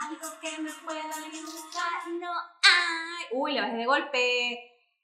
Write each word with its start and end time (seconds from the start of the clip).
algo 0.00 0.40
que 0.40 0.62
me 0.62 0.70
pueda 0.82 1.00
ayudar, 1.00 2.08
no 2.18 2.32
hay. 2.32 3.26
Uy, 3.32 3.52
le 3.52 3.60
bajé 3.60 3.76
de 3.76 3.84
golpe. 3.84 4.58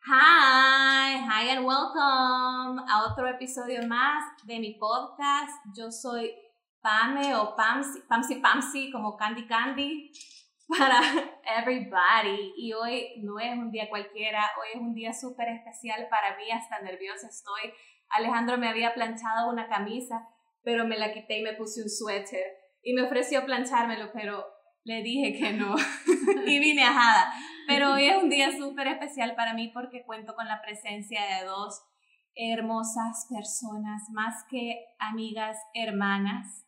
Hi, 0.07 1.19
hi 1.19 1.51
and 1.51 1.67
welcome 1.67 2.83
a 2.89 3.05
otro 3.11 3.29
episodio 3.29 3.87
más 3.87 4.25
de 4.45 4.59
mi 4.59 4.75
podcast. 4.75 5.53
Yo 5.77 5.91
soy 5.91 6.35
Pame 6.81 7.35
o 7.35 7.55
Pamsi, 7.55 8.01
Pamsi 8.09 8.37
Pamsi, 8.37 8.91
como 8.91 9.17
Candy 9.19 9.47
Candy 9.47 10.11
para 10.79 11.01
everybody. 11.59 12.55
Y 12.57 12.73
hoy 12.73 13.21
no 13.23 13.39
es 13.39 13.53
un 13.53 13.71
día 13.71 13.91
cualquiera, 13.91 14.51
hoy 14.59 14.69
es 14.75 14.81
un 14.81 14.95
día 14.95 15.13
súper 15.13 15.49
especial 15.49 16.09
para 16.09 16.39
mí, 16.39 16.51
hasta 16.51 16.81
nerviosa 16.81 17.29
estoy. 17.29 17.71
Alejandro 18.09 18.57
me 18.57 18.69
había 18.69 18.95
planchado 18.95 19.51
una 19.51 19.69
camisa, 19.69 20.27
pero 20.63 20.87
me 20.87 20.97
la 20.97 21.13
quité 21.13 21.41
y 21.41 21.43
me 21.43 21.53
puse 21.53 21.83
un 21.83 21.91
suéter. 21.91 22.47
Y 22.83 22.95
me 22.95 23.03
ofreció 23.03 23.45
planchármelo, 23.45 24.13
pero 24.13 24.56
le 24.87 25.03
dije 25.03 25.35
que 25.35 25.53
no. 25.53 25.77
y 26.47 26.59
vine 26.59 26.85
ajada. 26.85 27.35
Pero 27.67 27.93
hoy 27.93 28.07
es 28.07 28.23
un 28.23 28.31
día 28.31 28.57
súper 28.57 28.87
especial 28.87 29.35
para 29.35 29.53
mí 29.53 29.71
porque 29.75 30.05
cuento 30.05 30.35
con 30.35 30.47
la 30.47 30.63
presencia 30.63 31.21
de 31.23 31.45
dos 31.45 31.83
hermosas 32.37 33.27
personas, 33.29 34.05
más 34.13 34.45
que 34.49 34.77
amigas, 34.99 35.59
hermanas. 35.75 36.65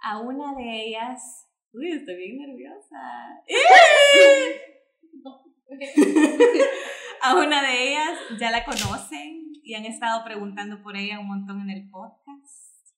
A 0.00 0.20
una 0.20 0.54
de 0.54 0.86
ellas 0.86 1.48
Uy, 1.72 1.92
estoy 1.92 2.16
bien 2.16 2.38
nerviosa. 2.38 3.42
A 7.22 7.34
una 7.34 7.62
de 7.62 7.88
ellas 7.88 8.18
ya 8.40 8.50
la 8.50 8.64
conocen 8.64 9.52
y 9.62 9.74
han 9.74 9.84
estado 9.84 10.24
preguntando 10.24 10.82
por 10.82 10.96
ella 10.96 11.20
un 11.20 11.28
montón 11.28 11.60
en 11.60 11.70
el 11.70 11.88
podcast. 11.90 12.88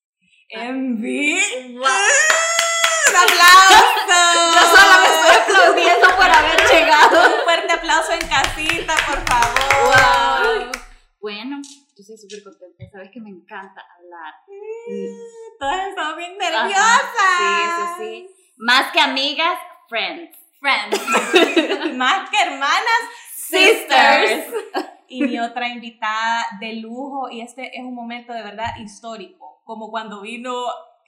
Envy. 0.51 1.37
¡Un 3.11 3.17
aplauso! 3.17 3.91
Yo 4.55 4.63
solo 4.77 4.95
me 5.03 5.09
estoy 5.09 5.37
aplaudiendo 5.43 6.07
por 6.17 6.31
haber 6.31 6.61
llegado. 6.71 7.27
Un 7.27 7.43
fuerte 7.43 7.73
aplauso 7.73 8.13
en 8.13 8.29
casita, 8.29 8.95
por 9.07 9.21
favor. 9.29 9.61
Wow. 9.85 10.73
Bueno, 11.21 11.61
yo 11.97 12.05
soy 12.05 12.17
súper 12.17 12.45
contenta. 12.45 12.85
Sabes 12.93 13.11
que 13.13 13.21
me 13.21 13.31
encanta 13.31 13.85
hablar. 13.99 14.35
Todas 15.59 15.89
estamos 15.89 16.17
bien 16.17 16.39
nerviosas. 16.39 17.09
Sí, 17.39 17.45
eso 17.65 17.95
sí. 17.99 18.29
Más 18.59 18.93
que 18.93 19.01
amigas, 19.01 19.59
friends. 19.89 20.37
Friends. 20.61 21.95
Más 21.97 22.31
que 22.31 22.43
hermanas, 22.43 23.01
sisters. 23.35 24.47
Y 25.09 25.23
mi 25.25 25.41
otra 25.41 25.69
invitada 25.69 26.47
de 26.61 26.75
lujo, 26.75 27.29
y 27.31 27.41
este 27.41 27.77
es 27.77 27.83
un 27.83 27.95
momento 27.95 28.33
de 28.33 28.43
verdad 28.43 28.77
histórico, 28.79 29.61
como 29.65 29.91
cuando 29.91 30.21
vino 30.21 30.53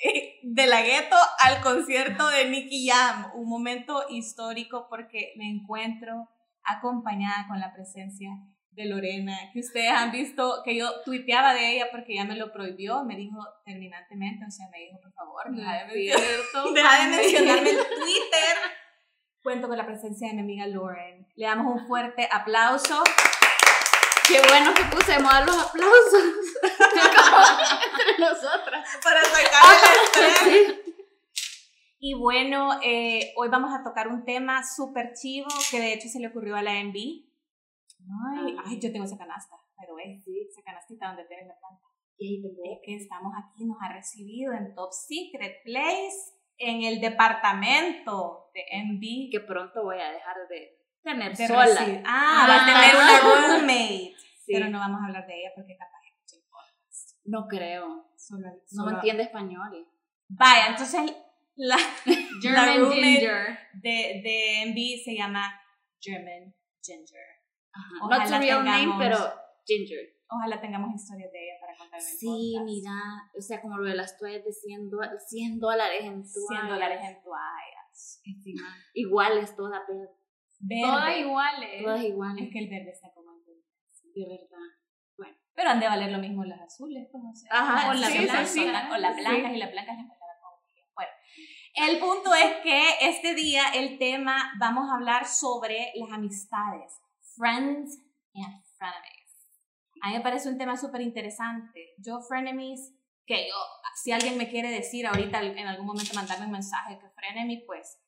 de 0.42 0.66
la 0.66 0.82
gueto 0.82 1.16
al 1.38 1.60
concierto 1.62 2.28
de 2.28 2.48
Nicky 2.48 2.88
Jam, 2.88 3.32
un 3.34 3.48
momento 3.48 4.04
histórico 4.10 4.86
porque 4.88 5.32
me 5.36 5.48
encuentro 5.48 6.28
acompañada 6.64 7.46
con 7.48 7.60
la 7.60 7.72
presencia 7.72 8.30
de 8.70 8.86
Lorena, 8.86 9.36
que 9.52 9.60
ustedes 9.60 9.90
han 9.90 10.10
visto 10.10 10.62
que 10.64 10.76
yo 10.76 11.02
tuiteaba 11.04 11.52
de 11.52 11.74
ella 11.74 11.88
porque 11.90 12.14
ella 12.14 12.24
me 12.24 12.36
lo 12.36 12.52
prohibió, 12.52 13.04
me 13.04 13.16
dijo 13.16 13.38
terminantemente, 13.66 14.46
o 14.46 14.50
sea, 14.50 14.66
me 14.70 14.78
dijo, 14.78 14.98
por 15.00 15.12
favor, 15.12 15.42
deja 15.54 15.84
de, 15.86 15.94
deja 16.74 17.02
de 17.04 17.16
mencionarme 17.16 17.70
en 17.70 17.76
Twitter. 18.00 18.56
Cuento 19.42 19.68
con 19.68 19.76
la 19.76 19.84
presencia 19.84 20.28
de 20.28 20.34
mi 20.34 20.40
amiga 20.40 20.66
Lauren. 20.66 21.26
Le 21.34 21.46
damos 21.46 21.74
un 21.74 21.86
fuerte 21.86 22.28
aplauso. 22.30 23.02
Qué 24.28 24.40
bueno 24.48 24.72
que 24.72 24.84
pusemos 24.84 25.32
a 25.32 25.44
los 25.44 25.58
aplausos 25.58 26.22
entre 26.92 28.18
nosotras. 28.18 28.88
Para 29.02 29.24
sacar 29.24 29.62
el 30.18 30.30
estrés. 30.30 30.94
Y 31.98 32.14
bueno, 32.14 32.80
eh, 32.82 33.32
hoy 33.36 33.48
vamos 33.48 33.72
a 33.72 33.84
tocar 33.84 34.08
un 34.08 34.24
tema 34.24 34.62
súper 34.64 35.12
chivo 35.14 35.48
que 35.70 35.78
de 35.78 35.92
hecho 35.92 36.08
se 36.08 36.18
le 36.18 36.28
ocurrió 36.28 36.56
a 36.56 36.62
la 36.62 36.72
MB 36.82 36.96
Ay, 38.34 38.56
ay, 38.64 38.80
yo 38.80 38.92
tengo 38.92 39.04
esa 39.04 39.18
canasta, 39.18 39.56
pero 39.78 39.98
es, 39.98 40.24
sí, 40.24 40.48
esa 40.50 40.62
canastita 40.62 41.08
donde 41.08 41.24
tienes 41.26 41.46
la 41.46 41.58
planta. 41.58 41.86
Y 42.18 42.42
es 42.44 42.78
que 42.84 42.96
estamos 42.96 43.32
aquí, 43.36 43.64
nos 43.64 43.78
ha 43.80 43.92
recibido 43.92 44.52
en 44.52 44.74
Top 44.74 44.92
Secret 44.92 45.62
Place, 45.64 46.38
en 46.58 46.82
el 46.82 47.00
departamento 47.00 48.50
de 48.54 48.62
MB. 48.84 49.30
Que 49.30 49.40
pronto 49.40 49.82
voy 49.82 49.98
a 49.98 50.12
dejar 50.12 50.36
de 50.48 50.78
tener 51.02 51.36
sola. 51.36 52.02
Ah, 52.06 52.46
va 52.48 52.62
a 52.62 52.66
tener 52.66 52.96
una 52.96 53.18
roommate. 53.20 54.14
Pero 54.46 54.68
no 54.68 54.78
vamos 54.78 55.00
a 55.00 55.06
hablar 55.06 55.26
de 55.26 55.40
ella 55.40 55.50
porque 55.54 55.76
capaz. 55.76 56.01
No 57.24 57.46
creo. 57.48 58.06
no 58.72 58.90
entiende 58.90 59.24
español. 59.24 59.88
Vaya, 60.28 60.68
entonces 60.68 61.12
la, 61.56 61.76
German 62.42 62.92
Ginger 62.92 63.58
de, 63.74 64.22
de 64.24 64.64
MB 64.66 65.04
se 65.04 65.14
llama 65.14 65.52
German 66.00 66.54
Ginger. 66.82 67.32
Not 68.08 68.30
a 68.30 68.38
real 68.38 68.64
name, 68.64 68.94
pero 68.98 69.16
Ginger. 69.66 70.22
Ojalá 70.28 70.60
tengamos 70.60 70.94
historias 70.94 71.30
de 71.30 71.44
ella 71.44 71.60
para 71.60 71.76
contar 71.76 72.00
Sí, 72.00 72.56
mira, 72.64 73.30
o 73.36 73.40
sea, 73.40 73.60
como 73.60 73.76
lo 73.76 73.88
de 73.88 73.94
las 73.94 74.18
toallas 74.18 74.44
de 74.44 74.52
100, 74.52 74.90
100 75.28 75.58
dólares 75.60 76.00
en 76.00 76.22
toallas. 76.22 76.48
100 76.48 76.68
dólares 76.68 77.00
en 77.02 77.22
toallas. 77.22 78.22
Encima. 78.24 78.76
Iguales 78.94 79.54
todas, 79.54 79.82
pero... 79.86 80.00
Verde. 80.60 80.82
Todas 80.82 81.18
iguales. 81.18 81.82
Todas 81.82 82.04
iguales. 82.04 82.44
Es 82.44 82.52
que 82.52 82.58
el 82.60 82.70
verde 82.70 82.90
está 82.90 83.12
como 83.12 83.32
en 83.32 83.42
De 83.44 84.26
verdad. 84.26 84.81
Pero 85.54 85.70
han 85.70 85.80
de 85.80 85.88
valer 85.88 86.10
lo 86.10 86.18
mismo 86.18 86.44
las 86.44 86.60
azules, 86.60 87.08
pues, 87.10 87.22
o 87.24 87.34
sea. 87.34 87.50
Ajá, 87.52 87.90
o, 87.90 87.94
la 87.94 88.06
sí, 88.06 88.18
blanca, 88.18 88.46
sí, 88.46 88.60
o 88.60 88.96
las 88.96 89.16
blancas 89.16 89.52
y 89.52 89.58
las 89.58 89.70
blancas 89.70 89.96
las 89.96 90.06
Bueno, 90.94 91.10
el 91.74 91.98
punto 91.98 92.34
es 92.34 92.56
que 92.62 92.82
este 93.02 93.34
día 93.34 93.64
el 93.74 93.98
tema, 93.98 94.52
vamos 94.58 94.90
a 94.90 94.94
hablar 94.94 95.26
sobre 95.26 95.92
las 95.96 96.12
amistades 96.12 97.00
Friends 97.36 97.98
and 98.34 98.62
Frenemies. 98.76 99.22
A 100.02 100.08
mí 100.08 100.14
me 100.14 100.20
parece 100.20 100.48
un 100.48 100.58
tema 100.58 100.76
súper 100.76 101.00
interesante. 101.00 101.90
Yo, 101.98 102.20
Frenemies, 102.20 102.94
que 103.26 103.48
yo, 103.48 103.54
si 103.94 104.12
alguien 104.12 104.36
me 104.36 104.48
quiere 104.48 104.70
decir 104.70 105.06
ahorita 105.06 105.40
en 105.42 105.66
algún 105.66 105.86
momento 105.86 106.14
mandarme 106.14 106.46
un 106.46 106.52
mensaje 106.52 106.98
que 106.98 107.08
Frenemy, 107.10 107.64
pues, 107.66 107.98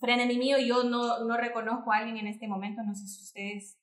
Frenemy 0.00 0.36
mío, 0.38 0.58
yo 0.58 0.84
no, 0.84 1.24
no 1.24 1.36
reconozco 1.36 1.92
a 1.92 1.98
alguien 1.98 2.16
en 2.16 2.26
este 2.26 2.48
momento, 2.48 2.82
no 2.82 2.94
sé 2.94 3.06
si 3.06 3.22
ustedes 3.22 3.79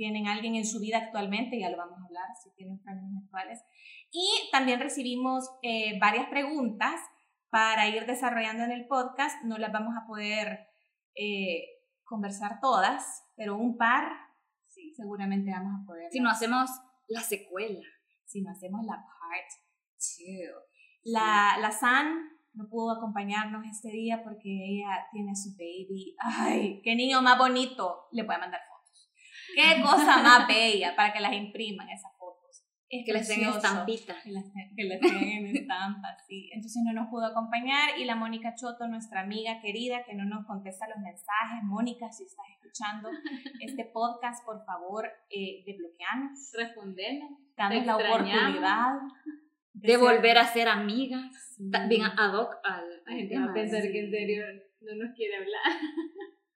tienen 0.00 0.28
a 0.28 0.32
alguien 0.32 0.54
en 0.54 0.64
su 0.64 0.80
vida 0.80 0.96
actualmente, 0.96 1.60
ya 1.60 1.68
lo 1.68 1.76
vamos 1.76 1.98
a 2.00 2.06
hablar, 2.06 2.24
si 2.42 2.50
tienen 2.54 2.80
frenemies 2.80 3.22
actuales. 3.22 3.62
Y 4.10 4.48
también 4.50 4.80
recibimos 4.80 5.50
eh, 5.60 5.98
varias 6.00 6.26
preguntas 6.30 6.98
para 7.50 7.86
ir 7.86 8.06
desarrollando 8.06 8.64
en 8.64 8.70
el 8.70 8.86
podcast, 8.86 9.44
no 9.44 9.58
las 9.58 9.70
vamos 9.70 9.94
a 9.94 10.06
poder 10.06 10.68
eh, 11.14 11.66
conversar 12.02 12.60
todas, 12.62 13.26
pero 13.36 13.58
un 13.58 13.76
par, 13.76 14.10
sí, 14.68 14.94
seguramente 14.96 15.50
vamos 15.50 15.82
a 15.82 15.86
poder. 15.86 16.10
Si 16.10 16.20
no 16.20 16.30
hacemos 16.30 16.70
la 17.06 17.20
secuela. 17.20 17.86
Si 18.24 18.40
no 18.40 18.52
hacemos 18.52 18.82
la 18.86 18.94
part 18.94 19.50
2. 19.98 20.08
La, 21.12 21.58
la 21.60 21.72
San 21.72 22.26
no 22.54 22.70
pudo 22.70 22.92
acompañarnos 22.92 23.66
este 23.66 23.90
día 23.90 24.22
porque 24.24 24.48
ella 24.48 25.06
tiene 25.12 25.36
su 25.36 25.50
baby. 25.58 26.16
Ay, 26.20 26.80
qué 26.82 26.94
niño 26.94 27.20
más 27.20 27.36
bonito. 27.36 28.08
Le 28.12 28.22
voy 28.22 28.36
a 28.36 28.38
mandar. 28.38 28.60
Qué 29.54 29.82
cosa 29.82 30.22
más 30.22 30.46
bella 30.46 30.94
para 30.96 31.12
que 31.12 31.20
las 31.20 31.32
impriman 31.32 31.88
esas 31.90 32.12
es 32.90 33.06
que 33.06 33.12
les 33.12 33.28
den 33.28 33.44
estampita. 33.44 34.16
Que 34.24 34.32
les, 34.82 35.00
den 35.00 35.46
estampa, 35.46 36.16
sí. 36.26 36.50
Entonces 36.52 36.82
no 36.84 36.92
nos 36.92 37.08
pudo 37.08 37.26
acompañar 37.26 37.96
y 37.96 38.04
la 38.04 38.16
Mónica 38.16 38.56
Choto, 38.56 38.88
nuestra 38.88 39.20
amiga 39.20 39.60
querida, 39.60 40.02
que 40.04 40.14
no 40.14 40.24
nos 40.24 40.44
contesta 40.44 40.88
los 40.88 40.98
mensajes. 40.98 41.62
Mónica, 41.62 42.10
si 42.10 42.24
estás 42.24 42.46
escuchando 42.52 43.08
este 43.60 43.84
podcast, 43.84 44.44
por 44.44 44.64
favor, 44.64 45.08
eh, 45.30 45.62
desbloqueanos. 45.64 46.52
Respondenos. 46.52 47.30
Danos 47.56 47.86
la 47.86 47.96
oportunidad. 47.96 48.94
De, 49.72 49.96
volver 49.96 50.38
a 50.38 50.46
ser 50.46 50.66
amigas. 50.66 51.56
Bien 51.58 52.02
ad 52.02 52.34
hoc 52.34 52.56
al, 52.64 52.84
a 53.06 53.52
pensar 53.52 53.82
que 53.82 54.00
en 54.00 54.10
serio 54.10 54.44
no 54.80 55.04
nos 55.04 55.14
quiere 55.14 55.36
hablar. 55.36 55.80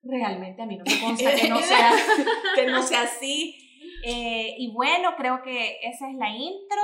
Realmente 0.05 0.63
a 0.63 0.67
mí 0.67 0.77
no 0.77 0.85
me 0.85 1.01
consta 1.01 1.35
que 1.35 1.49
no 1.49 1.59
sea, 1.63 1.93
que 2.55 2.67
no 2.67 2.83
sea 2.83 3.03
así 3.03 3.61
eh, 4.07 4.55
y 4.59 4.71
bueno, 4.71 5.17
creo 5.17 5.43
que 5.43 5.79
esa 5.83 6.11
es 6.11 6.17
la 6.17 6.29
intro. 6.29 6.83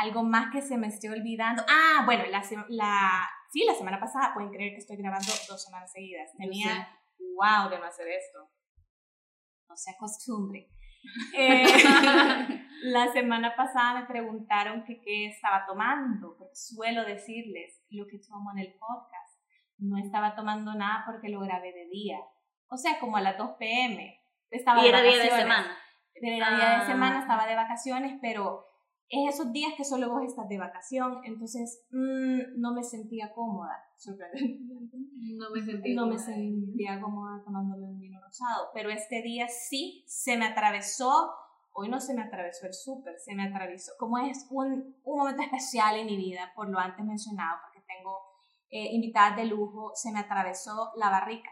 Algo 0.00 0.24
más 0.24 0.52
que 0.52 0.62
se 0.62 0.76
me 0.76 0.88
esté 0.88 1.08
olvidando. 1.10 1.62
Ah, 1.68 2.02
bueno, 2.04 2.24
la, 2.26 2.42
la, 2.68 3.28
sí, 3.52 3.64
la 3.64 3.74
semana 3.74 4.00
pasada, 4.00 4.34
pueden 4.34 4.50
creer 4.50 4.72
que 4.72 4.78
estoy 4.78 4.96
grabando 4.96 5.32
dos 5.48 5.62
semanas 5.62 5.92
seguidas. 5.92 6.30
Tenía, 6.36 6.88
wow, 7.18 7.70
de 7.70 7.78
no 7.78 7.84
hacer 7.84 8.08
esto. 8.08 8.50
No 9.68 9.76
se 9.76 9.92
acostumbre. 9.92 10.68
Eh, 11.32 11.64
la 12.82 13.10
semana 13.12 13.54
pasada 13.54 14.00
me 14.00 14.06
preguntaron 14.06 14.84
que 14.84 15.00
qué 15.00 15.28
estaba 15.28 15.64
tomando, 15.64 16.36
porque 16.36 16.56
suelo 16.56 17.04
decirles 17.04 17.80
lo 17.88 18.06
que 18.08 18.18
tomo 18.18 18.50
en 18.50 18.58
el 18.58 18.74
podcast. 18.74 19.27
No 19.78 19.98
estaba 19.98 20.34
tomando 20.34 20.74
nada 20.74 21.04
porque 21.06 21.28
lo 21.28 21.40
grabé 21.40 21.72
de 21.72 21.88
día. 21.88 22.18
O 22.68 22.76
sea, 22.76 22.98
como 22.98 23.16
a 23.16 23.20
las 23.20 23.38
2 23.38 23.52
pm. 23.58 24.20
Estaba 24.50 24.84
y 24.84 24.88
era 24.88 25.02
día 25.02 25.18
de 25.18 25.30
semana 25.30 25.76
de 26.20 26.30
día 26.30 26.78
de 26.80 26.86
semana, 26.86 27.18
ah. 27.18 27.20
estaba 27.20 27.46
de 27.46 27.54
vacaciones, 27.54 28.18
pero 28.20 28.64
es 29.08 29.34
esos 29.34 29.52
días 29.52 29.72
que 29.76 29.84
solo 29.84 30.10
vos 30.10 30.22
estás 30.22 30.48
de 30.48 30.58
vacación, 30.58 31.20
entonces 31.24 31.86
mm, 31.90 32.60
no 32.60 32.74
me 32.74 32.82
sentía 32.82 33.32
cómoda, 33.32 33.76
sorprendentemente. 33.96 34.96
No 35.36 35.50
me 35.50 35.62
sentí 35.62 35.94
No 35.94 36.06
me 36.06 36.16
cómoda. 36.16 36.34
sentía 36.34 37.00
cómoda 37.00 37.42
tomándome 37.44 37.84
un 37.84 37.98
vino 37.98 38.20
rosado, 38.20 38.68
pero 38.74 38.90
este 38.90 39.22
día 39.22 39.48
sí 39.48 40.04
se 40.06 40.36
me 40.36 40.46
atravesó, 40.46 41.32
hoy 41.72 41.88
no 41.88 42.00
se 42.00 42.14
me 42.14 42.22
atravesó 42.22 42.66
el 42.66 42.74
súper, 42.74 43.18
se 43.18 43.34
me 43.34 43.44
atravesó, 43.44 43.92
como 43.98 44.18
es 44.18 44.46
un, 44.50 44.96
un 45.04 45.18
momento 45.18 45.42
especial 45.42 45.96
en 45.96 46.06
mi 46.06 46.16
vida, 46.16 46.52
por 46.54 46.68
lo 46.68 46.78
antes 46.78 47.04
mencionado, 47.04 47.58
porque 47.64 47.86
tengo 47.86 48.18
eh, 48.70 48.88
invitadas 48.92 49.36
de 49.36 49.46
lujo, 49.46 49.92
se 49.94 50.12
me 50.12 50.20
atravesó 50.20 50.92
la 50.96 51.10
barrica. 51.10 51.50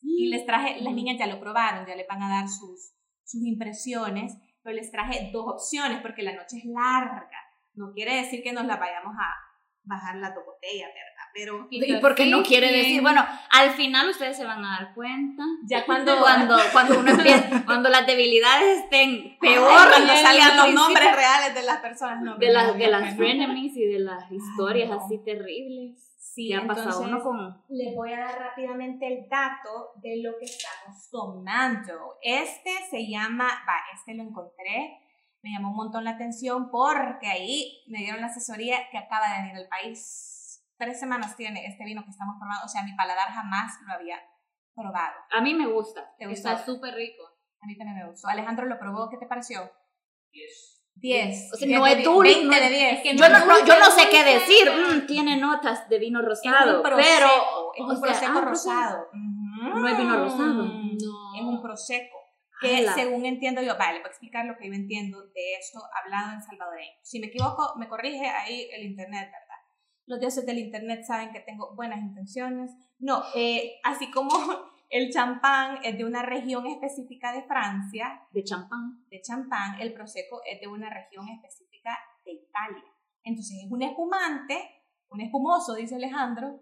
Y 0.00 0.28
les 0.28 0.44
traje, 0.44 0.80
las 0.80 0.92
niñas 0.94 1.16
ya 1.18 1.26
lo 1.26 1.40
probaron, 1.40 1.86
ya 1.86 1.96
les 1.96 2.06
van 2.06 2.22
a 2.22 2.28
dar 2.28 2.48
sus, 2.48 2.92
sus 3.24 3.42
impresiones, 3.42 4.36
pero 4.62 4.76
les 4.76 4.90
traje 4.90 5.30
dos 5.32 5.46
opciones 5.48 6.00
porque 6.02 6.22
la 6.22 6.34
noche 6.34 6.58
es 6.58 6.64
larga. 6.66 7.38
No 7.74 7.92
quiere 7.92 8.16
decir 8.16 8.42
que 8.42 8.52
nos 8.52 8.66
la 8.66 8.76
vayamos 8.76 9.14
a 9.18 9.34
bajar 9.82 10.16
las 10.16 10.34
dos 10.34 10.44
botellas, 10.44 10.88
¿verdad? 10.88 11.13
Pero 11.34 11.66
Y 11.68 11.96
porque 11.96 12.26
no 12.26 12.44
quiere 12.44 12.70
decir, 12.70 13.02
bueno, 13.02 13.26
al 13.50 13.70
final 13.72 14.08
ustedes 14.08 14.36
se 14.36 14.44
van 14.44 14.64
a 14.64 14.78
dar 14.78 14.94
cuenta. 14.94 15.42
ya 15.66 15.84
cuando, 15.86 16.16
Cuando, 16.20 16.56
cuando 16.72 17.00
uno 17.00 17.10
empieza, 17.10 17.64
cuando 17.64 17.88
las 17.88 18.06
debilidades 18.06 18.84
estén 18.84 19.36
peor, 19.40 19.68
Ay, 19.68 19.88
cuando 19.90 20.12
al 20.12 20.18
salgan 20.18 20.56
los 20.56 20.64
principio, 20.66 20.80
nombres 20.80 21.16
reales 21.16 21.54
de 21.54 21.62
las 21.64 21.80
personas. 21.80 22.22
No, 22.22 22.36
de 22.38 22.46
no, 22.46 22.52
las, 22.52 22.66
no, 22.68 22.72
de 22.74 22.84
no, 22.84 22.90
las 22.92 23.10
no. 23.10 23.16
frenemies 23.16 23.76
y 23.76 23.84
de 23.84 23.98
las 23.98 24.30
historias 24.30 24.88
no. 24.88 25.00
así 25.04 25.18
terribles 25.24 26.00
Sí, 26.34 26.48
que 26.48 26.56
ha 26.56 26.66
pasado 26.66 27.02
uno 27.02 27.22
con 27.22 27.62
Les 27.68 27.94
voy 27.94 28.12
a 28.12 28.18
dar 28.18 28.36
rápidamente 28.36 29.06
el 29.06 29.28
dato 29.28 29.92
de 30.02 30.20
lo 30.20 30.36
que 30.38 30.46
estamos 30.46 31.08
tomando. 31.10 32.16
Este 32.22 32.70
se 32.90 33.08
llama, 33.08 33.44
va, 33.44 33.74
este 33.94 34.14
lo 34.14 34.24
encontré, 34.24 34.98
me 35.42 35.50
llamó 35.52 35.70
un 35.70 35.76
montón 35.76 36.02
la 36.02 36.10
atención 36.12 36.70
porque 36.70 37.28
ahí 37.28 37.84
me 37.86 37.98
dieron 37.98 38.20
la 38.20 38.26
asesoría 38.28 38.78
que 38.90 38.98
acaba 38.98 39.28
de 39.28 39.42
venir 39.42 39.56
al 39.58 39.68
país. 39.68 40.33
Tres 40.84 41.00
semanas 41.00 41.36
tiene 41.36 41.66
este 41.66 41.84
vino 41.84 42.04
que 42.04 42.10
estamos 42.10 42.36
probando, 42.38 42.64
o 42.64 42.68
sea, 42.68 42.82
mi 42.82 42.94
paladar 42.94 43.28
jamás 43.30 43.72
lo 43.86 43.94
había 43.94 44.18
probado. 44.74 45.14
a 45.30 45.40
mí 45.40 45.54
me 45.54 45.66
gusta. 45.66 46.14
¿Te 46.18 46.26
gustó? 46.26 46.48
Está 46.50 46.64
súper 46.64 46.94
rico. 46.94 47.22
A 47.62 47.66
mí 47.66 47.76
también 47.78 47.98
me 47.98 48.06
gustó. 48.10 48.28
Alejandro 48.28 48.66
lo 48.66 48.78
probó, 48.78 49.08
¿qué 49.08 49.16
te 49.16 49.26
pareció? 49.26 49.70
10. 50.96 51.50
O 51.52 51.56
sea, 51.56 51.78
no 51.78 51.86
es 51.86 52.04
dulce, 52.04 52.34
20 52.34 52.44
no 52.46 52.60
de 52.60 52.64
es- 52.66 52.70
10. 52.70 52.92
es 52.94 53.02
que 53.02 53.16
Yo 53.16 53.28
no, 53.28 53.36
es 53.36 53.46
no- 53.46 53.66
yo 53.66 53.78
no 53.78 53.86
sé 53.86 54.08
qué 54.10 54.24
decir, 54.24 54.70
mm, 54.70 55.06
tiene 55.06 55.36
notas 55.36 55.88
de 55.88 55.98
vino 55.98 56.20
Es 56.20 56.26
rosado, 56.26 56.76
un 56.78 56.82
pero 56.82 56.96
es 57.74 57.80
un 57.84 57.90
sea, 57.96 58.00
prosecco 58.00 58.38
ah, 58.38 58.42
rosado. 58.42 59.08
Ujú. 59.12 59.78
No 59.80 59.88
es 59.88 59.98
vino 59.98 60.16
rosado. 60.18 60.52
No. 60.64 61.34
Es 61.36 61.42
un 61.42 61.62
prosecco. 61.62 62.18
Que 62.60 62.78
Ala. 62.78 62.94
según 62.94 63.26
entiendo 63.26 63.60
yo, 63.60 63.76
vale, 63.76 63.98
voy 63.98 64.06
a 64.06 64.10
explicar 64.10 64.46
lo 64.46 64.56
que 64.56 64.68
yo 64.68 64.72
entiendo 64.74 65.20
de 65.34 65.54
esto 65.58 65.80
hablado 66.00 66.32
en 66.34 66.42
salvadoreño. 66.42 66.92
Si 67.02 67.18
me 67.18 67.26
equivoco, 67.26 67.74
me 67.76 67.88
corrige 67.88 68.26
ahí 68.26 68.68
el 68.72 68.84
internet, 68.84 69.28
¿verdad? 69.30 69.43
Los 70.06 70.20
dioses 70.20 70.44
del 70.44 70.58
internet 70.58 71.04
saben 71.06 71.32
que 71.32 71.40
tengo 71.40 71.74
buenas 71.74 72.00
intenciones. 72.00 72.70
No, 72.98 73.22
eh, 73.34 73.80
así 73.84 74.10
como 74.10 74.28
el 74.90 75.10
champán 75.12 75.78
es 75.82 75.96
de 75.96 76.04
una 76.04 76.22
región 76.22 76.66
específica 76.66 77.32
de 77.32 77.42
Francia, 77.42 78.22
de 78.32 78.44
champán. 78.44 79.04
de 79.10 79.20
champán, 79.22 79.80
el 79.80 79.92
prosecco 79.94 80.40
es 80.44 80.60
de 80.60 80.68
una 80.68 80.90
región 80.90 81.26
específica 81.28 81.96
de 82.24 82.32
Italia. 82.32 82.84
Entonces 83.22 83.56
es 83.64 83.70
un 83.70 83.82
espumante, 83.82 84.84
un 85.08 85.20
espumoso, 85.22 85.74
dice 85.74 85.94
Alejandro, 85.96 86.60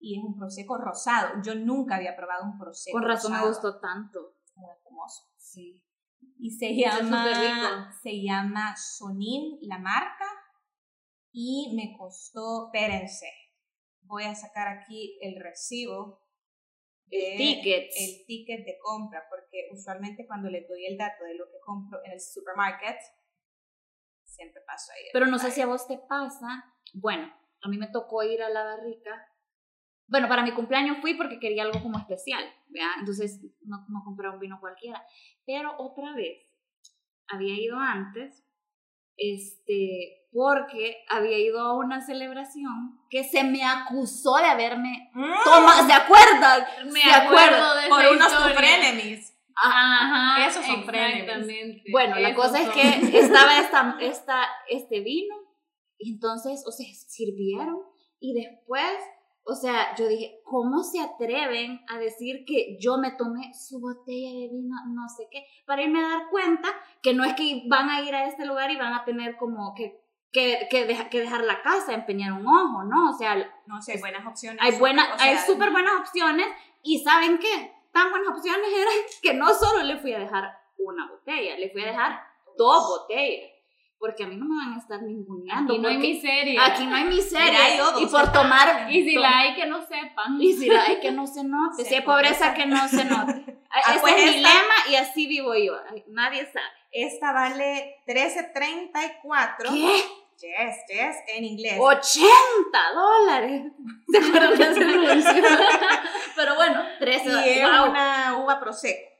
y 0.00 0.18
es 0.18 0.24
un 0.24 0.34
prosecco 0.34 0.78
rosado. 0.78 1.42
Yo 1.42 1.54
nunca 1.54 1.96
había 1.96 2.16
probado 2.16 2.44
un 2.44 2.58
prosecco 2.58 2.98
Con 2.98 3.06
razón 3.06 3.32
me 3.32 3.38
rosado, 3.38 3.52
gustó 3.52 3.80
tanto. 3.80 4.18
un 4.56 4.70
espumoso. 4.70 5.24
Sí. 5.36 5.82
Y 6.38 6.50
se 6.50 6.74
llama, 6.74 7.92
se 8.02 8.22
llama 8.22 8.74
Sonin, 8.76 9.58
la 9.60 9.78
marca, 9.78 10.24
y 11.32 11.72
me 11.76 11.96
costó, 11.96 12.66
espérense, 12.72 13.26
voy 14.02 14.24
a 14.24 14.34
sacar 14.34 14.68
aquí 14.68 15.18
el 15.22 15.40
recibo. 15.40 16.20
de- 17.06 17.34
Tickets. 17.36 17.96
el 17.98 18.24
ticket 18.26 18.64
de 18.64 18.78
compra, 18.80 19.24
porque 19.28 19.68
usualmente 19.72 20.26
cuando 20.28 20.48
les 20.48 20.68
doy 20.68 20.86
el 20.86 20.96
dato 20.96 21.24
de 21.24 21.34
lo 21.34 21.46
que 21.46 21.58
compro 21.64 21.98
en 22.04 22.12
el 22.12 22.20
supermarket, 22.20 22.96
siempre 24.24 24.62
paso 24.64 24.92
ahí. 24.92 25.02
el 25.06 25.10
Pero 25.12 25.26
no 25.26 25.38
sé 25.40 25.50
si 25.50 25.60
a 25.60 25.66
vos 25.66 25.88
te 25.88 25.98
pasa. 25.98 26.72
Bueno, 26.94 27.32
a 27.62 27.68
mí 27.68 27.78
me 27.78 27.88
tocó 27.88 28.22
ir 28.22 28.40
a 28.42 28.48
la 28.48 28.62
barrica. 28.62 29.26
Bueno, 30.06 30.28
para 30.28 30.44
mi 30.44 30.52
cumpleaños 30.52 30.98
fui 31.00 31.14
porque 31.14 31.40
quería 31.40 31.64
algo 31.64 31.82
como 31.82 31.98
especial, 31.98 32.44
¿verdad? 32.68 32.90
Entonces 33.00 33.40
no, 33.62 33.84
no 33.88 34.02
compré 34.04 34.28
un 34.28 34.38
vino 34.38 34.58
cualquiera. 34.60 35.04
Pero 35.44 35.74
otra 35.78 36.14
vez, 36.14 36.46
había 37.26 37.54
ido 37.60 37.76
antes, 37.76 38.44
este, 39.16 40.19
porque 40.32 41.04
había 41.08 41.38
ido 41.38 41.60
a 41.60 41.76
una 41.76 42.00
celebración 42.00 43.00
que 43.10 43.24
se 43.24 43.42
me 43.44 43.64
acusó 43.64 44.36
de 44.36 44.44
haberme 44.46 45.10
Mm, 45.14 45.32
tomado, 45.44 45.86
¿se 45.86 45.92
acuerdan? 45.92 46.64
Me 46.92 47.00
¿Se 47.00 47.10
acuerdo 47.10 47.74
de 47.76 47.88
por 47.88 48.00
esa 48.04 48.10
unos 48.12 48.52
frenemies. 48.54 49.36
Ajá, 49.56 50.46
Esos 50.46 50.64
son 50.64 50.84
frenemies. 50.84 51.24
exactamente. 51.24 51.82
Bueno, 51.92 52.16
la 52.18 52.30
Esos 52.30 52.42
cosa 52.44 52.60
es 52.60 52.66
son- 52.66 52.74
que 52.74 53.18
estaba 53.18 53.58
esta, 53.58 53.96
esta, 54.00 54.42
este 54.68 55.00
vino, 55.00 55.34
y 55.98 56.14
entonces, 56.14 56.64
o 56.66 56.70
sea, 56.72 56.86
sirvieron, 57.08 57.78
y 58.20 58.32
después, 58.32 58.96
o 59.44 59.54
sea, 59.54 59.94
yo 59.96 60.06
dije, 60.08 60.40
¿cómo 60.44 60.82
se 60.82 61.00
atreven 61.00 61.80
a 61.88 61.98
decir 61.98 62.44
que 62.46 62.78
yo 62.80 62.96
me 62.98 63.10
tomé 63.12 63.52
su 63.54 63.80
botella 63.80 64.30
de 64.30 64.48
vino, 64.50 64.76
no 64.94 65.08
sé 65.08 65.26
qué, 65.30 65.44
para 65.66 65.82
irme 65.82 65.98
a 65.98 66.08
dar 66.08 66.22
cuenta 66.30 66.68
que 67.02 67.12
no 67.14 67.24
es 67.24 67.34
que 67.34 67.64
van 67.68 67.90
a 67.90 68.00
ir 68.02 68.14
a 68.14 68.26
este 68.26 68.46
lugar 68.46 68.70
y 68.70 68.76
van 68.76 68.94
a 68.94 69.04
tener 69.04 69.36
como 69.36 69.74
que, 69.74 69.98
que, 70.32 70.68
que, 70.70 70.84
deja- 70.86 71.08
que 71.08 71.20
dejar 71.20 71.42
la 71.42 71.60
casa, 71.62 71.92
empeñar 71.92 72.32
un 72.32 72.46
ojo, 72.46 72.84
¿no? 72.84 73.10
O 73.10 73.18
sea, 73.18 73.34
No 73.66 73.80
sé, 73.82 73.92
hay 73.92 73.98
buenas 74.00 74.26
opciones. 74.26 74.60
hay 74.62 74.78
buenas, 74.78 75.08
o 75.14 75.18
sea, 75.18 75.26
hay 75.30 75.38
súper 75.38 75.70
buenas 75.70 75.94
opciones, 76.00 76.46
y 76.82 76.98
¿saben 77.00 77.38
qué? 77.38 77.72
Tan 77.92 78.10
buenas 78.10 78.28
opciones 78.36 78.68
eran 78.72 78.94
que 79.22 79.34
no 79.34 79.52
solo 79.54 79.82
le 79.82 79.96
fui 79.98 80.12
a 80.12 80.18
dejar 80.20 80.56
una 80.78 81.08
botella, 81.08 81.56
le 81.58 81.70
fui 81.70 81.82
a 81.82 81.86
dejar 81.86 82.20
dos 82.56 82.86
botellas. 82.88 83.50
Porque 83.98 84.24
a 84.24 84.26
mí 84.28 84.34
no 84.36 84.46
me 84.46 84.56
van 84.64 84.72
a 84.76 84.78
estar 84.78 85.02
ninguneando. 85.02 85.74
Aquí 85.74 85.82
no 85.82 85.88
hay 85.90 85.98
miseria. 85.98 86.64
Aquí 86.64 86.86
no 86.86 86.96
hay 86.96 87.04
miseria. 87.04 87.50
Mira, 87.72 88.00
y 88.00 88.06
por 88.06 88.32
tomar. 88.32 88.90
Y 88.90 89.02
si 89.04 89.14
la 89.16 89.40
hay, 89.40 89.54
que 89.54 89.66
no 89.66 89.82
sepan. 89.82 90.40
Y 90.40 90.54
si 90.54 90.68
la 90.70 90.84
hay 90.84 91.00
que 91.00 91.10
no 91.12 91.26
se 91.26 91.44
note. 91.44 91.82
Sí, 91.82 91.84
si 91.84 91.94
hay 91.96 92.00
pobreza, 92.00 92.54
que 92.54 92.64
no 92.64 92.88
se 92.88 93.04
note. 93.04 93.58
Ah, 93.72 93.90
Ese 93.92 94.00
pues 94.00 94.16
es 94.16 94.24
mi 94.24 94.36
esta- 94.42 94.48
lema 94.48 94.74
y 94.90 94.96
así 94.96 95.26
vivo 95.28 95.54
yo. 95.54 95.74
Nadie 96.08 96.44
sabe. 96.46 96.64
Esta 96.90 97.32
vale 97.32 98.02
13.34. 98.04 99.72
¿Qué? 99.72 100.02
Yes, 100.40 100.76
yes, 100.88 101.16
en 101.36 101.44
inglés. 101.44 101.76
80 101.78 102.28
dólares. 102.94 103.62
¿Se 104.10 104.18
acuerdan 104.18 104.56
de 104.56 104.64
ese 104.64 104.84
anuncio? 104.84 105.42
Pero 106.36 106.54
bueno, 106.54 106.82
13 106.98 107.28
y 107.28 107.48
es 107.58 107.70
wow. 107.70 107.90
una 107.90 108.38
uva 108.38 108.58
prosecco. 108.58 109.10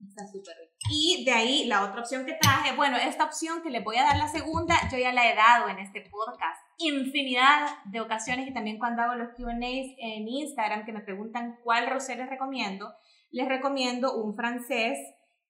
Está 0.00 0.26
súper 0.26 0.56
rico. 0.58 0.72
Y 0.90 1.24
de 1.26 1.32
ahí 1.32 1.64
la 1.66 1.84
otra 1.84 2.00
opción 2.00 2.24
que 2.24 2.38
traje, 2.40 2.74
bueno, 2.74 2.96
esta 2.96 3.24
opción 3.24 3.62
que 3.62 3.68
les 3.68 3.84
voy 3.84 3.96
a 3.96 4.04
dar 4.04 4.16
la 4.16 4.28
segunda, 4.28 4.76
yo 4.90 4.96
ya 4.96 5.12
la 5.12 5.30
he 5.30 5.34
dado 5.34 5.68
en 5.68 5.78
este 5.78 6.00
podcast 6.10 6.60
infinidad 6.78 7.68
de 7.84 8.00
ocasiones 8.00 8.48
y 8.48 8.54
también 8.54 8.78
cuando 8.78 9.02
hago 9.02 9.14
los 9.14 9.34
Q&As 9.34 9.60
en 9.98 10.28
Instagram 10.28 10.86
que 10.86 10.92
me 10.92 11.00
preguntan 11.00 11.58
cuál 11.64 11.88
rosé 11.90 12.16
les 12.16 12.30
recomiendo, 12.30 12.94
les 13.30 13.48
recomiendo 13.48 14.14
un 14.14 14.34
francés 14.34 14.98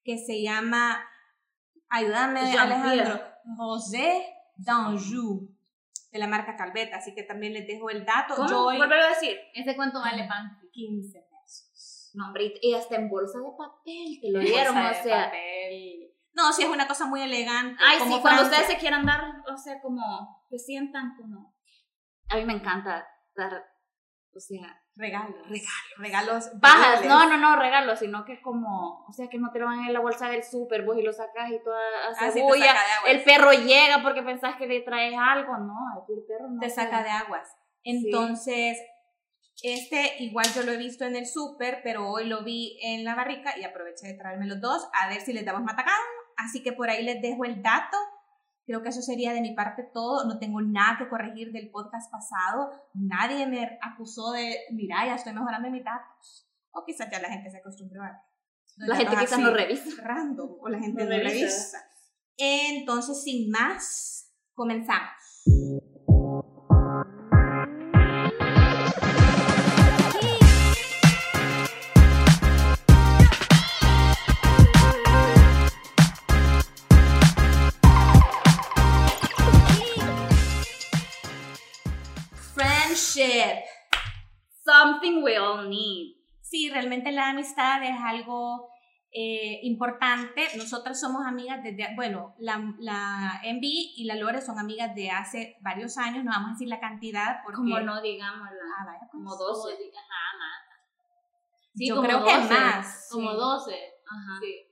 que 0.03 0.19
se 0.19 0.43
llama, 0.43 1.05
ayúdame. 1.89 2.57
Alejandro, 2.57 3.21
Rosé 3.57 4.36
d'Anjou 4.57 5.49
de 6.13 6.19
la 6.19 6.27
marca 6.27 6.57
Calvet, 6.57 6.93
así 6.95 7.15
que 7.15 7.23
también 7.23 7.53
les 7.53 7.67
dejo 7.67 7.91
el 7.91 8.05
dato. 8.05 8.35
¿Cómo? 8.35 8.49
Yo 8.49 8.65
hoy 8.67 8.81
a 8.81 9.09
decir. 9.09 9.37
¿Ese 9.55 9.77
cuánto 9.77 10.01
vale, 10.01 10.27
pan? 10.27 10.59
15 10.73 11.27
pesos. 11.31 12.11
No, 12.15 12.27
hombre, 12.29 12.55
y 12.63 12.75
hasta 12.75 12.97
en 12.97 13.09
bolsa 13.09 13.39
de 13.39 13.51
papel 13.57 14.19
te 14.21 14.31
lo 14.31 14.41
dieron, 14.41 14.77
o 14.77 14.95
sea. 15.03 15.27
papel. 15.27 16.13
No, 16.33 16.53
sí 16.53 16.63
es 16.63 16.69
una 16.69 16.87
cosa 16.87 17.07
muy 17.07 17.23
elegante. 17.23 17.83
Ay, 17.83 17.99
como 17.99 18.17
sí, 18.17 18.23
cuando 18.23 18.43
ustedes 18.43 18.67
se 18.67 18.77
quieran 18.77 19.07
dar, 19.07 19.23
o 19.51 19.57
sea, 19.57 19.81
como, 19.81 20.45
se 20.51 20.59
sientan 20.59 21.17
como. 21.17 21.55
A 22.29 22.37
mí 22.37 22.45
me 22.45 22.55
encanta 22.55 23.07
dar, 23.35 23.65
o 24.37 24.41
sea, 24.41 24.81
Regalos. 24.95 25.37
Regalos. 25.99 26.51
pajas, 26.61 27.01
verdes. 27.01 27.09
no, 27.09 27.29
no, 27.29 27.37
no, 27.37 27.57
regalos, 27.57 27.99
sino 27.99 28.25
que 28.25 28.41
como, 28.41 29.05
o 29.07 29.13
sea, 29.13 29.29
que 29.29 29.39
no 29.39 29.51
te 29.53 29.59
lo 29.59 29.67
van 29.67 29.81
en 29.81 29.93
la 29.93 30.01
bolsa 30.01 30.29
del 30.29 30.43
súper, 30.43 30.85
vos 30.85 30.97
y 30.99 31.03
lo 31.03 31.13
sacas 31.13 31.51
y 31.51 31.63
toda 31.63 31.79
Ah, 32.19 32.27
hace 32.29 32.43
bulla. 32.43 32.71
aguas. 32.71 32.85
El 33.07 33.23
perro 33.25 33.53
llega 33.53 34.03
porque 34.03 34.23
pensás 34.23 34.57
que 34.57 34.67
le 34.67 34.81
traes 34.81 35.15
algo, 35.19 35.59
no, 35.59 35.75
aquí 36.03 36.13
el 36.13 36.25
perro 36.27 36.49
no. 36.51 36.61
te 36.61 36.71
saca 36.71 37.03
de 37.03 37.11
aguas. 37.11 37.49
Entonces, 37.83 38.79
este 39.63 40.23
igual 40.23 40.47
yo 40.55 40.63
lo 40.63 40.73
he 40.73 40.77
visto 40.77 41.05
en 41.05 41.17
el 41.17 41.27
súper, 41.27 41.81
pero 41.83 42.09
hoy 42.11 42.27
lo 42.27 42.43
vi 42.45 42.79
en 42.83 43.05
la 43.05 43.15
barrica 43.15 43.59
y 43.59 43.65
aproveché 43.65 44.07
de 44.09 44.15
traerme 44.15 44.47
los 44.47 44.61
dos 44.61 44.89
a 45.01 45.09
ver 45.09 45.21
si 45.21 45.33
les 45.33 45.45
damos 45.45 45.63
matacán. 45.63 45.95
Así 46.37 46.63
que 46.63 46.73
por 46.73 46.91
ahí 46.91 47.03
les 47.03 47.23
dejo 47.23 47.45
el 47.45 47.63
dato. 47.63 47.97
Creo 48.67 48.83
que 48.83 48.89
eso 48.89 49.01
sería 49.01 49.33
de 49.33 49.41
mi 49.41 49.55
parte 49.55 49.85
todo. 49.95 50.27
No 50.27 50.39
tengo 50.39 50.61
nada 50.61 50.99
que 50.99 51.09
corregir 51.09 51.53
del 51.53 51.71
podcast 51.71 52.11
pasado. 52.11 52.71
Nadie 52.95 53.47
me 53.47 53.79
acusó 53.81 54.33
de, 54.33 54.57
mira, 54.73 55.07
ya 55.07 55.15
estoy 55.15 55.33
mejorando 55.33 55.69
en 55.69 55.73
mis 55.75 55.85
datos. 55.85 56.49
O 56.73 56.85
quizás 56.85 57.09
ya 57.11 57.21
la 57.21 57.29
gente 57.31 57.49
se 57.51 57.59
acostumbró 57.59 58.03
a... 58.03 58.23
La 58.79 58.97
gente 58.97 59.17
quizás 59.17 59.39
no 59.39 59.55
revisa. 59.55 60.03
Random, 60.03 60.57
o 60.61 60.69
la 60.69 60.79
gente 60.79 61.03
No 61.05 61.09
no 61.09 61.17
revisa. 61.17 61.31
revisa. 61.39 61.79
Entonces, 62.37 63.23
sin 63.23 63.51
más, 63.51 64.35
comenzamos. 64.53 65.16
Something 85.07 85.23
we 85.25 85.37
all 85.39 85.69
need. 85.69 86.17
Sí, 86.43 86.71
realmente 86.71 87.11
la 87.13 87.31
amistad 87.31 87.83
es 87.83 87.99
algo 88.01 88.69
eh, 89.11 89.61
importante. 89.63 90.47
Nosotras 90.57 91.01
somos 91.01 91.27
amigas 91.27 91.63
desde, 91.63 91.95
bueno, 91.95 92.35
la, 92.39 92.75
la 92.79 93.41
Envy 93.45 93.95
y 93.97 94.05
la 94.05 94.15
Lore 94.15 94.41
son 94.41 94.59
amigas 94.59 94.95
de 94.95 95.11
hace 95.11 95.57
varios 95.61 95.97
años, 95.99 96.25
no 96.25 96.31
vamos 96.31 96.49
a 96.51 96.53
decir 96.53 96.69
la 96.69 96.81
cantidad 96.81 97.41
porque... 97.43 97.57
Como 97.57 97.81
no 97.81 98.01
digamos 98.01 98.49
la, 98.51 98.57
Ah, 98.79 98.85
vaya, 98.87 98.99
pues. 99.01 99.11
como 99.13 99.31
Como 99.31 99.37
12. 99.37 99.77
di- 99.77 99.91
Ajá, 99.97 100.37
más. 100.39 100.63
Sí, 101.75 101.89
Yo 101.89 101.97
como 101.97 102.09
creo 102.09 102.25
que 102.25 102.33
12, 102.37 102.49
más, 102.55 103.09
Como 103.11 103.31
sí. 103.31 103.37
12. 103.37 103.75
Ajá. 104.09 104.39
Sí, 104.41 104.67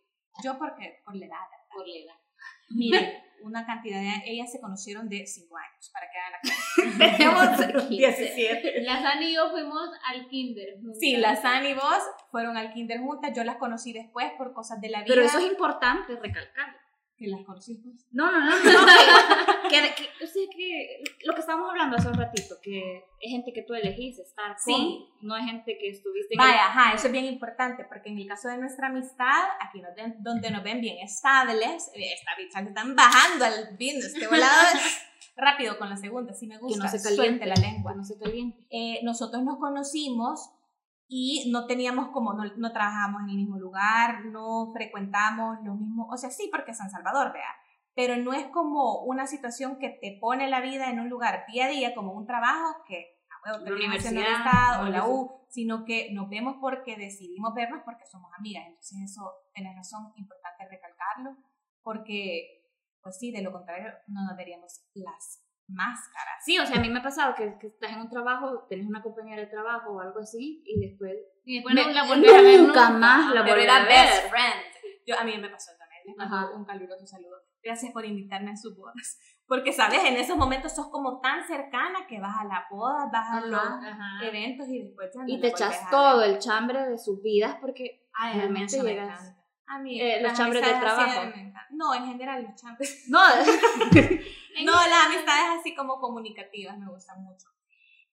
Yo 0.44 0.58
porque, 0.58 1.00
por 1.04 1.16
la 1.16 1.26
edad. 1.26 1.36
por 1.72 1.86
la 1.88 1.94
edad. 1.96 2.20
Miren, 2.70 3.23
una 3.42 3.66
cantidad 3.66 4.00
de... 4.00 4.22
Ellas 4.26 4.50
se 4.50 4.60
conocieron 4.60 5.08
de 5.08 5.26
5 5.26 5.56
años, 5.56 5.90
para 5.92 6.06
que 6.10 6.18
hagan 6.18 6.40
la 6.98 7.16
Tenemos 7.58 7.88
17. 7.88 8.82
La 8.82 9.02
Sani 9.02 9.26
y 9.26 9.34
yo 9.34 9.50
fuimos 9.50 9.90
al 10.06 10.28
kinder. 10.28 10.76
juntas. 10.80 10.98
Sí, 11.00 11.16
la 11.16 11.36
San 11.36 11.66
y 11.66 11.74
vos 11.74 11.98
fueron 12.30 12.56
al 12.56 12.72
kinder 12.72 13.00
juntas, 13.00 13.32
yo 13.34 13.44
las 13.44 13.56
conocí 13.56 13.92
después 13.92 14.32
por 14.36 14.52
cosas 14.52 14.80
de 14.80 14.88
la 14.88 15.02
vida. 15.02 15.14
Pero 15.14 15.26
eso 15.26 15.38
es 15.38 15.46
importante 15.46 16.16
recalcar. 16.16 16.83
Que 17.16 17.28
las 17.28 17.40
después. 17.66 18.06
No, 18.10 18.30
no, 18.32 18.40
no, 18.40 18.50
no. 18.64 19.68
que, 19.70 19.80
que, 19.80 19.94
que- 19.94 20.24
o 20.24 20.26
sea, 20.26 20.42
que 20.56 21.02
lo 21.24 21.32
que 21.34 21.40
estábamos 21.40 21.70
hablando 21.70 21.96
hace 21.96 22.08
un 22.08 22.14
ratito, 22.14 22.56
que 22.60 23.04
es 23.20 23.30
gente 23.30 23.52
que 23.52 23.62
tú 23.62 23.72
elegiste 23.74 24.22
estar 24.22 24.56
con, 24.64 24.74
Sí. 24.74 25.06
no 25.22 25.36
es 25.36 25.44
gente 25.44 25.78
que 25.78 25.90
estuviste 25.90 26.34
en 26.34 26.40
el- 26.40 26.46
Vaya, 26.46 26.66
ajá, 26.66 26.94
eso 26.94 27.06
es 27.06 27.12
bien 27.12 27.26
importante, 27.26 27.84
porque 27.84 28.08
en 28.10 28.18
el 28.18 28.26
caso 28.26 28.48
de 28.48 28.58
nuestra 28.58 28.88
amistad, 28.88 29.44
aquí 29.60 29.80
nos 29.80 29.92
donde 30.18 30.50
nos 30.50 30.64
ven 30.64 30.80
bien 30.80 30.98
estables, 30.98 31.88
eh, 31.94 32.14
esta 32.14 32.32
bicha 32.36 32.62
que 32.62 32.68
están 32.70 32.96
bajando 32.96 33.44
al 33.44 33.76
vino, 33.76 34.00
este 34.00 34.26
volado, 34.26 34.78
rápido 35.36 35.78
con 35.78 35.88
la 35.90 35.96
segunda, 35.96 36.34
si 36.34 36.46
me 36.48 36.56
que 36.56 36.60
gusta, 36.62 36.84
no 36.84 36.90
se 36.90 37.00
caliente 37.02 37.46
la 37.46 37.54
lengua. 37.54 37.92
que 37.92 37.98
no 37.98 38.04
se 38.04 38.18
caliente. 38.18 38.58
Eh, 38.70 39.00
nosotros 39.04 39.42
nos 39.44 39.58
conocimos 39.58 40.50
y 41.08 41.50
no 41.52 41.66
teníamos 41.66 42.08
como, 42.08 42.32
no, 42.32 42.44
no 42.56 42.72
trabajábamos 42.72 43.22
en 43.22 43.30
el 43.30 43.36
mismo 43.36 43.58
lugar, 43.58 44.24
no 44.26 44.72
frecuentamos 44.72 45.58
los 45.64 45.78
mismos, 45.78 46.06
o 46.10 46.16
sea, 46.16 46.30
sí, 46.30 46.48
porque 46.50 46.70
es 46.70 46.78
San 46.78 46.90
Salvador, 46.90 47.32
vea, 47.32 47.54
pero 47.94 48.16
no 48.16 48.32
es 48.32 48.46
como 48.46 49.02
una 49.02 49.26
situación 49.26 49.78
que 49.78 49.90
te 49.90 50.18
pone 50.20 50.48
la 50.48 50.60
vida 50.60 50.90
en 50.90 51.00
un 51.00 51.08
lugar 51.08 51.44
día 51.46 51.66
a 51.66 51.68
día, 51.68 51.94
como 51.94 52.12
un 52.12 52.26
trabajo 52.26 52.82
que, 52.86 53.18
a 53.30 53.52
huevo, 53.52 53.64
La 53.64 53.74
universidad, 53.74 54.34
amistad 54.34 54.82
o 54.82 54.86
o 54.86 54.88
la 54.88 55.06
U, 55.06 55.46
sino 55.48 55.84
que 55.84 56.12
nos 56.12 56.28
vemos 56.28 56.56
porque 56.60 56.96
decidimos 56.96 57.54
vernos 57.54 57.82
porque 57.84 58.06
somos 58.06 58.30
amigas, 58.36 58.64
entonces 58.66 58.98
eso, 59.04 59.30
tenés 59.54 59.76
razón, 59.76 60.12
importante 60.16 60.64
recalcarlo, 60.68 61.36
porque, 61.82 62.64
pues 63.02 63.18
sí, 63.18 63.30
de 63.30 63.42
lo 63.42 63.52
contrario, 63.52 63.92
no 64.08 64.24
nos 64.24 64.36
veríamos 64.36 64.84
las 64.94 65.43
máscaras. 65.68 66.42
Sí, 66.44 66.58
o 66.58 66.66
sea, 66.66 66.76
a 66.76 66.80
mí 66.80 66.88
me 66.88 67.00
ha 67.00 67.02
pasado 67.02 67.34
que, 67.34 67.56
que 67.58 67.68
estás 67.68 67.92
en 67.92 68.00
un 68.00 68.08
trabajo, 68.10 68.66
tenés 68.68 68.86
una 68.86 69.02
compañera 69.02 69.42
de 69.42 69.48
trabajo 69.48 69.92
o 69.92 70.00
algo 70.00 70.20
así, 70.20 70.62
y 70.66 70.80
después 70.88 71.14
Y 71.44 71.56
después 71.56 71.74
Me- 71.74 71.82
no 71.84 71.90
la 71.92 72.04
volví 72.04 72.28
a 72.28 72.40
ver 72.42 72.60
nunca 72.60 72.90
más 72.90 73.32
la 73.34 73.40
era 73.40 73.76
a 73.76 73.80
ver. 73.84 73.88
best 73.88 74.30
friend. 74.30 74.64
Yo, 75.06 75.18
a 75.18 75.24
mí 75.24 75.36
me 75.38 75.48
pasó 75.48 75.70
también. 75.78 76.02
Les 76.06 76.16
mando 76.16 76.56
un 76.56 76.64
caluroso 76.64 77.06
saludo. 77.06 77.36
Gracias 77.62 77.92
por 77.92 78.04
invitarme 78.04 78.50
a 78.52 78.56
sus 78.56 78.76
bodas. 78.76 79.18
Porque, 79.46 79.72
¿sabes? 79.72 80.02
En 80.04 80.16
esos 80.16 80.36
momentos 80.36 80.74
sos 80.74 80.88
como 80.90 81.20
tan 81.20 81.46
cercana 81.46 82.06
que 82.06 82.18
vas 82.20 82.34
a 82.40 82.44
la 82.44 82.66
boda, 82.70 83.08
vas 83.12 83.28
a 83.28 83.36
Ajá. 83.38 83.46
los 83.46 83.60
Ajá. 83.60 84.26
eventos 84.26 84.66
y 84.68 84.82
después 84.82 85.10
ya 85.14 85.20
no 85.22 85.28
y 85.28 85.40
te 85.40 85.48
echas 85.48 85.82
a 85.86 85.90
todo 85.90 86.22
el 86.22 86.38
chambre 86.38 86.88
de 86.88 86.98
sus 86.98 87.22
vidas 87.22 87.56
porque 87.60 88.06
Ay, 88.14 88.32
a 88.32 88.36
realmente 88.36 88.82
me 88.82 88.90
llegas-. 88.90 89.34
A 89.66 89.78
mí, 89.78 90.00
Eh, 90.00 90.20
los 90.22 90.34
chambres 90.34 90.62
así 90.62 90.80
trabajo. 90.80 91.22
encantan. 91.22 91.62
No, 91.70 91.94
en 91.94 92.06
general 92.06 92.42
los 92.44 92.54
chambres. 92.60 93.04
no 93.08 93.20
No, 94.64 94.72
las 94.72 95.06
amistades 95.06 95.58
así 95.58 95.74
como 95.74 95.98
comunicativas 96.00 96.78
me 96.78 96.86
gustan 96.88 97.22
mucho. 97.24 97.48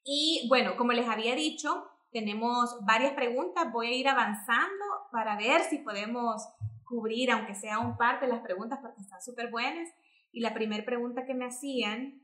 Y 0.04 0.48
bueno, 0.50 0.76
como 0.76 0.92
les 0.94 1.08
había 1.08 1.36
dicho, 1.36 1.88
tenemos 2.12 2.84
varias 2.86 3.14
preguntas. 3.14 3.72
Voy 3.72 3.88
a 3.88 3.96
ir 3.96 4.08
avanzando 4.08 4.86
para 5.12 5.36
ver 5.38 5.62
si 5.62 5.78
podemos 5.80 6.48
cubrir, 6.84 7.32
aunque 7.32 7.54
sea 7.54 7.80
un 7.80 7.96
par 7.98 8.20
de 8.20 8.28
las 8.28 8.40
preguntas, 8.42 8.80
porque 8.82 9.02
están 9.02 9.22
súper 9.22 9.52
buenas. 9.52 9.88
Y 10.32 10.40
la 10.42 10.54
primera 10.54 10.84
pregunta 10.84 11.26
que 11.26 11.36
me 11.36 11.46
hacían, 11.46 12.22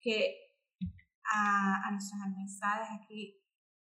que 0.00 0.36
a, 1.32 1.86
a 1.86 1.90
nuestras 1.92 2.20
amistades 2.20 2.88
aquí, 3.02 3.40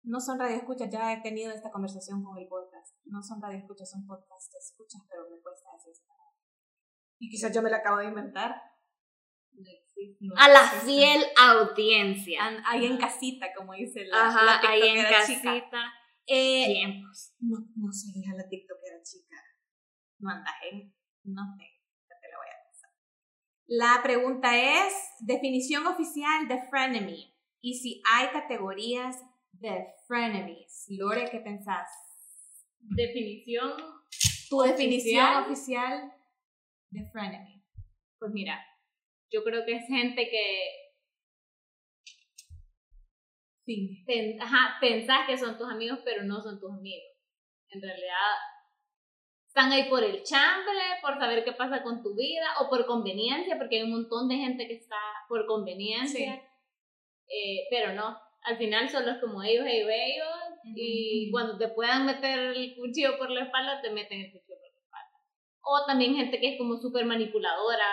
no 0.02 0.20
son 0.20 0.38
radioescuchas, 0.38 0.90
ya 0.90 1.12
he 1.12 1.20
tenido 1.22 1.52
esta 1.52 1.70
conversación 1.70 2.22
con 2.22 2.36
el 2.38 2.48
podcast. 2.48 2.96
No 3.04 3.22
son 3.22 3.40
radioescuchas, 3.42 3.90
son 3.90 4.06
podcast 4.06 4.54
escuchas, 4.58 5.02
pero 5.08 5.22
me 5.30 5.40
cuesta 5.42 5.68
decir. 5.72 5.94
Y 7.20 7.28
quizás 7.30 7.52
yo 7.54 7.62
me 7.62 7.70
la 7.70 7.78
acabo 7.78 7.98
de 7.98 8.06
inventar. 8.06 8.54
No 9.52 9.68
existe. 9.68 10.16
No 10.24 10.34
a 10.36 10.48
la 10.48 10.62
fiel 10.84 11.24
audiencia. 11.36 12.44
An- 12.46 12.62
ahí 12.64 12.86
en 12.86 12.96
casita, 12.96 13.46
como 13.56 13.72
dice 13.72 14.04
la, 14.04 14.28
Ajá, 14.28 14.44
la 14.44 14.70
ahí 14.70 14.82
en 14.82 14.94
tiktokera 14.94 15.26
chica. 15.26 15.42
casita. 15.42 15.92
Eh, 16.26 16.66
Tiempos. 16.66 17.34
no, 17.40 17.56
no 17.76 17.90
sé, 17.92 18.08
hija, 18.14 18.34
la 18.36 18.48
tiktokera 18.48 19.02
chica. 19.02 19.34
No 20.20 20.30
andas 20.30 20.54
en, 20.70 20.94
no 21.24 21.42
sé, 21.56 21.64
ya 22.08 22.14
te 22.20 22.28
la 22.28 22.36
voy 22.36 22.46
a 22.46 22.64
pasar. 22.70 22.90
La 23.66 24.02
pregunta 24.02 24.86
es, 24.86 24.92
definición 25.20 25.86
oficial 25.86 26.46
de 26.46 26.62
frenemy. 26.68 27.34
Y 27.60 27.74
si 27.80 28.00
hay 28.08 28.28
categorías 28.28 29.16
de 29.60 29.86
frenemies. 30.06 30.86
Lore, 30.90 31.28
¿qué 31.30 31.40
pensás? 31.40 31.88
Definición. 32.78 33.72
Tu 34.48 34.60
¿Oficial? 34.60 34.76
definición 34.76 35.34
oficial 35.44 36.12
de 36.90 37.04
frenemy. 37.10 37.62
Pues 38.18 38.32
mira, 38.32 38.64
yo 39.30 39.44
creo 39.44 39.64
que 39.66 39.76
es 39.76 39.86
gente 39.86 40.28
que 40.30 40.70
pen- 44.06 44.40
ajá, 44.40 44.78
pensás 44.80 45.26
que 45.26 45.36
son 45.36 45.58
tus 45.58 45.68
amigos, 45.70 46.00
pero 46.04 46.22
no 46.24 46.40
son 46.40 46.58
tus 46.58 46.72
amigos. 46.72 47.04
En 47.70 47.82
realidad, 47.82 48.34
están 49.46 49.70
ahí 49.72 49.88
por 49.90 50.02
el 50.02 50.22
chambre, 50.22 50.78
por 51.02 51.18
saber 51.18 51.44
qué 51.44 51.52
pasa 51.52 51.82
con 51.82 52.02
tu 52.02 52.14
vida, 52.14 52.46
o 52.60 52.70
por 52.70 52.86
conveniencia, 52.86 53.58
porque 53.58 53.76
hay 53.76 53.82
un 53.82 53.90
montón 53.90 54.28
de 54.28 54.36
gente 54.36 54.66
que 54.66 54.74
está 54.74 54.96
por 55.28 55.44
conveniencia. 55.46 56.36
Sí. 56.36 56.42
Eh, 57.30 57.66
pero 57.70 57.92
no, 57.92 58.18
al 58.48 58.56
final 58.56 58.88
solo 58.88 59.10
es 59.12 59.18
como 59.18 59.42
ellos, 59.42 59.64
ellos, 59.66 59.90
ellos, 59.90 60.26
y 60.74 61.30
cuando 61.30 61.56
te 61.58 61.68
puedan 61.68 62.06
meter 62.06 62.38
el 62.38 62.74
cuchillo 62.76 63.18
por 63.18 63.30
la 63.30 63.44
espalda, 63.44 63.80
te 63.82 63.90
meten 63.90 64.20
el 64.20 64.32
cuchillo 64.32 64.56
por 64.58 64.72
la 64.74 64.80
espalda. 64.82 65.18
O 65.62 65.84
también 65.86 66.14
gente 66.16 66.40
que 66.40 66.52
es 66.54 66.58
como 66.58 66.76
súper 66.76 67.04
manipuladora 67.04 67.84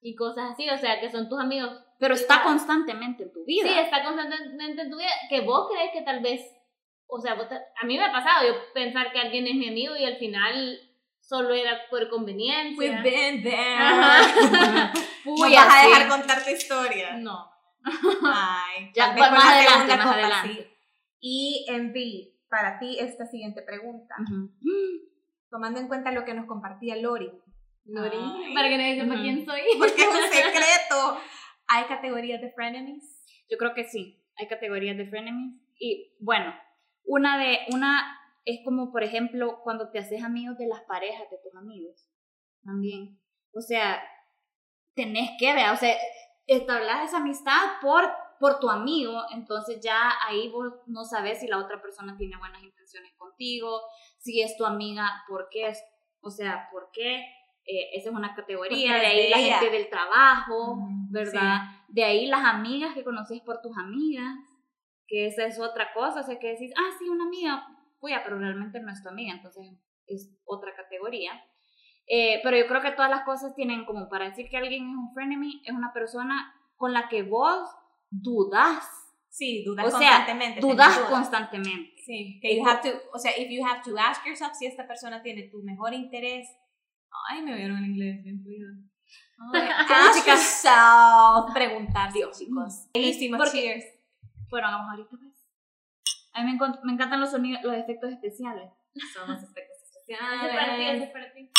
y 0.00 0.14
cosas 0.14 0.52
así, 0.52 0.68
o 0.68 0.78
sea, 0.78 1.00
que 1.00 1.10
son 1.10 1.28
tus 1.28 1.38
amigos 1.40 1.70
Pero 1.98 2.14
está 2.14 2.34
Claro. 2.36 2.48
constantemente 2.50 3.22
en 3.24 3.32
tu 3.32 3.44
vida. 3.44 3.68
Sí, 3.68 3.78
está 3.78 4.02
constantemente 4.02 4.82
en 4.82 4.90
tu 4.90 4.96
vida, 4.98 5.10
que 5.28 5.40
vos 5.42 5.68
crees 5.72 5.92
que 5.92 6.02
tal 6.02 6.20
vez, 6.20 6.40
o 7.06 7.20
sea, 7.20 7.34
vos 7.34 7.48
te- 7.48 7.54
a 7.54 7.86
mí 7.86 7.96
me 7.96 8.04
ha 8.04 8.10
pasado 8.12 8.46
yo 8.48 8.54
pensar 8.74 9.12
que 9.12 9.20
alguien 9.20 9.46
es 9.46 9.54
mi 9.54 9.68
amigo 9.68 9.94
y 9.96 10.04
al 10.04 10.16
final 10.16 10.80
solo 11.20 11.54
era 11.54 11.82
por 11.90 12.08
conveniencia. 12.10 12.76
We've 12.76 13.02
been 13.02 13.42
there. 13.42 13.76
Ajá. 13.76 14.92
No 15.24 15.36
vas 15.48 15.84
a 15.84 15.86
dejar 15.88 16.08
contar 16.08 16.42
tu 16.44 16.50
historia. 16.50 17.12
No. 17.18 17.51
Ay, 17.84 18.90
Ya, 18.94 19.14
pues, 19.16 19.30
más 19.30 19.44
la 19.44 19.50
adelante, 19.58 19.96
más 19.96 20.06
adelante. 20.06 20.52
sí. 20.54 20.66
Y 21.20 21.66
Envy, 21.68 22.34
para 22.48 22.78
ti 22.78 22.98
esta 22.98 23.26
siguiente 23.26 23.62
pregunta. 23.62 24.14
Tomando 25.50 25.80
en 25.80 25.88
cuenta 25.88 26.12
lo 26.12 26.24
que 26.24 26.34
nos 26.34 26.46
compartía 26.46 26.96
Lori. 26.96 27.30
Lori. 27.84 28.16
Ay, 28.18 28.54
para 28.54 28.68
que 28.68 28.78
nadie 28.78 29.00
sepa 29.00 29.14
Ujú. 29.14 29.22
quién 29.22 29.44
soy. 29.44 29.60
Porque 29.78 30.02
es 30.02 30.08
un 30.08 30.14
secreto. 30.32 31.18
¿Hay 31.68 31.84
categorías 31.84 32.40
de 32.40 32.50
frenemies? 32.52 33.24
Yo 33.48 33.58
creo 33.58 33.74
que 33.74 33.84
sí, 33.84 34.24
hay 34.36 34.46
categorías 34.48 34.96
de 34.96 35.06
frenemies. 35.06 35.60
Y 35.78 36.14
bueno, 36.20 36.54
una 37.04 37.38
de, 37.38 37.58
una 37.72 38.18
es 38.44 38.60
como, 38.64 38.92
por 38.92 39.02
ejemplo, 39.04 39.60
cuando 39.62 39.90
te 39.90 39.98
haces 39.98 40.22
amigos 40.22 40.58
de 40.58 40.66
las 40.66 40.80
parejas 40.82 41.28
de 41.30 41.38
tus 41.42 41.54
amigos. 41.54 42.08
También. 42.64 43.18
O 43.54 43.60
sea, 43.60 44.02
tenés 44.94 45.30
que 45.38 45.52
ver, 45.52 45.70
o 45.70 45.76
sea, 45.76 45.94
estableces 46.46 47.08
esa 47.08 47.18
amistad 47.18 47.80
por, 47.80 48.10
por 48.40 48.58
tu 48.58 48.68
amigo, 48.68 49.22
entonces 49.32 49.80
ya 49.82 50.12
ahí 50.26 50.48
vos 50.48 50.72
no 50.86 51.04
sabes 51.04 51.40
si 51.40 51.46
la 51.46 51.58
otra 51.58 51.80
persona 51.80 52.16
tiene 52.16 52.36
buenas 52.36 52.62
intenciones 52.62 53.12
contigo, 53.16 53.80
si 54.18 54.40
es 54.40 54.56
tu 54.56 54.64
amiga, 54.64 55.24
¿por 55.28 55.48
qué 55.50 55.68
es? 55.68 55.82
O 56.20 56.30
sea, 56.30 56.68
¿por 56.72 56.90
qué? 56.92 57.24
Eh, 57.64 57.90
esa 57.94 58.10
es 58.10 58.14
una 58.14 58.34
categoría, 58.34 58.94
de 58.94 59.06
ahí 59.06 59.30
la 59.30 59.38
ella. 59.38 59.58
gente 59.58 59.76
del 59.76 59.88
trabajo, 59.88 60.78
¿verdad? 61.10 61.60
De 61.88 62.04
ahí 62.04 62.26
las 62.26 62.44
amigas 62.44 62.94
que 62.94 63.04
conoces 63.04 63.40
por 63.42 63.60
tus 63.60 63.76
amigas, 63.78 64.34
que 65.06 65.26
esa 65.26 65.44
es 65.44 65.60
otra 65.60 65.92
cosa, 65.92 66.20
o 66.20 66.22
sea, 66.24 66.38
que 66.38 66.48
decís, 66.48 66.72
ah, 66.76 66.90
sí, 66.98 67.08
una 67.08 67.24
amiga, 67.24 67.64
oye, 68.00 68.18
pero 68.24 68.38
realmente 68.38 68.80
no 68.80 68.90
es 68.90 69.02
tu 69.02 69.08
amiga, 69.08 69.34
entonces 69.34 69.64
es 70.06 70.36
otra 70.44 70.74
categoría. 70.74 71.32
Eh, 72.06 72.40
pero 72.42 72.56
yo 72.56 72.66
creo 72.66 72.82
que 72.82 72.90
todas 72.92 73.10
las 73.10 73.24
cosas 73.24 73.54
tienen 73.54 73.84
como 73.84 74.08
para 74.08 74.26
decir 74.28 74.48
que 74.50 74.56
alguien 74.56 74.90
es 74.90 74.96
un 74.96 75.12
frenemy, 75.14 75.62
es 75.64 75.72
una 75.72 75.92
persona 75.92 76.52
con 76.76 76.92
la 76.92 77.08
que 77.08 77.22
vos 77.22 77.68
dudas. 78.10 78.84
Sí, 79.28 79.64
dudas 79.64 79.86
O 79.86 79.98
sea, 79.98 80.16
constantemente. 80.16 80.60
Dudas 80.60 80.98
constantemente. 81.08 81.92
Sí, 82.04 82.38
que 82.42 82.56
you 82.56 82.66
have 82.68 82.82
to, 82.82 82.96
o 83.14 83.18
sea, 83.18 83.32
if 83.38 83.48
you 83.50 83.64
have 83.64 83.80
to 83.82 83.96
ask 83.98 84.26
yourself 84.26 84.52
si 84.54 84.66
esta 84.66 84.86
persona 84.86 85.22
tiene 85.22 85.44
tu 85.44 85.62
mejor 85.62 85.94
interés. 85.94 86.48
Ay, 87.30 87.42
me 87.42 87.54
vieron 87.56 87.78
en 87.78 87.84
inglés, 87.92 88.22
bien 88.24 88.42
fluido. 88.42 88.68
Ask 89.54 90.26
yourself. 90.26 91.52
Preguntar, 91.54 92.12
Dios. 92.12 92.38
chicos. 92.38 92.88
Hicimos 92.94 93.38
Porque- 93.38 93.60
cheers. 93.60 93.84
Bueno, 94.50 94.68
vamos 94.68 94.90
ahorita 94.90 95.10
pues. 95.10 95.32
A 96.34 96.42
mí 96.44 96.52
me, 96.52 96.58
me 96.84 96.92
encantan 96.92 97.20
los 97.20 97.30
sonidos, 97.30 97.62
los 97.62 97.74
efectos 97.74 98.10
especiales. 98.12 98.70
Son 99.14 99.28
los 99.30 99.42
efectos 99.42 99.78
Ese 100.06 100.12
es 100.14 100.18
para 100.20 100.76
ti, 100.76 100.82
especiales. 100.82 101.02
es 101.02 101.10
para 101.10 101.32
ti. 101.32 101.50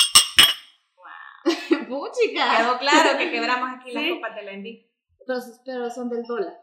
¡Puchica! 1.89 2.57
Quedó 2.57 2.77
claro 2.79 3.17
que 3.17 3.31
quebramos 3.31 3.69
aquí 3.79 3.91
las 3.91 4.03
Sí. 4.03 4.09
copas 4.11 4.35
de 4.35 4.43
la 4.43 4.51
envidia. 4.51 4.85
Pero, 5.25 5.39
pero 5.65 5.89
son 5.89 6.09
del 6.09 6.23
dólar. 6.23 6.53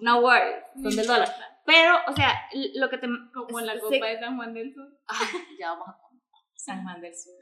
no 0.00 0.20
worries, 0.20 0.64
son 0.82 0.96
del 0.96 1.06
dólar. 1.06 1.28
Pero, 1.64 1.96
o 2.06 2.12
sea, 2.14 2.48
lo 2.74 2.88
que 2.88 2.98
te... 2.98 3.08
Como 3.34 3.60
la 3.60 3.74
sé- 3.74 3.80
copa 3.80 4.06
de 4.06 4.18
San 4.20 4.36
Juan 4.36 4.54
del 4.54 4.72
Sur. 4.72 4.86
Ay, 5.08 5.26
ya 5.58 5.70
vamos 5.72 5.88
a 5.88 5.98
San 6.54 6.82
Juan 6.84 7.00
del 7.00 7.12
Sur. 7.14 7.34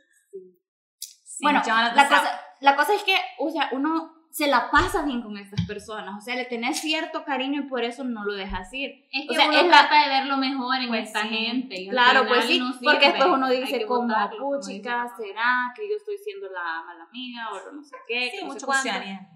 Sí, 1.01 1.43
bueno, 1.43 1.61
Jonathan 1.67 1.97
la 1.97 2.09
cosa, 2.09 2.41
la 2.61 2.77
cosa 2.77 2.95
es 2.95 3.03
que, 3.03 3.17
o 3.39 3.51
sea, 3.51 3.69
uno 3.73 4.15
se 4.35 4.49
la 4.49 4.69
pasa 4.69 5.03
bien 5.03 5.23
con 5.23 5.39
estas 5.39 5.65
personas. 5.65 6.17
O 6.19 6.21
sea, 6.21 6.35
le 6.35 6.45
tenés 6.47 6.81
cierto 6.81 7.25
cariño 7.25 7.61
y 7.63 7.69
por 7.69 7.85
eso 7.85 8.03
no 8.03 8.25
lo 8.25 8.33
dejas 8.35 8.67
ir. 8.75 9.07
Es 9.13 9.27
O 9.27 9.29
que 9.29 9.37
sea, 9.37 9.49
uno 9.49 9.69
trata 9.69 10.03
de 10.03 10.09
ver 10.09 10.27
lo 10.27 10.37
mejor 10.39 10.75
en 10.81 10.89
Pues 10.89 11.07
esta 11.07 11.23
sí. 11.23 11.29
gente. 11.29 11.77
y 11.83 11.89
Claro, 11.89 12.27
pues 12.27 12.45
sí, 12.47 12.59
no 12.59 12.73
porque 12.83 13.07
después 13.11 13.29
uno 13.31 13.49
dice 13.49 13.87
como, 13.87 14.13
puchica. 14.41 15.07
¿será 15.17 15.73
que 15.77 15.89
yo 15.89 15.95
estoy 15.97 16.17
siendo 16.19 16.49
la 16.51 16.83
mala 16.85 17.05
amiga 17.05 17.49
o 17.53 17.73
no 17.77 17.83
sé 17.85 17.95
qué? 18.09 18.31
Sí, 18.33 18.39
que 18.39 18.43
no 18.45 18.49
sé 18.49 18.55
mucho 18.55 18.67
cuánto? 18.67 18.83
cuestionamiento. 18.91 19.31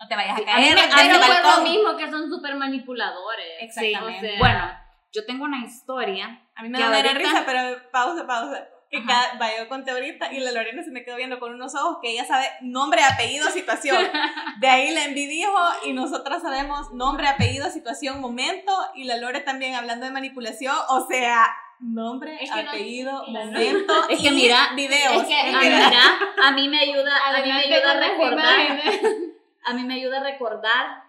No 0.00 0.08
te 0.08 0.16
vayas 0.16 0.36
Sí, 0.38 0.44
a 0.48 0.54
a 0.54 0.56
mí 0.58 0.66
caer 0.68 0.78
a 0.78 0.82
mí 0.86 0.88
Pero 0.96 1.18
me 1.20 1.26
pues 1.42 1.56
lo 1.58 1.62
mismo 1.62 1.96
que 1.98 2.10
son 2.10 2.30
súper 2.30 2.54
manipuladores. 2.56 3.46
Exactamente. 3.60 4.26
o 4.26 4.30
sea- 4.30 4.38
Bueno, 4.38 4.70
yo 5.12 5.26
tengo 5.26 5.44
una 5.44 5.58
historia. 5.66 6.48
A 6.54 6.62
mí 6.62 6.70
me 6.70 6.78
da 6.78 7.02
risa, 7.12 7.42
pero 7.44 7.76
pausa, 7.92 8.26
pausa. 8.26 8.66
Que 8.90 9.04
cada, 9.06 9.34
vaya, 9.38 9.58
yo 9.58 9.68
conté 9.68 9.92
ahorita 9.92 10.32
y 10.32 10.40
la 10.40 10.50
Lorena 10.50 10.82
se 10.82 10.90
me 10.90 11.04
quedó 11.04 11.14
viendo 11.16 11.38
con 11.38 11.54
unos 11.54 11.74
ojos 11.76 11.98
que 12.02 12.10
ella 12.10 12.24
sabe 12.24 12.46
nombre, 12.60 13.02
apellido, 13.04 13.48
situación. 13.50 13.96
De 14.60 14.68
ahí 14.68 14.90
la 14.92 15.04
envidia 15.04 15.46
dijo 15.46 15.56
y 15.86 15.92
nosotras 15.92 16.42
sabemos 16.42 16.92
nombre, 16.92 17.28
apellido, 17.28 17.70
situación, 17.70 18.20
momento. 18.20 18.72
Y 18.96 19.04
la 19.04 19.16
Lore 19.16 19.40
también 19.40 19.76
hablando 19.76 20.06
de 20.06 20.10
manipulación, 20.12 20.74
o 20.88 21.06
sea, 21.06 21.46
nombre, 21.78 22.36
Es 22.42 22.50
que 22.50 22.62
no- 22.64 22.68
apellido, 22.70 23.24
la- 23.28 23.44
momento. 23.46 24.08
Es 24.08 24.20
que 24.20 24.26
y 24.28 24.30
mira, 24.32 24.70
videos. 24.74 25.22
es 25.22 25.28
que- 25.28 25.34
Ah, 25.54 25.60
mira, 25.62 26.48
a 26.48 26.50
mí 26.52 26.68
me 26.68 26.80
ayuda, 26.80 27.12
a 27.28 27.40
mí 27.42 27.48
me 27.52 27.58
ayuda 27.60 27.90
a 27.92 28.00
recordar, 28.00 28.58
a 29.66 29.72
mí 29.74 29.84
me 29.84 29.94
ayuda 29.94 30.18
a 30.18 30.24
recordar 30.24 31.04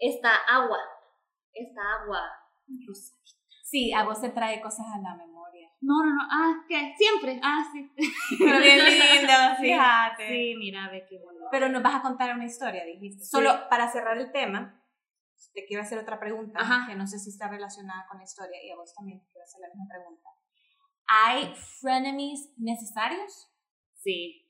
esta 0.00 0.34
agua, 0.48 0.78
esta 1.52 1.80
agua. 2.02 2.20
Sí, 3.62 3.92
a 3.92 4.02
vos 4.02 4.20
te 4.20 4.30
trae 4.30 4.60
cosas 4.60 4.86
a 4.94 4.98
la 4.98 5.14
memoria. 5.14 5.49
No, 5.82 6.04
no, 6.04 6.14
no, 6.14 6.22
ah, 6.30 6.64
¿qué? 6.68 6.94
Siempre, 6.98 7.40
ah, 7.42 7.64
sí. 7.72 7.90
Pero 8.38 8.58
bien 8.58 8.78
lindo, 8.84 9.32
fíjate. 9.60 10.28
Sí, 10.28 10.54
mira, 10.58 10.88
ve 10.90 11.06
qué 11.08 11.18
bueno. 11.18 11.46
Pero 11.50 11.68
nos 11.68 11.82
vas 11.82 11.94
a 11.94 12.02
contar 12.02 12.34
una 12.34 12.44
historia, 12.44 12.84
dijiste. 12.84 13.24
Solo 13.24 13.68
para 13.70 13.90
cerrar 13.90 14.18
el 14.18 14.30
tema, 14.30 14.82
te 15.54 15.64
quiero 15.66 15.82
hacer 15.82 15.98
otra 15.98 16.20
pregunta, 16.20 16.60
Ajá. 16.60 16.86
que 16.86 16.94
no 16.94 17.06
sé 17.06 17.18
si 17.18 17.30
está 17.30 17.48
relacionada 17.48 18.06
con 18.08 18.18
la 18.18 18.24
historia, 18.24 18.62
y 18.62 18.70
a 18.70 18.76
vos 18.76 18.92
también 18.94 19.20
te 19.20 19.26
quiero 19.32 19.44
hacer 19.44 19.60
la 19.62 19.68
misma 19.68 19.86
pregunta. 19.88 20.28
¿Hay 21.06 21.54
frenemies 21.80 22.52
necesarios? 22.58 23.48
Sí. 23.96 24.46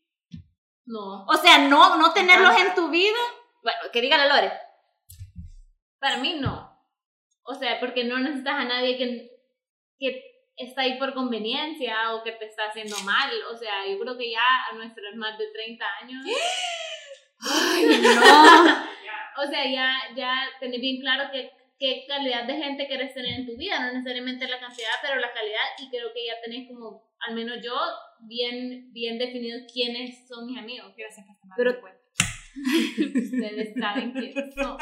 No, 0.84 1.24
O 1.26 1.34
sea, 1.36 1.68
no, 1.68 1.96
no 1.96 2.12
tenerlos 2.12 2.54
en 2.60 2.74
tu 2.74 2.90
vida. 2.90 3.18
Bueno, 3.62 3.78
que 3.92 4.00
diga 4.00 4.16
la 4.18 4.26
Lore. 4.26 4.52
para 6.00 6.16
mí 6.16 6.38
no. 6.40 6.76
O 7.44 7.54
sea, 7.54 7.78
porque 7.78 8.04
no 8.04 8.18
necesitas 8.18 8.54
a 8.54 8.64
nadie 8.64 8.98
que, 8.98 9.30
que 9.98 10.29
está 10.60 10.82
ahí 10.82 10.98
por 10.98 11.14
conveniencia 11.14 12.14
o 12.14 12.22
que 12.22 12.32
te 12.32 12.46
está 12.46 12.66
haciendo 12.66 12.96
mal. 13.00 13.30
O 13.52 13.56
sea, 13.56 13.86
yo 13.88 13.98
creo 13.98 14.16
que 14.16 14.30
ya 14.30 14.66
a 14.70 14.74
nuestros 14.74 15.14
más 15.16 15.36
de 15.38 15.46
30 15.52 15.84
años, 16.02 16.24
No. 17.40 19.42
o 19.42 19.46
sea, 19.46 19.64
ya, 19.70 19.96
ya 20.14 20.34
tenés 20.60 20.80
bien 20.80 21.00
claro 21.00 21.30
que 21.32 21.50
qué 21.78 22.04
calidad 22.06 22.44
de 22.44 22.56
gente 22.58 22.86
querés 22.86 23.14
tener 23.14 23.40
en 23.40 23.46
tu 23.46 23.56
vida, 23.56 23.80
no 23.80 23.92
necesariamente 23.92 24.46
la 24.46 24.60
cantidad, 24.60 24.90
pero 25.00 25.18
la 25.18 25.32
calidad, 25.32 25.64
y 25.78 25.88
creo 25.88 26.12
que 26.12 26.26
ya 26.26 26.34
tenés 26.44 26.68
como, 26.68 27.02
al 27.26 27.34
menos 27.34 27.58
yo, 27.64 27.74
bien, 28.20 28.92
bien 28.92 29.18
definido 29.18 29.58
quiénes 29.72 30.28
son 30.28 30.44
mis 30.46 30.58
amigos. 30.58 30.92
Gracias 30.96 31.26
por 31.26 31.36
Pero- 31.56 31.70
en 31.70 31.80
cuenta. 31.80 31.99
Ustedes 32.54 33.74
saben 33.78 34.12
que 34.12 34.32
son. 34.54 34.76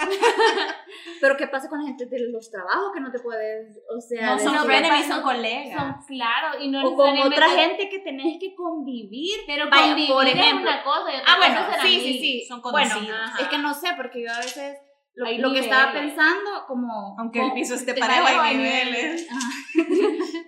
Pero 1.21 1.37
¿qué 1.37 1.47
pasa 1.49 1.69
con 1.69 1.81
la 1.81 1.87
gente 1.89 2.07
de 2.07 2.31
los 2.31 2.51
trabajos 2.51 2.91
que 2.95 3.01
no 3.01 3.11
te 3.11 3.19
puedes, 3.21 3.79
o 3.95 4.01
sea, 4.01 4.27
No 4.33 4.39
son 4.39 4.55
pasa- 4.67 5.09
son 5.09 5.23
colegas. 5.23 5.77
Son 6.07 6.07
claro, 6.07 6.61
y 6.61 6.69
no 6.71 6.83
o 6.89 6.97
con 6.97 7.19
otra 7.19 7.49
gente 7.51 7.89
que 7.89 7.99
tenés 8.01 8.39
que 8.41 8.55
convivir? 8.55 9.41
Pero 9.47 9.69
Vaya, 9.71 9.89
convivir 9.89 10.11
por 10.11 10.27
es 10.27 10.35
ejemplo. 10.35 10.63
una 10.71 10.83
cosa 10.83 11.13
y 11.13 11.17
otra 11.21 11.33
Ah, 11.33 11.37
bueno, 11.39 11.67
cosa 11.67 11.77
es 11.77 11.83
sí, 11.83 12.01
sí, 12.01 12.19
sí. 12.19 12.45
Son 12.49 12.61
bueno, 12.63 12.89
conocidos. 12.91 13.19
Ajá. 13.21 13.43
es 13.43 13.49
que 13.49 13.59
no 13.59 13.75
sé, 13.75 13.89
porque 13.97 14.23
yo 14.25 14.33
a 14.33 14.39
veces 14.39 14.79
lo, 15.15 15.31
lo 15.31 15.53
que 15.53 15.61
estaba 15.61 15.93
pensando 15.93 16.65
como... 16.69 17.17
Aunque 17.19 17.41
el 17.41 17.45
como- 17.47 17.55
piso 17.55 17.75
esté 17.75 17.95
parejo, 17.95 18.41
hay 18.41 18.57
niveles. 18.57 19.27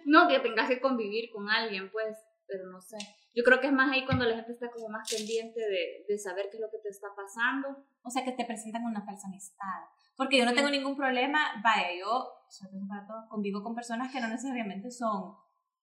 No, 0.06 0.26
que 0.26 0.40
tengas 0.40 0.68
que 0.68 0.80
convivir 0.80 1.30
con 1.33 1.48
alguien, 1.48 1.88
pues, 1.92 2.16
pero 2.48 2.64
no 2.70 2.80
sé. 2.80 2.96
Yo 3.35 3.45
creo 3.45 3.61
que 3.61 3.69
es 3.69 3.73
más 3.73 3.90
ahí 3.93 4.05
cuando 4.05 4.25
la 4.25 4.35
gente 4.37 4.53
está 4.53 4.71
como 4.71 4.88
más 4.88 5.09
pendiente 5.09 5.61
de, 5.61 6.05
de 6.09 6.19
saber 6.19 6.49
qué 6.51 6.57
es 6.57 6.61
lo 6.61 6.71
que 6.71 6.79
te 6.79 6.88
está 6.88 7.09
pasando. 7.14 7.85
O 8.03 8.11
sea, 8.11 8.25
que 8.25 8.33
te 8.33 8.45
presentan 8.45 8.85
una 8.85 9.03
falsa 9.03 9.29
amistad. 9.29 9.85
Porque 10.16 10.38
yo 10.38 10.45
no 10.45 10.53
tengo 10.53 10.69
ningún 10.69 10.97
problema, 10.97 11.61
vaya, 11.62 11.88
yo 11.99 12.40
para 12.88 13.07
todo, 13.07 13.29
convivo 13.29 13.62
con 13.62 13.75
personas 13.75 14.12
que 14.12 14.21
no 14.21 14.29
necesariamente 14.29 14.90
son 14.90 15.35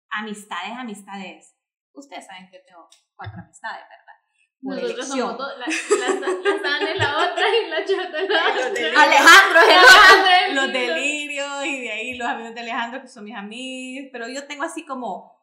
amistades, 0.10 0.74
amistades. 0.78 1.56
Ustedes 1.94 2.26
saben 2.26 2.50
que 2.50 2.60
tengo 2.60 2.90
cuatro 3.16 3.40
amistades, 3.42 3.86
¿verdad? 3.90 4.14
Por 4.62 4.74
Nosotros 4.76 4.94
elección. 4.94 5.20
somos 5.20 5.38
dos, 5.38 5.52
la, 5.60 5.66
la, 5.68 6.80
la 6.82 6.92
es 6.92 6.98
la 6.98 7.18
otra 7.18 7.46
y 7.48 7.70
la 7.70 7.86
Chota 7.86 8.20
es 8.20 8.30
la 8.30 8.48
otra. 8.50 9.04
Alejandro 9.04 9.60
es 9.62 10.50
el 10.50 10.58
otro. 10.58 10.64
Los 10.64 10.74
delirios 10.74 11.66
y 11.66 11.82
de 11.82 11.92
ahí 11.92 12.18
los 12.18 12.28
amigos 12.28 12.56
de 12.56 12.62
Alejandro 12.62 13.02
que 13.02 13.08
son 13.08 13.26
mis 13.26 13.36
amigos, 13.36 14.10
pero 14.12 14.28
yo 14.28 14.48
tengo 14.48 14.64
así 14.64 14.86
como 14.86 15.35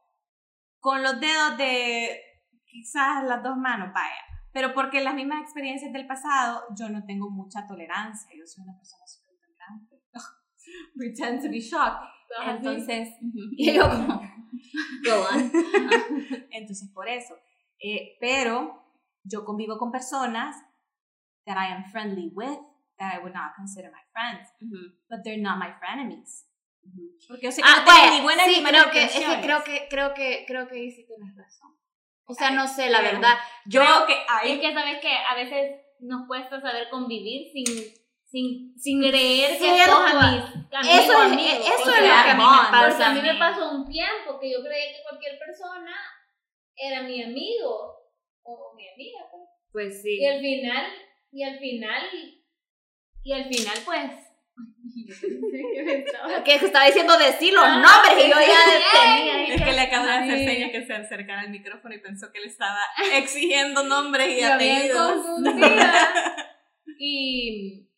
con 0.82 1.00
los 1.00 1.20
dedos 1.20 1.56
de 1.58 2.20
quizás 2.64 3.22
las 3.24 3.40
dos 3.42 3.56
manos, 3.56 3.92
vaya. 3.94 4.20
Pero 4.52 4.74
porque 4.74 5.00
las 5.00 5.14
mismas 5.14 5.40
experiencias 5.40 5.92
del 5.92 6.08
pasado, 6.08 6.64
yo 6.76 6.88
no 6.88 7.04
tengo 7.04 7.30
mucha 7.30 7.64
tolerancia. 7.68 8.28
Yo 8.36 8.44
soy 8.44 8.64
una 8.64 8.76
persona 8.76 9.06
súper 9.06 9.36
tolerante. 9.38 10.02
Pretend 10.98 11.42
to 11.42 11.48
be 11.48 11.60
shocked. 11.60 12.02
Entonces, 12.46 13.10
Y 13.56 13.72
yo 13.72 13.88
como, 13.88 14.18
go 15.04 15.24
on. 15.32 15.52
entonces 16.50 16.90
por 16.92 17.08
eso. 17.08 17.36
Eh, 17.78 18.16
pero 18.20 18.82
yo 19.22 19.44
convivo 19.44 19.78
con 19.78 19.92
personas 19.92 20.56
that 21.46 21.56
I 21.56 21.72
am 21.72 21.84
friendly 21.92 22.32
with, 22.34 22.58
that 22.98 23.14
I 23.14 23.18
would 23.18 23.34
not 23.34 23.54
consider 23.54 23.90
my 23.92 24.02
friends, 24.12 24.48
but 25.08 25.20
they're 25.22 25.40
not 25.40 25.58
my 25.58 25.72
frenemies. 25.78 26.48
Porque 27.28 27.46
yo 27.46 27.52
sé 27.52 27.62
que 27.62 27.68
Ah, 27.68 27.80
no 27.80 27.86
vaya, 27.86 28.10
ni 28.10 28.20
buenas 28.20 28.46
sí, 28.46 28.60
ni 28.60 28.68
creo 28.68 28.90
que, 28.90 29.02
es 29.04 29.12
que 29.12 29.40
creo 29.42 29.64
que, 29.64 29.86
creo 29.88 30.14
que, 30.14 30.44
creo 30.46 30.68
que 30.68 30.74
ahí 30.76 30.90
sí 30.90 31.06
tienes 31.06 31.34
razón. 31.36 31.70
O 32.26 32.34
sea, 32.34 32.48
Ay, 32.48 32.54
no 32.56 32.66
sé, 32.68 32.90
la 32.90 33.00
creo. 33.00 33.12
verdad. 33.12 33.34
Yo, 33.66 33.80
creo 33.82 34.06
que 34.06 34.14
hay 34.28 34.52
Es 34.52 34.60
que 34.60 34.72
sabes 34.74 35.00
que 35.00 35.08
a 35.12 35.34
veces 35.34 35.80
nos 36.00 36.26
cuesta 36.26 36.60
saber 36.60 36.88
convivir 36.90 37.50
sin, 37.52 37.64
sin, 38.24 38.78
sin 38.78 39.00
creer 39.00 39.58
que 39.58 39.64
cierto- 39.64 39.92
sos 39.92 40.14
amis, 40.14 40.42
amigo, 40.72 40.94
Eso 40.94 41.12
es, 41.12 41.32
amigo. 41.32 41.48
eso 41.64 41.70
es 41.72 41.86
lo 41.86 41.92
que 42.02 42.10
a 42.10 42.34
mí 42.34 42.42
me 42.42 42.70
pasa. 42.70 42.88
Porque 42.88 43.04
a 43.04 43.10
mí 43.14 43.22
me 43.22 43.34
pasó 43.38 43.70
un 43.70 43.88
tiempo 43.88 44.38
que 44.40 44.50
yo 44.52 44.58
creía 44.62 44.92
que 44.92 45.02
cualquier 45.08 45.38
persona 45.38 45.94
era 46.76 47.02
mi 47.02 47.22
amigo 47.22 47.94
o 48.42 48.74
mi 48.76 48.88
amiga. 48.88 49.20
pues. 49.30 49.42
Pues 49.72 50.02
sí. 50.02 50.18
Y 50.20 50.26
al 50.26 50.40
final, 50.40 50.86
y 51.30 51.42
al 51.44 51.58
final, 51.58 52.02
y 53.22 53.32
al 53.32 53.44
final 53.44 53.78
pues... 53.84 54.31
Que 56.44 56.54
estaba 56.54 56.86
diciendo 56.86 57.16
decir 57.18 57.52
los 57.52 57.64
Ah, 57.64 57.76
nombres 57.80 58.26
y 58.26 58.30
yo 58.30 58.36
ya 58.36 58.46
sí, 58.46 58.82
tenía. 58.92 59.54
Es 59.54 59.62
que 59.62 59.72
le 59.72 59.80
acabo 59.80 60.06
de 60.06 60.12
hacer 60.12 60.38
señas 60.38 60.70
que 60.70 60.84
se 60.86 60.92
acercara 60.94 61.40
al 61.42 61.50
micrófono 61.50 61.94
y 61.94 61.98
pensó 61.98 62.30
que 62.32 62.40
le 62.40 62.46
estaba 62.46 62.80
exigiendo 63.14 63.84
nombres 63.84 64.28
y 64.28 64.40
Yo 64.40 64.52
apellidos. 64.52 65.26
Y 67.04 67.88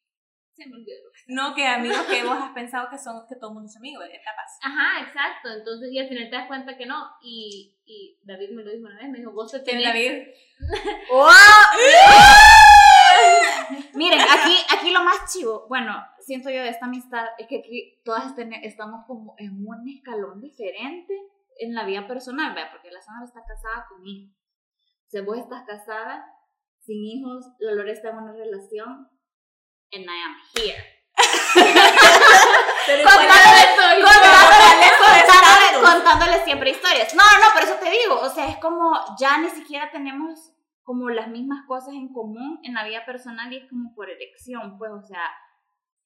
se 0.54 0.66
me 0.66 0.76
olvidó. 0.76 0.96
No, 1.26 1.54
que 1.54 1.66
amigos 1.66 2.00
que 2.02 2.22
vos 2.24 2.38
has 2.40 2.52
pensado 2.52 2.88
que 2.90 2.96
son 2.96 3.26
que 3.28 3.35
todo 3.37 3.50
el 3.50 3.54
mundo 3.54 3.68
es 3.68 3.76
amigo, 3.76 4.02
etapas. 4.02 4.59
Ajá, 4.62 5.00
exacto. 5.07 5.50
Entonces, 5.59 5.90
y 5.92 5.98
al 5.98 6.09
final 6.09 6.30
te 6.30 6.37
das 6.37 6.46
cuenta 6.46 6.76
que 6.76 6.87
no. 6.87 7.11
Y, 7.22 7.76
y 7.85 8.18
David 8.22 8.50
me 8.50 8.62
lo 8.62 8.70
dijo 8.70 8.87
una 8.87 8.98
vez, 8.98 9.11
me 9.11 9.18
dijo, 9.18 9.33
vos 9.33 9.52
te 9.52 9.62
¿Quién 9.62 9.78
tenés... 9.78 9.92
David? 9.92 10.22
¡Wow! 11.11 11.28
Miren, 13.95 14.21
aquí, 14.21 14.57
aquí 14.77 14.91
lo 14.91 15.03
más 15.03 15.33
chivo, 15.33 15.67
bueno, 15.69 15.95
siento 16.21 16.51
yo 16.51 16.63
de 16.63 16.69
esta 16.69 16.87
amistad 16.87 17.27
es 17.39 17.47
que 17.47 17.59
aquí 17.59 18.01
todas 18.05 18.33
estamos 18.63 19.05
como 19.07 19.35
en 19.39 19.65
un 19.67 19.89
escalón 19.89 20.41
diferente 20.41 21.15
en 21.59 21.75
la 21.75 21.85
vida 21.85 22.07
personal, 22.07 22.55
¿vea? 22.55 22.71
porque 22.71 22.91
la 22.91 23.01
Sandra 23.01 23.25
está 23.27 23.41
casada 23.47 23.87
con 23.89 24.05
hijos. 24.07 24.35
O 25.07 25.11
sea, 25.11 25.23
vos 25.23 25.39
estás 25.39 25.65
casada, 25.67 26.25
sin 26.81 27.05
hijos, 27.05 27.47
la 27.61 27.73
Lore 27.73 27.93
está 27.93 28.11
en 28.11 28.19
una 28.19 28.33
relación, 28.33 29.09
and 29.93 30.05
I 30.05 30.21
am 30.25 30.37
here. 30.57 30.85
Pero 32.87 33.05
Contándole- 33.05 34.03
contándole 35.83 36.45
siempre 36.45 36.71
historias. 36.71 37.15
No, 37.15 37.23
no, 37.23 37.53
por 37.55 37.63
eso 37.63 37.75
te 37.75 37.91
digo, 37.91 38.21
o 38.21 38.29
sea, 38.31 38.49
es 38.49 38.57
como 38.59 38.93
ya 39.19 39.39
ni 39.39 39.49
siquiera 39.51 39.91
tenemos 39.91 40.53
como 40.85 41.11
las 41.11 41.29
mismas 41.29 41.66
cosas 41.66 41.94
en 41.94 42.12
común 42.12 42.61
en 42.62 42.75
la 42.75 42.85
vida 42.87 43.05
personal 43.05 43.53
y 43.53 43.57
es 43.57 43.68
como 43.68 43.92
por 43.94 44.09
elección, 44.11 44.79
pues, 44.79 44.90
o 44.92 45.03
sea, 45.03 45.20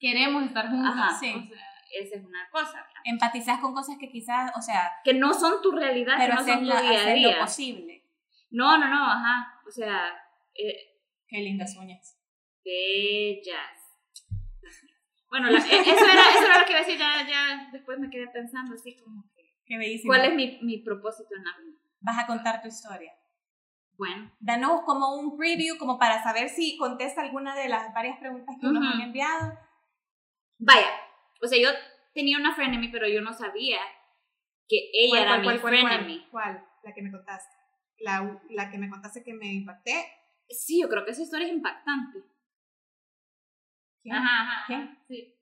Queremos 0.01 0.45
estar 0.45 0.69
juntos. 0.69 0.95
Ajá, 0.97 1.19
sí. 1.19 1.35
O 1.35 1.43
sea, 1.49 1.67
esa 2.01 2.17
es 2.17 2.25
una 2.25 2.49
cosa. 2.53 2.75
¿verdad? 2.75 3.03
Empatizas 3.05 3.59
con 3.59 3.75
cosas 3.75 3.97
que 3.99 4.09
quizás, 4.09 4.53
o 4.57 4.63
sea, 4.63 4.93
Que 5.03 5.13
no 5.15 5.35
son 5.35 5.61
tu 5.61 5.73
realidad, 5.73 6.15
pero 6.17 6.37
que 6.37 6.43
no 6.43 6.47
son 6.47 6.59
tu 6.61 6.65
la- 6.67 6.81
día 6.83 7.01
a 7.09 7.13
día. 7.15 7.35
lo 7.37 7.41
posible. 7.41 8.05
No, 8.51 8.79
no, 8.79 8.87
no, 8.89 9.05
ajá. 9.11 9.61
O 9.67 9.71
sea, 9.73 10.17
eh, 10.55 11.01
Qué 11.27 11.39
lindas 11.39 11.77
uñas. 11.77 12.17
bellas. 12.65 13.75
Bueno, 15.31 15.51
la- 15.51 15.59
eh, 15.59 15.63
eso, 15.81 16.05
era, 16.05 16.23
eso 16.31 16.45
era 16.47 16.59
lo 16.61 16.65
que 16.65 16.73
iba 16.73 16.81
a 16.81 16.85
decir, 16.85 16.99
ya, 16.99 17.27
ya 17.29 17.69
después 17.73 17.99
me 17.99 18.09
quedé 18.09 18.29
pensando 18.29 18.75
así 18.75 18.97
como 18.97 19.25
que, 19.35 19.43
Qué 19.67 19.77
bellísimo. 19.77 20.11
¿cuál 20.13 20.25
es 20.27 20.35
mi, 20.35 20.59
mi 20.63 20.79
propósito 20.79 21.31
en 21.37 21.45
la 21.45 21.51
vida? 21.59 21.79
Vas 22.01 22.19
a 22.23 22.27
contar 22.27 22.63
tu 22.63 22.69
historia. 22.69 23.13
Bueno, 23.99 24.31
Danos 24.39 24.83
como 24.87 25.17
un 25.17 25.37
preview, 25.37 25.77
como 25.77 25.99
para 25.99 26.23
saber 26.23 26.49
si 26.51 26.77
contesta 26.79 27.21
alguna 27.21 27.57
de 27.57 27.69
las 27.69 27.93
varias 27.93 28.17
preguntas 28.19 28.57
que 28.61 28.67
nos 28.69 28.77
Ujú. 28.77 28.87
han 28.95 29.01
enviado. 29.01 29.59
vaya, 30.59 30.89
o 31.43 31.47
sea, 31.47 31.61
yo 31.61 31.69
tenía 32.15 32.39
una 32.39 32.55
frenemy, 32.55 32.89
pero 32.89 33.09
yo 33.09 33.21
no 33.21 33.33
sabía 33.33 33.81
que 34.69 34.91
ella 34.93 35.23
era 35.23 35.39
mi 35.39 35.59
frenemy. 35.59 36.27
¿Cuál? 36.31 36.65
La 36.85 36.95
que 36.95 37.03
me 37.03 37.11
contaste. 37.11 37.55
La, 37.99 38.41
la 38.51 38.71
que 38.71 38.79
me 38.79 38.89
contaste 38.89 39.25
que 39.25 39.35
me 39.35 39.53
impacté. 39.53 40.07
Sí, 40.49 40.81
yo 40.81 40.89
creo 40.89 41.05
que 41.05 41.11
esa 41.11 41.23
historia 41.23 41.49
es 41.49 41.53
impactante. 41.53 42.21
¿Quién? 44.03 44.15
Ajá, 44.15 44.43
ajá. 44.43 44.67
¿Quién? 44.67 44.99
Sí. 45.09 45.35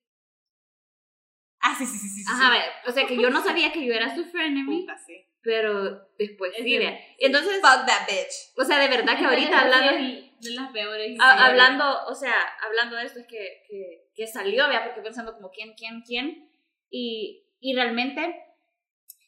Ah, 1.60 1.74
sí, 1.76 1.84
sí, 1.84 1.98
sí, 1.98 2.08
sí. 2.08 2.24
sí, 2.24 2.32
Ajá, 2.32 2.48
vaya, 2.48 2.64
o 2.86 2.92
sea, 2.92 3.06
que 3.06 3.20
yo 3.20 3.28
no 3.28 3.42
sabía 3.42 3.72
que 3.72 3.84
yo 3.84 3.92
era 3.92 4.14
su 4.14 4.24
frenemy, 4.24 4.80
Puta, 4.80 4.96
sí. 4.98 5.26
Pero 5.46 6.08
después 6.18 6.52
Es 6.58 6.64
sí, 6.64 6.76
vea. 6.76 6.98
Entonces, 7.18 7.60
Fuck 7.62 7.86
that 7.86 8.06
bitch. 8.08 8.52
o 8.58 8.64
sea, 8.64 8.78
de 8.80 8.88
verdad 8.88 9.16
que 9.16 9.24
ahorita 9.30 9.60
hablando... 9.60 9.92
es 9.92 10.40
de 10.40 10.50
las 10.50 10.70
peores 10.72 11.16
A- 11.20 11.46
hablando, 11.46 11.84
o 12.08 12.14
sea, 12.14 12.34
hablando 12.66 12.96
de 12.96 13.04
esto 13.06 13.20
es 13.20 13.26
que, 13.26 13.62
que, 13.68 14.10
que 14.14 14.26
salió, 14.26 14.68
vea, 14.68 14.84
porque 14.84 15.00
pensando 15.00 15.32
como 15.32 15.50
quién, 15.50 15.72
quién, 15.74 16.02
quién, 16.02 16.50
y, 16.90 17.46
y 17.60 17.74
realmente 17.74 18.42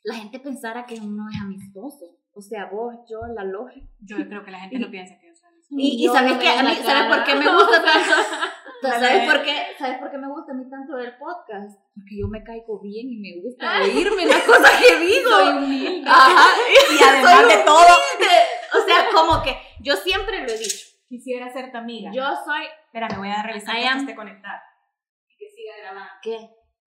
la 0.03 0.15
gente 0.17 0.41
pensara 0.41 0.85
que 0.85 0.95
uno 0.97 1.25
es 1.33 1.41
amistoso. 1.41 2.17
O 2.33 2.41
sea, 2.43 2.67
vos, 2.67 2.95
yo, 3.11 3.21
la 3.35 3.43
logia. 3.45 3.83
Yo 4.01 4.17
creo 4.17 4.45
que 4.45 4.51
la 4.51 4.61
gente 4.61 4.79
no 4.79 4.91
piensa 4.91 5.19
que 5.19 5.27
yo 5.29 5.35
soy 5.35 5.49
amistosa. 5.49 5.75
Y, 5.81 6.03
y 6.03 6.07
Yo 6.07 6.13
sabes 6.13 6.33
no 6.35 6.39
que 6.41 6.49
a 6.49 6.63
mí, 6.63 6.75
¿sabes 6.85 7.17
por 7.17 7.25
qué 7.25 7.35
me 7.35 7.53
gusta 7.53 7.83
tanto? 7.83 8.15
¿Sabes 8.83 9.01
verdad. 9.01 9.27
por 9.35 9.45
qué? 9.45 9.67
¿Sabes 9.79 9.99
por 9.99 10.11
qué 10.11 10.19
me 10.19 10.29
gusta 10.29 10.53
a 10.53 10.55
mí 10.55 10.69
tanto 10.71 10.97
del 10.97 11.17
podcast? 11.19 11.79
Porque 11.95 12.19
yo 12.21 12.29
me 12.29 12.43
caigo 12.45 12.81
bien 12.81 13.09
y 13.11 13.17
me 13.19 13.43
gusta 13.43 13.79
reírme 13.79 14.27
las 14.27 14.43
cosas 14.45 14.71
que 14.81 14.97
digo. 15.07 15.31
Soy 15.31 15.49
humilde. 15.57 16.09
Ajá. 16.09 16.47
Y 16.99 17.03
además 17.03 17.41
Soy 17.41 17.57
de 17.57 17.65
todo. 17.65 17.87
O 18.81 18.85
sea, 18.87 19.09
como 19.15 19.43
que 19.43 19.57
yo 19.81 19.97
siempre 19.97 20.43
lo 20.43 20.49
he 20.53 20.59
dicho. 20.59 20.87
quisiera 21.09 21.51
ser 21.51 21.73
tu 21.73 21.79
amiga. 21.79 22.11
Yo 22.13 22.23
soy 22.45 22.67
Espera, 22.87 23.09
me 23.09 23.19
voy 23.19 23.31
a 23.31 23.43
revisar 23.43 23.75
que 23.77 23.85
esté 23.87 24.15
conectada. 24.15 24.63
Y 25.27 25.37
que 25.39 25.51
siga 25.51 25.73
grabando. 25.81 26.13
¿Qué? 26.23 26.37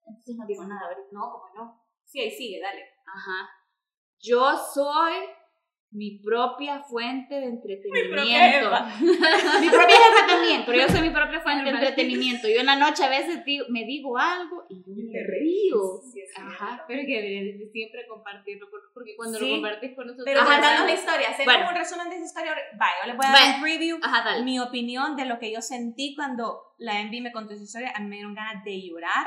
Entonces 0.06 0.36
no 0.38 0.46
digo 0.46 0.64
nada 0.64 0.86
ahorita. 0.86 1.08
No, 1.12 1.20
como 1.32 1.44
no. 1.54 1.84
Sí, 2.04 2.20
ahí 2.20 2.30
sigue, 2.30 2.60
dale. 2.60 2.82
Ajá. 3.06 3.48
Yo 4.20 4.56
soy 4.56 5.14
mi 5.94 6.18
propia 6.20 6.80
fuente 6.82 7.34
de 7.34 7.44
entretenimiento. 7.46 8.70
Mi 9.60 9.68
propia 9.68 9.96
jefa 9.96 10.26
también, 10.26 10.62
pero 10.64 10.78
yo 10.78 10.88
soy 10.88 11.02
mi 11.02 11.10
propia 11.10 11.40
fuente 11.40 11.64
de 11.64 11.70
entretenimiento. 11.70 12.48
Yo 12.48 12.60
en 12.60 12.66
la 12.66 12.76
noche 12.76 13.04
a 13.04 13.10
veces 13.10 13.44
digo- 13.44 13.66
me 13.68 13.84
digo 13.84 14.16
algo 14.16 14.64
y 14.70 14.76
yo 14.82 14.92
me 14.94 15.20
río. 15.22 16.00
Sí. 16.10 16.20
Ajá. 16.34 16.84
Pero 16.88 17.02
que 17.06 17.12
deberías 17.14 17.58
de 17.58 17.68
siempre 17.70 18.06
compartirlo, 18.08 18.70
por- 18.70 18.90
porque 18.94 19.14
cuando 19.16 19.38
Sí. 19.38 19.46
lo 19.46 19.54
compartes 19.56 19.94
con 19.94 20.06
nosotros... 20.06 20.24
Pero 20.24 20.40
contanos 20.46 20.86
la 20.86 20.94
historia, 20.94 21.28
hacemos 21.28 21.54
Bueno. 21.54 21.68
un 21.70 21.76
resumen 21.76 22.08
de 22.08 22.16
esa 22.16 22.24
historia. 22.24 22.54
Vaya, 22.78 22.92
yo 23.02 23.06
les 23.08 23.16
voy 23.18 23.26
a 23.26 23.30
dar 23.32 23.54
un 23.56 23.62
preview. 23.62 23.98
Ajá, 24.02 24.24
dale. 24.24 24.44
Mi 24.44 24.58
opinión 24.60 25.14
de 25.16 25.26
lo 25.26 25.38
que 25.38 25.52
yo 25.52 25.60
sentí 25.60 26.14
cuando 26.14 26.58
la 26.78 27.00
Envy 27.00 27.20
me 27.20 27.32
contó 27.32 27.54
su 27.54 27.64
historia, 27.64 27.92
a 27.94 28.00
mí 28.00 28.08
me 28.08 28.16
dieron 28.16 28.34
ganas 28.34 28.64
de 28.64 28.80
llorar 28.80 29.26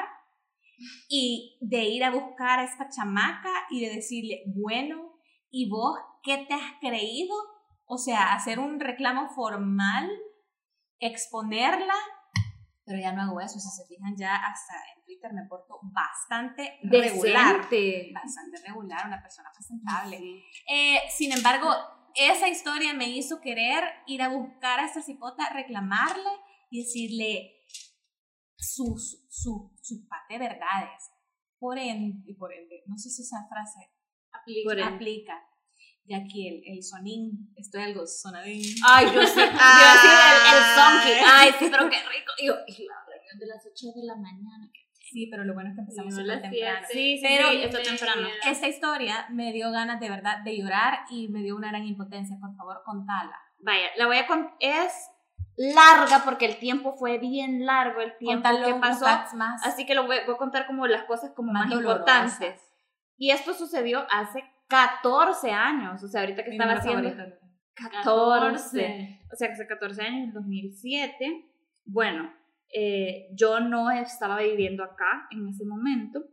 y 1.10 1.58
de 1.62 1.84
ir 1.84 2.04
a 2.04 2.10
buscar 2.10 2.60
a 2.60 2.64
esta 2.64 2.90
chamaca 2.90 3.52
y 3.70 3.86
de 3.86 3.94
decirle, 3.96 4.42
bueno, 4.48 5.14
¿y 5.52 5.70
vos 5.70 5.98
qué 6.26 6.46
te 6.48 6.54
has 6.56 6.74
creído? 6.82 7.36
O 7.86 7.98
sea, 7.98 8.34
hacer 8.34 8.60
un 8.60 8.80
reclamo 8.80 9.30
formal, 9.30 10.10
exponerla, 11.00 11.94
pero 12.84 13.00
ya 13.00 13.14
no 13.14 13.22
hago 13.22 13.40
eso, 13.40 13.60
si 13.60 13.70
se 13.70 13.88
fijan 13.88 14.16
ya 14.18 14.36
hasta 14.36 14.74
en 14.96 15.04
Twitter 15.06 15.32
me 15.34 15.48
porto 15.48 15.80
bastante 15.84 16.80
regular. 16.84 17.62
Bastante 18.14 18.62
regular, 18.68 19.08
una 19.08 19.22
persona 19.22 19.52
presentable. 19.54 20.20
Eh, 20.68 21.00
sin 21.16 21.32
embargo, 21.32 21.70
esa 22.16 22.48
historia 22.48 22.94
me 22.94 23.10
hizo 23.10 23.40
querer 23.42 23.84
ir 24.08 24.22
a 24.22 24.30
buscar 24.30 24.80
a 24.80 24.86
esta 24.86 25.02
cipota, 25.02 25.50
reclamarle 25.54 26.30
y 26.70 26.84
decirle 26.84 27.52
sus, 28.58 29.26
su, 29.30 29.76
su 29.82 30.08
par 30.08 30.22
de 30.30 30.40
verdades. 30.40 31.12
Por 31.60 31.78
ende, 31.78 32.36
por 32.38 32.54
ende, 32.54 32.84
no 32.88 32.98
sé 32.98 33.10
si 33.10 33.22
esa 33.22 33.48
frase 33.48 33.92
aplica. 34.32 35.55
Ya 36.08 36.18
aquí 36.18 36.48
el, 36.48 36.62
el 36.78 36.84
sonín, 36.84 37.52
estoy 37.56 37.82
algo 37.84 38.06
sonadín. 38.06 38.62
Ay, 38.88 39.06
yo 39.08 39.22
sí. 39.26 39.40
Yo 39.40 39.92
sí, 40.02 40.08
el, 40.08 40.54
el 40.54 40.64
zonky. 40.76 41.24
Ay, 41.26 41.50
sí, 41.58 41.68
pero 41.72 41.90
qué 41.90 41.98
rico. 41.98 42.32
Y, 42.38 42.48
yo, 42.48 42.54
y 42.68 42.86
la 42.86 42.96
reunión 43.08 43.40
de 43.40 43.46
las 43.48 43.66
8 43.66 43.88
de 43.96 44.06
la 44.06 44.16
mañana. 44.16 44.70
Sí, 45.12 45.28
pero 45.32 45.44
lo 45.46 45.54
bueno 45.54 45.70
es 45.70 45.76
que 45.76 45.82
empezamos 45.82 46.14
No, 46.14 46.22
súper 46.22 46.42
temprano. 46.42 46.88
Sí, 46.92 47.18
sí, 47.18 47.24
Pero- 47.24 47.50
sí, 47.50 47.84
temprano. 47.90 48.28
Esta 48.46 48.68
historia 48.68 49.26
me 49.32 49.52
dio 49.54 49.72
ganas 49.72 50.00
de 50.00 50.10
verdad 50.10 50.40
de 50.44 50.58
llorar 50.58 51.00
y 51.10 51.28
me 51.30 51.42
dio 51.42 51.56
una 51.56 51.70
gran 51.70 51.86
impotencia. 51.86 52.38
Por 52.40 52.56
favor, 52.56 52.82
contala. 52.86 53.36
Vaya, 53.60 53.88
la 53.98 54.06
voy 54.08 54.18
a 54.18 54.28
contar. 54.28 54.54
Es 54.60 54.92
larga 55.58 56.24
porque 56.26 56.46
el 56.46 56.58
tiempo 56.58 56.96
fue 56.98 57.18
bien 57.18 57.66
largo, 57.66 58.02
el 58.02 58.18
tiempo 58.18 58.44
Contalo 58.50 58.68
que 58.68 58.82
pasó. 58.82 59.06
más. 59.38 59.66
Así 59.66 59.86
que 59.86 59.96
lo 59.96 60.06
voy, 60.06 60.18
voy 60.26 60.36
a 60.36 60.38
contar 60.38 60.68
como 60.68 60.86
las 60.88 61.04
cosas 61.06 61.32
como 61.36 61.52
Más 61.52 61.68
más, 61.68 61.76
importantes. 61.78 62.62
Y 63.18 63.32
esto 63.32 63.54
sucedió 63.54 64.06
hace 64.12 64.44
14 64.68 65.52
años, 65.52 66.02
o 66.04 66.08
sea, 66.08 66.22
ahorita 66.22 66.44
que 66.44 66.50
Mi 66.52 66.56
estaba 66.58 66.74
haciendo 66.74 67.10
favorito. 67.10 67.38
14, 67.76 69.22
o 69.32 69.36
sea, 69.36 69.48
que 69.48 69.54
hace 69.54 69.68
14 69.68 70.02
años, 70.02 70.24
en 70.30 70.34
2007. 70.34 71.46
Bueno, 71.86 72.34
eh, 72.74 73.28
yo 73.34 73.60
no 73.60 73.92
estaba 73.92 74.38
viviendo 74.40 74.84
acá 74.84 75.28
en 75.32 75.48
ese 75.48 75.66
momento, 75.66 76.24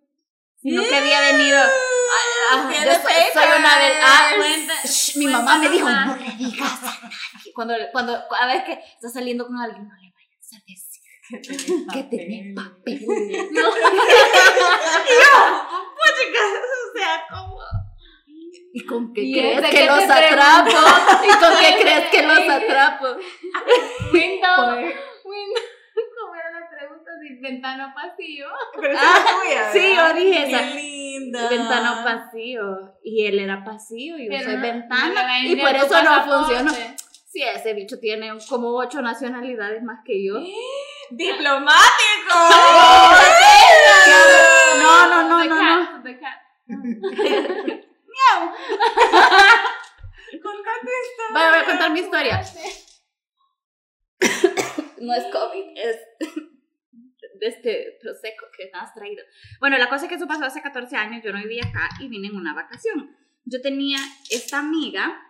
sino 0.57 0.83
que 0.83 0.95
había 0.97 1.21
venido... 1.21 1.59
Ah, 1.59 2.53
ah, 2.53 2.73
yo 2.73 2.93
soy, 2.93 3.13
soy 3.35 3.49
una 3.59 3.79
de... 3.79 3.93
Ah, 4.03 4.31
cuenta- 4.37 4.75
Shh, 4.85 5.17
mi 5.19 5.27
mamá 5.27 5.59
me 5.59 5.69
dijo, 5.69 5.89
no 5.91 6.17
le 6.17 6.31
digas 6.37 6.83
a 6.83 7.01
nadie. 7.03 7.53
Cuando, 7.55 7.75
cuando 7.93 8.15
a 8.41 8.47
ver 8.47 8.65
que 8.65 8.73
estás 8.95 9.13
saliendo 9.13 9.47
con 9.47 9.57
alguien, 9.59 9.89
no 9.89 9.95
le 9.97 10.13
vayas 10.13 10.53
a 10.55 10.57
decir 10.67 11.03
que 11.93 12.03
tenés 12.05 12.55
papel. 12.57 13.05
No. 13.07 13.09
y 13.61 15.15
yo, 15.19 15.33
puchica, 15.97 16.43
o 16.45 16.99
sea, 16.99 17.25
¿cómo? 17.31 17.59
¿Y 18.75 18.87
con 18.87 19.13
qué 19.13 19.21
¿Y 19.23 19.33
crees 19.35 19.71
que 19.71 19.85
los 19.87 20.03
atrapo? 20.05 20.71
¿Y 20.71 21.29
con 21.39 21.51
qué 21.61 21.77
crees 21.83 22.11
que 22.11 22.23
los 22.23 22.39
atrapo? 22.49 23.07
Window, 24.13 24.77
window, 25.25 25.63
¿cómo 26.19 26.35
eran 26.35 26.55
las 26.61 26.71
preguntas? 26.71 27.15
¿Y 27.29 27.41
ventana 27.43 27.93
pasillo? 27.95 28.47
Pero 28.81 28.99
Ah, 28.99 29.19
es 29.19 29.25
tuya, 29.43 29.73
sí, 29.73 29.95
yo 29.95 30.15
dije 30.15 30.49
esa. 30.49 30.59
Qué 30.69 30.75
linda. 30.75 31.49
Ventana 31.51 32.01
o 32.01 32.05
pasillo. 32.05 32.65
Y 33.05 33.27
él 33.27 33.39
era 33.41 33.63
pasillo 33.65 34.17
y 34.17 34.25
yo 34.27 34.31
Pero 34.31 34.45
soy 34.45 34.57
no- 34.57 34.63
ventana. 34.63 35.41
y 35.47 35.57
por 35.57 35.75
eso 35.77 36.03
no 36.03 36.25
funcionó. 36.25 36.73
Sí, 36.73 37.43
ese 37.43 37.75
bicho 37.75 37.99
tiene 38.01 38.31
como 38.49 38.75
ocho 38.77 39.03
nacionalidades 39.03 39.83
más 39.83 40.01
que 40.05 40.25
yo. 40.27 40.35
¡Diplomático! 41.11 42.31
No, 44.83 45.07
no, 45.09 45.19
no, 45.29 45.45
no, 45.45 45.63
no. 45.63 46.03
cat. 48.33 48.55
Contate 50.43 50.91
esto. 51.03 51.23
Voy 51.33 51.43
a 51.43 51.65
contar 51.65 51.91
mi 51.91 52.01
historia. 52.01 52.43
No 55.03 55.13
es 55.15 55.25
COVID, 55.33 55.77
es 55.77 55.99
de 57.41 57.47
este 57.49 57.99
prosecco 58.01 58.47
que 58.57 58.71
me 58.73 58.79
has 58.79 58.95
traído. 58.95 59.25
Bueno, 59.59 59.77
la 59.77 59.89
cosa 59.89 60.05
es 60.05 60.09
que 60.09 60.15
eso 60.15 60.29
pasó 60.29 60.45
hace 60.45 60.63
14 60.63 60.97
años, 60.97 61.25
yo 61.25 61.33
no 61.33 61.41
vivía 61.41 61.65
acá 61.65 61.89
y 61.99 62.07
vine 62.07 62.29
en 62.29 62.37
una 62.37 62.55
vacación. 62.55 63.17
Yo 63.45 63.61
tenía 63.61 63.99
esta 64.31 64.61
amiga 64.61 65.21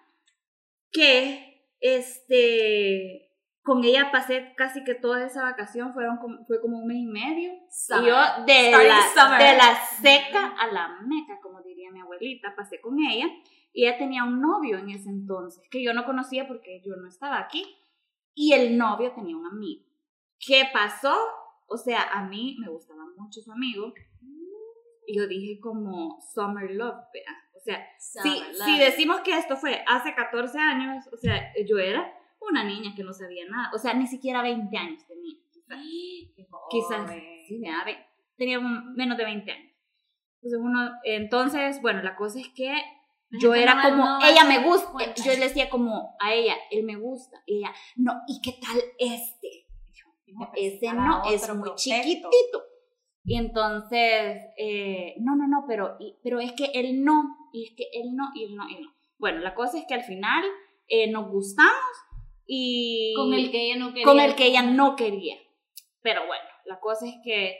que, 0.90 1.64
este, 1.80 3.21
con 3.62 3.84
ella 3.84 4.10
pasé 4.10 4.54
casi 4.56 4.82
que 4.82 4.94
toda 4.94 5.24
esa 5.24 5.42
vacación, 5.42 5.92
fueron 5.92 6.16
como, 6.18 6.44
fue 6.46 6.60
como 6.60 6.78
un 6.78 6.86
mes 6.86 6.98
y 6.98 7.06
medio. 7.06 7.52
Summer. 7.70 8.02
Y 8.02 8.06
yo 8.08 8.16
de 8.44 8.70
la, 8.72 9.00
summer. 9.14 9.38
de 9.38 9.56
la 9.56 9.76
seca 10.02 10.54
a 10.58 10.66
la 10.66 11.00
meca, 11.06 11.38
como 11.40 11.62
diría 11.62 11.92
mi 11.92 12.00
abuelita, 12.00 12.54
pasé 12.56 12.80
con 12.80 12.98
ella. 12.98 13.26
Y 13.72 13.86
ella 13.86 13.96
tenía 13.98 14.24
un 14.24 14.40
novio 14.40 14.78
en 14.78 14.90
ese 14.90 15.08
entonces, 15.08 15.66
que 15.70 15.82
yo 15.82 15.94
no 15.94 16.04
conocía 16.04 16.46
porque 16.46 16.82
yo 16.84 16.96
no 16.96 17.08
estaba 17.08 17.38
aquí. 17.38 17.64
Y 18.34 18.52
el 18.52 18.76
novio 18.76 19.12
tenía 19.12 19.36
un 19.36 19.46
amigo. 19.46 19.84
¿Qué 20.38 20.64
pasó? 20.72 21.14
O 21.68 21.76
sea, 21.76 22.02
a 22.12 22.24
mí 22.24 22.56
me 22.58 22.68
gustaba 22.68 23.04
mucho 23.16 23.40
su 23.40 23.52
amigo. 23.52 23.94
Y 25.06 25.16
yo 25.16 25.26
dije 25.28 25.60
como 25.60 26.20
Summer 26.34 26.70
Love, 26.70 27.04
vea. 27.14 27.32
O 27.54 27.60
sea, 27.60 27.86
si, 27.98 28.18
Summer 28.18 28.54
si 28.54 28.70
love. 28.72 28.80
decimos 28.80 29.20
que 29.20 29.38
esto 29.38 29.56
fue 29.56 29.84
hace 29.86 30.14
14 30.14 30.58
años, 30.58 31.08
o 31.12 31.16
sea, 31.16 31.52
yo 31.64 31.78
era 31.78 32.12
una 32.50 32.64
niña 32.64 32.94
que 32.94 33.04
no 33.04 33.12
sabía 33.12 33.44
nada. 33.48 33.70
O 33.74 33.78
sea, 33.78 33.94
ni 33.94 34.06
siquiera 34.06 34.42
20 34.42 34.76
años 34.76 35.06
tenía. 35.06 35.36
Quizás, 35.52 35.78
quizás 36.70 37.10
sí, 37.48 37.62
tenía 38.36 38.58
un- 38.58 38.94
menos 38.94 39.16
de 39.18 39.24
20 39.24 39.50
años. 39.52 39.72
Entonces, 40.42 40.60
uno, 40.60 40.90
entonces, 41.04 41.80
bueno, 41.82 42.02
la 42.02 42.16
cosa 42.16 42.40
es 42.40 42.48
que 42.50 42.74
yo 43.40 43.54
era 43.54 43.74
no- 43.76 43.82
como, 43.82 44.04
no 44.04 44.18
ella 44.24 44.44
me 44.44 44.62
gusta, 44.64 44.90
cuenta. 44.92 45.22
yo 45.22 45.32
le 45.32 45.38
decía 45.38 45.70
como 45.70 46.16
a 46.20 46.34
ella, 46.34 46.54
él 46.70 46.84
me 46.84 46.96
gusta, 46.96 47.42
y 47.46 47.58
ella, 47.58 47.72
no, 47.96 48.20
¿y 48.26 48.40
qué 48.42 48.58
tal 48.60 48.78
este? 48.98 49.66
Ese 50.56 50.92
no, 50.94 51.22
es 51.30 51.48
muy 51.54 51.62
prospecto. 51.62 51.76
chiquitito. 51.76 52.62
Y 53.24 53.36
entonces, 53.36 54.40
eh, 54.56 55.14
no, 55.20 55.36
no, 55.36 55.46
no, 55.46 55.64
pero, 55.68 55.96
y- 56.00 56.16
pero 56.24 56.40
es 56.40 56.52
que 56.52 56.70
él 56.74 57.04
no, 57.04 57.36
y 57.52 57.66
es 57.68 57.72
que 57.76 57.84
él 57.92 58.16
no, 58.16 58.30
y 58.34 58.44
él 58.44 58.56
no, 58.56 58.68
y 58.68 58.80
no. 58.80 58.88
Bueno, 59.18 59.38
la 59.40 59.54
cosa 59.54 59.78
es 59.78 59.84
que 59.86 59.94
al 59.94 60.02
final 60.02 60.42
eh, 60.88 61.08
nos 61.10 61.30
gustamos 61.30 61.72
y... 62.54 63.14
Con 63.16 63.32
el 63.32 63.50
que 63.50 63.62
ella 63.62 63.76
no 63.76 63.88
quería. 63.88 64.04
con 64.04 64.20
el 64.20 64.34
que 64.34 64.44
ella 64.44 64.62
no 64.62 64.94
quería. 64.94 65.36
Pero 66.02 66.26
bueno, 66.26 66.44
la 66.66 66.80
cosa 66.80 67.06
es 67.06 67.14
que 67.24 67.56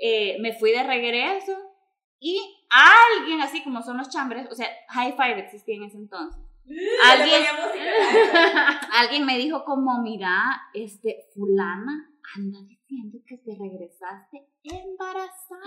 eh, 0.00 0.36
me 0.40 0.52
fui 0.52 0.72
de 0.72 0.82
regreso 0.82 1.52
y 2.18 2.40
alguien, 2.68 3.40
así 3.40 3.62
como 3.62 3.82
son 3.82 3.98
los 3.98 4.08
chambres, 4.08 4.48
o 4.50 4.54
sea, 4.54 4.68
High 4.88 5.12
Five 5.12 5.38
existía 5.38 5.76
en 5.76 5.84
ese 5.84 5.98
entonces. 5.98 6.42
Alguien, 7.04 7.42
alguien 8.92 9.26
me 9.26 9.36
dijo 9.36 9.64
como, 9.64 10.00
mira, 10.00 10.44
este, 10.74 11.26
fulana 11.34 12.08
anda 12.36 12.60
diciendo 12.62 13.18
que 13.26 13.36
te 13.38 13.50
regresaste 13.58 14.48
embarazada. 14.62 15.60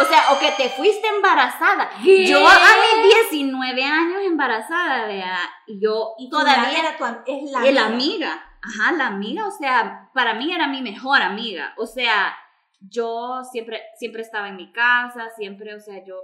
O 0.00 0.04
sea, 0.04 0.32
o 0.32 0.38
que 0.38 0.50
te 0.52 0.70
fuiste 0.70 1.06
embarazada. 1.08 1.90
Yo 2.02 2.46
a 2.46 2.58
mis 2.96 3.30
19 3.30 3.84
años 3.84 4.22
embarazada, 4.22 5.06
vea, 5.06 5.38
y 5.66 5.80
yo 5.80 6.14
Y 6.18 6.28
todavía 6.28 6.78
era 6.78 6.96
tu 6.96 7.04
es 7.26 7.50
la, 7.50 7.86
amiga. 7.86 8.42
Ajá, 8.62 8.92
la 8.92 9.08
amiga, 9.08 9.46
o 9.46 9.50
sea, 9.50 10.10
para 10.14 10.34
mí 10.34 10.52
era 10.52 10.68
mi 10.68 10.82
mejor 10.82 11.22
amiga. 11.22 11.74
O 11.76 11.86
sea, 11.86 12.36
yo 12.80 13.42
siempre, 13.50 13.82
siempre 13.98 14.22
estaba 14.22 14.48
en 14.48 14.56
mi 14.56 14.72
casa, 14.72 15.30
siempre, 15.36 15.74
o 15.74 15.80
sea, 15.80 16.04
yo, 16.04 16.16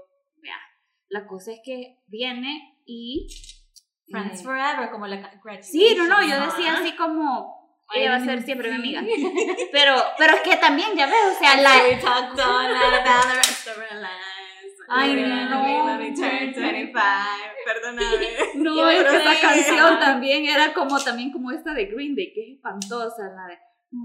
vea, 0.43 0.57
la 1.09 1.27
cosa 1.27 1.53
es 1.53 1.61
que 1.65 1.99
viene 2.07 2.79
y... 2.87 3.29
Friends 4.11 4.41
eh, 4.41 4.45
Forever, 4.45 4.91
como 4.91 5.07
la 5.07 5.31
Sí, 5.63 5.95
no, 5.97 6.09
no, 6.09 6.21
yo 6.23 6.41
decía 6.47 6.79
así 6.79 6.97
como, 6.97 7.60
ella 7.95 8.11
va 8.11 8.17
a 8.17 8.25
ser 8.25 8.43
siempre 8.43 8.71
mi 8.71 8.77
amiga. 8.77 9.03
Pero, 9.73 9.95
pero 10.19 10.35
es 10.35 10.41
que 10.43 10.57
también, 10.57 10.97
ya 10.97 11.07
ves, 11.07 11.37
o 11.37 11.39
sea, 11.39 11.61
la... 11.61 11.83
We 11.83 11.97
talked 11.97 12.39
all 12.41 12.69
night 12.69 13.01
about 13.01 13.25
the 13.29 13.37
rest 13.37 13.67
of 13.69 13.77
our 13.79 14.01
lives. 14.01 14.31
Ay, 14.89 15.15
no. 15.15 15.91
only 15.93 16.15
turned 16.15 16.55
25. 16.55 16.95
Perdóname. 17.65 18.27
No, 18.57 18.75
creo 18.75 19.01
esa 19.01 19.41
canción 19.41 20.01
también 20.01 20.47
era 20.47 20.73
como, 20.73 20.99
también 20.99 21.31
como 21.31 21.53
esta 21.53 21.73
de 21.73 21.87
Green 21.87 22.15
Day, 22.15 22.33
que 22.33 22.43
es 22.43 22.57
espantosa, 22.57 23.31
la 23.35 23.47
de... 23.47 23.59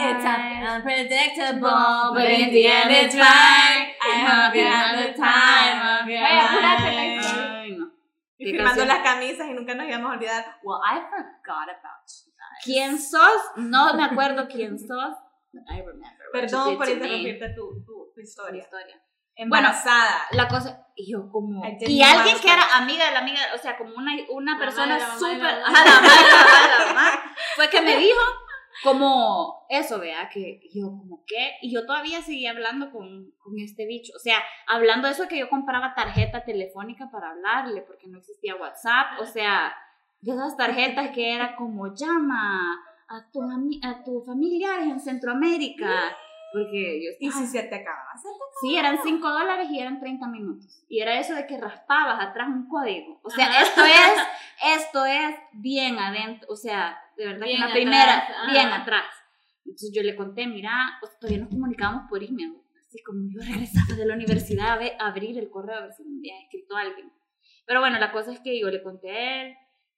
It's 0.00 0.24
unpredictable, 0.24 2.14
but 2.14 2.30
in 2.30 2.52
the 2.52 2.66
end 2.66 2.90
it's 2.92 3.14
right. 3.16 3.90
I 4.00 4.14
hope 4.22 4.54
you 4.54 4.64
have 4.64 4.96
the 4.96 5.12
time 5.18 6.00
of 6.00 6.08
your 6.08 6.22
life. 6.22 7.19
Y 8.40 8.46
¿Qué 8.46 8.50
firmando 8.52 8.80
canción? 8.80 8.88
las 8.88 9.02
camisas 9.04 9.46
y 9.48 9.52
nunca 9.52 9.74
nos 9.74 9.86
íbamos 9.86 10.10
a 10.10 10.14
olvidar. 10.14 10.58
Well, 10.62 10.80
I 10.82 11.00
forgot 11.10 11.68
about 11.68 12.08
you 12.08 12.32
guys. 12.32 12.64
¿Quién 12.64 12.98
sos? 12.98 13.42
No 13.56 13.92
me 13.92 14.04
acuerdo 14.04 14.48
quién 14.48 14.78
sos. 14.88 15.14
but 15.52 15.62
I 15.68 15.80
remember 15.82 16.26
Perdón 16.32 16.78
por 16.78 16.88
interrumpirte 16.88 17.50
tu, 17.50 17.84
tu, 17.84 18.12
tu 18.14 18.20
historia. 18.20 18.62
Historia. 18.62 18.96
Embarazada. 19.36 20.26
La 20.32 20.48
cosa, 20.48 20.86
y 20.96 21.12
yo 21.12 21.28
como... 21.30 21.62
Y 21.80 22.02
alguien 22.02 22.38
que 22.38 22.52
era 22.52 22.76
amiga 22.76 23.06
de 23.06 23.12
la 23.12 23.18
amiga, 23.20 23.40
o 23.54 23.58
sea, 23.58 23.76
como 23.76 23.94
una, 23.94 24.12
una 24.30 24.58
persona 24.58 24.98
súper... 25.18 25.38
mamá. 25.38 25.60
la 25.72 26.00
mamá, 26.00 26.62
de 26.62 26.78
la 26.78 26.86
mamá, 26.86 27.34
fue 27.56 27.68
que 27.68 27.80
me 27.82 27.96
dijo 27.96 28.20
como 28.82 29.66
eso, 29.68 29.98
vea, 29.98 30.28
que 30.28 30.60
yo 30.72 30.86
como 30.86 31.24
qué, 31.26 31.52
y 31.60 31.72
yo 31.72 31.86
todavía 31.86 32.22
seguía 32.22 32.50
hablando 32.50 32.90
con, 32.90 33.32
con 33.38 33.58
este 33.58 33.86
bicho, 33.86 34.12
o 34.16 34.18
sea, 34.18 34.38
hablando 34.66 35.06
de 35.06 35.14
eso 35.14 35.28
que 35.28 35.38
yo 35.38 35.48
compraba 35.48 35.94
tarjeta 35.94 36.44
telefónica 36.44 37.10
para 37.10 37.30
hablarle, 37.30 37.82
porque 37.82 38.08
no 38.08 38.18
existía 38.18 38.56
WhatsApp, 38.56 39.20
o 39.20 39.26
sea, 39.26 39.74
de 40.20 40.32
esas 40.32 40.56
tarjetas 40.56 41.10
que 41.10 41.34
era 41.34 41.56
como 41.56 41.94
llama 41.94 42.78
a 43.08 43.30
tu, 43.30 43.42
a 43.42 44.04
tus 44.04 44.26
familiares 44.26 44.86
en 44.86 45.00
Centroamérica, 45.00 46.16
porque 46.52 47.00
yo 47.02 47.10
Y 47.20 47.30
si 47.30 47.46
se 47.46 47.62
te 47.62 47.74
acaba, 47.76 48.16
se 48.16 48.28
te 48.28 48.50
Sí, 48.60 48.76
eran 48.76 48.98
5 49.02 49.28
dólares 49.28 49.68
y 49.70 49.80
eran 49.80 50.00
30 50.00 50.26
minutos. 50.26 50.84
Y 50.88 51.00
era 51.00 51.18
eso 51.18 51.34
de 51.34 51.46
que 51.46 51.58
raspabas 51.58 52.20
atrás 52.20 52.48
un 52.48 52.68
código. 52.68 53.20
O 53.22 53.30
sea, 53.30 53.46
Ajá. 53.46 53.62
esto 53.62 53.84
es, 53.84 54.26
esto 54.80 55.06
es 55.06 55.36
bien 55.52 55.98
adentro. 55.98 56.48
O 56.50 56.56
sea, 56.56 56.98
de 57.20 57.26
verdad 57.26 57.46
Bien 57.46 57.56
que 57.56 57.60
la 57.60 57.66
atrás, 57.66 57.80
primera, 57.80 58.16
ajá. 58.18 58.52
bien 58.52 58.66
atrás. 58.68 59.04
Entonces 59.64 59.92
yo 59.94 60.02
le 60.02 60.16
conté, 60.16 60.46
mira, 60.46 60.72
sea, 61.06 61.18
todavía 61.20 61.40
nos 61.44 61.50
comunicábamos 61.50 62.08
por 62.08 62.22
email. 62.22 62.56
Así 62.86 63.02
como 63.02 63.20
yo 63.30 63.40
regresaba 63.40 63.94
de 63.96 64.06
la 64.06 64.14
universidad 64.14 64.72
a, 64.72 64.76
ver- 64.78 64.96
a 64.98 65.08
abrir 65.08 65.38
el 65.38 65.48
correo 65.50 65.76
a 65.76 65.80
ver 65.82 65.92
si 65.92 66.02
me 66.04 66.16
había 66.18 66.40
escrito 66.42 66.76
alguien. 66.76 67.12
Pero 67.66 67.80
bueno, 67.80 67.98
la 68.00 68.10
cosa 68.10 68.32
es 68.32 68.40
que 68.40 68.58
yo 68.58 68.68
le 68.70 68.82
conté 68.82 69.10
a 69.10 69.42
él, 69.46 69.54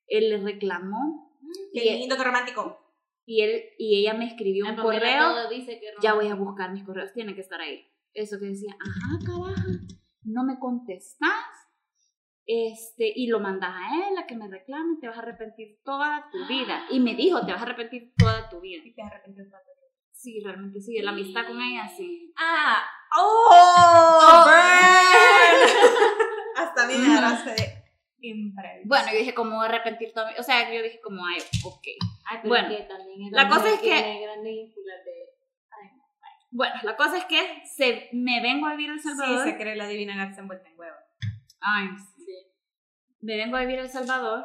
él 0.09 0.29
le 0.31 0.39
reclamó 0.39 1.39
Qué 1.73 1.85
y, 1.85 1.99
lindo, 2.01 2.17
qué 2.17 2.25
romántico. 2.25 2.79
y, 3.25 3.41
él, 3.43 3.63
y 3.79 3.99
ella 4.01 4.13
me 4.15 4.27
escribió 4.27 4.65
La 4.67 4.73
un 4.73 4.77
correo 4.77 5.49
dice 5.49 5.79
que 5.81 5.87
ya 6.03 6.13
voy 6.15 6.29
a 6.29 6.35
buscar 6.35 6.71
mis 6.73 6.85
correos, 6.85 7.13
tiene 7.15 7.35
que 7.35 7.41
estar 7.41 7.61
ahí. 7.61 7.87
Eso 8.13 8.39
que 8.39 8.47
decía, 8.47 8.75
ajá, 8.79 9.19
caraja, 9.25 9.65
no 10.25 10.45
me 10.45 10.59
contestas, 10.59 11.31
este, 12.47 13.13
y 13.15 13.27
lo 13.29 13.41
mandas 13.41 13.71
a 13.75 14.09
él 14.09 14.19
a 14.19 14.27
que 14.27 14.35
me 14.37 14.49
reclame, 14.49 14.97
te 15.01 15.09
vas 15.09 15.17
a 15.17 15.21
arrepentir 15.21 15.79
toda 15.85 16.29
tu 16.31 16.47
vida. 16.47 16.85
Y 16.91 17.01
me 17.01 17.15
dijo, 17.15 17.45
te 17.45 17.53
vas 17.53 17.61
a 17.63 17.65
arrepentir 17.65 18.13
toda 18.17 18.49
tu 18.49 18.61
vida. 18.61 18.83
Y 18.85 18.95
te 18.95 19.03
arrepientes 19.03 19.51
tanto. 19.51 19.69
Sí, 20.13 20.41
realmente 20.45 20.81
sí, 20.81 20.99
la 21.01 21.11
amistad 21.11 21.47
con 21.47 21.61
ella, 21.61 21.89
sí. 21.89 22.33
Ah, 22.37 22.81
oh, 23.19 23.49
Oh. 24.21 24.45
burn. 24.45 25.69
Hasta 26.57 26.85
a 26.85 26.87
mí 26.87 26.95
me 26.97 27.07
agarraste 27.17 27.51
de 27.51 28.29
imprevisto. 28.29 28.89
Bueno, 28.89 29.07
yo 29.13 29.19
dije, 29.19 29.35
¿cómo 29.35 29.61
arrepentir 29.63 30.13
toda 30.13 30.31
mi 30.31 30.39
O 30.39 30.43
sea, 30.45 30.73
yo 30.73 30.81
dije, 30.83 31.01
como, 31.03 31.27
ay, 31.27 31.39
ok. 31.65 31.87
Ay, 32.25 32.39
pero 32.43 32.49
Bueno, 32.49 32.69
que 32.69 32.83
también 32.85 33.33
la 33.33 33.49
cosa 33.49 33.69
es 33.75 33.81
que-. 33.81 34.29
Bueno, 36.55 36.75
la 36.83 36.97
cosa 36.97 37.17
es 37.17 37.25
que 37.25 37.63
se, 37.65 38.11
me 38.13 38.43
vengo 38.43 38.67
a 38.67 38.73
vivir 38.77 38.91
a 38.91 38.93
El 38.95 39.01
Sí, 39.01 39.09
Salvador. 39.09 39.45
se 39.45 39.57
cree 39.57 39.75
la 39.75 39.87
divina 39.89 40.15
Garza 40.17 40.43
envuelta 40.43 40.69
en 40.69 40.79
huevo. 40.79 40.97
Ay, 41.61 41.89
sí. 41.97 42.12
Me 43.23 43.37
vengo 43.37 43.57
a 43.57 43.61
vivir 43.61 43.79
a 43.79 43.83
El 43.83 43.89
Salvador 43.89 44.45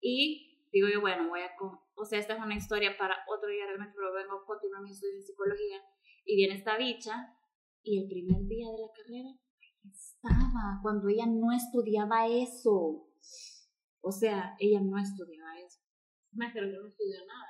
y 0.00 0.66
digo 0.72 0.88
yo, 0.92 1.00
bueno, 1.00 1.28
voy 1.28 1.40
a... 1.42 1.54
con- 1.56 1.78
O 1.94 2.04
sea, 2.04 2.18
esta 2.18 2.34
es 2.34 2.40
una 2.40 2.54
historia 2.56 2.96
para 2.98 3.16
otro 3.28 3.48
día 3.48 3.66
realmente, 3.66 3.94
pero 3.96 4.12
vengo 4.12 4.40
a 4.42 4.46
continuar 4.46 4.82
mis 4.82 4.92
estudios 4.92 5.16
de 5.20 5.22
psicología 5.26 5.78
y 6.24 6.36
viene 6.36 6.54
esta 6.54 6.76
bicha 6.76 7.36
y 7.82 8.02
el 8.02 8.08
primer 8.08 8.42
día 8.48 8.66
de 8.70 8.78
la 8.78 8.92
carrera 8.96 9.30
estaba 9.84 10.78
cuando 10.82 11.08
ella 11.08 11.26
no 11.26 11.52
estudiaba 11.52 12.26
eso. 12.26 13.06
O 14.00 14.10
sea, 14.12 14.56
ella 14.58 14.80
no 14.80 14.98
estudiaba 14.98 15.58
eso. 15.60 15.80
Más 16.32 16.52
creo 16.52 16.64
que 16.70 16.78
no 16.78 16.88
estudió 16.88 17.18
nada. 17.26 17.48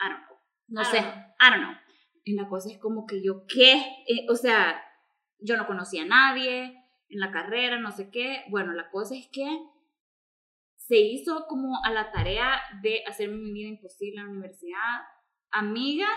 I 0.00 0.08
don't 0.10 0.26
know. 0.26 0.38
No 0.68 0.82
I 0.82 0.84
sé. 0.84 0.96
don't 1.02 1.12
know. 1.14 1.24
I 1.40 1.50
don't 1.50 1.62
know. 1.64 1.76
Y 2.24 2.34
la 2.34 2.48
cosa 2.48 2.70
es 2.70 2.78
como 2.78 3.06
que 3.06 3.22
yo, 3.22 3.44
¿qué? 3.46 3.74
Eh, 4.06 4.26
o 4.30 4.34
sea, 4.36 4.80
yo 5.38 5.56
no 5.56 5.66
conocía 5.66 6.02
a 6.02 6.06
nadie 6.06 6.76
en 7.08 7.20
la 7.20 7.30
carrera, 7.30 7.78
no 7.78 7.90
sé 7.90 8.10
qué. 8.10 8.44
Bueno, 8.50 8.72
la 8.72 8.90
cosa 8.90 9.14
es 9.16 9.28
que 9.32 9.46
se 10.76 10.96
hizo 10.98 11.46
como 11.48 11.78
a 11.84 11.90
la 11.90 12.10
tarea 12.10 12.60
de 12.82 13.02
hacerme 13.06 13.36
mi 13.36 13.52
vida 13.52 13.68
imposible 13.68 14.20
en 14.20 14.26
la 14.26 14.32
universidad. 14.32 15.00
Amigas 15.50 16.08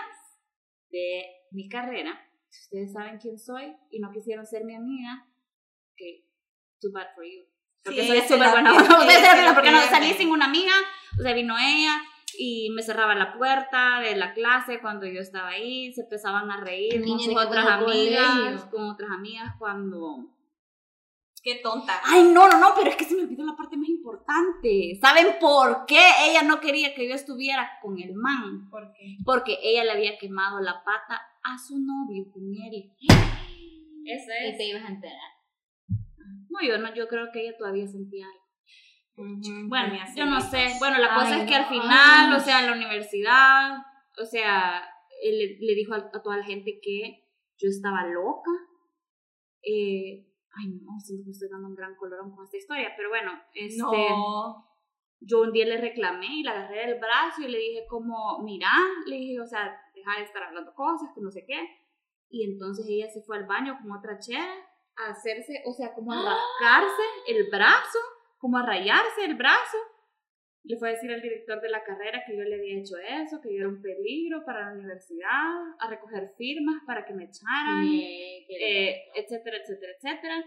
de 0.90 1.24
mi 1.50 1.68
carrera, 1.68 2.18
si 2.48 2.62
ustedes 2.64 2.92
saben 2.92 3.18
quién 3.18 3.38
soy 3.38 3.74
y 3.90 4.00
no 4.00 4.10
quisieron 4.12 4.46
ser 4.46 4.64
mi 4.64 4.74
amiga, 4.74 5.26
que 5.96 6.24
too 6.80 6.90
bad 6.92 7.08
for 7.14 7.24
you. 7.24 7.44
Porque 7.82 8.02
Sí, 8.02 8.08
soy 8.08 8.20
súper 8.20 8.50
buena. 8.50 8.72
Ustedes 8.76 9.52
porque 9.54 9.70
no 9.70 9.80
salí 9.82 10.12
sin 10.12 10.30
una 10.30 10.46
amiga, 10.46 10.72
o 11.18 11.22
sea, 11.22 11.34
vino 11.34 11.54
ella 11.58 12.02
y 12.38 12.70
me 12.70 12.82
cerraba 12.82 13.14
la 13.14 13.36
puerta 13.36 14.00
de 14.00 14.16
la 14.16 14.32
clase 14.32 14.80
cuando 14.80 15.06
yo 15.06 15.20
estaba 15.20 15.48
ahí, 15.48 15.92
se 15.92 16.02
empezaban 16.02 16.50
a 16.50 16.60
reír 16.60 17.02
con 17.04 17.20
sus 17.20 17.36
otras 17.36 17.66
amigas, 17.66 18.64
con 18.70 18.88
otras 18.88 19.10
amigas 19.10 19.54
cuando 19.58 20.31
Qué 21.42 21.56
tonta. 21.56 22.00
Ay, 22.04 22.22
no, 22.22 22.48
no, 22.48 22.58
no, 22.58 22.68
pero 22.76 22.90
es 22.90 22.96
que 22.96 23.04
se 23.04 23.16
me 23.16 23.22
olvidó 23.22 23.44
la 23.44 23.56
parte 23.56 23.76
más 23.76 23.88
importante. 23.88 24.96
¿Saben 25.00 25.26
por 25.40 25.86
qué 25.86 26.00
ella 26.28 26.42
no 26.42 26.60
quería 26.60 26.94
que 26.94 27.08
yo 27.08 27.14
estuviera 27.14 27.68
con 27.82 27.98
el 27.98 28.14
man? 28.14 28.68
¿Por 28.70 28.92
qué? 28.92 29.16
Porque 29.24 29.58
ella 29.60 29.82
le 29.82 29.90
había 29.90 30.18
quemado 30.18 30.60
la 30.60 30.84
pata 30.84 31.20
a 31.42 31.58
su 31.58 31.78
novio 31.80 32.30
con. 32.32 32.42
Eso 34.04 34.30
Y 34.48 34.56
te 34.56 34.64
ibas 34.68 34.84
a 34.84 34.88
enterar. 34.88 35.18
No, 36.48 36.60
yo 36.66 36.78
no, 36.78 36.94
yo 36.94 37.08
creo 37.08 37.30
que 37.32 37.40
ella 37.40 37.56
todavía 37.58 37.88
sentía 37.88 38.26
algo. 38.26 38.42
Ujú, 39.16 39.68
Bueno, 39.68 39.86
tenía 39.88 40.14
yo 40.14 40.26
no 40.26 40.40
sé. 40.40 40.76
Bueno, 40.78 40.98
la 40.98 41.14
cosa 41.14 41.34
Ay, 41.34 41.40
es 41.42 41.48
que 41.48 41.54
al 41.56 41.66
final, 41.68 42.34
o 42.34 42.40
sea, 42.40 42.60
en 42.60 42.66
la 42.70 42.76
universidad, 42.76 43.78
o 44.20 44.24
sea, 44.24 44.82
él 45.22 45.38
le, 45.38 45.58
le 45.60 45.74
dijo 45.74 45.94
a, 45.94 45.96
a 46.12 46.22
toda 46.22 46.36
la 46.36 46.44
gente 46.44 46.78
que 46.80 47.24
yo 47.58 47.68
estaba 47.68 48.06
loca. 48.06 48.50
Eh, 49.62 50.26
ay, 50.54 50.68
no, 50.82 50.98
siento 51.00 51.24
que 51.24 51.30
estoy 51.30 51.48
dando 51.48 51.68
un 51.68 51.74
gran 51.74 51.94
colorón 51.96 52.34
con 52.34 52.44
esta 52.44 52.56
historia, 52.56 52.92
pero 52.96 53.08
bueno, 53.08 53.32
este, 53.54 53.78
No. 53.80 54.66
yo 55.20 55.42
un 55.42 55.52
día 55.52 55.66
le 55.66 55.80
reclamé 55.80 56.26
y 56.26 56.42
la 56.42 56.52
agarré 56.52 56.86
del 56.86 57.00
brazo 57.00 57.42
y 57.42 57.48
le 57.48 57.58
dije 57.58 57.86
como, 57.88 58.40
mira, 58.42 58.70
le 59.06 59.16
dije, 59.16 59.40
o 59.40 59.46
sea, 59.46 59.80
deja 59.94 60.18
de 60.18 60.24
estar 60.24 60.42
hablando 60.42 60.74
cosas, 60.74 61.10
que 61.14 61.20
no 61.20 61.30
sé 61.30 61.44
qué. 61.46 61.60
Y 62.28 62.50
entonces 62.50 62.86
ella 62.88 63.08
se 63.10 63.22
fue 63.22 63.36
al 63.38 63.46
baño 63.46 63.78
con 63.80 63.92
otra 63.92 64.18
chera 64.18 64.54
a 64.96 65.10
hacerse, 65.10 65.62
o 65.66 65.72
sea, 65.72 65.94
como 65.94 66.12
a 66.12 66.16
rascarse 66.16 67.02
el 67.28 67.48
brazo, 67.50 67.98
como 68.38 68.58
a 68.58 68.66
rayarse 68.66 69.24
el 69.24 69.34
brazo. 69.36 69.78
Le 70.64 70.76
fue 70.76 70.90
a 70.90 70.92
decir 70.92 71.10
al 71.10 71.20
director 71.20 71.60
de 71.60 71.68
la 71.68 71.82
carrera 71.82 72.22
que 72.24 72.36
yo 72.36 72.44
le 72.44 72.54
había 72.54 72.78
hecho 72.78 72.94
eso, 72.96 73.40
que 73.40 73.52
yo 73.52 73.60
era 73.60 73.68
un 73.68 73.82
peligro 73.82 74.44
para 74.44 74.66
la 74.66 74.74
universidad, 74.74 75.50
a 75.78 75.88
recoger 75.88 76.32
firmas 76.38 76.82
para 76.86 77.04
que 77.04 77.14
me 77.14 77.24
echaran, 77.24 77.84
qué 77.84 78.44
eh, 78.48 79.02
etcétera, 79.16 79.56
etcétera, 79.56 79.92
etcétera. 79.98 80.44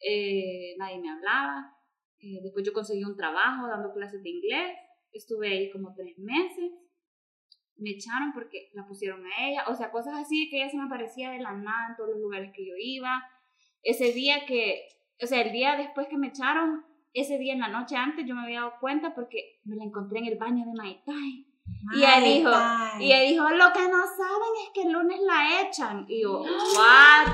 Eh, 0.00 0.76
nadie 0.78 1.00
me 1.00 1.10
hablaba. 1.10 1.74
Eh, 2.20 2.40
después 2.42 2.64
yo 2.64 2.72
conseguí 2.72 3.02
un 3.04 3.16
trabajo 3.16 3.66
dando 3.66 3.92
clases 3.92 4.22
de 4.22 4.30
inglés. 4.30 4.76
Estuve 5.12 5.48
ahí 5.48 5.70
como 5.70 5.94
tres 5.94 6.18
meses. 6.18 6.72
Me 7.76 7.90
echaron 7.90 8.32
porque 8.32 8.70
la 8.74 8.86
pusieron 8.86 9.24
a 9.26 9.48
ella. 9.48 9.64
O 9.68 9.74
sea, 9.74 9.90
cosas 9.90 10.14
así 10.14 10.48
que 10.50 10.58
ella 10.58 10.70
se 10.70 10.76
me 10.76 10.84
aparecía 10.84 11.30
de 11.30 11.40
la 11.40 11.52
nada 11.52 11.88
en 11.90 11.96
todos 11.96 12.10
los 12.10 12.20
lugares 12.20 12.52
que 12.54 12.66
yo 12.66 12.74
iba. 12.76 13.22
Ese 13.82 14.12
día 14.12 14.46
que, 14.46 14.86
o 15.22 15.26
sea, 15.26 15.42
el 15.42 15.52
día 15.52 15.76
después 15.76 16.08
que 16.08 16.18
me 16.18 16.28
echaron, 16.28 16.84
ese 17.12 17.38
día 17.38 17.52
en 17.52 17.60
la 17.60 17.68
noche 17.68 17.96
antes 17.96 18.26
yo 18.26 18.34
me 18.34 18.42
había 18.42 18.60
dado 18.60 18.74
cuenta 18.80 19.14
porque 19.14 19.60
me 19.64 19.76
la 19.76 19.84
encontré 19.84 20.18
en 20.18 20.26
el 20.26 20.38
baño 20.38 20.64
de 20.66 20.72
Maitai. 20.74 21.46
Y 21.94 22.04
Ay, 22.04 22.38
dijo, 22.38 22.50
y 22.98 23.12
ella 23.12 23.20
dijo, 23.30 23.48
lo 23.50 23.72
que 23.72 23.88
no 23.88 24.06
saben 24.06 24.52
es 24.64 24.70
que 24.72 24.82
el 24.82 24.92
lunes 24.92 25.20
la 25.20 25.62
echan. 25.62 26.06
Y 26.08 26.22
yo, 26.22 26.40
what? 26.76 27.32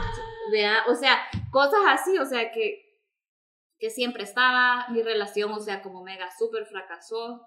Vea, 0.51 0.85
O 0.89 0.95
sea, 0.95 1.19
cosas 1.51 1.81
así, 1.87 2.19
o 2.19 2.27
sea, 2.27 2.51
que, 2.51 3.01
que 3.79 3.91
siempre 3.91 4.25
estaba 4.25 4.87
mi 4.89 5.03
relación, 5.03 5.53
o 5.53 5.61
sea, 5.61 5.83
como 5.83 6.03
mega 6.03 6.29
súper 6.37 6.67
fracasó. 6.67 7.47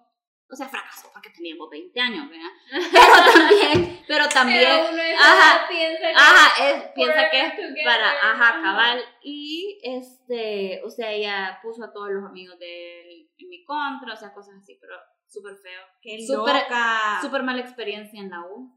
O 0.50 0.56
sea, 0.56 0.70
fracasó 0.70 1.10
porque 1.12 1.30
teníamos 1.30 1.70
20 1.70 2.00
años, 2.00 2.30
¿verdad? 2.30 2.50
Pero 2.92 3.34
también, 3.34 4.04
pero 4.08 4.30
también, 4.30 4.60
Pero 4.64 4.90
uno 4.92 5.02
ajá, 5.20 5.68
piensa 5.68 6.00
que 6.00 6.14
ajá, 6.16 6.70
es, 6.70 6.84
piensa 6.96 7.30
que 7.30 7.42
es 7.42 7.54
forever 7.54 7.68
together, 7.74 7.84
para, 7.86 8.12
ajá, 8.32 8.62
cabal. 8.62 9.06
Y, 9.22 9.78
este, 9.84 10.82
o 10.86 10.90
sea, 10.90 11.12
ella 11.12 11.60
puso 11.62 11.84
a 11.84 11.92
todos 11.92 12.10
los 12.12 12.24
amigos 12.24 12.58
de 12.60 13.02
él 13.02 13.30
en 13.38 13.50
mi 13.50 13.66
contra, 13.66 14.14
o 14.14 14.16
sea, 14.18 14.34
cosas 14.34 14.56
así, 14.62 14.78
pero 14.80 14.96
súper 15.28 15.58
feo. 15.58 15.82
Qué 16.02 16.26
súper- 16.26 16.64
loca. 16.64 17.20
Súper 17.22 17.44
mala 17.44 17.60
experiencia 17.62 18.22
en 18.22 18.30
la 18.30 18.40
U. 18.46 18.74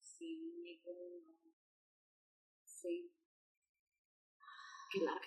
Sí, 0.00 0.82
sí. 2.64 3.10
Qué 4.92 4.98
larga 5.00 5.26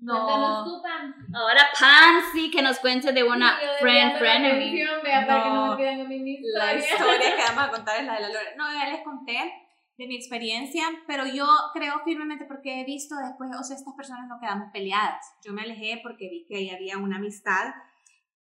No. 0.00 0.64
tú, 0.64 0.80
Pam. 0.82 1.14
Ahora 1.34 1.62
Pansy 1.78 2.50
que 2.50 2.62
nos 2.62 2.78
cuente 2.78 3.12
de 3.12 3.24
una 3.24 3.60
Yo 3.60 3.68
friend 3.80 4.12
desviando 4.14 5.02
la 5.02 5.26
para 5.26 5.42
que 5.42 5.48
no 5.48 5.54
No. 5.54 5.66
me 5.66 5.70
olviden 5.74 6.00
a 6.00 6.04
mí 6.04 6.18
mi 6.20 6.38
La 6.54 6.74
historia. 6.74 7.16
historia 7.16 7.36
que 7.36 7.42
vamos 7.54 7.64
a 7.64 7.70
contar 7.70 8.00
es 8.00 8.06
la 8.06 8.14
de 8.14 8.20
la 8.20 8.28
Lore. 8.28 8.56
No, 8.56 8.72
ya 8.72 8.88
les 8.90 9.02
conté 9.02 9.52
de 9.96 10.06
mi 10.06 10.14
experiencia, 10.14 10.84
pero 11.08 11.26
yo 11.26 11.44
creo 11.74 12.00
firmemente 12.04 12.44
porque 12.44 12.80
he 12.80 12.84
visto 12.84 13.16
después, 13.16 13.50
o 13.58 13.64
sea, 13.64 13.76
estas 13.76 13.94
personas 13.94 14.28
no 14.28 14.38
quedamos 14.40 14.68
peleadas. 14.72 15.24
Yo 15.44 15.52
me 15.52 15.62
alejé 15.62 15.98
porque 16.02 16.28
vi 16.30 16.46
que 16.46 16.56
ahí 16.58 16.70
había 16.70 16.96
una 16.98 17.16
amistad 17.16 17.74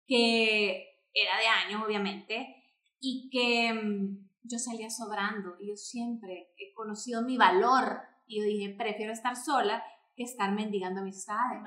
que 0.06 0.86
era 1.14 1.38
de 1.40 1.48
años, 1.48 1.84
obviamente, 1.84 2.64
y 3.00 3.30
que 3.32 3.74
mm, 3.74 4.28
yo 4.44 4.60
salía 4.60 4.90
sobrando. 4.90 5.56
Y 5.60 5.70
yo 5.70 5.76
siempre 5.76 6.50
he 6.58 6.74
conocido 6.76 7.24
mi 7.24 7.38
valor. 7.38 8.02
Y 8.28 8.40
yo 8.40 8.46
dije, 8.46 8.76
prefiero 8.78 9.12
estar 9.14 9.36
sola 9.36 9.84
que 10.18 10.24
estar 10.24 10.52
mendigando 10.52 11.00
amistades. 11.02 11.62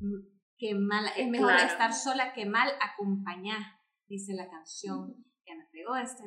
Mm, 0.00 0.32
Que 0.58 0.74
mal, 0.76 1.04
es 1.16 1.28
mejor 1.28 1.48
Claro. 1.54 1.66
estar 1.66 1.92
sola 1.92 2.32
que 2.32 2.46
mal 2.46 2.70
acompañar, 2.80 3.60
dice 4.06 4.32
la 4.34 4.48
canción. 4.48 5.12
Ya 5.44 5.56
me 5.56 5.64
pegó 5.72 5.96
este 5.96 6.22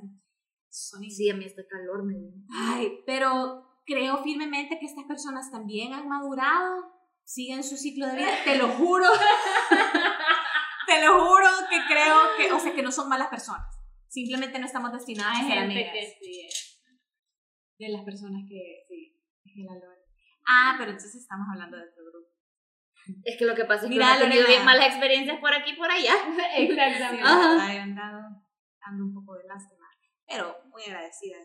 sonido. 0.70 1.16
Sí, 1.16 1.30
a 1.30 1.36
mí 1.38 1.46
este 1.46 1.66
calor 1.66 2.04
me 2.06 2.16
dio. 2.20 2.32
Ay, 2.54 3.00
pero 3.06 3.80
creo 3.86 4.22
firmemente 4.24 4.78
que 4.78 4.86
estas 4.88 5.06
personas 5.06 5.50
también 5.52 5.94
han 5.94 6.10
madurado, 6.10 6.84
siguen 7.24 7.64
su 7.64 7.78
ciclo 7.78 8.08
de 8.08 8.18
vida, 8.18 8.32
te 8.44 8.58
lo 8.58 8.68
juro. 8.68 9.06
te 10.88 11.06
lo 11.06 11.14
juro 11.26 11.48
que 11.70 11.78
creo 11.88 12.18
que, 12.38 12.52
o 12.52 12.60
sea, 12.60 12.74
que 12.76 12.84
no 12.84 12.92
son 12.92 13.08
malas 13.08 13.30
personas. 13.30 13.68
Simplemente 14.10 14.60
no 14.60 14.66
estamos 14.66 14.92
destinadas 14.92 15.40
a 15.40 15.48
ser 15.48 15.58
amigas 15.60 15.92
que 15.94 16.18
sí 16.20 16.42
es. 16.46 16.82
de 17.80 17.90
las 17.90 18.04
personas 18.04 18.42
que, 18.50 18.84
sí, 18.90 19.22
que 19.44 19.64
la 19.64 19.74
Lore. 19.76 20.05
Ah, 20.48 20.76
pero 20.78 20.92
entonces 20.92 21.16
estamos 21.16 21.48
hablando 21.52 21.78
de 21.78 21.84
otro 21.90 22.06
grupo. 22.06 22.30
Es 23.24 23.38
que 23.38 23.46
lo 23.46 23.56
que 23.56 23.66
pasa 23.66 23.84
es 23.84 23.90
que 23.90 23.96
Mira, 23.96 24.18
tenido 24.18 24.42
Lorena. 24.42 24.48
bien 24.48 24.66
malas 24.66 24.88
experiencias 24.88 25.40
por 25.40 25.54
aquí 25.54 25.72
y 25.72 25.76
por 25.76 25.90
allá. 25.90 26.14
Exactamente. 26.58 27.24
Ajá. 27.24 27.58
Ay, 27.68 27.78
han 27.78 27.96
dado, 27.96 28.22
dando 28.80 29.04
un 29.06 29.14
poco 29.14 29.36
de 29.36 29.46
lástima, 29.46 29.86
pero 30.28 30.58
muy 30.72 30.84
agradecida 30.84 31.38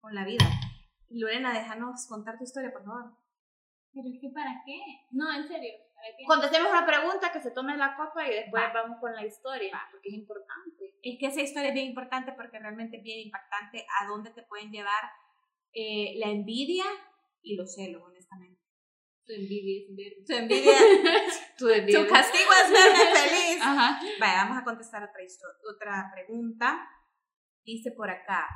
con 0.00 0.14
la 0.14 0.24
vida. 0.24 0.44
Lorena, 1.10 1.52
déjanos 1.52 2.06
contar 2.08 2.36
tu 2.36 2.44
historia, 2.44 2.72
por 2.72 2.84
favor. 2.84 3.16
Pero 3.92 4.08
es 4.08 4.20
que 4.20 4.28
¿para 4.30 4.62
qué? 4.66 4.78
No, 5.10 5.32
en 5.32 5.46
serio, 5.46 5.72
¿para 5.94 6.08
qué? 6.16 6.24
Contestemos 6.26 6.70
una 6.70 6.86
pregunta, 6.86 7.32
que 7.32 7.40
se 7.40 7.52
tome 7.52 7.76
la 7.76 7.96
copa 7.96 8.26
y 8.26 8.30
después 8.30 8.62
vamos 8.74 8.98
con 9.00 9.14
la 9.14 9.24
historia, 9.24 9.80
porque 9.90 10.08
es 10.10 10.14
importante. 10.14 10.94
Es 11.02 11.18
que 11.18 11.26
esa 11.26 11.40
historia 11.40 11.68
es 11.68 11.74
bien 11.74 11.86
importante 11.86 12.32
porque 12.32 12.58
realmente 12.58 12.98
es 12.98 13.02
bien 13.02 13.20
impactante 13.26 13.86
a 14.00 14.06
dónde 14.06 14.30
te 14.30 14.42
pueden 14.42 14.70
llevar 14.70 15.10
eh, 15.72 16.14
la 16.18 16.26
envidia 16.26 16.84
y 17.42 17.56
los 17.56 17.74
celos, 17.74 18.02
honestamente. 18.30 18.58
Tu 19.26 19.32
envidia 19.34 19.82
es 19.82 19.96
ver. 19.96 20.12
Tu 20.26 20.32
envidia, 20.32 20.72
Tú 21.58 21.66
de 21.66 21.82
tu 21.82 22.06
castigo 22.08 22.50
es 22.64 22.70
verme 22.72 23.04
feliz. 23.14 23.58
Ajá. 23.62 24.00
Vale, 24.20 24.36
vamos 24.36 24.58
a 24.58 24.64
contestar 24.64 25.02
otra, 25.02 25.22
histo- 25.22 25.74
otra 25.74 26.10
pregunta. 26.14 26.88
Dice 27.64 27.90
por 27.92 28.08
acá. 28.10 28.46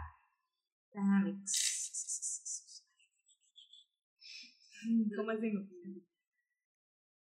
¿Cómo 5.16 5.30
así? 5.30 5.52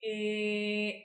Eh, 0.01 1.05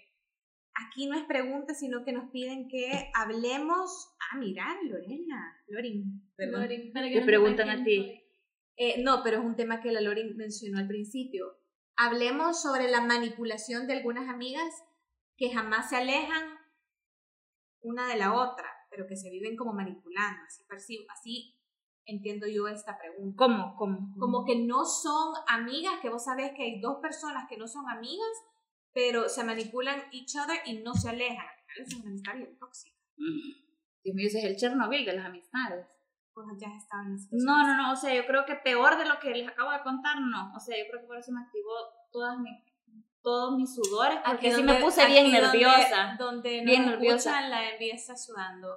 aquí 0.74 1.08
no 1.08 1.18
es 1.18 1.24
pregunta, 1.26 1.74
sino 1.74 2.04
que 2.04 2.12
nos 2.14 2.30
piden 2.32 2.68
que 2.70 3.12
hablemos. 3.14 4.10
Ah, 4.32 4.38
mira, 4.38 4.78
Lorena. 4.84 5.58
Lorin, 5.68 6.30
perdón. 6.36 6.62
Lorin, 6.62 6.92
para 6.94 7.08
que 7.10 7.20
Te 7.20 7.26
preguntan 7.26 7.70
a 7.70 7.84
ti. 7.84 8.24
Eh, 8.82 9.04
no, 9.04 9.22
pero 9.24 9.40
es 9.40 9.46
un 9.46 9.58
tema 9.58 9.82
que 9.82 9.92
la 9.92 10.00
Lorin 10.00 10.38
mencionó 10.38 10.80
al 10.80 10.88
principio. 10.88 11.58
Hablemos 11.98 12.62
sobre 12.62 12.90
la 12.90 13.02
manipulación 13.02 13.88
de 13.88 13.94
algunas 13.94 14.30
amigas 14.30 14.74
que 15.36 15.52
jamás 15.52 15.90
se 15.90 15.98
alejan 15.98 16.58
una 17.82 18.08
de 18.08 18.16
la 18.16 18.34
otra, 18.34 18.66
pero 18.90 19.06
que 19.06 19.18
se 19.18 19.30
viven 19.30 19.58
como 19.58 19.74
manipulando. 19.74 20.40
Así, 20.48 20.64
percibo, 20.64 21.04
así 21.12 21.58
entiendo 22.06 22.48
yo 22.48 22.70
esta 22.70 22.98
pregunta. 22.98 23.36
¿Cómo? 23.38 23.76
¿Cómo? 23.76 24.16
Como 24.18 24.46
que 24.46 24.56
no 24.66 24.86
son 24.86 25.34
amigas, 25.50 26.00
que 26.02 26.10
vos 26.10 26.24
sabés 26.24 26.54
que 26.56 26.64
hay 26.64 26.80
dos 26.80 27.00
personas 27.02 27.50
que 27.50 27.58
no 27.58 27.68
son 27.68 27.90
amigas, 27.90 28.32
pero 28.94 29.28
se 29.28 29.44
manipulan 29.44 30.02
each 30.14 30.38
other 30.38 30.58
y 30.66 30.82
no 30.82 30.94
se 30.94 31.10
alejan. 31.10 31.48
Esa 31.76 31.84
es 31.84 31.96
una 31.96 32.12
amistad 32.12 32.36
bien 32.38 32.58
tóxica. 32.58 32.96
Dios 34.06 34.16
mío, 34.16 34.28
ese 34.28 34.40
es 34.40 34.46
el 34.46 34.56
Chernobyl 34.56 35.06
de 35.06 35.14
las 35.14 35.26
amistades. 35.26 35.86
Pues 36.46 36.58
ya 36.62 36.68
estaban. 36.78 37.16
No, 37.32 37.68
no, 37.68 37.76
no, 37.78 37.92
o 37.92 37.96
sea, 37.96 38.14
yo 38.16 38.26
creo 38.26 38.46
que 38.46 38.56
peor 38.56 38.98
de 38.98 39.06
lo 39.06 39.20
que 39.20 39.30
les 39.32 39.48
acabo 39.48 39.72
de 39.72 39.82
contar, 39.82 40.16
no. 40.22 40.52
O 40.56 40.60
sea, 40.60 40.78
yo 40.78 40.86
creo 40.90 41.02
que 41.02 41.08
por 41.08 41.18
eso 41.18 41.32
me 41.32 41.42
activó 41.42 41.72
todas 42.12 42.38
mis, 42.40 42.64
todos 43.22 43.58
mis 43.58 43.74
sudores, 43.76 44.20
porque 44.26 44.48
Aquí 44.48 44.56
sí 44.56 44.64
donde- 44.64 44.74
me 44.74 44.80
puse 44.80 45.06
bien 45.06 45.26
donde- 45.32 45.42
nerviosa. 45.42 46.16
Donde, 46.18 46.62
no 46.62 46.66
Bien 46.72 46.86
nerviosa. 46.86 47.30
escuchan, 47.32 47.50
la 47.50 47.70
envidia 47.72 47.96
está 47.96 48.16
sudando. 48.16 48.70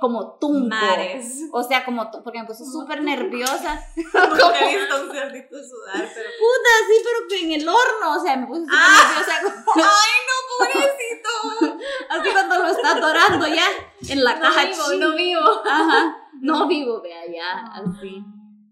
Como 0.00 0.38
tunco. 0.38 0.68
Mares. 0.68 1.42
O 1.52 1.62
sea, 1.62 1.84
como, 1.84 2.10
porque 2.24 2.38
me 2.40 2.46
puse 2.46 2.64
súper 2.64 3.02
nerviosa. 3.02 3.78
Nunca 3.96 4.60
he 4.70 4.76
visto 4.78 5.02
un 5.02 5.10
cerdito 5.12 5.56
sudar, 5.62 6.08
pero... 6.14 6.30
Puta, 6.38 6.70
sí, 6.88 7.02
pero 7.04 7.28
que 7.28 7.44
en 7.44 7.60
el 7.60 7.68
horno, 7.68 8.16
o 8.16 8.20
sea, 8.22 8.36
me 8.36 8.46
puse 8.46 8.62
súper 8.62 8.78
Ah. 8.80 9.08
nerviosa. 9.08 9.42
como- 9.42 9.72
¡Ay, 9.84 10.14
no, 10.28 10.64
pobrecito! 10.64 11.76
así 12.08 12.30
cuando 12.32 12.58
lo 12.62 12.68
está 12.68 12.94
dorando 12.98 13.46
ya 13.46 13.66
en 14.08 14.24
la 14.24 14.34
No 14.36 14.40
caja 14.40 14.64
vivo, 14.64 14.84
chica. 14.90 14.96
no 15.06 15.14
vivo. 15.14 15.42
Ajá. 15.66 16.17
No 16.40 16.66
vivo, 16.68 17.00
vea, 17.02 17.22
ya, 17.26 17.72
así. 17.72 18.22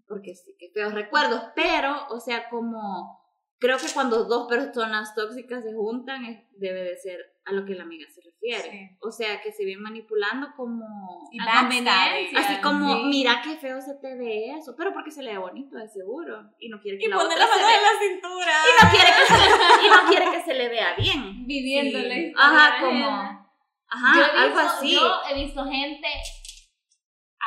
Porque 0.07 0.33
sí, 0.35 0.55
que 0.59 0.69
feos 0.69 0.93
recuerdos. 0.93 1.41
Pero, 1.55 2.07
o 2.09 2.19
sea, 2.19 2.49
como, 2.49 3.19
creo 3.59 3.77
que 3.77 3.87
cuando 3.93 4.23
dos 4.25 4.47
personas 4.47 5.13
tóxicas 5.15 5.63
se 5.63 5.73
juntan, 5.73 6.25
es- 6.25 6.43
debe 6.57 6.81
de 6.83 6.95
ser 6.97 7.19
a 7.45 7.51
lo 7.53 7.65
que 7.65 7.75
la 7.75 7.83
amiga 7.83 8.05
se 8.09 8.21
refiere. 8.21 8.71
Sí. 8.71 8.97
O 9.01 9.11
sea, 9.11 9.41
que 9.41 9.51
se 9.51 9.63
viene 9.65 9.81
manipulando 9.81 10.47
como... 10.55 11.29
Y 11.31 11.39
A 11.41 11.59
conveniencia. 11.61 12.39
Así 12.39 12.61
como, 12.61 12.93
sí. 12.95 13.03
mira 13.05 13.41
qué 13.43 13.55
feo 13.57 13.79
se 13.81 13.95
te 13.95 14.15
ve 14.15 14.51
eso, 14.57 14.75
pero 14.77 14.93
porque 14.93 15.11
se 15.11 15.23
le 15.23 15.31
ve 15.31 15.37
bonito, 15.37 15.77
de 15.77 15.87
seguro. 15.87 16.51
Y 16.59 16.69
no 16.69 16.79
quiere 16.81 16.97
que 16.97 17.05
Y 17.05 17.07
la 17.07 17.17
otra 17.17 17.37
la 17.37 17.45
se 17.45 17.51
mano 17.51 17.67
en 17.67 17.67
vea. 17.67 17.81
la 17.81 17.99
cintura. 17.99 18.53
Y 18.67 18.83
no 18.83 18.91
quiere 18.91 19.09
que 19.17 19.25
se, 19.33 19.85
y 19.85 19.89
no 19.89 20.09
quiere 20.09 20.31
que 20.31 20.43
se 20.43 20.53
le 20.53 20.69
vea 20.69 20.95
bien. 20.95 21.45
Viviendo 21.47 21.99
Sí. 21.99 22.33
Ajá, 22.37 22.79
como... 22.85 23.47
Ajá, 23.89 24.17
visto- 24.19 24.37
algo 24.39 24.59
así. 24.59 24.91
Yo 24.93 25.11
he 25.29 25.45
visto 25.45 25.63
gente 25.65 26.07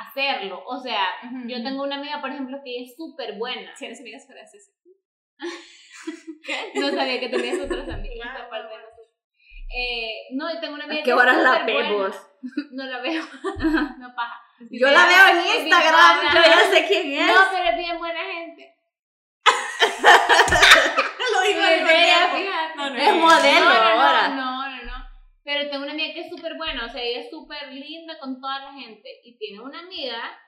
hacerlo. 0.09 0.63
O 0.67 0.79
sea, 0.81 1.07
yo 1.47 1.63
tengo 1.63 1.83
una 1.83 1.97
amiga, 1.97 2.21
por 2.21 2.31
ejemplo, 2.31 2.59
que 2.65 2.83
es 2.85 2.97
súper 2.97 3.35
buena. 3.39 3.75
Si 3.77 3.87
eres 3.87 4.01
amigas 4.01 4.27
frases. 4.27 4.73
No 6.75 6.89
sabía 6.91 7.21
que 7.21 7.29
tenías 7.29 7.59
otras 7.61 7.87
amigas 7.91 8.31
Claro. 8.31 8.45
aparte 8.47 8.73
de 8.75 8.81
nosotros. 8.81 9.07
Eh, 9.77 10.29
no, 10.33 10.53
yo 10.53 10.59
tengo 10.61 10.75
una 10.75 10.85
amiga 10.85 11.01
¿A 11.01 11.05
que 11.05 11.11
qué 11.11 11.15
horas 11.15 11.37
es 11.37 11.43
la 11.43 11.65
vemos? 11.65 12.17
No 12.73 12.85
la 12.85 13.01
veo. 13.01 13.23
no 13.99 14.15
paja. 14.15 14.41
Yo 14.71 14.91
la 14.91 15.07
veo 15.07 15.29
en 15.29 15.61
Instagram, 15.61 16.21
yo 16.35 16.41
ya 16.43 16.71
sé 16.71 16.87
quién 16.89 17.13
es. 17.13 17.27
No, 17.27 17.41
pero 17.53 17.69
es 17.71 17.77
bien 17.77 17.99
buena 17.99 18.21
gente. 18.25 18.77
Lo 21.33 21.41
digo 21.43 21.61
fíjate. 21.61 22.49
No, 22.77 22.91
no 22.91 22.97
Es 22.97 23.15
modelo 23.15 23.65
no, 23.67 23.75
no, 23.75 23.81
ahora. 24.03 24.29
No. 24.29 24.60
Pero 25.51 25.69
tengo 25.69 25.83
una 25.83 25.95
amiga 25.95 26.15
que 26.15 26.21
es 26.21 26.31
súper 26.31 26.57
buena, 26.57 26.87
o 26.87 26.89
sea, 26.89 27.03
ella 27.03 27.23
es 27.23 27.31
súper 27.31 27.73
linda 27.73 28.17
con 28.21 28.41
toda 28.41 28.67
la 28.67 28.73
gente. 28.73 29.19
Y 29.25 29.37
tiene 29.37 29.59
una 29.59 29.81
amiga 29.81 30.39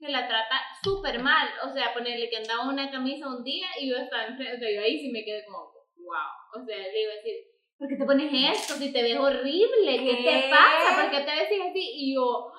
que 0.00 0.08
la 0.08 0.26
trata 0.26 0.58
súper 0.82 1.18
mal. 1.18 1.46
O 1.62 1.74
sea, 1.74 1.92
ponerle 1.92 2.30
que 2.30 2.38
andaba 2.38 2.66
una 2.66 2.90
camisa 2.90 3.28
un 3.28 3.44
día 3.44 3.66
y 3.78 3.90
yo 3.90 3.96
estaba 3.96 4.24
enfrente, 4.24 4.56
o 4.56 4.58
sea, 4.58 4.74
yo 4.74 4.80
ahí 4.80 4.98
sí 4.98 5.10
me 5.10 5.22
quedé 5.26 5.44
como, 5.44 5.58
wow. 5.58 6.62
O 6.62 6.64
sea, 6.64 6.78
le 6.78 7.02
iba 7.02 7.12
a 7.12 7.16
decir, 7.16 7.34
¿por 7.76 7.86
qué 7.86 7.96
te 7.96 8.06
pones 8.06 8.58
esto? 8.58 8.76
Si 8.76 8.90
te 8.94 9.02
ves 9.02 9.18
horrible, 9.18 9.98
¿qué, 9.98 10.16
¿Qué? 10.16 10.24
te 10.24 10.48
pasa? 10.48 11.02
¿Por 11.02 11.10
qué 11.10 11.20
te 11.20 11.36
ves 11.36 11.68
así? 11.68 11.90
Y 11.92 12.14
yo, 12.14 12.50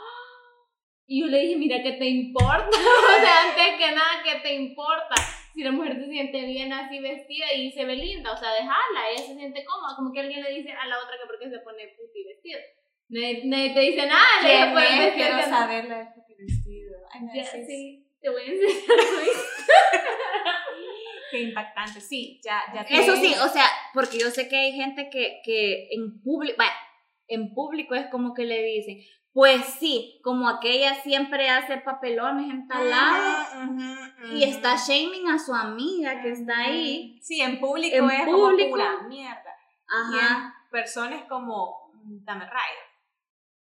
y 1.07 1.21
yo 1.21 1.25
le 1.25 1.39
dije, 1.39 1.57
mira, 1.57 1.81
¿qué 1.81 1.93
te 1.93 2.05
importa? 2.05 2.69
o 2.69 3.21
sea, 3.21 3.49
antes 3.49 3.75
que 3.79 3.91
nada, 3.95 4.21
¿qué 4.23 4.39
te 4.43 4.53
importa? 4.53 5.15
Si 5.57 5.63
la 5.63 5.71
mujer 5.71 5.95
se 5.97 6.05
siente 6.07 6.45
bien 6.45 6.71
así 6.71 6.99
vestida 6.99 7.51
y 7.51 7.71
se 7.71 7.83
ve 7.83 7.95
linda, 7.95 8.31
o 8.31 8.37
sea, 8.37 8.51
déjala, 8.53 9.09
ella 9.11 9.23
se 9.25 9.33
siente 9.33 9.65
cómoda, 9.65 9.95
como 9.95 10.13
que 10.13 10.19
alguien 10.19 10.43
le 10.43 10.53
dice 10.53 10.71
a 10.71 10.85
la 10.85 10.99
otra 10.99 11.15
que 11.19 11.25
por 11.25 11.39
qué 11.39 11.49
se 11.49 11.57
pone 11.65 11.87
puti 11.97 12.23
vestida. 12.25 12.59
Nadie, 13.09 13.41
nadie 13.45 13.73
te 13.73 13.79
dice 13.79 14.05
nada, 14.05 14.27
le 14.43 14.49
¿Quién 14.49 14.61
dice, 14.61 14.73
"Puedes 14.73 14.91
es? 14.91 14.97
vestirte 14.99 15.17
Quiero 15.23 15.35
así". 15.37 15.49
saber 15.49 15.85
la 15.85 15.97
de 15.97 16.05
tu 16.05 16.21
vestido. 16.37 16.95
Ya, 17.33 17.43
sí, 17.65 18.05
te 18.21 18.29
voy 18.29 18.41
a 18.43 18.45
enseñar. 18.45 18.67
Qué 21.31 21.39
impactante. 21.41 22.01
Sí, 22.01 22.39
ya, 22.43 22.61
ya 22.75 22.85
te 22.85 22.93
Eso 22.93 23.15
sí, 23.15 23.33
o 23.43 23.47
sea, 23.49 23.65
porque 23.95 24.19
yo 24.19 24.29
sé 24.29 24.47
que 24.47 24.57
hay 24.57 24.73
gente 24.73 25.09
que, 25.09 25.41
que 25.43 25.87
en 25.91 26.21
público, 26.21 26.61
en 27.27 27.55
público 27.55 27.95
es 27.95 28.05
como 28.11 28.35
que 28.35 28.45
le 28.45 28.61
dicen, 28.63 28.99
pues 29.37 29.65
sí, 29.79 30.19
como 30.23 30.49
aquella 30.49 30.95
siempre 31.03 31.47
hace 31.47 31.77
papelones 31.77 32.49
en 32.49 32.67
tal 32.67 32.89
lado 32.89 33.45
y 34.33 34.41
está 34.43 34.75
shaming 34.77 35.29
a 35.29 35.37
su 35.37 35.53
amiga 35.53 36.23
que 36.23 36.31
está 36.31 36.57
ahí. 36.57 37.19
Sí, 37.21 37.39
en 37.39 37.59
público 37.59 37.95
En 37.95 38.09
es 38.09 38.25
público. 38.25 38.71
como 38.71 38.71
pura 38.71 39.07
mierda. 39.07 39.55
Y 40.11 40.17
Ajá, 40.17 40.37
en 40.65 40.71
personas 40.71 41.21
como 41.29 41.91
mm, 41.93 42.25
Dame 42.25 42.45
Rayo. 42.45 42.79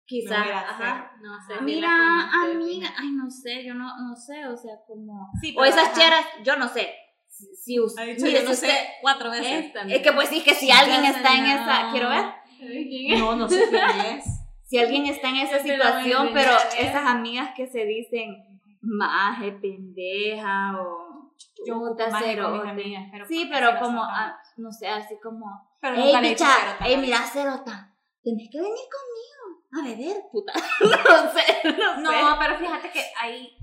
quizás, 0.05 0.47
ajá. 0.47 1.11
No 1.22 1.38
sé, 1.45 1.55
ni 1.59 1.76
Mira, 1.76 2.30
amiga, 2.45 2.88
ay, 2.97 3.09
no 3.11 3.30
sé, 3.30 3.65
yo 3.65 3.74
no, 3.74 3.89
no 4.07 4.15
sé, 4.15 4.45
o 4.47 4.55
sea, 4.55 4.72
como... 4.88 5.30
Sí, 5.41 5.53
O 5.57 5.65
esas 5.65 5.91
cheras, 5.93 6.26
yo 6.45 6.55
no 6.55 6.70
sé. 6.70 6.95
Si, 7.28 7.45
si 7.57 7.78
us- 7.82 7.97
Ha 7.97 8.03
dicho, 8.03 8.24
mire, 8.26 8.43
no 8.43 8.51
usted- 8.51 8.70
sé 8.70 8.88
cuatro 9.01 9.30
veces. 9.32 9.65
Esta, 9.65 9.82
es 9.82 10.01
que 10.01 10.13
pues 10.13 10.30
sí, 10.30 10.41
que 10.45 10.55
si 10.55 10.72
alguien 10.72 11.03
está 11.03 11.36
en 11.38 11.45
esa, 11.45 11.89
quiero 11.91 12.07
ver, 12.07 12.24
¿Sabes 12.57 12.88
quién 12.88 13.13
es? 13.13 13.20
No, 13.20 13.36
no 13.36 13.49
sé 13.49 13.68
quién 13.70 13.99
es. 14.18 14.36
Si 14.68 14.78
alguien 14.78 15.05
está 15.05 15.30
en 15.30 15.38
esa 15.38 15.55
a 15.57 15.59
situación, 15.59 16.30
pero 16.34 16.51
¿eh? 16.51 16.80
esas 16.80 17.05
amigas 17.05 17.51
que 17.55 17.68
se 17.68 17.86
dicen 17.86 18.36
maje, 18.82 19.51
pendeja 19.53 20.78
o 20.82 21.34
Yo 21.65 21.80
puta 21.80 22.20
cerote. 22.20 22.70
amigas, 22.70 23.07
pero 23.11 23.26
Sí, 23.28 23.45
porque 23.45 23.53
pero 23.65 23.80
como, 23.80 24.01
las 24.03 24.11
ah, 24.13 24.39
no 24.57 24.72
sé, 24.72 24.88
así 24.88 25.15
como, 25.22 25.45
Pero 25.82 25.95
ey, 25.95 26.03
nunca 26.05 26.22
le 26.22 26.28
he 26.28 26.30
dicho 26.32 26.43
bicha, 26.45 26.59
cerota, 26.61 26.86
ey, 26.86 26.95
¿no? 26.95 27.01
mira, 27.01 27.18
cerota, 27.24 27.95
tenés 28.24 28.49
que 28.51 28.57
venir 28.61 28.86
conmigo 28.97 29.38
a 29.74 29.84
beber, 29.88 30.18
puta. 30.32 30.53
no 30.82 31.32
sé, 31.32 31.43
no, 31.78 31.95
sé. 32.11 32.22
No, 32.22 32.38
pero 32.39 32.57
fíjate 32.57 32.89
que 32.91 33.03
ahí, 33.22 33.57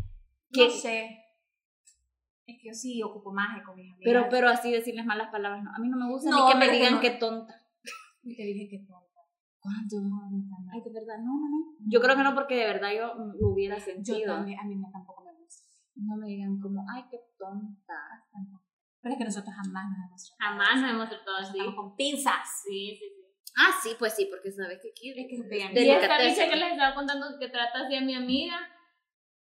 ¿Qué? 0.53 0.67
no 0.67 0.71
sé. 0.71 1.21
Es 2.47 2.57
que 2.61 2.69
yo 2.69 2.75
sí 2.75 3.03
ocupo 3.03 3.33
más 3.33 3.63
con 3.65 3.75
mis 3.77 3.91
amigas. 3.91 4.03
Pero, 4.05 4.29
pero 4.29 4.49
así 4.51 4.71
decirles 4.71 5.07
malas 5.07 5.31
palabras, 5.31 5.63
no. 5.63 5.71
A 5.75 5.79
mí 5.79 5.89
no 5.89 5.97
me 5.97 6.07
gusta 6.11 6.29
No, 6.29 6.47
ni 6.47 6.53
que 6.53 6.59
me 6.59 6.65
es 6.67 6.71
que 6.71 6.77
digan 6.77 6.95
no. 6.95 7.01
que 7.01 7.11
tonta. 7.11 7.55
Y 8.23 8.37
te 8.37 8.43
dije 8.43 8.69
que 8.69 8.79
tonta. 8.87 9.04
No. 9.65 10.69
Ay, 10.73 10.81
de 10.85 10.93
verdad, 10.93 11.19
no, 11.25 11.41
no, 11.41 11.49
no. 11.49 11.77
Yo 11.89 12.01
creo 12.01 12.17
que 12.17 12.23
no, 12.23 12.35
porque 12.35 12.57
de 12.57 12.67
verdad 12.67 12.91
yo 12.93 13.15
lo 13.15 13.49
hubiera 13.49 13.79
Yo 13.79 13.85
sentido. 13.85 14.35
también, 14.37 14.61
a 14.61 14.65
mí 14.65 14.77
no, 14.77 14.91
tampoco 14.93 15.25
me 15.25 15.33
gusta. 15.33 15.65
No 15.97 16.17
me 16.17 16.27
digan 16.29 16.61
como, 16.61 16.85
ay, 16.93 17.05
qué 17.11 17.19
tonta. 17.39 17.95
Pero 19.01 19.12
es 19.15 19.19
que 19.19 19.25
nosotros 19.25 19.55
jamás 19.55 19.85
nos 19.89 19.99
hemos 20.07 20.25
tratado 20.25 20.51
Jamás 20.51 20.81
nos 20.83 20.91
hemos 20.91 21.09
tratado 21.09 21.37
así. 21.39 21.59
Estamos 21.59 21.75
con 21.77 21.97
pinzas. 21.97 22.62
Sí, 22.65 22.99
sí, 23.01 23.07
sí. 23.09 23.25
Ah, 23.57 23.73
sí, 23.83 23.91
pues 23.99 24.12
sí, 24.15 24.27
porque 24.31 24.51
sabes 24.51 24.81
que 24.83 24.91
aquí 24.91 25.11
Es 25.11 25.29
que 25.29 25.49
vean, 25.49 25.73
Y 25.73 25.91
esta 25.91 26.19
bicha 26.19 26.51
que 26.51 26.57
les 26.57 26.73
estaba 26.73 26.95
contando 26.95 27.27
que 27.39 27.49
trata 27.49 27.85
así 27.87 27.95
a 27.95 28.01
mi 28.01 28.15
amiga, 28.15 28.57
es 28.57 28.84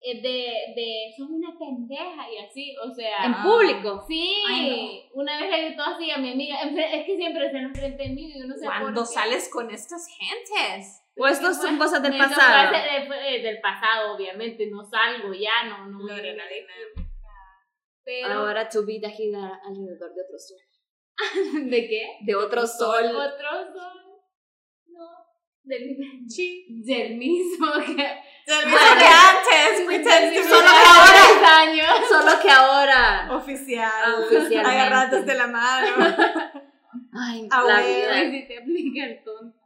de, 0.01 0.73
de, 0.75 1.13
sos 1.17 1.29
una 1.29 1.57
pendeja 1.59 2.31
y 2.31 2.37
así, 2.37 2.75
o 2.77 2.89
sea. 2.93 3.25
en 3.25 3.33
público. 3.43 4.05
Sí, 4.07 4.33
Ay, 4.47 5.09
una 5.13 5.39
vez 5.39 5.49
le 5.51 5.65
gritó 5.67 5.83
así 5.83 6.09
a 6.09 6.17
mi 6.17 6.31
amiga, 6.31 6.61
es 6.61 7.05
que 7.05 7.15
siempre 7.17 7.45
está 7.47 7.59
enfrente 7.59 8.03
de 8.03 8.09
mí 8.09 8.31
y 8.31 8.39
yo 8.39 8.47
no 8.47 8.55
sé 8.55 8.65
Cuando 8.65 9.05
sales 9.05 9.49
con 9.49 9.69
estas 9.71 10.07
gentes. 10.07 11.01
O 11.17 11.27
esto 11.27 11.53
son 11.53 11.77
cosas 11.77 12.01
del 12.01 12.17
pasado. 12.17 12.71
de- 12.71 13.07
fue 13.07 13.39
del 13.41 13.59
pasado, 13.59 14.15
obviamente, 14.15 14.67
no 14.71 14.85
salgo 14.85 15.33
ya, 15.33 15.65
no, 15.67 15.87
no 15.87 15.99
voy 15.99 16.11
a 16.11 16.15
Lorena, 16.15 16.43
ir. 16.45 16.63
Lorena. 16.63 17.09
Pero, 18.05 18.27
Ahora 18.33 18.69
tu 18.69 18.85
vida 18.85 19.09
gira 19.09 19.59
alrededor 19.65 20.13
de 20.13 20.21
otro 20.23 20.39
sol. 20.39 20.57
¿de 21.69 21.87
qué? 21.89 22.17
De 22.21 22.35
otro 22.35 22.65
sol. 22.65 23.05
Otro 23.05 23.49
son, 23.73 23.97
no, 24.87 25.07
del, 25.69 25.97
del 26.85 27.17
mismo 27.17 27.67
que... 27.85 27.93
Del 28.49 28.65
mismo 28.65 28.79
que 28.97 29.05
antes. 29.05 29.87
be 29.87 30.03
Solo 30.43 30.61
que 30.61 30.87
ahora- 30.87 31.59
años. 31.61 31.87
Solo 32.09 32.31
que 32.41 32.49
ahora. 32.49 33.27
Oficial. 33.35 34.15
Oficialmente. 34.23 34.59
Agarrados 34.59 35.25
de 35.25 35.35
la 35.35 35.47
mano. 35.47 35.87
Ay, 37.13 37.47
Ah, 37.51 37.63
la 37.67 37.79
vida. 37.81 38.13
Ay, 38.13 38.31
si 38.31 38.47
te 38.47 38.57
aplica 38.57 39.05
el 39.05 39.23
tonto. 39.23 39.59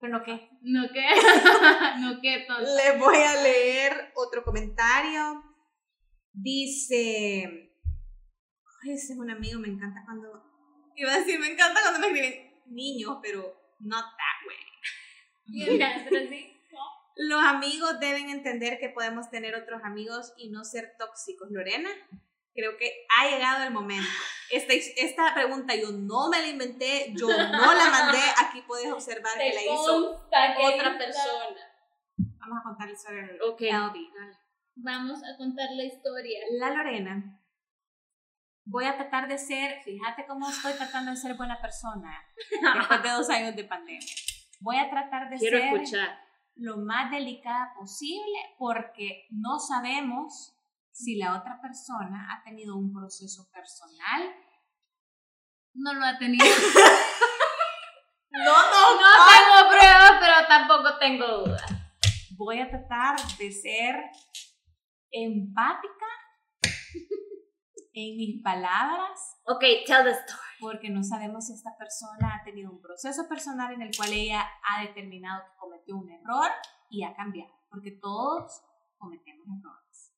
Pero 0.00 0.18
no 0.18 0.24
qué. 0.24 0.48
No, 0.62 0.82
¿qué? 0.92 1.06
no, 2.00 2.20
¿qué 2.20 2.44
tonto? 2.46 2.62
Les 2.76 2.98
voy 2.98 3.16
a 3.16 3.42
leer 3.42 4.12
otro 4.16 4.42
comentario. 4.44 5.42
Dice. 6.32 7.70
Ay, 8.82 8.92
ese 8.92 9.12
es 9.12 9.18
un 9.18 9.30
amigo, 9.30 9.60
me 9.60 9.68
encanta 9.68 10.02
cuando. 10.04 10.28
Iba 10.96 11.12
a 11.12 11.18
decir, 11.18 11.38
me 11.38 11.48
encanta 11.52 11.80
cuando 11.82 12.00
me 12.00 12.06
escriben 12.08 12.52
niños, 12.66 13.18
pero 13.22 13.54
not 13.80 14.04
that 14.04 14.46
way. 14.46 14.56
Sí. 15.46 16.50
Los 17.16 17.44
amigos 17.44 18.00
deben 18.00 18.28
entender 18.28 18.78
que 18.78 18.88
podemos 18.88 19.30
tener 19.30 19.54
otros 19.54 19.82
amigos 19.84 20.32
y 20.36 20.50
no 20.50 20.64
ser 20.64 20.94
tóxicos. 20.98 21.48
Lorena, 21.50 21.90
creo 22.54 22.76
que 22.76 23.06
ha 23.16 23.30
llegado 23.30 23.64
el 23.64 23.72
momento. 23.72 24.08
Esta, 24.50 24.72
esta 24.72 25.34
pregunta 25.34 25.74
yo 25.76 25.92
no 25.92 26.28
me 26.28 26.40
la 26.40 26.48
inventé, 26.48 27.12
yo 27.14 27.28
no 27.28 27.74
la 27.74 27.90
mandé. 27.90 28.18
Aquí 28.38 28.62
puedes 28.66 28.90
observar 28.90 29.32
que 29.38 29.54
la 29.54 29.62
hizo 29.62 30.26
otra 30.28 30.98
persona. 30.98 31.60
Vamos 32.16 32.58
a 32.60 32.62
contar 32.64 32.88
la 32.88 32.92
historia 32.92 33.22
de 33.22 33.40
Ok. 33.40 33.60
Elvi. 33.62 34.10
Vamos 34.76 35.20
a 35.22 35.36
contar 35.36 35.68
la 35.76 35.84
historia. 35.84 36.40
La 36.58 36.70
Lorena. 36.70 37.40
Voy 38.66 38.86
a 38.86 38.96
tratar 38.96 39.28
de 39.28 39.36
ser, 39.38 39.82
fíjate 39.82 40.26
cómo 40.26 40.48
estoy 40.48 40.72
tratando 40.72 41.10
de 41.10 41.16
ser 41.18 41.34
buena 41.36 41.60
persona 41.60 42.10
después 42.50 43.02
de 43.02 43.08
dos 43.16 43.28
años 43.30 43.54
de 43.56 43.64
pandemia. 43.64 44.14
Voy 44.60 44.76
a 44.78 44.88
tratar 44.88 45.28
de 45.28 45.36
Quiero 45.36 45.58
ser 45.58 45.74
escuchar. 45.74 46.18
lo 46.56 46.78
más 46.78 47.10
delicada 47.10 47.74
posible 47.78 48.38
porque 48.58 49.26
no 49.30 49.58
sabemos 49.58 50.56
si 50.92 51.16
la 51.16 51.36
otra 51.38 51.60
persona 51.60 52.28
ha 52.32 52.42
tenido 52.44 52.76
un 52.76 52.92
proceso 52.92 53.50
personal. 53.52 54.34
No 55.74 55.92
lo 55.94 56.04
ha 56.04 56.18
tenido. 56.18 56.44
No, 58.36 58.52
no, 58.52 59.00
No 59.00 59.08
tengo 59.30 59.70
pruebas, 59.70 60.12
pero 60.18 60.48
tampoco 60.48 60.98
tengo 60.98 61.24
dudas. 61.44 61.62
Voy 62.36 62.58
a 62.58 62.68
tratar 62.68 63.14
de 63.38 63.52
ser 63.52 63.94
empática 65.12 66.06
en 67.96 68.16
mis 68.16 68.42
palabras 68.42 69.38
Ok, 69.44 69.60
tell 69.86 70.02
the 70.04 70.10
story. 70.10 70.56
porque 70.60 70.90
no 70.90 71.02
sabemos 71.04 71.46
si 71.46 71.54
esta 71.54 71.76
persona 71.78 72.34
ha 72.40 72.44
tenido 72.44 72.70
un 72.70 72.80
proceso 72.82 73.28
personal 73.28 73.72
en 73.72 73.82
el 73.82 73.90
cual 73.96 74.12
ella 74.12 74.44
ha 74.68 74.82
determinado 74.82 75.44
que 75.44 75.56
cometió 75.58 75.96
un 75.96 76.10
error 76.10 76.50
y 76.90 77.04
ha 77.04 77.14
cambiado, 77.14 77.52
porque 77.70 77.92
todos 77.92 78.62
cometemos 78.98 79.46
errores, 79.58 80.12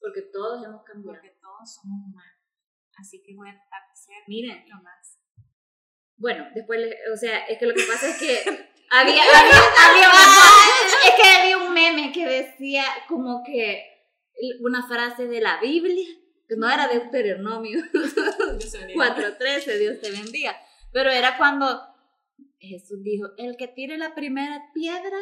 Porque 0.00 0.22
todos 0.32 0.64
hemos 0.64 0.82
cambiado. 0.84 1.14
porque 1.18 1.30
todos 1.40 1.74
somos 1.74 1.98
humanos. 2.08 2.40
Así 2.96 3.22
que 3.24 3.34
voy 3.34 3.48
a 3.48 3.52
tratar 3.52 3.88
de 3.88 3.96
ser 3.96 4.16
Miren. 4.28 4.68
lo 4.68 4.76
más. 4.82 5.18
Bueno, 6.16 6.46
después, 6.54 6.78
o 7.12 7.16
sea, 7.16 7.44
es 7.46 7.58
que 7.58 7.66
lo 7.66 7.74
que 7.74 7.82
pasa 7.90 8.08
es 8.08 8.18
que 8.18 8.34
había, 8.90 9.22
había, 9.40 9.60
había 9.88 10.08
una- 10.10 11.08
es 11.08 11.14
que 11.16 11.28
había 11.42 11.58
un 11.58 11.72
meme 11.74 12.12
que 12.12 12.24
decía 12.26 12.84
como 13.08 13.42
que 13.44 13.82
una 14.60 14.86
frase 14.86 15.26
de 15.26 15.40
la 15.40 15.58
Biblia, 15.60 16.08
que 16.48 16.56
no 16.56 16.70
era 16.70 16.88
Deuteronomio 16.88 17.80
4.13, 17.92 19.78
Dios 19.78 20.00
te 20.00 20.10
bendiga, 20.10 20.56
pero 20.92 21.10
era 21.10 21.36
cuando 21.36 21.80
Jesús 22.60 22.98
dijo, 23.02 23.28
el 23.38 23.56
que 23.56 23.68
tire 23.68 23.96
la 23.98 24.14
primera 24.14 24.62
piedra, 24.74 25.16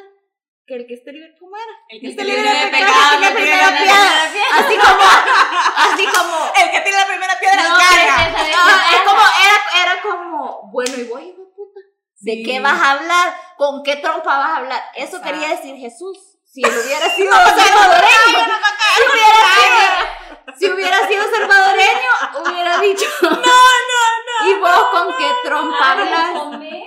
que 0.66 0.74
el 0.76 0.86
que 0.86 0.94
esté 0.94 1.12
libre, 1.12 1.34
¿cómo 1.40 1.56
era? 1.56 1.72
El 1.88 2.00
que 2.00 2.08
esté 2.08 2.24
libre 2.24 2.42
de 2.42 2.66
pecado, 2.68 3.20
que 3.20 3.26
tire 3.28 3.40
tire 3.44 3.56
la 3.56 3.70
la 3.70 3.78
piedra. 3.78 4.56
Así 4.58 4.76
como, 4.76 5.02
así 5.76 6.04
como, 6.06 6.52
El 6.56 6.70
que 6.70 6.80
tiene 6.80 6.98
la 6.98 7.06
primera 7.06 7.38
piedra 7.40 7.62
No, 7.68 7.78
carga. 7.78 8.26
es 8.28 8.34
que, 8.46 8.52
¿sabes 8.52 8.56
Ah, 8.56 8.86
qué 8.90 8.94
es 8.96 9.02
pasa? 9.02 9.10
como, 9.10 9.22
era, 9.22 9.82
era 9.92 10.02
como, 10.02 10.70
bueno, 10.72 10.94
y 10.98 11.04
vos, 11.04 11.20
hijo 11.22 11.52
puta, 11.56 11.80
¿de 12.20 12.32
Sí. 12.32 12.42
qué 12.44 12.60
vas 12.60 12.80
a 12.80 12.90
hablar? 12.92 13.34
¿Con 13.56 13.82
qué 13.82 13.96
trompa 13.96 14.38
vas 14.38 14.50
a 14.50 14.56
hablar? 14.58 14.82
Eso 14.94 15.16
Exacto. 15.16 15.26
quería 15.28 15.48
decir 15.56 15.76
Jesús. 15.76 16.18
Si 16.44 16.62
él 16.62 16.70
hubiera 16.70 17.08
sido 17.16 17.32
salvadoreño, 17.32 18.38
si 18.96 19.04
hubiera 19.10 19.40
sido, 19.56 20.58
si 20.58 20.70
hubiera 20.70 21.08
sido 21.08 21.24
salvadoreño, 21.30 22.10
hubiera 22.46 22.78
dicho, 22.80 23.04
no, 23.22 23.30
no, 23.30 23.40
no. 23.40 24.48
¿Y 24.50 24.54
vos 24.60 24.84
con 25.42 25.70
qué 25.70 25.76
trompa 25.78 25.92
hablas? 25.92 26.30
comer, 26.38 26.82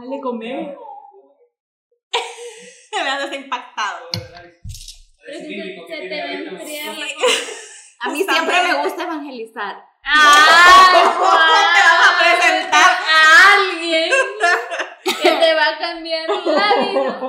Dale, 0.00 0.20
comer. 0.20 0.78
Me 2.92 3.10
andas 3.10 3.32
impactado. 3.32 4.08
Pero 4.12 5.38
si 5.40 5.54
se, 5.54 5.86
se 5.86 6.08
te 6.08 6.22
va 6.22 6.28
a 6.28 6.32
enfriar 6.32 6.96
la 6.98 7.06
A 8.00 8.08
mí 8.10 8.22
siempre 8.22 8.62
me 8.62 8.82
gusta 8.84 9.02
evangelizar. 9.04 9.82
¡Ah! 10.04 11.14
¿Cómo 11.16 11.30
te 11.74 11.80
vas 11.80 12.10
a 12.10 12.18
presentar? 12.18 12.84
a 12.84 13.54
alguien 13.54 14.10
que 15.04 15.30
te 15.30 15.54
va 15.54 15.68
a 15.68 15.78
cambiar 15.78 16.28
la 16.28 16.74
vida. 16.76 17.20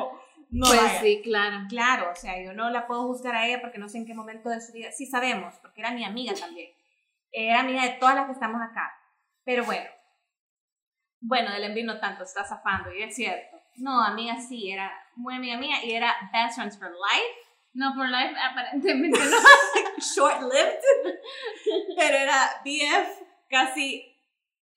No, 0.52 0.68
pues 0.68 0.82
vaya. 0.82 1.00
sí, 1.02 1.22
claro. 1.24 1.66
Claro, 1.70 2.12
o 2.12 2.16
sea, 2.16 2.42
yo 2.44 2.54
no 2.54 2.70
la 2.70 2.88
puedo 2.88 3.08
juzgar 3.08 3.36
a 3.36 3.48
ella 3.48 3.62
porque 3.62 3.78
no 3.78 3.88
sé 3.88 3.98
en 4.00 4.06
qué 4.06 4.14
momento 4.14 4.50
de 4.50 4.62
su 4.62 4.74
vida. 4.74 4.92
Sí 4.92 5.06
sabemos, 5.06 5.56
porque 5.62 5.82
era 5.82 5.92
mi 5.92 6.04
amiga 6.04 6.34
también. 6.34 6.72
Era 7.32 7.62
amiga 7.62 7.84
de 7.84 7.92
todas 7.92 8.16
las 8.16 8.26
que 8.26 8.34
estamos 8.34 8.62
acá. 8.62 8.94
Pero 9.46 9.64
bueno. 9.64 9.88
Bueno, 11.22 11.52
del 11.52 11.64
envío 11.64 11.86
no 11.86 12.00
tanto, 12.00 12.24
está 12.24 12.44
zafando, 12.44 12.92
y 12.92 13.04
es 13.04 13.16
cierto. 13.16 13.56
No, 13.78 14.04
amiga 14.04 14.36
sí, 14.40 14.72
era 14.72 14.92
muy 15.16 15.36
amiga 15.36 15.58
mía 15.58 15.84
y 15.84 15.94
era 15.94 16.16
best 16.34 16.56
friends 16.56 16.78
for 16.78 16.90
life. 16.90 17.36
No, 17.74 17.94
for 17.94 18.08
life 18.08 18.34
aparentemente 18.40 19.20
no. 19.20 19.38
Short 19.98 20.42
lived. 20.42 20.80
Pero 21.98 22.18
era 22.18 22.62
BF, 22.64 23.22
casi 23.50 24.18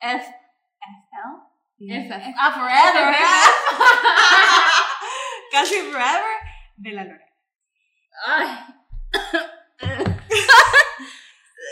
F. 0.01 0.35
FL? 0.81 1.49
FF. 1.79 2.35
Ah, 2.37 2.53
forever. 2.53 3.15
casi 5.53 5.77
forever 5.77 6.41
de 6.77 6.93
la 6.93 7.05
Lorena. 7.05 7.33
Ay. 8.27 8.49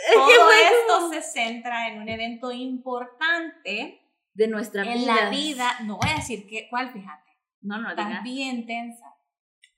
Todo 0.13 0.51
esto 0.51 1.09
se 1.11 1.21
centra 1.21 1.87
en 1.89 2.01
un 2.01 2.09
evento 2.09 2.51
importante 2.51 4.01
de 4.33 4.47
nuestra 4.47 4.83
en 4.83 5.05
la 5.05 5.29
vida. 5.29 5.75
No 5.83 5.97
voy 5.97 6.09
a 6.09 6.15
decir 6.15 6.47
que, 6.47 6.67
cuál, 6.69 6.91
fíjate. 6.91 7.31
No, 7.61 7.77
no 7.79 7.89
Está 7.89 8.05
digas. 8.05 8.23
bien 8.23 8.65
tensa. 8.65 9.05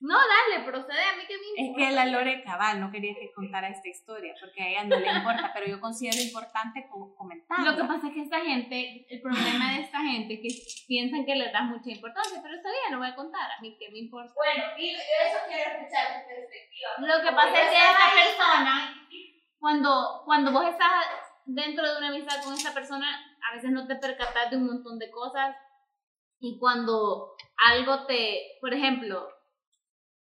No, 0.01 0.15
dale, 0.15 0.63
procede 0.63 1.03
a 1.03 1.17
mí 1.17 1.23
que 1.27 1.35
me 1.35 1.43
Es 1.43 1.59
importa. 1.67 1.87
que 1.89 1.91
la 1.93 2.05
Lore 2.05 2.41
Cabal 2.43 2.79
no 2.79 2.89
quería 2.89 3.13
que 3.19 3.33
contara 3.33 3.67
esta 3.67 3.89
historia 3.89 4.33
porque 4.39 4.63
a 4.63 4.67
ella 4.69 4.83
no 4.85 4.95
le 4.97 5.11
importa, 5.11 5.51
pero 5.53 5.67
yo 5.67 5.81
considero 5.81 6.21
importante 6.21 6.87
co- 6.89 7.13
comentarla. 7.17 7.71
Lo 7.71 7.75
que 7.77 7.83
pasa 7.83 8.07
es 8.07 8.13
que 8.13 8.21
esta 8.21 8.39
gente, 8.39 9.05
el 9.09 9.19
problema 9.21 9.73
de 9.73 9.81
esta 9.81 9.99
gente 9.99 10.35
es 10.35 10.39
que 10.39 10.85
piensan 10.87 11.25
que 11.25 11.35
le 11.35 11.51
das 11.51 11.63
mucha 11.63 11.89
importancia, 11.91 12.39
pero 12.41 12.55
está 12.55 12.69
bien, 12.71 12.93
lo 12.93 12.99
voy 12.99 13.09
a 13.09 13.15
contar, 13.15 13.51
a 13.51 13.59
mí 13.61 13.75
que 13.77 13.89
me 13.91 13.99
importa. 13.99 14.31
Bueno, 14.35 14.63
y 14.77 14.91
eso 14.95 15.37
quiero 15.49 15.69
escuchar 15.69 16.21
tu 16.23 16.27
perspectiva. 16.31 16.89
Lo 16.99 17.19
que 17.21 17.35
pasa 17.35 17.61
es 17.61 17.69
que 17.69 17.75
esta 17.75 18.07
persona, 18.23 18.73
cuando, 19.59 20.21
cuando 20.25 20.51
vos 20.51 20.65
estás 20.65 21.05
dentro 21.45 21.85
de 21.85 21.97
una 21.97 22.09
amistad 22.09 22.43
con 22.43 22.53
esa 22.53 22.73
persona, 22.73 23.07
a 23.49 23.55
veces 23.55 23.71
no 23.71 23.87
te 23.87 23.95
percatas 23.95 24.49
de 24.49 24.57
un 24.57 24.67
montón 24.67 24.99
de 24.99 25.11
cosas. 25.11 25.55
Y 26.39 26.57
cuando 26.59 27.33
algo 27.57 28.05
te, 28.05 28.57
por 28.61 28.73
ejemplo, 28.73 29.27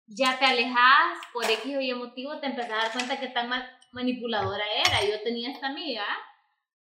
ya 0.07 0.39
te 0.39 0.45
alejas 0.45 1.19
por 1.33 1.45
X 1.45 1.77
o 1.77 1.81
Y 1.81 1.95
motivo, 1.95 2.39
te 2.41 2.47
empezás 2.47 2.73
a 2.73 2.83
dar 2.83 2.93
cuenta 2.93 3.19
que 3.19 3.29
tan 3.29 3.49
ma- 3.49 3.67
manipuladora 3.93 4.65
era. 4.87 5.03
Yo 5.09 5.23
tenía 5.23 5.51
esta 5.51 5.69
amiga, 5.69 6.05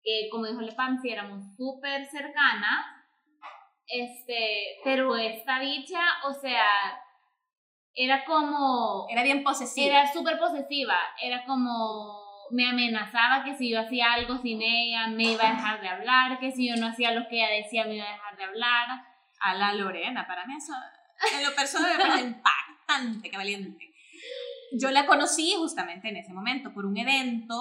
que 0.03 0.27
como 0.29 0.45
dijo 0.45 0.59
Lepam, 0.59 0.99
sí 1.01 1.09
éramos 1.09 1.41
súper 1.55 2.05
cercanas, 2.07 2.85
este, 3.87 4.79
pero 4.83 5.15
esta 5.15 5.59
bicha, 5.59 6.01
o 6.27 6.33
sea, 6.33 6.65
era 7.93 8.25
como... 8.25 9.07
Era 9.09 9.23
bien 9.23 9.43
posesiva. 9.43 9.87
Era 10.01 10.11
súper 10.11 10.37
posesiva, 10.39 10.97
era 11.21 11.45
como 11.45 12.22
me 12.51 12.67
amenazaba 12.67 13.43
que 13.43 13.55
si 13.55 13.69
yo 13.69 13.79
hacía 13.79 14.13
algo 14.13 14.37
sin 14.41 14.61
ella 14.61 15.07
me 15.07 15.23
iba 15.31 15.47
a 15.47 15.51
dejar 15.51 15.81
de 15.81 15.87
hablar, 15.89 16.39
que 16.39 16.51
si 16.51 16.67
yo 16.67 16.75
no 16.75 16.87
hacía 16.87 17.11
lo 17.11 17.27
que 17.27 17.37
ella 17.37 17.49
decía 17.49 17.85
me 17.85 17.95
iba 17.95 18.05
a 18.07 18.13
dejar 18.13 18.37
de 18.37 18.43
hablar. 18.43 18.87
a 19.45 19.55
la 19.55 19.73
Lorena. 19.73 20.25
Para 20.25 20.45
mí 20.45 20.55
eso, 20.55 20.73
en 21.35 21.43
lo 21.43 21.53
personal, 21.53 21.97
me 21.97 22.03
parece 22.03 22.27
impactante, 22.27 23.29
qué 23.29 23.37
valiente. 23.37 23.93
Yo 24.79 24.89
la 24.89 25.05
conocí 25.05 25.53
justamente 25.57 26.09
en 26.09 26.17
ese 26.17 26.33
momento 26.33 26.73
por 26.73 26.85
un 26.85 26.97
evento. 26.97 27.55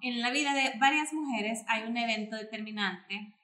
En 0.00 0.20
la 0.20 0.30
vida 0.30 0.52
de 0.54 0.72
varias 0.78 1.12
mujeres 1.12 1.62
hay 1.68 1.84
un 1.84 1.96
evento 1.96 2.36
determinante 2.36 3.34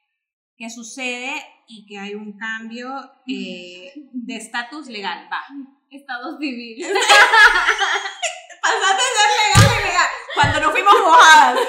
que 0.57 0.69
sucede 0.69 1.33
y 1.67 1.85
que 1.85 1.97
hay 1.97 2.15
un 2.15 2.37
cambio 2.37 2.89
eh, 3.27 3.93
de 4.11 4.35
estatus 4.35 4.87
legal. 4.87 5.29
Va. 5.31 5.41
Estado 5.89 6.37
civil. 6.37 6.83
Pasaste 8.61 9.03
de 9.03 9.09
ser 9.17 9.29
legal 9.39 9.69
a 9.69 9.81
ilegal. 9.81 10.09
Cuando 10.53 10.67
nos 10.67 10.71
fuimos 10.71 10.93
mojadas. 11.03 11.59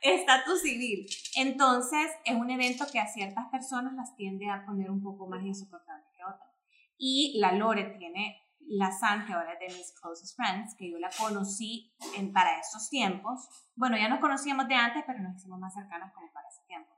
Estatus 0.00 0.62
civil. 0.62 1.06
Entonces, 1.36 2.10
es 2.24 2.34
un 2.34 2.50
evento 2.50 2.86
que 2.90 2.98
a 2.98 3.06
ciertas 3.06 3.46
personas 3.50 3.94
las 3.94 4.16
tiende 4.16 4.50
a 4.50 4.64
poner 4.64 4.90
un 4.90 5.02
poco 5.02 5.26
más 5.26 5.44
insoportables 5.44 6.06
que 6.16 6.24
otras. 6.24 6.48
Y 6.96 7.38
la 7.40 7.52
Lore 7.52 7.94
tiene 7.98 8.40
la 8.60 8.90
San, 8.90 9.26
que 9.26 9.34
ahora 9.34 9.52
es 9.52 9.60
de 9.60 9.78
mis 9.78 9.92
closest 10.00 10.34
friends, 10.34 10.74
que 10.78 10.90
yo 10.90 10.98
la 10.98 11.10
conocí 11.18 11.94
en, 12.16 12.32
para 12.32 12.58
esos 12.58 12.88
tiempos. 12.88 13.48
Bueno, 13.74 13.98
ya 13.98 14.08
nos 14.08 14.20
conocíamos 14.20 14.66
de 14.66 14.74
antes, 14.74 15.04
pero 15.06 15.20
nos 15.20 15.36
hicimos 15.36 15.58
más 15.58 15.74
cercanas 15.74 16.12
como 16.14 16.32
para 16.32 16.48
ese 16.48 16.62
tiempo. 16.66 16.90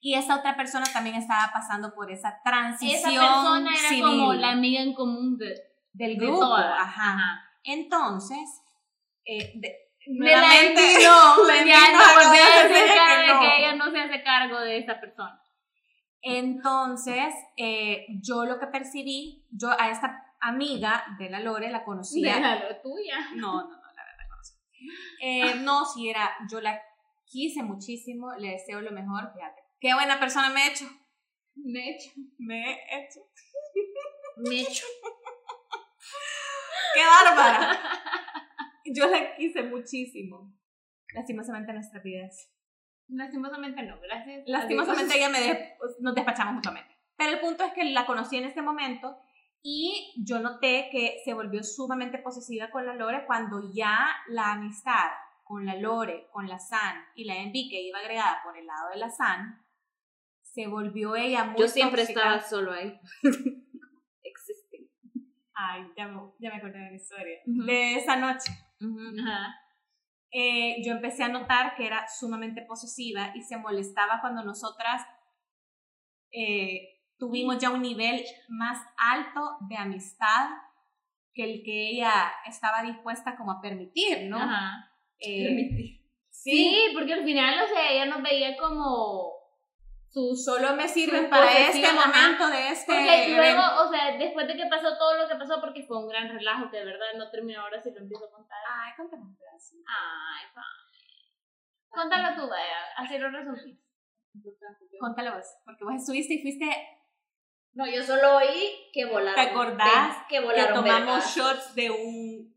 Y 0.00 0.14
esa 0.14 0.36
otra 0.36 0.56
persona 0.56 0.86
también 0.92 1.16
estaba 1.16 1.50
pasando 1.52 1.94
por 1.94 2.10
esa 2.10 2.40
transición 2.44 3.12
Esa 3.12 3.20
persona 3.20 3.70
era 3.78 3.88
civil 3.88 4.04
como 4.04 4.34
la 4.34 4.50
amiga 4.50 4.82
en 4.82 4.92
común 4.92 5.38
de, 5.38 5.54
del 5.92 6.18
de 6.18 6.26
grupo. 6.26 6.40
todas. 6.40 6.80
Ajá. 6.80 7.40
Entonces, 7.64 8.62
eh, 9.24 9.52
de- 9.54 9.76
Me 10.08 10.30
la 10.30 10.40
nuevamente, 10.40 10.92
envió, 10.94 11.12
la 11.46 11.54
ya 11.56 11.60
envió 11.62 11.74
no 11.92 12.00
a 12.04 12.12
volví 12.14 12.38
a 12.38 12.46
acabar 12.46 12.68
de 12.68 12.74
que 12.74 12.80
de 12.80 12.86
no. 13.34 13.40
que 13.40 13.56
ella 13.58 13.74
no 13.74 13.90
se 13.90 13.98
hace 14.00 14.22
cargo 14.22 14.60
de 14.60 14.78
esa 14.78 15.00
persona. 15.00 15.42
Entonces, 16.22 17.34
eh, 17.56 18.06
yo 18.22 18.44
lo 18.44 18.58
que 18.58 18.66
percibí, 18.66 19.46
yo 19.50 19.70
a 19.78 19.90
esta 19.90 20.22
amiga 20.40 21.04
de 21.18 21.30
la 21.30 21.40
Lore 21.40 21.70
la 21.70 21.84
conocía. 21.84 22.34
Tuya. 22.82 23.18
No, 23.36 23.62
no, 23.62 23.68
no, 23.68 23.92
la 23.94 24.04
verdad 24.04 24.26
conocí. 24.30 24.54
Eh, 25.22 25.54
no, 25.56 25.84
si 25.86 26.10
era, 26.10 26.30
yo 26.50 26.60
la 26.60 26.80
quise 27.26 27.62
muchísimo, 27.62 28.34
le 28.34 28.50
deseo 28.52 28.80
lo 28.80 28.90
mejor, 28.90 29.32
fíjate. 29.34 29.62
Qué 29.80 29.94
buena 29.94 30.18
persona 30.20 30.50
me 30.50 30.64
he 30.64 30.68
hecho. 30.72 30.84
Me 31.54 31.80
he 31.88 31.96
hecho. 31.96 32.10
Me 32.38 32.70
he 32.70 33.04
hecho. 33.04 33.20
Me 34.36 34.60
echo. 34.60 34.84
¡Qué 36.94 37.00
bárbara! 37.06 37.78
Yo 38.94 39.08
la 39.08 39.34
quise 39.36 39.62
muchísimo. 39.62 40.52
Lastimosamente 41.14 41.72
nuestras 41.72 42.02
vidas. 42.02 42.50
Lastimosamente 43.08 43.82
no, 43.82 44.00
gracias. 44.00 44.44
Lastimosamente 44.46 45.16
ella 45.16 45.28
me 45.28 45.40
de- 45.40 45.74
nos 46.00 46.14
despachamos 46.14 46.54
mutuamente. 46.54 46.94
Pero 47.16 47.32
el 47.32 47.40
punto 47.40 47.64
es 47.64 47.72
que 47.72 47.84
la 47.84 48.06
conocí 48.06 48.36
en 48.36 48.44
este 48.44 48.62
momento 48.62 49.18
y 49.62 50.14
yo 50.24 50.38
noté 50.38 50.88
que 50.90 51.16
se 51.24 51.34
volvió 51.34 51.62
sumamente 51.64 52.18
posesiva 52.18 52.70
con 52.70 52.86
la 52.86 52.94
Lore 52.94 53.26
cuando 53.26 53.70
ya 53.74 54.06
la 54.28 54.52
amistad 54.52 55.10
con 55.42 55.66
la 55.66 55.74
Lore, 55.74 56.28
con 56.30 56.46
la 56.48 56.60
San 56.60 57.04
y 57.16 57.24
la 57.24 57.36
Envy 57.38 57.68
que 57.68 57.82
iba 57.82 57.98
agregada 57.98 58.40
por 58.44 58.56
el 58.56 58.64
lado 58.66 58.90
de 58.90 58.98
la 58.98 59.10
San, 59.10 59.60
se 60.42 60.68
volvió 60.68 61.16
ella 61.16 61.44
muy 61.44 61.60
Yo 61.60 61.66
siempre 61.66 62.02
tóxica. 62.02 62.20
estaba 62.20 62.40
solo 62.48 62.72
ahí. 62.72 62.96
Existe. 64.22 64.88
Ay, 65.52 65.90
ya 65.96 66.06
me, 66.06 66.20
ya 66.38 66.50
me 66.50 66.56
acordé 66.56 66.78
de 66.78 66.90
la 66.90 66.96
historia. 66.96 67.38
De 67.44 67.94
esa 67.96 68.14
noche. 68.16 68.52
Ajá. 68.80 69.54
eh, 70.32 70.76
yo 70.84 70.92
empecé 70.92 71.22
a 71.24 71.28
notar 71.28 71.74
que 71.76 71.86
era 71.86 72.06
sumamente 72.08 72.62
posesiva 72.62 73.32
y 73.34 73.42
se 73.42 73.56
molestaba 73.56 74.20
cuando 74.20 74.42
nosotras 74.44 75.02
eh, 76.32 77.00
tuvimos 77.18 77.58
ya 77.58 77.70
un 77.70 77.82
nivel 77.82 78.24
más 78.48 78.78
alto 78.96 79.58
de 79.68 79.76
amistad 79.76 80.50
que 81.34 81.44
el 81.44 81.62
que 81.64 81.90
ella 81.90 82.32
estaba 82.46 82.82
dispuesta 82.82 83.36
como 83.36 83.52
a 83.52 83.60
permitir, 83.60 84.28
¿no? 84.28 84.38
Ajá. 84.38 84.90
Eh, 85.18 85.96
Sí, 86.32 86.88
porque 86.94 87.12
al 87.12 87.24
final, 87.24 87.62
o 87.62 87.68
sea, 87.68 87.92
ella 87.92 88.06
nos 88.06 88.22
veía 88.22 88.56
como 88.56 89.30
sus 90.10 90.44
Solo 90.44 90.74
me 90.74 90.88
sirven 90.88 91.30
para 91.30 91.50
este 91.68 91.92
momento 91.92 92.48
de 92.48 92.68
este 92.70 92.92
Porque 92.92 93.34
luego, 93.36 93.62
o 93.84 93.88
sea, 93.88 94.16
después 94.18 94.46
de 94.48 94.56
que 94.56 94.66
pasó 94.66 94.98
todo 94.98 95.14
lo 95.16 95.28
que 95.28 95.36
pasó, 95.36 95.60
porque 95.60 95.84
fue 95.84 95.98
un 95.98 96.08
gran 96.08 96.28
relajo, 96.28 96.68
que 96.70 96.78
de 96.78 96.84
verdad 96.84 97.06
no 97.16 97.30
termino 97.30 97.60
ahora 97.60 97.80
si 97.80 97.92
lo 97.92 98.00
empiezo 98.00 98.24
a 98.26 98.30
contar. 98.32 98.58
Ay, 98.68 98.92
contame 98.96 99.22
un 99.22 99.36
pedacito. 99.36 99.84
Ay, 99.86 100.46
pa. 100.52 100.64
Contalo 101.90 102.34
tú, 102.36 102.48
vaya, 102.48 102.86
así 102.96 103.18
lo 103.18 103.30
resumí. 103.30 103.80
Contalo 104.98 105.36
vos, 105.36 105.46
porque 105.64 105.84
vos 105.84 105.94
estuviste 105.94 106.34
y 106.34 106.42
fuiste 106.42 106.66
No, 107.72 107.86
yo 107.86 108.02
solo 108.02 108.36
oí 108.36 108.90
que 108.92 109.04
volaron. 109.06 109.34
¿Te 109.34 109.50
acordás 109.50 110.16
que 110.28 110.36
que 110.36 110.40
volaron 110.40 110.74
tomamos 110.74 111.06
vergas. 111.06 111.36
shots 111.36 111.74
de 111.74 111.90
un 111.90 112.50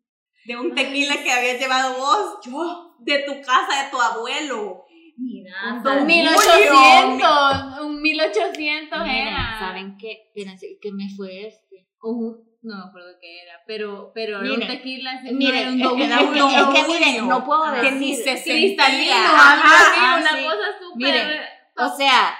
de 0.46 0.58
un 0.58 0.76
tequila 0.76 1.24
que 1.24 1.32
habías 1.32 1.60
llevado 1.60 1.98
vos 1.98 2.40
yo 2.44 2.96
de 3.00 3.24
tu 3.24 3.42
casa 3.42 3.84
de 3.84 3.92
tu 3.92 4.00
abuelo 4.00 4.83
Mira, 5.18 5.54
Un 5.74 5.84
¿saben- 5.84 6.04
Un 6.04 6.10
Julio, 6.10 6.32
1800, 6.32 7.82
un 7.82 8.02
1800 8.02 9.00
Miren, 9.04 9.28
era. 9.28 9.60
¿saben 9.60 9.98
qué? 9.98 10.24
Espérense, 10.28 10.78
¿qué 10.82 10.92
me 10.92 11.08
fue 11.16 11.48
este? 11.48 11.88
Uh, 12.02 12.36
no 12.64 12.76
me 12.78 12.84
acuerdo 12.90 13.10
qué 13.22 13.42
era, 13.44 13.54
pero, 13.68 14.12
pero 14.14 14.40
era 14.42 14.52
un 14.54 14.60
Miren, 14.60 14.68
tequila. 14.68 15.22
sí, 15.22 15.32
no 15.32 15.38
Miren, 15.38 15.80
era 15.80 15.92
un 15.92 15.98
que- 15.98 16.04
es 16.06 16.86
que- 16.86 16.94
miren, 16.94 17.28
no 17.28 17.44
puedo 17.46 17.64
Ajá. 17.64 17.82
que 17.82 17.92
decir. 17.92 18.00
ni 18.00 18.16
se 18.16 18.44
cristalino, 18.44 19.14
Ajá, 19.14 19.62
ah, 19.98 20.18
una 20.20 20.30
sí. 20.30 20.44
cosa 20.46 20.80
súper. 20.80 20.98
Miren, 21.14 21.42
O 21.78 21.90
sea, 21.98 22.36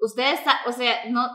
ustedes, 0.00 0.40
o 0.66 0.72
sea, 0.72 1.04
no, 1.10 1.26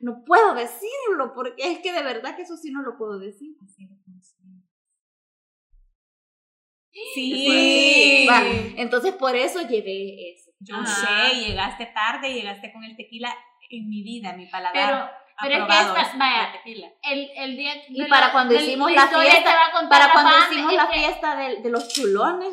no 0.00 0.22
puedo 0.24 0.54
decirlo 0.54 1.32
porque 1.34 1.72
es 1.72 1.78
que 1.80 1.92
de 1.92 2.02
verdad 2.02 2.36
que 2.36 2.42
eso 2.42 2.56
sí 2.56 2.70
no 2.70 2.82
lo 2.82 2.96
puedo 2.98 3.18
decir. 3.18 3.55
Sí 7.14 8.26
Va, 8.28 8.42
entonces 8.76 9.12
por 9.14 9.34
eso 9.36 9.60
llevé 9.62 10.32
eso. 10.32 10.50
yo 10.60 10.76
Ajá. 10.76 11.30
sé 11.30 11.36
llegaste 11.46 11.86
tarde 11.86 12.32
llegaste 12.32 12.72
con 12.72 12.84
el 12.84 12.96
tequila 12.96 13.34
en 13.70 13.88
mi 13.88 14.02
vida 14.02 14.32
mi 14.34 14.46
paladar 14.46 14.72
Pero, 14.74 15.10
pero 15.42 15.66
es 15.66 15.86
que 15.92 16.00
esta- 16.00 16.16
vaya, 16.18 16.52
tequila 16.52 16.88
el, 17.02 17.30
el 17.36 17.56
día. 17.56 17.72
Y 17.88 18.02
de 18.02 18.06
para 18.08 18.26
la- 18.28 18.32
cuando 18.32 18.54
hicimos 18.54 18.90
la 18.92 19.04
la 19.04 19.08
fiesta, 19.20 19.50
que 19.50 19.56
va 19.56 19.66
a 19.66 19.72
contar 19.72 19.88
Para 19.90 20.06
la 20.06 20.12
cuando 20.12 20.30
Pam, 20.32 20.52
hicimos 20.52 20.72
la 20.72 20.88
que- 20.88 20.98
fiesta 20.98 21.36
de, 21.36 21.56
de 21.62 21.70
los 21.70 21.88
chulones. 21.88 22.52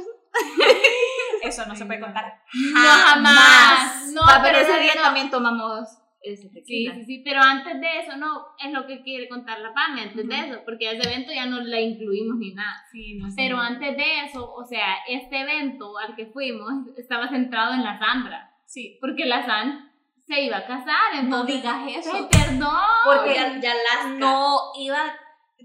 eso 1.42 1.66
no 1.66 1.76
se 1.76 1.86
puede 1.86 2.00
contar 2.00 2.42
No, 2.74 2.80
jamás. 2.82 4.08
No, 4.14 4.22
Va, 4.22 4.42
pero 4.42 4.58
pero 4.58 4.58
ese 4.60 4.80
día 4.82 4.96
no. 4.96 5.02
también 5.02 5.30
tomamos 5.30 5.88
Sí, 6.24 6.88
sí, 6.94 7.04
sí, 7.06 7.22
pero 7.26 7.42
antes 7.42 7.82
de 7.82 8.00
eso, 8.00 8.16
no, 8.16 8.46
es 8.64 8.72
lo 8.72 8.88
que 8.88 9.02
quiere 9.02 9.28
contar 9.28 9.60
la 9.60 9.74
PAM, 9.74 9.98
antes 10.00 10.26
de 10.28 10.40
eso, 10.40 10.62
porque 10.64 10.90
ese 10.92 11.10
evento 11.10 11.34
ya 11.34 11.46
no 11.46 11.60
la 11.60 11.82
incluimos 11.82 12.38
ni 12.38 12.54
nada. 12.54 12.82
sí 12.92 13.16
no 13.16 13.30
sé. 13.30 13.36
Pero 13.38 13.58
antes 13.60 13.98
de 13.98 14.22
eso, 14.26 14.54
o 14.54 14.64
sea, 14.64 14.96
este 15.08 15.42
evento 15.42 15.98
al 15.98 16.16
que 16.16 16.28
fuimos 16.28 16.72
estaba 16.98 17.28
centrado 17.28 17.74
en 17.74 17.84
la 17.84 18.00
Sandra, 18.00 18.52
sí 18.66 18.98
porque 19.02 19.26
la 19.26 19.46
San 19.46 19.92
se 20.26 20.42
iba 20.42 20.58
a 20.60 20.66
casar, 20.66 21.16
entonces... 21.20 21.58
digas 21.58 21.84
eso. 21.98 22.30
Perdón. 22.30 22.70
Porque 23.06 23.34
ya, 23.34 23.60
ya 23.60 23.74
las 23.74 24.14
no 24.18 24.58
iba 24.80 25.06
a 25.06 25.18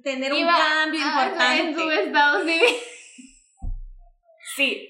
tener 0.02 0.32
un 0.32 0.44
cambio 0.44 1.00
a- 1.04 1.56
En 1.56 1.74
su 1.74 1.80
importante 1.80 2.02
estado 2.04 2.40
civil. 2.44 2.74
sí 4.56 4.88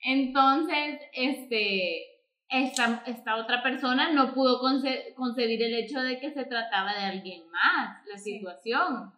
Entonces, 0.00 1.00
este, 1.12 2.02
esta, 2.48 3.02
esta 3.06 3.36
otra 3.36 3.62
persona 3.62 4.10
no 4.12 4.32
pudo 4.34 4.60
conce- 4.60 5.14
concebir 5.14 5.62
el 5.62 5.74
hecho 5.74 6.00
de 6.00 6.18
que 6.18 6.30
se 6.32 6.44
trataba 6.46 6.94
de 6.94 7.04
alguien 7.04 7.48
más, 7.50 8.04
la 8.06 8.16
Sí. 8.18 8.32
situación. 8.38 9.12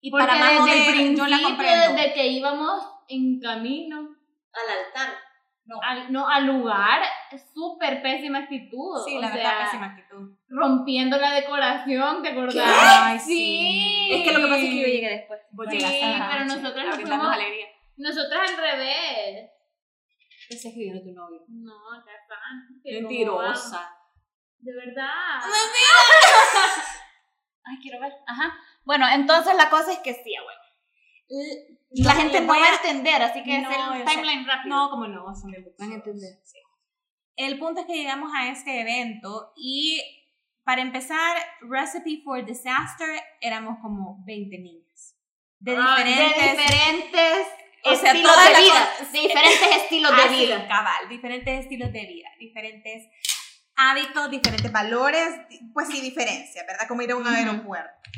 y 0.00 0.10
Porque 0.10 0.26
para 0.26 0.34
desde 0.38 0.52
el 0.54 0.58
joder, 0.60 1.16
yo 1.16 1.26
la 1.26 1.36
principio, 1.38 1.66
desde 1.70 2.12
que 2.12 2.26
íbamos 2.28 2.80
en 3.08 3.40
camino 3.40 3.98
al 3.98 4.86
altar. 4.86 5.14
al, 5.82 6.12
no, 6.12 6.28
al 6.28 6.46
lugar, 6.46 7.00
súper 7.52 8.02
pésima 8.02 8.38
actitud. 8.40 9.02
sí 9.04 9.16
o 9.16 9.20
la 9.20 9.28
sea, 9.32 9.36
verdad 9.36 9.64
pésima 9.64 9.86
actitud 9.86 10.36
rompiendo 10.48 11.16
la 11.16 11.32
decoración, 11.32 12.22
¿te 12.22 12.28
acordás? 12.28 12.54
Ay, 13.02 13.18
sí. 13.18 13.26
sí. 13.34 14.08
Es 14.12 14.22
que 14.22 14.32
lo 14.32 14.38
que 14.40 14.46
pasa 14.46 14.62
es 14.62 14.68
que 14.70 14.80
yo 14.80 14.86
llegué 14.86 15.08
después. 15.08 15.40
Vos 15.50 15.66
Sí, 15.70 15.76
llegaste 15.78 15.98
pero 16.00 16.12
a 16.14 16.44
nos 16.44 16.54
fuimos- 16.96 17.36
Nosotras 17.96 18.50
al 18.50 18.56
revés. 18.58 19.50
Ese 20.48 20.68
es 20.68 20.74
que 20.74 20.80
viene 20.80 21.00
tu 21.00 21.12
novio. 21.12 21.40
No, 21.48 21.74
está. 21.98 22.12
que 22.82 23.00
no 23.00 23.08
Mentirosa. 23.08 23.90
De 24.58 24.72
verdad. 24.74 25.40
Ay, 27.64 27.78
quiero 27.82 28.00
ver. 28.00 28.12
Ajá. 28.26 28.54
Bueno, 28.84 29.06
entonces 29.08 29.54
la 29.56 29.68
cosa 29.70 29.92
es 29.92 29.98
que 30.00 30.14
sí, 30.14 30.34
abuelo. 30.36 30.60
No, 31.28 32.04
La 32.08 32.14
gente 32.14 32.40
le 32.40 32.46
no 32.46 32.52
va 32.52 32.64
a- 32.64 32.74
entender, 32.76 33.22
así 33.22 33.42
que 33.42 33.58
No, 33.60 33.70
es 33.70 33.76
el 34.00 34.06
sé. 34.08 34.14
timeline 34.14 34.46
rápido. 34.46 34.74
No, 34.76 34.90
como 34.90 35.08
no, 35.08 35.34
son 35.34 35.52
Van 35.78 35.90
a 35.92 35.94
entender. 35.96 36.38
Sí. 36.44 36.58
El 37.36 37.58
punto 37.58 37.80
es 37.80 37.86
que 37.86 37.96
llegamos 37.96 38.30
a 38.34 38.48
este 38.48 38.80
evento 38.80 39.52
y 39.56 40.00
para 40.64 40.82
empezar, 40.82 41.36
Recipe 41.60 42.22
for 42.24 42.44
Disaster 42.44 43.20
éramos 43.40 43.78
como 43.82 44.22
20 44.24 44.58
niñas. 44.58 45.16
De 45.58 45.76
Ah, 45.76 45.96
diferentes, 45.98 46.36
de 46.36 46.50
diferentes 46.62 47.46
O 47.92 47.96
sea, 47.96 48.12
estilos 48.12 48.32
todas 48.32 48.48
de 48.52 48.60
vida. 48.62 48.90
De 49.12 49.18
diferentes 49.20 49.76
estilos 49.76 50.12
Ah, 50.14 50.22
de 50.22 50.28
sí, 50.28 50.36
vida. 50.46 50.68
cabal, 50.68 51.08
diferentes 51.08 51.60
estilos 51.60 51.92
de 51.92 52.06
vida, 52.06 52.28
diferentes 52.38 53.08
hábitos, 53.76 54.30
diferentes 54.30 54.72
valores, 54.72 55.28
pues 55.72 55.88
sí, 55.88 56.00
diferencia, 56.00 56.64
¿verdad? 56.66 56.88
Como 56.88 57.02
ir 57.02 57.12
a 57.12 57.16
un 57.16 57.26
aeropuerto. 57.26 58.10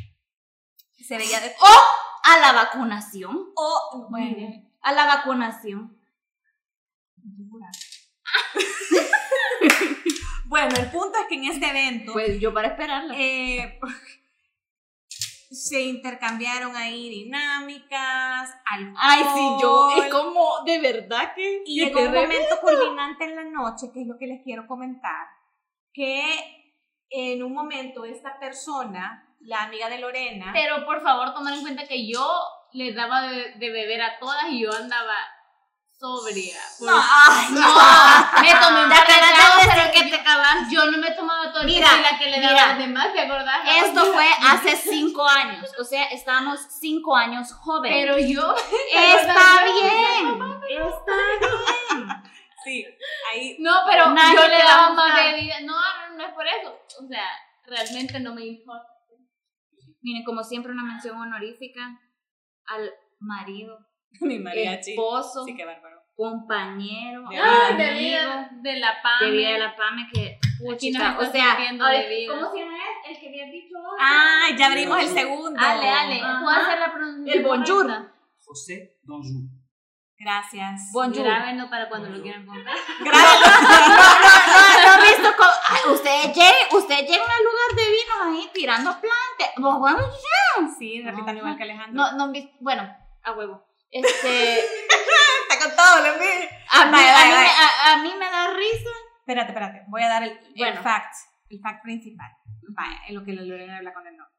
Se 1.07 1.17
veía 1.19 1.41
de... 1.41 1.55
A 2.25 2.39
la 2.39 2.53
vacunación. 2.53 3.51
Oh, 3.57 4.07
bueno, 4.11 4.63
A 4.83 4.93
la 4.93 5.07
vacunación. 5.07 5.97
bueno, 10.47 10.75
el 10.77 10.91
punto 10.91 11.19
es 11.21 11.27
que 11.29 11.35
en 11.37 11.45
este 11.45 11.69
evento 11.69 12.13
Pues 12.13 12.41
yo 12.41 12.53
para 12.55 12.69
esperarla. 12.69 13.15
eh, 13.17 13.79
se 15.51 15.81
intercambiaron 15.81 16.77
ahí 16.77 17.09
dinámicas, 17.09 18.55
alcohol. 18.67 18.97
Ay, 18.99 19.23
sí, 19.35 19.57
yo. 19.63 19.91
Es 19.97 20.13
como, 20.13 20.63
de 20.65 20.79
verdad 20.81 21.33
que. 21.35 21.63
Y 21.65 21.81
que 21.81 21.87
llegó 21.87 22.01
un 22.01 22.15
momento 22.15 22.57
culminante 22.61 23.25
en 23.25 23.37
la 23.37 23.45
noche, 23.45 23.91
que 23.93 24.03
es 24.03 24.07
lo 24.07 24.19
que 24.19 24.27
les 24.27 24.43
quiero 24.43 24.67
comentar, 24.67 25.27
que 25.93 26.23
en 27.11 27.43
un 27.43 27.55
momento 27.55 28.05
esta 28.05 28.39
persona, 28.39 29.35
la 29.41 29.63
amiga 29.63 29.89
de 29.89 29.99
Lorena, 29.99 30.51
Pero 30.53 30.85
por 30.85 31.03
favor, 31.03 31.33
tomar 31.33 31.55
en 31.55 31.63
cuenta 31.63 31.87
que 31.87 32.07
yo 32.07 32.27
les 32.73 32.95
daba 32.95 33.23
de, 33.23 33.55
de 33.55 33.71
beber 33.71 34.03
a 34.03 34.19
todas 34.19 34.51
y 34.51 34.63
yo 34.63 34.73
andaba 34.73 35.15
sobria. 35.99 36.57
No, 36.81 36.93
ay, 36.97 37.47
No, 37.51 38.41
me 38.43 38.55
tomé 38.61 38.85
un 38.85 38.91
par 38.91 39.07
de 39.07 39.91
que 39.93 40.05
yo- 40.05 40.11
te 40.11 40.17
acabas. 40.17 40.71
Yo 40.71 40.91
no 40.91 40.99
me 40.99 41.11
tomaba 41.13 41.51
todo 41.53 41.63
el 41.63 41.67
Mira, 41.67 41.89
tequila 41.91 42.19
que 42.19 42.27
le 42.27 42.41
daba 42.41 42.53
mira. 42.53 42.65
a 42.65 42.69
los 42.69 42.79
demás, 42.79 43.13
¿te 43.13 43.21
acordás? 43.21 43.61
Esto 43.85 44.13
fue 44.13 44.29
hace 44.47 44.77
cinco 44.77 45.27
años. 45.27 45.71
O 45.79 45.85
sea, 45.85 46.05
estábamos 46.07 46.61
cinco 46.81 47.17
años 47.17 47.53
jóvenes. 47.53 47.99
Pero 48.05 48.19
yo... 48.19 48.55
Está 48.95 49.65
bien. 49.65 50.43
Está 50.71 51.17
bien. 51.97 52.23
sí, 52.65 52.87
ahí 53.33 53.57
No, 53.61 53.73
pero 53.89 54.11
Nadie 54.11 54.37
yo 54.37 54.49
le 54.49 54.59
daba 54.59 54.91
más 54.93 55.15
bebida. 55.15 55.61
No, 55.63 55.75
no, 55.75 56.17
no 56.17 56.25
es 56.27 56.33
por 56.35 56.47
eso. 56.47 56.79
O 57.03 57.09
sea, 57.09 57.25
realmente 57.67 58.21
no 58.21 58.35
me 58.35 58.45
importa. 58.47 58.87
Miren, 60.01 60.25
como 60.25 60.45
siempre, 60.45 60.71
una 60.73 60.85
mención 60.85 61.21
honorífica 61.21 61.81
al 62.67 62.91
marido, 63.19 63.79
mi 64.21 64.39
mariachi. 64.39 64.91
esposo, 64.93 65.45
Sí, 65.45 65.55
qué 65.55 65.65
bárbaro. 65.65 66.01
compañero, 66.17 67.23
De 67.29 67.37
vida, 67.37 67.77
de 67.77 67.85
amigo, 67.85 67.99
vida 67.99 68.51
de 68.63 68.77
la 68.81 69.03
PAM. 69.03 69.21
de 69.21 69.31
vida 69.31 69.51
de 69.53 69.59
la 69.59 69.77
PAME 69.77 70.09
que 70.13 70.39
Aquí 70.39 70.47
nos 70.61 70.73
puchica, 70.75 70.99
está 71.11 71.19
o 71.19 71.33
sea, 71.33 71.53
ahora. 71.53 71.69
¿cómo 71.69 72.53
se 72.53 72.59
llama 72.59 72.77
él? 72.77 73.15
El 73.15 73.21
que 73.21 73.29
había 73.29 73.45
dicho 73.47 73.75
hoy. 73.79 73.99
Ah, 74.01 74.47
ya 74.59 74.67
abrimos 74.67 74.99
el 75.01 75.09
segundo. 75.09 75.61
Ale, 75.61 75.89
Ale, 75.89 76.21
Ajá. 76.21 76.41
¿puedo 76.43 76.57
hacer 76.57 76.79
la 76.81 76.93
pronunciación 76.93 77.39
El 77.39 77.45
bonjour. 77.49 77.87
correcta? 77.87 78.15
José 78.45 78.99
Donjour. 79.05 79.43
Gracias. 80.21 80.91
Bonjour. 80.93 81.25
Grábenlo 81.25 81.71
para 81.71 81.89
cuando 81.89 82.09
lo 82.09 82.21
quieran 82.21 82.45
comprar. 82.45 82.75
Gracias. 83.05 83.61
No, 83.63 84.91
no, 84.91 84.97
no 84.97 85.05
he 85.05 85.09
visto 85.09 85.29
cómo- 85.37 85.51
Ay, 85.69 85.93
ustedes 85.93 86.27
lleguen, 86.35 86.67
ustedes 86.73 87.03
llegan 87.09 87.31
al 87.31 87.45
lugar 87.45 87.71
de 87.77 87.85
vinos 87.93 88.19
ahí 88.43 88.51
tirando 88.53 88.91
plantas. 89.01 89.55
Sí, 90.79 91.03
repitan 91.03 91.37
igual 91.37 91.57
que 91.57 91.63
Alejandro. 91.63 91.93
no, 91.95 92.13
no 92.17 92.25
han 92.25 92.33
visto, 92.33 92.51
bueno, 92.61 92.83
a 93.23 93.33
huevo. 93.33 93.65
Este, 93.91 94.59
está 94.61 95.59
con 95.65 95.75
todo, 95.77 96.01
lo 96.07 96.15
a 96.15 96.19
mí, 96.19 96.27
a 96.71 96.85
mí 96.87 96.93
me- 96.93 96.99
a- 96.99 97.93
a 97.93 97.97
mí 98.03 98.13
me 98.19 98.25
da 98.31 98.51
risa. 98.55 98.91
Espérate, 99.21 99.51
espérate. 99.53 99.83
Voy 99.89 100.03
a 100.03 100.09
dar 100.09 100.23
el, 100.23 100.31
el 100.31 100.55
Bueno. 100.57 100.83
fact. 100.83 101.15
El 101.51 101.61
fact 101.61 101.83
principal. 101.83 102.31
Vaya, 102.77 103.01
en 103.09 103.15
lo 103.15 103.25
que 103.25 103.33
la 103.33 103.43
Lorena 103.43 103.79
habla 103.79 103.93
con 103.95 104.07
el 104.07 104.17
no. 104.17 104.25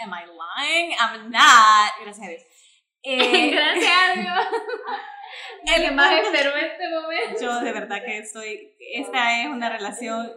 Am 0.00 0.12
I 0.12 0.24
lying? 0.26 0.92
I'm 0.92 1.30
not. 1.30 1.92
Gracias 2.02 2.26
a 2.26 2.30
Dios. 2.30 2.42
Eh, 3.02 3.50
Gracias 3.50 3.90
a 3.90 4.12
Dios. 4.20 4.46
el 5.74 5.82
que 5.84 5.90
más 5.92 6.10
punto- 6.12 6.28
esperó 6.34 6.54
este 6.54 6.90
momento. 6.90 7.40
Yo 7.40 7.60
de 7.60 7.72
verdad 7.72 8.04
que 8.04 8.18
estoy. 8.18 8.76
Esta 8.94 9.40
es 9.40 9.46
una 9.48 9.70
relación. 9.70 10.30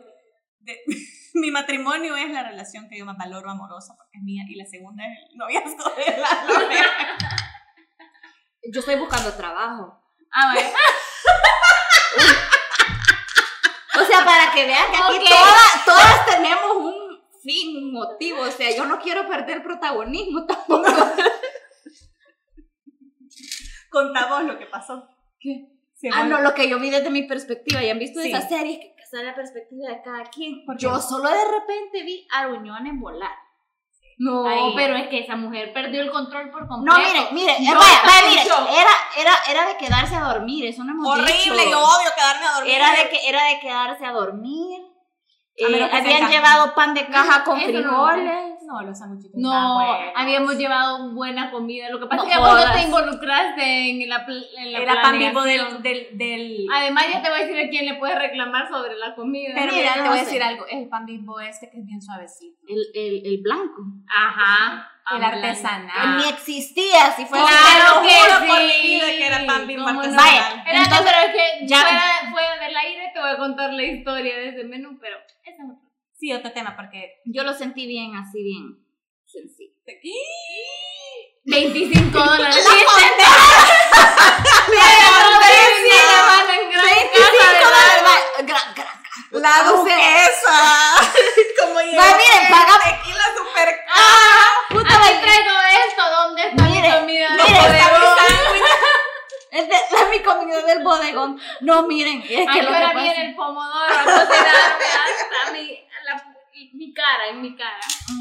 de- 0.60 0.80
mi 1.42 1.52
matrimonio 1.52 2.16
es 2.16 2.30
la 2.32 2.44
relación 2.44 2.88
que 2.90 2.98
yo 2.98 3.06
más 3.06 3.18
valoro 3.18 3.50
amorosa 3.50 3.96
porque 3.98 4.18
es 4.18 4.24
mía 4.24 4.44
y 4.48 4.56
la 4.56 4.66
segunda 4.66 5.04
es 5.06 5.30
el 5.30 5.38
noviazgo 5.38 5.90
de 5.96 6.18
la 6.18 6.46
Lorena. 6.48 7.08
Yo 8.72 8.80
estoy 8.80 8.96
buscando 8.96 9.34
trabajo. 9.34 10.02
Ah, 10.32 10.54
bueno. 10.54 10.70
O 13.96 14.06
sea, 14.06 14.26
para 14.26 14.52
que 14.54 14.66
vean 14.66 14.92
que 14.92 14.98
aquí 14.98 15.26
todas, 15.28 15.86
todas 15.86 16.26
tenemos 16.26 16.76
un 16.78 17.22
fin, 17.44 17.78
un 17.78 17.94
motivo. 17.94 18.42
O 18.42 18.52
sea, 18.52 18.76
yo 18.76 18.86
no 18.86 19.00
quiero 19.00 19.28
perder 19.28 19.62
protagonismo 19.64 20.46
tampoco. 20.48 20.92
Contamos 23.90 24.44
lo 24.46 24.58
que 24.58 24.66
pasó. 24.66 25.08
Ah, 26.12 26.24
no, 26.26 26.42
lo 26.42 26.54
que 26.54 26.68
yo 26.70 26.80
vi 26.80 26.90
desde 26.90 27.10
mi 27.10 27.24
perspectiva. 27.24 27.84
¿Y 27.84 27.90
han 27.90 28.00
visto 28.00 28.20
Sí. 28.22 28.30
esas 28.30 28.50
series 28.50 28.80
la 29.22 29.36
perspectiva 29.36 29.90
de 29.90 30.02
cada 30.02 30.24
quien? 30.26 30.64
Yo 30.80 31.00
solo 31.00 31.30
de 31.30 31.46
repente 31.46 32.04
vi 32.04 32.26
a 32.32 32.48
Ruñones 32.48 32.94
volar. 33.00 33.32
No, 34.18 34.48
Ahí. 34.48 34.74
pero 34.76 34.96
es 34.96 35.08
que 35.08 35.20
esa 35.20 35.36
mujer 35.36 35.74
perdió 35.74 36.02
el 36.02 36.12
control 36.12 36.50
por 36.52 36.68
completo. 36.68 36.98
No, 36.98 37.04
miren, 37.04 37.26
miren, 37.34 37.56
eh, 37.64 37.68
Yo- 37.68 37.78
vaya, 37.78 38.02
vaya, 38.06 38.30
miren, 38.30 38.46
yo- 38.48 38.68
era, 38.70 38.92
era, 39.18 39.34
era 39.50 39.68
de 39.68 39.78
quedarse 39.78 40.16
a 40.16 40.22
dormir, 40.22 40.66
eso 40.68 40.84
no 40.84 40.92
hemos 40.92 41.08
Horrible, 41.08 41.70
yo 41.70 41.80
odio 41.80 42.10
quedarme 42.16 42.46
a 42.46 42.54
dormir. 42.56 42.74
Era 42.74 42.92
de, 42.92 43.10
que, 43.10 43.28
era 43.28 43.44
de 43.46 43.60
quedarse 43.60 44.06
a 44.06 44.12
dormir. 44.12 44.82
Eh, 45.56 45.90
habían 45.92 46.30
llevado 46.32 46.74
pan 46.74 46.94
de 46.94 47.08
caja 47.08 47.44
con 47.44 47.60
Eso 47.60 47.80
no. 47.80 48.08
No, 48.74 48.82
los 48.82 48.98
sanguchitos. 48.98 49.40
No, 49.40 49.52
estaban 49.52 49.98
buenos. 49.98 50.14
habíamos 50.16 50.58
llevado 50.58 51.14
buena 51.14 51.52
comida. 51.52 51.90
Lo 51.90 52.00
que 52.00 52.08
pasa 52.08 52.24
No 52.24 52.28
es 52.30 52.34
que 52.36 52.40
vos 52.42 52.66
no 52.66 52.74
te 52.74 52.82
involucraste 52.82 53.90
en 53.92 54.10
la, 54.10 54.26
en 54.58 54.72
la 54.74 54.80
Era 54.80 55.02
pan 55.02 55.18
vivo 55.20 55.32
planeación. 55.44 55.84
del, 55.84 56.08
del, 56.10 56.18
del... 56.18 56.68
Además, 56.74 57.06
ya 57.14 57.22
te 57.22 57.30
voy 57.30 57.40
a 57.40 57.46
decir 57.46 57.66
a 57.66 57.70
quién 57.70 57.86
le 57.86 57.96
puedes 57.96 58.18
reclamar 58.18 58.68
sobre 58.68 58.96
la 58.98 59.14
comida. 59.16 59.52
Pero 59.56 59.74
mira, 59.74 59.94
te 59.94 60.02
voy 60.10 60.18
a 60.18 60.24
decir 60.24 60.42
algo. 60.42 60.66
Es 60.66 60.74
el 60.78 60.90
pan 60.90 61.06
bimbo 61.06 61.40
este 61.40 61.70
que 61.70 61.80
es 61.80 61.86
bien 61.86 62.02
suavecito. 62.02 62.58
El, 62.68 62.80
el, 62.96 63.26
el 63.26 63.42
blanco. 63.42 63.82
Ajá. 64.08 64.90
El 65.12 65.22
artesanal. 65.24 65.86
Que 65.92 65.92
Ah. 66.00 66.18
ni 66.18 66.30
existía, 66.30 67.12
si 67.16 67.26
fuera 67.26 67.46
Claro 67.46 68.02
que 68.08 68.14
juro 68.16 68.40
sí. 68.40 68.48
por 68.48 68.60
mi 68.62 68.88
vida 68.88 69.06
que 69.18 69.28
era 69.28 69.46
pan 69.46 69.68
bimbo. 69.68 69.86
Vaya, 69.86 70.08
Espérate, 70.08 70.72
Entonces, 70.72 71.00
pero 71.06 71.18
es 71.28 71.34
que 71.60 71.68
ya- 71.68 71.82
fuera, 71.82 72.32
fuera 72.32 72.66
del 72.66 72.76
aire 72.78 73.12
te 73.14 73.20
voy 73.20 73.30
a 73.30 73.38
contar 73.38 73.74
la 73.74 73.84
historia 73.84 74.36
de 74.38 74.50
ese 74.50 74.64
menú, 74.64 74.98
pero 75.02 75.18
ese 75.44 75.58
es 75.62 75.70
otro. 75.70 75.93
Sí, 76.24 76.32
otro 76.32 76.54
tema, 76.54 76.74
porque... 76.78 77.20
Yo 77.26 77.44
lo 77.44 77.54
sentí 77.54 77.86
bien, 77.86 78.16
así 78.16 78.42
bien 78.42 78.78
sencillo. 79.26 79.74
25 81.44 82.18
dólares. 82.26 82.66
¡La. 89.32 89.32
La 89.32 89.64
duquesa. 89.64 90.96
Como 91.60 91.76
Va, 91.76 91.82
miren, 91.84 92.48
paga- 92.50 92.80
Tequila 92.84 93.24
super 93.38 93.70
Puta, 94.70 94.96
Aquí 94.96 95.14
va- 95.16 95.22
traigo 95.22 95.52
esto, 95.88 96.04
¿dónde 96.10 96.42
está 96.48 96.64
mi 96.64 96.70
comida? 96.82 97.02
mire, 97.02 97.28
No 97.30 97.36
está 99.76 100.06
mi 100.10 100.20
comida 100.22 100.62
del 100.64 100.84
bodegón. 100.84 101.40
No, 101.62 101.84
miren, 101.84 102.24
es 102.28 102.48
¿A 102.48 102.54
que 102.54 102.62
lo 102.64 102.72
que 102.72 102.94
viene 103.02 103.30
el 103.30 103.36
pomodoro 103.36 103.94
a 103.94 104.04
cocinarme 104.04 104.86
hasta 104.86 105.52
mi, 105.52 105.83
la- 106.72 106.78
mi 106.78 106.94
cara, 106.94 107.28
en 107.32 107.42
mi 107.42 107.56
cara? 107.56 107.78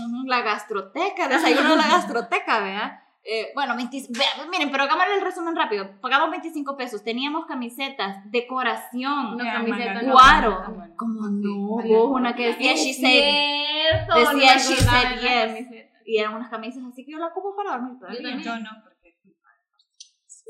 Ujú, 0.07 0.27
La 0.27 0.41
gastroteca, 0.43 1.29
desayuno 1.29 1.71
de 1.71 1.77
la 1.77 1.89
gastroteca, 1.89 2.61
vea. 2.61 2.99
Eh, 3.25 3.53
bueno, 3.55 3.77
20 3.77 4.07
vea, 4.11 4.27
miren, 4.51 4.71
pero 4.73 4.83
hagámosle 4.83 5.15
el 5.15 5.21
resumen 5.21 5.55
rápido. 5.55 6.01
Pagamos 6.01 6.31
25 6.31 6.77
pesos, 6.77 7.05
teníamos 7.05 7.47
camisetas, 7.47 8.17
decoración, 8.33 9.37
No, 9.37 9.45
Ya, 9.45 9.53
camiseta, 9.53 9.95
manga, 10.03 10.41
no. 10.41 10.51
no. 10.89 10.97
Como 10.97 11.29
no, 11.29 11.83
Sí, 11.83 11.93
una 11.93 12.35
que 12.35 12.47
decía 12.49 12.73
Es 12.73 12.81
she 12.81 12.95
said. 12.95 13.03
cierto, 13.03 14.15
Decía 14.19 14.59
she 14.59 14.77
said 14.77 15.09
de 15.21 15.23
la 15.23 15.47
yes. 15.59 15.69
Y 16.05 16.19
eran 16.19 16.35
unas 16.35 16.51
camisas 16.51 16.83
así 16.91 17.05
que 17.05 17.13
yo 17.13 17.19
la 17.19 17.29
ocupo 17.29 17.55
para 17.55 17.73
dormir 17.79 17.97
todavía. 17.99 18.21
Yo 18.21 18.29
también. 18.29 18.43
Yo 18.45 18.59
no, 18.59 18.71
porque... 18.83 19.17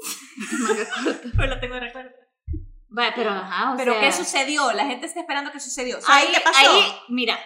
Pero 1.36 1.46
lo 1.46 1.60
tengo 1.60 1.74
de 1.74 1.80
recuerdo. 1.80 2.10
Vaya, 2.94 3.12
pero 3.16 3.30
ajá, 3.30 3.72
o 3.72 3.76
Pero 3.76 3.92
sea, 3.92 4.00
¿qué 4.02 4.12
sucedió? 4.12 4.70
La 4.72 4.84
gente 4.84 5.06
está 5.06 5.20
esperando 5.20 5.50
qué 5.50 5.60
sucedió. 5.60 5.98
¿Sabes 6.02 6.26
Ahí, 6.26 6.34
qué 6.34 6.40
pasó? 6.40 6.58
ahí, 6.72 6.92
mira, 7.08 7.38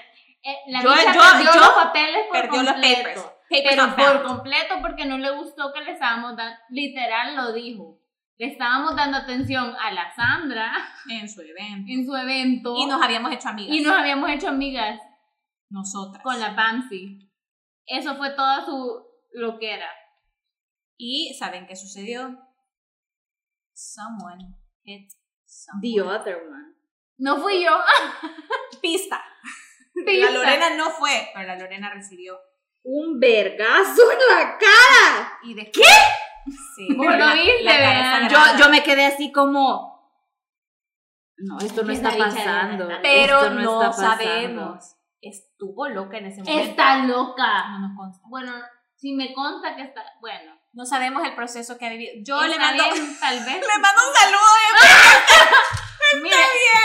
la 0.68 0.82
Yo- 0.82 0.88
yo- 0.90 0.94
perdió 0.94 1.52
yo- 1.54 1.60
los 1.60 1.70
papeles 1.70 2.26
por 2.28 2.40
Perdió 2.40 2.62
los 2.62 2.72
completo. 2.72 2.98
papers. 3.02 3.20
Papers 3.48 3.76
Pero 3.76 3.96
por 3.96 4.22
completo 4.26 4.74
porque 4.82 5.04
no 5.06 5.18
le 5.18 5.30
gustó 5.30 5.72
que 5.72 5.80
le 5.82 5.92
estábamos 5.92 6.36
dando, 6.36 6.58
literal 6.70 7.36
lo 7.36 7.52
dijo, 7.52 8.00
le 8.38 8.46
estábamos 8.48 8.96
dando 8.96 9.18
atención 9.18 9.74
a 9.80 9.92
la 9.92 10.12
Sandra 10.14 10.72
En 11.08 11.28
su 11.28 11.40
evento. 11.42 11.86
en 11.92 12.04
su 12.06 12.16
evento 12.16 12.74
Y 12.76 12.86
nos 12.86 13.00
habíamos 13.00 13.32
hecho 13.32 13.48
amigas. 13.48 13.76
y 13.76 13.80
nos 13.82 13.92
habíamos 13.96 14.30
hecho 14.30 14.48
amigas 14.48 15.00
Nosotras. 15.70 16.22
con 16.24 16.38
la 16.40 16.54
Pamsi. 16.56 17.30
Eso 17.86 18.16
fue 18.16 18.30
toda 18.30 18.64
su 18.64 19.04
lo 19.32 19.58
que 19.58 19.74
era. 19.74 19.88
Y 20.96 21.34
¿saben 21.38 21.66
qué 21.66 21.76
sucedió? 21.76 22.36
Someone 23.74 24.56
hit 24.84 25.10
someone. 25.44 25.82
the 25.94 26.00
other 26.02 26.36
one. 26.48 26.74
No 27.18 27.36
fui 27.38 27.62
yo. 27.64 27.70
Pista. 28.80 29.22
La 30.06 30.30
Lorena 30.30 30.70
no 30.76 30.90
fue, 30.90 31.30
pero 31.34 31.46
la 31.46 31.56
Lorena 31.56 31.92
recibió. 31.92 32.38
Un 32.82 33.18
vergazo 33.18 34.02
en 34.12 34.18
la 34.36 34.58
cara. 34.58 35.38
¿Y 35.42 35.54
de 35.54 35.70
qué? 35.70 35.82
Sí. 36.76 36.88
Vos 36.96 37.06
lo. 37.06 38.28
Yo, 38.28 38.58
yo 38.58 38.70
me 38.70 38.82
quedé 38.82 39.06
así 39.06 39.32
como. 39.32 39.96
No, 41.38 41.58
esto 41.58 41.82
no 41.82 41.92
está 41.92 42.16
pasando. 42.16 42.88
Pero 43.02 43.42
esto 43.42 43.50
no, 43.50 43.82
está 43.82 43.90
pasando. 43.90 44.24
sabemos. 44.24 44.96
Estuvo 45.20 45.88
loca 45.88 46.18
en 46.18 46.26
ese 46.26 46.42
momento. 46.42 46.70
Está 46.70 46.98
loca. 46.98 47.68
No 47.70 47.88
nos 47.88 47.96
consta. 47.96 48.22
Bueno, 48.28 48.52
si 48.94 49.14
me 49.14 49.34
consta 49.34 49.74
que 49.74 49.82
está, 49.82 50.02
bueno. 50.20 50.52
No 50.72 50.84
sabemos 50.84 51.24
el 51.24 51.34
proceso 51.34 51.76
que 51.78 51.86
ha 51.86 51.90
vivido. 51.90 52.12
Yo 52.22 52.46
le 52.46 52.58
mando, 52.58 52.84
bien, 52.84 53.18
tal 53.18 53.38
vez. 53.38 53.46
le 53.54 53.80
mando 53.80 54.02
un 54.08 54.14
saludo. 54.14 54.40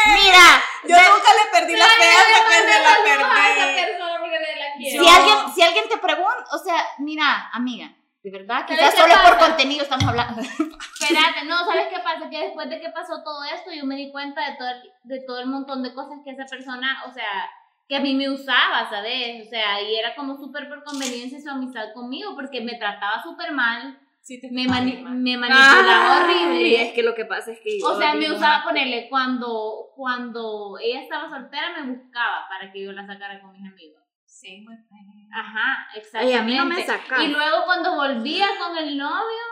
Mira, 0.07 0.61
mira, 0.83 1.03
Yo 1.05 1.13
nunca 1.13 1.29
le 1.33 1.51
perdí 1.51 1.75
la 1.77 1.85
fe 1.85 2.09
hasta 2.09 2.49
que 2.49 2.65
me 2.65 2.79
la 2.79 2.95
perdí. 3.03 3.75
persona 3.75 4.19
porque 4.19 4.39
me 4.39 4.55
la 4.55 4.73
si 4.75 5.07
alguien, 5.07 5.53
si 5.53 5.61
alguien 5.61 5.89
te 5.89 5.97
pregunta, 5.97 6.45
o 6.51 6.57
sea, 6.57 6.85
mira, 6.99 7.49
amiga, 7.53 7.93
de 8.23 8.31
verdad, 8.31 8.65
¿Sabes 8.67 8.91
quizás 8.91 8.95
solo 8.95 9.15
por 9.23 9.37
contenido 9.37 9.83
estamos 9.83 10.07
hablando. 10.07 10.41
Espérate, 10.41 11.45
no, 11.45 11.65
¿sabes 11.65 11.87
qué 11.87 11.99
pasa? 11.99 12.29
Que 12.29 12.39
después 12.39 12.69
de 12.69 12.79
que 12.79 12.89
pasó 12.89 13.23
todo 13.23 13.43
esto, 13.43 13.71
yo 13.71 13.85
me 13.85 13.95
di 13.95 14.11
cuenta 14.11 14.41
de 14.47 14.57
todo 14.57 14.69
el, 14.69 14.81
de 15.03 15.19
todo 15.25 15.39
el 15.39 15.47
montón 15.47 15.81
de 15.81 15.93
cosas 15.93 16.19
que 16.23 16.31
esa 16.31 16.45
persona, 16.45 17.03
o 17.07 17.11
sea, 17.11 17.49
que 17.87 17.95
a 17.95 17.99
mí 17.99 18.13
me 18.13 18.29
usaba, 18.29 18.89
¿sabes? 18.89 19.47
O 19.47 19.49
sea, 19.49 19.81
y 19.81 19.95
era 19.95 20.15
como 20.15 20.37
súper 20.37 20.69
por 20.69 20.83
conveniencia 20.83 21.41
su 21.41 21.49
amistad 21.49 21.93
conmigo, 21.93 22.35
porque 22.35 22.61
me 22.61 22.75
trataba 22.77 23.21
súper 23.23 23.51
mal, 23.51 23.99
Sí, 24.23 24.39
me, 24.51 24.65
mani- 24.67 25.01
me 25.01 25.35
manipulaba 25.37 26.27
Ay, 26.27 26.45
horrible. 26.45 26.81
Es 26.83 26.93
que 26.93 27.01
lo 27.03 27.15
que 27.15 27.25
pasa 27.25 27.51
es 27.51 27.59
que 27.59 27.79
yo 27.79 27.87
O 27.87 27.97
sea, 27.97 28.13
me 28.13 28.31
usaba 28.31 28.63
ponerle 28.63 29.09
cuando, 29.09 29.89
cuando 29.95 30.77
ella 30.79 31.01
estaba 31.01 31.27
soltera, 31.29 31.73
me 31.81 31.91
buscaba 31.91 32.47
para 32.47 32.71
que 32.71 32.83
yo 32.83 32.91
la 32.91 33.05
sacara 33.07 33.41
con 33.41 33.51
mis 33.51 33.65
amigos. 33.69 34.01
Sí, 34.25 34.61
muy 34.61 34.75
bien. 34.89 35.27
Ajá, 35.33 35.87
exactamente. 35.95 36.37
a 36.39 36.43
mí 36.43 36.55
no 36.55 36.65
me 36.65 36.83
sacaba. 36.85 37.23
Y 37.23 37.27
luego 37.29 37.65
cuando 37.65 37.95
volvía 37.95 38.47
con 38.59 38.77
el 38.77 38.97
novio, 38.97 39.43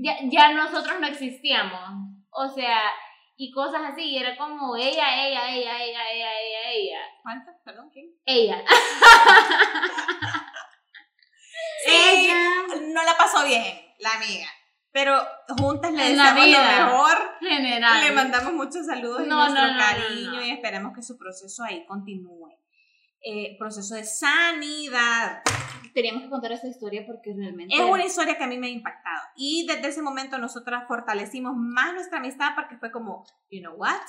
ya, 0.00 0.16
ya 0.24 0.52
nosotros 0.52 0.98
no 1.00 1.06
existíamos. 1.06 1.80
O 2.30 2.48
sea, 2.48 2.80
y 3.36 3.50
cosas 3.52 3.82
así, 3.92 4.04
y 4.04 4.18
era 4.18 4.36
como 4.36 4.74
ella, 4.76 5.26
ella, 5.26 5.50
ella, 5.54 5.82
ella, 5.84 6.10
ella, 6.10 6.30
ella, 6.40 6.70
ella. 6.70 6.98
¿Cuántas? 7.22 7.56
Perdón, 7.64 7.90
¿quién? 7.92 8.06
Ella. 8.24 8.62
Sí, 11.84 12.30
no 12.92 13.02
la 13.02 13.16
pasó 13.16 13.44
bien, 13.44 13.64
la 14.02 14.12
amiga. 14.14 14.46
Pero 14.92 15.16
juntas 15.58 15.92
le 15.92 16.10
deseamos 16.10 16.46
lo 16.46 16.58
mejor. 16.58 17.18
General. 17.40 18.04
Le 18.04 18.12
mandamos 18.12 18.52
muchos 18.52 18.84
saludos 18.84 19.22
y 19.24 19.28
No, 19.28 19.36
nuestro 19.48 19.66
no, 19.66 19.72
no, 19.72 19.78
cariño 19.78 20.42
y 20.42 20.50
esperamos 20.50 20.92
que 20.94 21.02
su 21.02 21.16
proceso 21.16 21.64
ahí 21.64 21.86
continúe. 21.86 22.50
Eh, 23.24 23.56
proceso 23.58 23.94
de 23.94 24.04
sanidad. 24.04 25.42
Teníamos 25.94 26.24
que 26.24 26.28
contar 26.28 26.52
esa 26.52 26.68
historia 26.68 27.04
porque 27.06 27.32
realmente. 27.34 27.74
Es 27.74 27.80
una 27.80 28.04
historia 28.04 28.36
que 28.36 28.44
a 28.44 28.46
mí 28.46 28.58
me 28.58 28.66
ha 28.66 28.70
impactado. 28.70 29.22
Y 29.36 29.66
desde 29.66 29.88
ese 29.88 30.02
momento 30.02 30.36
nosotras 30.36 30.84
fortalecimos 30.86 31.54
más 31.56 31.94
nuestra 31.94 32.18
amistad 32.18 32.50
porque 32.54 32.76
fue 32.76 32.90
como, 32.90 33.24
you 33.50 33.60
know 33.60 33.74
what? 33.74 34.00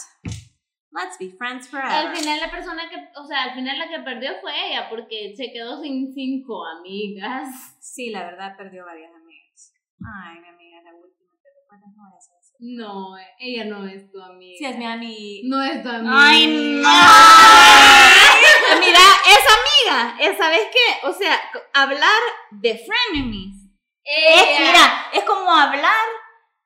Let's 0.92 1.18
be 1.18 1.30
friends 1.38 1.70
forever. 1.70 1.92
Al 1.92 2.16
final 2.16 2.40
la 2.40 2.52
persona 2.52 2.90
que, 2.90 2.98
o 3.20 3.26
sea, 3.26 3.44
al 3.44 3.54
final 3.56 3.80
la 3.80 3.88
que 3.88 4.00
perdió 4.00 4.32
fue 4.42 4.52
ella, 4.68 4.90
porque 4.90 5.34
se 5.36 5.52
quedó 5.52 5.82
sin 5.82 6.14
cinco 6.14 6.66
amigas. 6.66 7.50
Sí, 7.80 8.10
la 8.10 8.24
verdad 8.24 8.56
perdió 8.58 8.86
varias 8.86 9.10
amigas. 9.10 9.23
Ay, 10.06 10.40
mi 10.42 10.48
amiga, 10.50 10.82
la 10.84 10.94
última. 10.96 11.34
¿Te 11.42 11.50
recuerdas? 11.50 11.94
No 11.96 12.04
es 12.18 12.26
esa. 12.26 12.56
No, 12.60 13.16
ella 13.40 13.66
no 13.66 13.88
es 13.88 14.12
tu 14.12 14.22
amiga. 14.22 14.58
Sí, 14.58 14.66
es 14.66 14.78
mi 14.78 14.86
amiga. 14.86 15.42
No 15.46 15.64
es 15.64 15.82
tu 15.84 15.90
amiga. 15.90 16.14
Ay, 16.14 16.48
no. 16.48 16.90
Mira, 18.80 19.00
esa 19.28 19.54
amiga, 19.60 20.38
¿sabes 20.38 20.68
qué? 20.72 21.08
O 21.08 21.14
sea, 21.14 21.40
hablar 21.74 22.22
de 22.52 22.78
frenemies. 22.78 23.56
Es, 24.04 24.60
mira, 24.60 25.08
es 25.14 25.24
como 25.24 25.50
hablar 25.50 26.06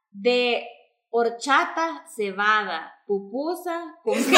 de 0.09 0.67
horchata 1.09 2.05
cebada, 2.15 2.93
pupusa 3.05 3.95
con 4.03 4.15
queso. 4.15 4.33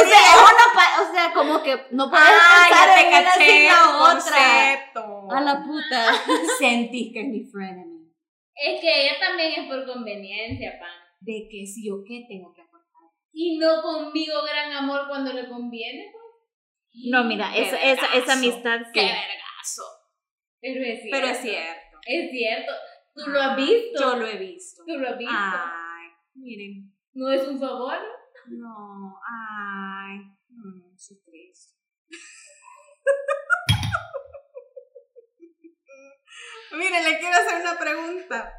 O 0.00 0.08
sea, 0.08 0.20
es 0.34 0.40
una 0.42 0.66
pa- 0.74 1.02
o 1.02 1.12
sea, 1.12 1.32
como 1.32 1.62
que 1.62 1.86
no 1.92 2.10
puedes 2.10 2.26
Ah, 2.28 2.66
pensar 2.68 2.88
ya 2.88 2.94
te 2.94 3.00
en 3.00 3.08
una 3.08 3.24
caché 3.24 3.46
sin 3.46 3.64
la 3.66 3.96
otra. 4.02 5.36
A 5.36 5.40
la 5.40 5.62
puta. 5.64 6.12
Sentís 6.58 7.12
que 7.12 7.20
es 7.20 7.26
mi 7.28 7.44
frenemy. 7.44 8.12
Es 8.54 8.80
que 8.80 9.02
ella 9.02 9.18
también 9.20 9.52
es 9.60 9.66
por 9.68 9.86
conveniencia, 9.86 10.78
pan. 10.80 10.90
De 11.20 11.48
que 11.50 11.66
sí 11.66 11.90
o 11.90 12.02
qué 12.06 12.24
tengo 12.28 12.52
que 12.54 12.62
aportar. 12.62 13.02
Y 13.32 13.58
no 13.58 13.82
conmigo 13.82 14.42
gran 14.42 14.72
amor 14.72 15.06
cuando 15.08 15.32
le 15.32 15.48
conviene. 15.48 16.10
pues. 16.12 16.24
No, 17.10 17.24
mira, 17.24 17.50
Qué 17.52 17.62
esa, 17.62 17.76
esa, 17.76 18.06
esa 18.06 18.06
vergazo. 18.16 18.32
amistad 18.32 18.78
Qué 18.92 19.00
sí. 19.00 19.06
vergazo. 19.06 19.82
Pero 20.60 20.84
es 20.84 21.00
cierto. 21.02 21.10
Pero 21.16 21.26
es 21.28 21.38
cierto. 21.38 21.98
Es 22.06 22.30
cierto. 22.30 22.72
Tú 23.14 23.30
lo 23.30 23.40
has 23.40 23.56
visto. 23.56 24.00
Yo 24.00 24.16
lo 24.16 24.26
he 24.26 24.36
visto. 24.38 24.82
Tú 24.86 24.96
lo 24.98 25.08
has 25.08 25.18
visto. 25.18 25.34
Ay, 25.36 26.08
miren. 26.34 26.92
No 27.14 27.30
es 27.30 27.46
un 27.46 27.58
favor. 27.60 27.96
No, 28.48 29.14
ay. 29.28 29.67
Miren, 36.72 37.04
le 37.04 37.18
quiero 37.18 37.36
hacer 37.36 37.60
una 37.62 37.78
pregunta. 37.78 38.52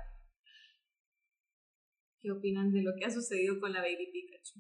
¿Qué 2.22 2.32
opinan 2.32 2.72
de 2.72 2.82
lo 2.82 2.91
que 2.97 3.06
ha 3.06 3.12
sucedido 3.12 3.60
con 3.60 3.72
la 3.72 3.82
Baby 3.82 4.12
Pikachu? 4.12 4.60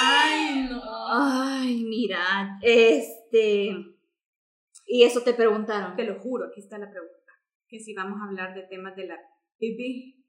Ay, 0.00 0.68
no. 0.68 0.82
Ay, 1.08 1.84
mira, 1.84 2.58
este. 2.60 3.74
Y 4.86 5.04
eso 5.04 5.22
te 5.22 5.32
preguntaron. 5.32 5.96
Te 5.96 6.04
lo 6.04 6.20
juro, 6.20 6.46
aquí 6.46 6.60
está 6.60 6.78
la 6.78 6.90
pregunta. 6.90 7.32
Que 7.66 7.80
si 7.80 7.94
vamos 7.94 8.20
a 8.20 8.26
hablar 8.26 8.54
de 8.54 8.64
temas 8.64 8.94
de 8.94 9.06
la 9.06 9.16
Baby 9.58 10.21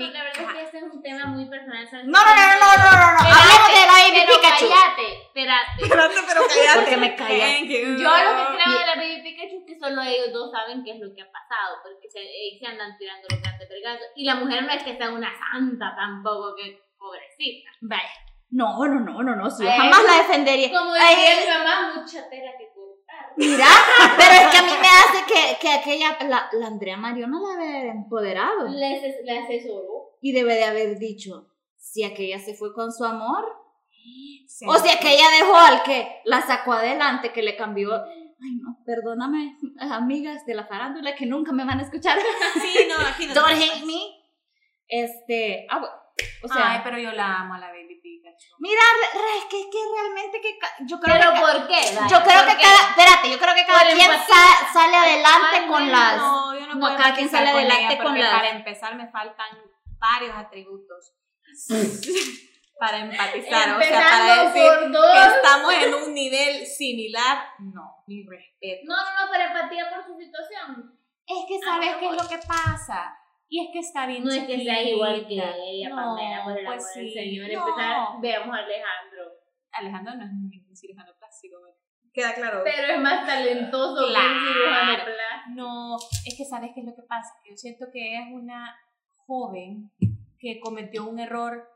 No, 0.00 0.10
la 0.10 0.24
verdad 0.24 0.42
es 0.42 0.52
que 0.52 0.62
este 0.62 0.78
es 0.78 0.84
un 0.84 1.02
tema 1.02 1.26
muy 1.26 1.44
personal. 1.44 1.84
No, 1.90 2.18
no, 2.24 2.32
no, 2.32 2.46
no, 2.56 2.68
no, 2.72 2.90
no, 2.90 3.08
no, 3.12 3.20
Hablemos 3.20 3.68
de 3.68 3.84
la 3.84 3.96
Baby 4.00 4.20
pero 4.24 4.40
Pikachu. 4.40 4.66
Cállate, 4.72 5.06
espérate. 5.28 5.82
Espérate, 5.82 6.14
pero 6.26 6.40
cállate. 6.48 6.78
Porque 6.80 6.96
me 6.96 7.14
callas. 7.16 7.50
Thank 7.52 7.68
you. 7.68 7.84
Yo 8.00 8.08
lo 8.08 8.30
que 8.32 8.44
creo 8.56 8.78
de 8.80 8.86
la 8.86 8.96
Baby 8.96 9.22
Pikachu 9.22 9.56
es 9.60 9.66
que 9.68 9.76
solo 9.78 10.00
ellos 10.00 10.32
dos 10.32 10.50
saben 10.50 10.82
qué 10.82 10.92
es 10.96 11.00
lo 11.00 11.12
que 11.12 11.20
ha 11.20 11.30
pasado, 11.30 11.84
porque 11.84 12.08
se, 12.08 12.24
se 12.58 12.66
andan 12.66 12.96
tirando 12.96 13.28
los 13.28 13.40
grandes 13.40 13.68
vergazos. 13.68 14.08
Y 14.16 14.24
la 14.24 14.34
mujer 14.36 14.64
no 14.64 14.72
es 14.72 14.82
que 14.82 14.96
sea 14.96 15.10
una 15.10 15.32
santa 15.36 15.94
tampoco, 15.94 16.56
que 16.56 16.80
pobrecita. 16.96 17.70
Vaya. 17.82 18.16
No, 18.50 18.84
no, 18.86 18.98
no, 18.98 19.22
no, 19.22 19.36
no. 19.36 19.44
Ay, 19.46 19.78
jamás 19.78 20.02
la 20.02 20.16
defendería. 20.26 20.72
Como 20.72 20.94
diría 20.94 21.38
mi 21.38 21.46
mamá, 21.46 21.92
mucha 21.94 22.28
tela 22.28 22.50
que. 22.58 22.70
Mira, 23.36 23.66
pero 24.16 24.32
es 24.32 24.46
que 24.52 24.58
a 24.58 24.62
mí 24.62 24.72
me 24.80 24.88
hace 24.88 25.24
que, 25.26 25.58
que 25.60 25.72
aquella, 25.72 26.18
la, 26.28 26.48
la 26.52 26.66
Andrea 26.66 26.96
Mariona 26.96 27.38
la 27.40 27.62
debe 27.62 27.76
haber 27.78 27.90
empoderado. 27.90 28.68
Le, 28.68 28.86
ases- 28.86 29.24
le 29.24 29.38
asesoró. 29.38 30.16
Y 30.20 30.32
debe 30.32 30.54
de 30.54 30.64
haber 30.64 30.98
dicho, 30.98 31.48
si 31.76 32.04
aquella 32.04 32.38
se 32.38 32.54
fue 32.54 32.74
con 32.74 32.92
su 32.92 33.04
amor, 33.04 33.44
Sí. 34.46 34.64
o 34.68 34.74
si 34.78 34.88
aquella 34.90 35.28
dejó 35.38 35.54
al 35.54 35.82
que 35.82 36.20
la 36.24 36.42
sacó 36.42 36.72
adelante, 36.72 37.32
que 37.32 37.42
le 37.42 37.56
cambió. 37.56 37.94
Ay, 37.94 38.52
no, 38.60 38.78
perdóname, 38.86 39.56
amigas 39.80 40.44
de 40.46 40.54
la 40.54 40.66
farándula 40.66 41.14
que 41.14 41.26
nunca 41.26 41.52
me 41.52 41.64
van 41.64 41.78
a 41.78 41.82
escuchar. 41.82 42.18
Sí, 42.54 42.88
no, 42.88 42.94
aquí 43.06 43.26
no. 43.26 43.34
Don't 43.34 43.52
hate 43.52 43.84
me. 43.86 44.00
Este, 44.88 45.66
ah, 45.70 45.78
bueno, 45.78 45.94
o 46.42 46.48
sea, 46.48 46.72
Ay, 46.72 46.80
pero 46.82 46.98
yo 46.98 47.12
la 47.12 47.40
amo 47.40 47.54
a 47.54 47.58
la 47.58 47.68
Baby. 47.68 47.89
Mira, 48.58 48.80
es 49.38 49.44
que, 49.46 49.70
que 49.70 49.78
realmente 49.94 50.40
que 50.40 50.58
yo 50.86 50.98
creo 51.00 51.16
¿Pero 51.18 51.32
que 51.34 51.40
por 51.40 51.68
qué? 51.68 51.80
Yo 52.08 52.22
creo 52.22 52.38
¿Por 52.42 52.48
que 52.50 52.56
qué? 52.56 52.62
cada, 52.62 52.90
espérate, 52.90 53.30
yo 53.30 53.38
creo 53.38 53.54
que 53.54 53.66
cada 53.66 53.80
quien 53.90 54.10
empatía. 54.10 54.34
sa- 54.34 54.72
sale 54.72 54.96
adelante 54.96 55.56
Ay, 55.56 55.60
con 55.60 55.68
bueno, 55.70 55.92
las 55.92 56.16
No, 56.16 56.54
yo 56.54 56.66
no, 56.66 56.74
no, 56.74 56.80
puedo 56.80 56.96
cada 56.96 57.14
quien 57.14 57.28
sale 57.30 57.50
con 57.52 57.60
adelante 57.60 57.84
ella 57.86 57.96
con 57.96 58.06
porque 58.06 58.20
las- 58.20 58.32
Para 58.34 58.50
empezar, 58.50 58.94
me 58.96 59.08
faltan 59.10 59.58
varios 59.98 60.36
atributos. 60.36 61.12
para 62.78 62.98
empatizar, 62.98 63.76
o 63.76 63.82
sea, 63.82 64.00
para 64.00 64.44
decir 64.44 64.70
que 64.90 65.36
estamos 65.36 65.74
en 65.74 65.94
un 65.94 66.14
nivel 66.14 66.66
similar, 66.66 67.44
no, 67.58 68.02
mi 68.06 68.24
respeto. 68.26 68.82
No, 68.86 68.96
no, 68.96 69.26
no, 69.26 69.30
pero 69.30 69.44
empatía 69.44 69.90
por 69.90 70.02
su 70.04 70.16
situación. 70.18 70.98
Es 71.26 71.44
que 71.46 71.58
sabes 71.62 71.96
qué 71.98 72.06
es 72.06 72.12
lo 72.22 72.26
que 72.28 72.38
pasa. 72.38 73.14
Y 73.52 73.66
es 73.66 73.72
que 73.72 73.80
está 73.80 74.06
bien 74.06 74.22
No 74.22 74.30
es 74.30 74.44
que 74.44 74.60
sea 74.60 74.80
igual 74.80 75.26
que 75.26 75.34
ella, 75.34 75.88
No, 75.88 75.96
Pamela, 75.96 76.44
por 76.44 76.56
el 76.56 76.64
pues 76.64 76.84
amor 76.84 76.94
del 76.94 77.08
sí, 77.08 77.12
Señor. 77.12 77.48
no. 77.52 77.68
Empezar, 77.68 78.20
veamos 78.22 78.56
a 78.56 78.58
Alejandro. 78.60 79.22
Alejandro 79.72 80.14
no 80.14 80.24
es 80.24 80.32
ningún 80.32 80.76
cirujano 80.76 81.12
plástico. 81.18 81.56
Queda 82.12 82.34
claro. 82.34 82.60
Pero 82.64 82.94
es 82.94 83.00
más 83.00 83.26
talentoso 83.26 84.06
que 84.06 84.18
un 84.18 84.46
cirujano 84.46 85.04
plástico. 85.04 85.54
No, 85.56 85.96
es 86.24 86.34
que 86.36 86.44
sabes 86.44 86.70
qué 86.74 86.80
es 86.80 86.86
lo 86.86 86.94
que 86.94 87.02
pasa. 87.02 87.30
Que 87.42 87.50
yo 87.50 87.56
siento 87.56 87.86
que 87.92 88.14
es 88.18 88.32
una 88.32 88.72
joven 89.26 89.90
que 90.38 90.60
cometió 90.60 91.08
un 91.08 91.18
error 91.18 91.68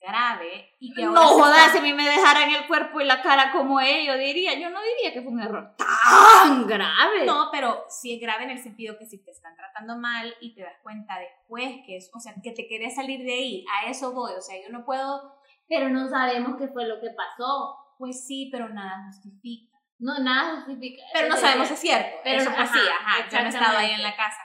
grave 0.00 0.74
y 0.80 0.92
que 0.94 1.04
ahora 1.04 1.20
No 1.20 1.26
jodas, 1.28 1.58
está- 1.66 1.72
si 1.72 1.78
a 1.78 1.82
mí 1.82 1.92
me 1.92 2.08
dejaran 2.08 2.48
el 2.50 2.66
cuerpo 2.66 3.00
y 3.00 3.04
la 3.04 3.20
cara 3.22 3.52
como 3.52 3.80
ellos, 3.80 4.16
diría, 4.18 4.58
yo 4.58 4.70
no 4.70 4.80
diría 4.82 5.12
que 5.12 5.22
fue 5.22 5.30
un 5.32 5.40
error 5.40 5.74
tan 5.76 6.66
grave. 6.66 7.26
No, 7.26 7.48
pero 7.52 7.84
sí 7.88 8.14
es 8.14 8.20
grave 8.20 8.44
en 8.44 8.50
el 8.50 8.58
sentido 8.62 8.96
que 8.98 9.06
si 9.06 9.22
te 9.22 9.30
están 9.30 9.54
tratando 9.56 9.96
mal 9.98 10.34
y 10.40 10.54
te 10.54 10.62
das 10.62 10.74
cuenta 10.82 11.18
después 11.18 11.82
que 11.86 11.96
es, 11.98 12.10
o 12.14 12.18
sea, 12.20 12.34
que 12.42 12.52
te 12.52 12.66
querés 12.66 12.94
salir 12.94 13.22
de 13.24 13.32
ahí, 13.32 13.64
a 13.82 13.90
eso 13.90 14.12
voy, 14.12 14.32
o 14.32 14.40
sea, 14.40 14.56
yo 14.62 14.70
no 14.70 14.84
puedo, 14.84 15.38
Pero 15.68 15.88
no 15.88 16.08
sabemos 16.08 16.56
qué 16.58 16.66
fue 16.68 16.86
lo 16.86 17.00
que 17.00 17.10
pasó. 17.10 17.76
pues 17.98 18.26
sí, 18.26 18.48
pero 18.50 18.68
nada 18.70 19.04
justifica. 19.08 19.76
No, 19.98 20.18
nada 20.20 20.56
justifica. 20.56 21.02
Pero 21.12 21.28
no 21.28 21.36
sabemos 21.36 21.68
si 21.68 21.74
es 21.74 21.80
cierto, 21.80 22.16
Pero 22.24 22.40
eso 22.40 22.48
no- 22.50 22.56
pues 22.56 22.70
sí, 22.70 22.78
ajá, 22.78 23.28
yo 23.30 23.38
no 23.38 23.44
he 23.44 23.48
estado 23.50 23.78
ahí 23.78 23.90
en 23.90 24.02
la 24.02 24.16
casa. 24.16 24.38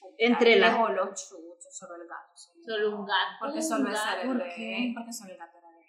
como, 0.00 0.14
Entre 0.18 0.54
"Ay, 0.54 0.58
las- 0.58 0.72
dejo 0.72 0.88
los 0.88 1.08
chuchos, 1.10 1.78
solo 1.78 1.94
el 1.94 2.08
gato. 2.08 2.32
Sí". 2.64 2.70
Solo 2.70 2.96
un 2.96 3.06
gato. 3.06 3.36
Porque 3.40 3.62
solo 3.62 3.90
es 3.90 3.98
¿por 4.26 4.42
qué? 4.54 4.92
porque 4.94 5.12
solo 5.12 5.32
el 5.32 5.38
gato 5.38 5.58
era 5.58 5.68
bebé. 5.68 5.86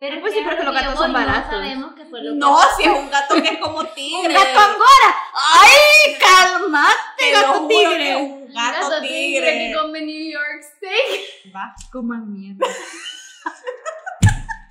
Pero 0.00 0.20
Pues 0.20 0.32
es 0.32 0.38
sí, 0.38 0.44
porque 0.44 0.62
los 0.64 0.74
gatos 0.74 0.98
son 0.98 1.12
baratos. 1.12 1.52
No 1.52 1.58
sabemos 1.58 1.94
qué 1.94 2.04
fue 2.04 2.22
lo 2.22 2.32
que 2.32 2.36
No, 2.38 2.56
pasó. 2.56 2.76
si 2.76 2.82
es 2.84 2.88
un 2.90 3.10
gato 3.10 3.34
que 3.42 3.48
es 3.48 3.58
como 3.58 3.84
tigre. 3.86 4.28
¡Un 4.28 4.34
gato 4.34 4.60
angora! 4.60 5.16
¡Ay, 5.62 6.16
calmate, 6.18 7.30
gato 7.32 7.66
tigre! 7.68 8.16
un 8.16 8.52
gato 8.52 9.00
tigre. 9.02 9.52
que 9.70 9.74
come 9.78 10.00
New 10.02 10.32
York 10.32 10.62
Steak. 10.76 11.54
Va. 11.54 11.74
Coman 11.92 12.32
mierda. 12.32 12.66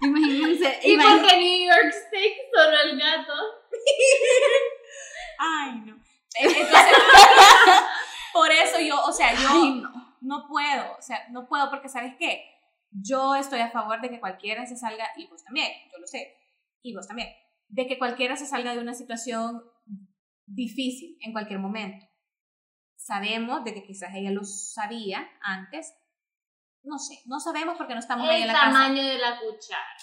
Imagínense, 0.02 0.80
Y 0.84 0.92
imagínense. 0.94 1.22
porque 1.22 1.38
New 1.38 1.68
York 1.70 1.94
Steak 2.08 2.34
solo 2.54 2.78
el 2.84 3.00
gato. 3.00 3.34
Ay, 5.40 5.72
no. 5.86 5.96
Entonces, 6.36 6.98
por 8.34 8.52
eso 8.52 8.80
yo, 8.82 9.02
o 9.02 9.12
sea, 9.14 9.34
yo 9.34 9.48
Ay, 9.50 9.72
no. 9.82 10.13
No 10.24 10.48
puedo, 10.48 10.98
o 10.98 11.02
sea, 11.02 11.28
no 11.30 11.48
puedo 11.48 11.70
porque, 11.70 11.90
¿sabes 11.90 12.16
qué? 12.18 12.44
Yo 12.92 13.36
estoy 13.36 13.60
a 13.60 13.72
favor 13.72 14.02
de 14.02 14.10
que 14.10 14.20
cualquiera 14.20 14.66
se 14.66 14.76
salga, 14.78 15.06
y 15.18 15.28
vos 15.28 15.44
también, 15.44 15.70
yo 15.92 16.00
lo 16.00 16.08
sé, 16.08 16.36
y 16.82 16.94
vos 16.96 17.08
también, 17.08 17.30
de 17.68 17.88
que 17.88 17.98
cualquiera 17.98 18.36
se 18.36 18.46
salga 18.46 18.74
de 18.74 18.80
una 18.80 18.94
situación 18.94 19.64
difícil 20.46 21.18
en 21.22 21.32
cualquier 21.34 21.60
momento. 21.60 22.06
Sabemos 22.96 23.64
de 23.64 23.74
que 23.74 23.84
quizás 23.84 24.14
ella 24.14 24.32
lo 24.32 24.44
sabía 24.44 25.28
antes, 25.42 25.94
no 26.84 27.00
sé, 27.00 27.20
no 27.26 27.40
sabemos 27.40 27.78
porque 27.78 27.94
no 27.94 28.00
estamos 28.00 28.28
ahí 28.30 28.38
en 28.38 28.42
El 28.44 28.48
la 28.48 28.54
casa. 28.54 28.66
tamaño 28.72 29.04
de 29.04 29.18
la 29.18 29.40
cuchara. 29.40 29.96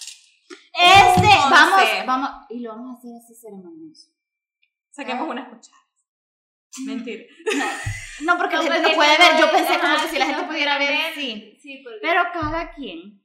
Este, 0.73 1.25
Entonces- 1.25 1.49
vamos, 1.49 2.05
vamos, 2.05 2.45
y 2.49 2.59
lo 2.59 2.71
vamos 2.71 2.95
a 2.95 2.99
hacer 2.99 3.11
así 3.23 3.35
ceremonioso. 3.35 4.09
Saquemos 4.89 5.29
unas 5.29 5.47
cucharas. 5.47 5.80
Mentira. 6.85 7.23
No, 8.23 8.37
porque 8.37 8.55
la 8.55 8.63
gente 8.63 8.81
no 8.81 8.95
puede 8.95 9.17
ver. 9.17 9.39
Yo 9.39 9.51
pensé 9.51 9.79
como 9.79 9.95
que 10.01 10.07
si 10.09 10.19
la 10.19 10.25
gente 10.25 10.41
no 10.41 10.47
pudiera 10.47 10.77
ver, 10.77 11.13
sí. 11.15 11.57
Sí, 11.61 11.83
Pero 12.01 12.23
cada 12.33 12.71
quien 12.71 13.21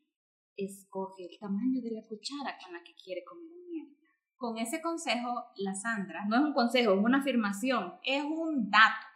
escoge 0.57 1.27
el 1.31 1.39
tamaño 1.39 1.81
de 1.83 1.91
la 1.91 2.03
cuchara 2.09 2.57
con 2.63 2.73
la 2.73 2.83
que 2.83 2.95
quiere 2.95 3.23
comer 3.25 3.51
mierda. 3.69 3.93
Con 4.37 4.59
ese 4.59 4.81
consejo, 4.81 5.45
la 5.57 5.75
Sandra 5.75 6.25
No 6.27 6.37
es 6.37 6.43
un 6.43 6.53
consejo, 6.53 6.93
es 6.93 6.99
una 6.99 7.19
afirmación. 7.19 7.95
es 8.03 8.23
un 8.23 8.71
dato. 8.71 9.07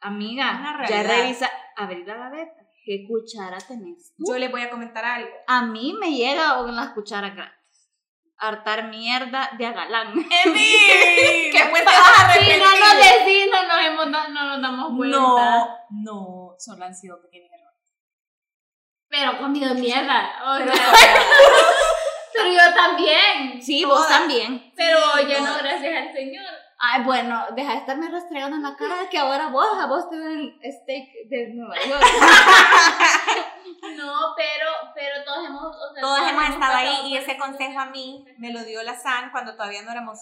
Amiga, 0.00 0.86
ya 0.88 1.02
revisa, 1.02 1.50
abrir 1.76 2.06
la 2.06 2.16
gaveta. 2.16 2.66
¿Qué 2.84 3.04
cuchara 3.08 3.58
tenés 3.58 4.14
tú? 4.16 4.24
Yo 4.28 4.38
le 4.38 4.48
voy 4.48 4.62
a 4.62 4.70
comentar 4.70 5.04
algo. 5.04 5.30
A 5.48 5.66
mí 5.66 5.96
me 5.98 6.12
llega 6.14 6.56
con 6.58 6.76
las 6.76 6.90
cucharas 6.90 7.34
grandes. 7.34 7.55
Hartar 8.38 8.88
mierda 8.88 9.50
de 9.56 9.66
agalán. 9.66 10.12
¡Emi! 10.12 11.50
Después 11.52 11.84
te 11.84 11.84
vas 11.84 12.24
a 12.24 12.32
Sí, 12.34 12.52
no 12.58 12.70
nos 12.70 12.96
decís, 12.96 13.46
no 13.50 13.62
nos, 13.66 13.86
hemos, 13.86 14.06
no, 14.08 14.28
no 14.28 14.44
nos 14.44 14.62
damos 14.62 14.96
cuenta. 14.96 15.18
No, 15.18 15.78
no, 15.90 16.54
solo 16.58 16.84
han 16.84 16.94
sido 16.94 17.20
pequeños 17.22 17.50
errores. 17.52 17.80
Pero 19.08 19.38
comido 19.38 19.74
mierda. 19.74 20.32
O 20.44 20.58
Pero 20.58 20.72
sea, 20.74 20.92
pero 22.34 22.48
yo 22.50 22.74
también. 22.74 23.62
Sí, 23.62 23.84
vos 23.84 24.06
también. 24.06 24.72
Pero 24.76 24.98
yo 25.26 25.40
no. 25.40 25.58
gracias 25.58 26.08
al 26.08 26.12
Señor. 26.12 26.44
Ay, 26.78 27.02
bueno, 27.04 27.46
deja 27.54 27.72
de 27.72 27.78
estarme 27.78 28.10
restregando 28.10 28.56
en 28.56 28.62
la 28.62 28.76
cara 28.76 29.08
que 29.10 29.16
ahora 29.18 29.48
vos, 29.48 29.66
a 29.80 29.86
vos 29.86 30.10
te 30.10 30.18
dan 30.18 30.52
steak 30.60 31.08
de 31.28 31.54
Nueva 31.54 31.74
York. 31.86 32.02
No, 33.96 34.34
pero, 34.36 34.66
pero 34.94 35.24
todos 35.24 35.46
hemos, 35.46 35.62
o 35.64 35.94
sea, 35.94 36.02
Todas 36.02 36.30
hemos 36.30 36.48
estado 36.48 36.76
ahí 36.76 37.08
y 37.08 37.16
ese 37.16 37.36
consejo 37.36 37.78
a 37.80 37.86
mí 37.86 38.24
me 38.38 38.52
lo 38.52 38.64
dio 38.64 38.82
la 38.82 38.98
San 38.98 39.30
cuando 39.30 39.54
todavía 39.54 39.82
no 39.82 39.90
éramos 39.90 40.18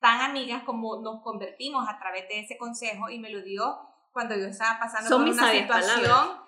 tan 0.00 0.20
amigas 0.20 0.62
como 0.64 1.00
nos 1.02 1.22
convertimos 1.22 1.86
a 1.88 1.98
través 1.98 2.28
de 2.28 2.40
ese 2.40 2.56
consejo 2.56 3.10
y 3.10 3.18
me 3.18 3.30
lo 3.30 3.42
dio 3.42 3.78
cuando 4.12 4.34
yo 4.34 4.46
estaba 4.46 4.78
pasando 4.78 5.08
Son 5.08 5.20
por 5.20 5.28
mis 5.28 5.38
una 5.38 5.52
situación 5.52 6.40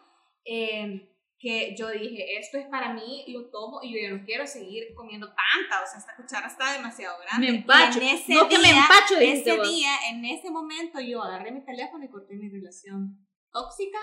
eh, 0.45 1.09
que 1.39 1.75
yo 1.77 1.89
dije, 1.89 2.39
esto 2.39 2.57
es 2.57 2.67
para 2.69 2.95
mí, 2.95 3.25
lo 3.27 3.51
tomo 3.51 3.81
y 3.83 3.93
yo 3.93 4.01
ya 4.01 4.17
no 4.17 4.25
quiero 4.25 4.47
seguir 4.47 4.95
comiendo 4.95 5.27
tanta, 5.27 5.83
o 5.83 5.87
sea, 5.87 5.99
esta 5.99 6.15
cuchara 6.15 6.47
está 6.47 6.73
demasiado 6.73 7.19
grande. 7.19 7.51
Me 7.51 7.59
empacho. 7.59 8.01
Y 8.01 8.09
en 8.09 8.15
ese 8.15 8.35
No, 8.35 8.49
que 8.49 8.59
me 8.59 8.69
día, 8.69 8.83
empacho, 8.83 9.19
ese 9.19 9.57
vos. 9.57 9.69
día, 9.69 9.91
en 10.09 10.25
ese 10.25 10.51
momento, 10.51 11.01
yo 11.01 11.21
agarré 11.21 11.51
mi 11.51 11.65
teléfono 11.65 12.05
y 12.05 12.09
corté 12.09 12.37
mi 12.37 12.49
relación 12.49 13.27
tóxica 13.51 13.99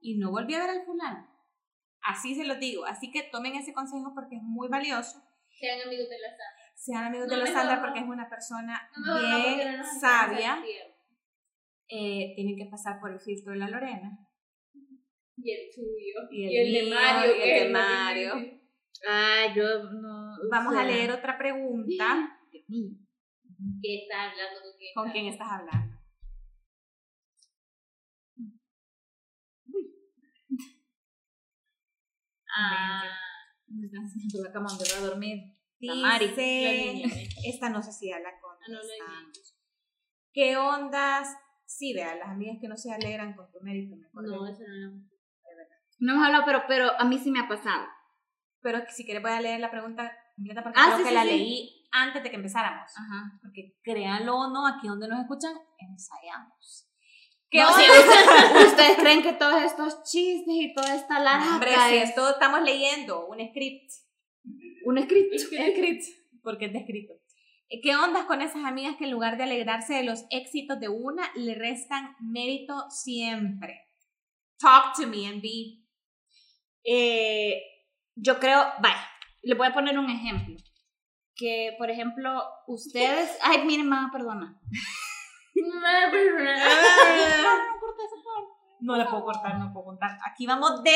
y 0.00 0.18
no 0.18 0.30
volví 0.32 0.54
a 0.54 0.60
ver 0.60 0.68
al 0.68 0.84
fulano. 0.84 1.31
Así 2.04 2.34
se 2.34 2.44
lo 2.44 2.56
digo, 2.56 2.84
así 2.84 3.10
que 3.10 3.22
tomen 3.22 3.54
ese 3.54 3.72
consejo 3.72 4.12
porque 4.14 4.36
es 4.36 4.42
muy 4.42 4.68
valioso. 4.68 5.22
Sean 5.58 5.80
amigos 5.86 6.08
de 6.08 6.18
la 6.18 6.28
Sandra. 6.28 6.72
Sean 6.74 7.04
amigos 7.04 7.26
No, 7.28 7.34
de 7.34 7.38
la 7.38 7.44
mejor 7.44 7.58
Sandra 7.60 7.80
porque 7.80 8.00
es 8.00 8.06
una 8.06 8.28
persona 8.28 8.90
No, 9.06 9.18
bien 9.20 9.78
no 9.78 9.84
sabia. 10.00 10.62
Eh, 11.88 12.32
tienen 12.34 12.56
que 12.56 12.66
pasar 12.70 12.98
por 13.00 13.12
el 13.12 13.20
filtro 13.20 13.52
de 13.52 13.58
la 13.58 13.68
Lorena. 13.68 14.18
Y 15.36 15.50
el 15.52 15.70
tuyo. 15.74 16.28
Y 16.30 16.44
el 16.46 16.68
Y 16.68 16.76
el 16.78 16.84
de 16.88 16.94
Mario. 16.94 17.36
y 17.36 17.40
el 17.50 17.72
de. 17.72 18.62
Ay, 19.08 19.54
yo 19.54 19.84
no. 19.90 20.34
o 20.34 20.48
Vamos 20.50 20.74
a 20.76 20.84
leer 20.84 21.10
otra 21.10 21.36
pregunta. 21.36 22.38
¿Qué 22.50 24.02
está 24.02 24.30
hablando 24.30 24.60
con 24.62 24.70
quién? 24.78 24.92
¿Con 24.94 25.10
quién 25.10 25.26
estás 25.26 25.48
hablando? 25.50 25.91
Ah, 32.56 33.02
Me 33.68 33.86
están 33.86 34.04
haciendo 34.04 34.42
la 34.46 34.52
cama 34.52 34.68
donde 34.70 34.84
va 34.92 34.98
a 34.98 35.08
dormir. 35.10 35.38
La 35.80 35.94
Mari, 35.96 36.28
Dice, 36.28 36.92
niña. 36.94 37.08
esta 37.44 37.68
no 37.68 37.82
sé 37.82 37.92
si 37.92 38.12
habla 38.12 38.30
con 38.40 38.52
no. 38.72 38.78
¿Qué 40.32 40.56
ondas? 40.56 41.28
Sí, 41.66 41.92
vean, 41.94 42.18
las 42.18 42.28
amigas 42.28 42.58
que 42.60 42.68
no 42.68 42.76
se 42.76 42.92
alegran 42.92 43.34
con 43.34 43.50
tu 43.50 43.58
mérito, 43.62 43.96
me. 43.96 44.06
No, 44.12 44.46
eso 44.46 44.62
no. 44.68 45.02
No 45.98 46.12
hemos 46.14 46.26
hablado, 46.26 46.44
pero, 46.44 46.62
pero 46.68 46.90
a 47.00 47.04
mí 47.04 47.18
sí 47.18 47.30
me 47.30 47.40
ha 47.40 47.48
pasado. 47.48 47.86
Pero 48.60 48.80
si 48.90 49.04
quieres 49.04 49.22
voy 49.22 49.32
a 49.32 49.40
leer 49.40 49.60
la 49.60 49.70
pregunta 49.70 50.12
completa 50.36 50.62
porque 50.62 50.78
Ah, 50.80 50.84
creo 50.86 50.98
sí, 50.98 51.02
que 51.04 51.08
sí, 51.10 51.14
la 51.14 51.22
sí. 51.22 51.28
leí 51.28 51.88
antes 51.92 52.22
de 52.22 52.30
que 52.30 52.36
empezáramos. 52.36 52.90
Ajá. 52.96 53.38
Porque 53.42 53.76
créanlo 53.82 54.36
o 54.36 54.50
no, 54.50 54.66
aquí 54.66 54.86
donde 54.88 55.08
nos 55.08 55.20
escuchan, 55.20 55.52
ensayamos. 55.78 56.88
¿Qué 57.52 57.58
No, 57.58 57.68
ustedes, 57.68 58.66
ustedes 58.68 58.96
creen 58.96 59.22
que 59.22 59.34
todos 59.34 59.62
estos 59.62 60.02
chistes 60.04 60.54
y 60.54 60.72
toda 60.72 60.96
esta 60.96 61.20
larga 61.20 61.52
Hombre, 61.52 61.72
si 61.90 61.96
esto 61.96 62.30
estamos 62.30 62.62
leyendo, 62.62 63.26
un 63.26 63.46
script. 63.46 63.90
un 64.86 64.96
escrito. 64.96 65.36
Escrito. 65.36 66.06
Porque 66.42 66.64
es 66.64 66.72
descrito. 66.72 67.12
Eh, 67.68 67.82
¿Qué 67.82 67.94
ondas 67.94 68.24
con 68.24 68.40
esas 68.40 68.64
amigas 68.64 68.96
que 68.96 69.04
en 69.04 69.10
lugar 69.10 69.36
de 69.36 69.42
alegrarse 69.42 69.92
de 69.92 70.02
los 70.02 70.24
éxitos 70.30 70.80
de 70.80 70.88
una, 70.88 71.30
le 71.34 71.54
restan 71.54 72.16
mérito 72.20 72.88
siempre? 72.88 73.82
Talk 74.58 74.96
to 74.96 75.06
me, 75.06 75.30
MB. 75.30 75.44
Eh, 76.84 77.62
yo 78.14 78.40
creo, 78.40 78.64
vaya, 78.80 79.06
le 79.42 79.54
voy 79.54 79.66
a 79.66 79.74
poner 79.74 79.98
un 79.98 80.08
ejemplo. 80.08 80.56
Que, 81.36 81.74
por 81.76 81.90
ejemplo, 81.90 82.44
ustedes. 82.66 83.36
Ay, 83.42 83.66
miren, 83.66 83.90
mamá, 83.90 84.10
perdona. 84.10 84.58
No 88.80 88.96
la 88.96 89.08
puedo 89.08 89.24
cortar, 89.24 89.58
no 89.58 89.72
puedo 89.72 89.86
contar. 89.86 90.18
Aquí 90.28 90.46
vamos 90.46 90.82
de. 90.82 90.92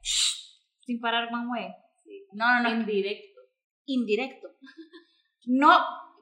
Sin 0.00 1.00
parar, 1.00 1.28
way. 1.32 1.68
No, 2.32 2.54
no, 2.54 2.62
no. 2.62 2.68
En 2.70 2.86
directo. 2.86 3.40
indirecto. 3.86 4.48
No 5.46 5.78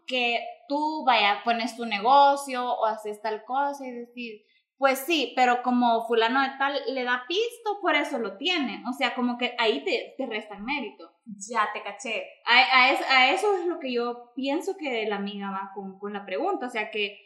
que 0.06 0.38
tú, 0.68 1.04
vaya, 1.04 1.42
pones 1.44 1.76
tu 1.76 1.84
negocio 1.84 2.64
o 2.64 2.86
haces 2.86 3.20
tal 3.20 3.44
cosa 3.44 3.86
y 3.86 3.90
decir, 3.90 4.40
pues 4.78 5.00
sí, 5.00 5.32
pero 5.34 5.62
como 5.62 6.06
fulano 6.06 6.40
de 6.42 6.50
tal 6.58 6.80
le 6.94 7.04
da 7.04 7.24
pisto, 7.28 7.80
por 7.82 7.94
eso 7.96 8.18
lo 8.18 8.36
tiene. 8.36 8.82
O 8.88 8.92
sea, 8.92 9.14
como 9.14 9.36
que 9.36 9.54
ahí 9.58 9.82
te, 9.84 10.14
te 10.16 10.26
restan 10.26 10.64
mérito. 10.64 11.12
Ya 11.50 11.68
te 11.72 11.82
caché. 11.82 12.24
A, 12.46 12.54
a 12.82 12.90
es- 12.92 13.10
a 13.10 13.30
eso 13.32 13.54
es 13.58 13.66
lo 13.66 13.78
que 13.80 13.92
yo 13.92 14.32
pienso 14.34 14.76
que 14.78 15.06
la 15.08 15.16
amiga 15.16 15.50
va 15.50 15.72
con, 15.74 15.98
con 15.98 16.12
la 16.12 16.24
pregunta. 16.24 16.66
O 16.66 16.70
sea, 16.70 16.90
que 16.90 17.26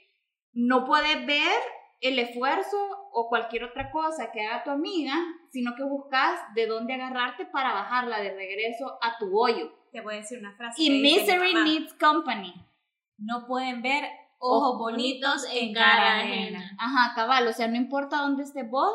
no 0.53 0.85
puedes 0.85 1.27
ver 1.27 1.59
el 2.01 2.19
esfuerzo 2.19 2.77
o 3.13 3.29
cualquier 3.29 3.65
otra 3.65 3.91
cosa 3.91 4.31
que 4.33 4.47
haga 4.47 4.65
tu 4.65 4.71
amiga, 4.71 5.13
sino 5.51 5.75
que 5.77 5.85
buscas 5.85 6.41
de 6.55 6.67
dónde 6.67 6.95
agarrarte 6.95 7.47
para 7.47 7.73
bajarla 7.75 8.21
de 8.21 8.35
regreso 8.35 8.99
a 9.03 9.19
tu 9.19 9.37
hoyo. 9.39 9.71
Te 9.93 10.01
voy 10.01 10.15
a 10.15 10.19
decir 10.19 10.39
una 10.39 10.55
frase. 10.57 10.83
Y 10.83 11.03
misery 11.03 11.55
needs 11.55 11.93
company. 11.95 12.55
No 13.19 13.47
pueden 13.47 13.83
ver 13.83 14.05
ojos 14.39 14.79
bonitos 14.79 15.47
en 15.53 15.75
cara 15.75 16.21
ajena. 16.21 16.71
Ajá, 16.79 17.15
cabal, 17.15 17.47
o 17.49 17.53
sea, 17.53 17.69
no 17.69 17.77
importa 17.77 18.19
dónde 18.23 18.45
esté 18.45 18.63
vos, 18.63 18.95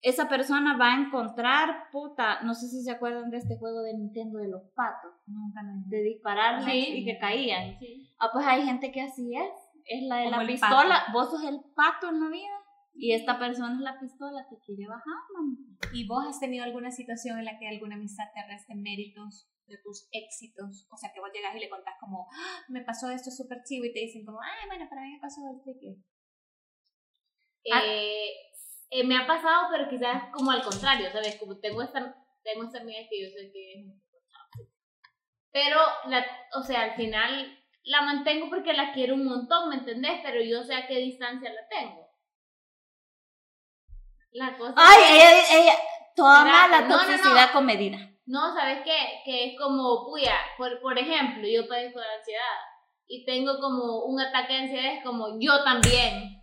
esa 0.00 0.28
persona 0.28 0.76
va 0.76 0.92
a 0.94 1.00
encontrar, 1.00 1.88
puta, 1.92 2.42
no 2.42 2.54
sé 2.54 2.68
si 2.68 2.82
se 2.82 2.90
acuerdan 2.90 3.30
de 3.30 3.38
este 3.38 3.56
juego 3.56 3.82
de 3.82 3.94
Nintendo 3.94 4.38
de 4.38 4.48
los 4.48 4.62
patos, 4.74 5.12
Nunca 5.26 5.60
de 5.86 6.02
dispararle 6.02 6.70
Sí. 6.70 6.86
y 6.98 7.04
que 7.04 7.18
caían. 7.18 7.78
Sí. 7.78 8.10
Ah, 8.18 8.28
pues 8.32 8.44
hay 8.46 8.64
gente 8.64 8.90
que 8.90 9.00
así 9.02 9.34
es, 9.36 9.50
es 9.84 10.02
la 10.08 10.16
de 10.16 10.24
Como 10.24 10.36
la 10.36 10.42
el 10.42 10.48
pistola, 10.48 11.04
vos 11.12 11.30
sos 11.30 11.42
el 11.44 11.60
pato 11.74 12.08
en 12.08 12.20
la 12.20 12.28
vida 12.28 12.60
y 12.94 13.12
esta 13.12 13.38
persona 13.38 13.74
es 13.74 13.80
la 13.80 13.98
pistola, 13.98 14.46
te 14.48 14.56
quiere 14.64 14.86
bajar, 14.86 15.20
mami. 15.34 15.56
¿Y 15.92 16.06
vos 16.06 16.24
has 16.28 16.38
tenido 16.40 16.64
alguna 16.64 16.90
situación 16.90 17.38
en 17.38 17.44
la 17.44 17.58
que 17.58 17.68
alguna 17.68 17.96
amistad 17.96 18.24
te 18.34 18.46
reste 18.46 18.74
méritos 18.74 19.48
de 19.66 19.78
tus 19.82 20.08
éxitos? 20.12 20.86
O 20.90 20.96
sea, 20.96 21.10
que 21.12 21.20
vos 21.20 21.30
llegas 21.34 21.54
y 21.56 21.58
le 21.60 21.68
contás 21.68 21.94
como, 22.00 22.28
"Ah, 22.32 22.60
me 22.68 22.82
pasó 22.82 23.10
esto 23.10 23.30
súper 23.30 23.62
chivo 23.64 23.84
y 23.84 23.92
te 23.92 24.00
dicen 24.00 24.24
como, 24.24 24.40
ay, 24.40 24.68
bueno, 24.68 24.88
para 24.88 25.02
mí 25.02 25.12
me 25.12 25.20
pasó 25.20 25.40
y 25.66 25.78
que... 25.78 25.96
Ah. 27.72 27.80
Eh, 27.84 28.30
eh, 28.90 29.04
me 29.04 29.16
ha 29.16 29.26
pasado, 29.26 29.68
pero 29.72 29.88
quizás 29.88 30.30
como 30.32 30.50
al 30.50 30.62
contrario, 30.62 31.10
¿sabes? 31.10 31.36
Como 31.36 31.58
tengo 31.58 31.82
esta, 31.82 32.14
tengo 32.44 32.64
esta 32.64 32.80
amiga 32.80 33.00
que 33.10 33.22
yo 33.22 33.28
sé 33.30 33.50
que 33.52 33.72
es. 33.72 33.86
Pero, 35.50 35.78
la, 36.06 36.24
o 36.56 36.62
sea, 36.62 36.82
al 36.82 36.94
final 36.96 37.63
la 37.84 38.02
mantengo 38.02 38.48
porque 38.48 38.72
la 38.72 38.92
quiero 38.92 39.14
un 39.14 39.24
montón, 39.24 39.68
¿me 39.68 39.76
entendés? 39.76 40.20
Pero 40.22 40.42
yo 40.42 40.62
sé 40.64 40.74
a 40.74 40.86
qué 40.86 40.96
distancia 40.98 41.50
la 41.52 41.68
tengo. 41.68 42.06
La 44.32 44.56
cosa 44.56 44.74
Ay, 44.76 45.02
es- 45.02 45.50
ella, 45.50 45.60
ella 45.62 45.74
toma 46.16 46.68
la 46.68 46.80
no, 46.80 46.88
no, 46.88 46.96
no. 46.96 46.96
toxicidad 47.04 47.52
con 47.52 47.66
medida. 47.66 47.98
No, 48.26 48.54
¿sabes 48.54 48.78
qué? 48.84 49.20
Que 49.24 49.46
es 49.52 49.58
como, 49.60 50.06
puya, 50.06 50.34
por, 50.56 50.80
por 50.80 50.98
ejemplo, 50.98 51.46
yo 51.46 51.68
padezco 51.68 52.00
de 52.00 52.06
ansiedad 52.18 52.58
y 53.06 53.24
tengo 53.26 53.58
como 53.60 54.04
un 54.06 54.18
ataque 54.20 54.54
de 54.54 54.58
ansiedad, 54.60 54.92
es 54.94 55.04
como 55.04 55.38
yo 55.38 55.62
también, 55.62 56.42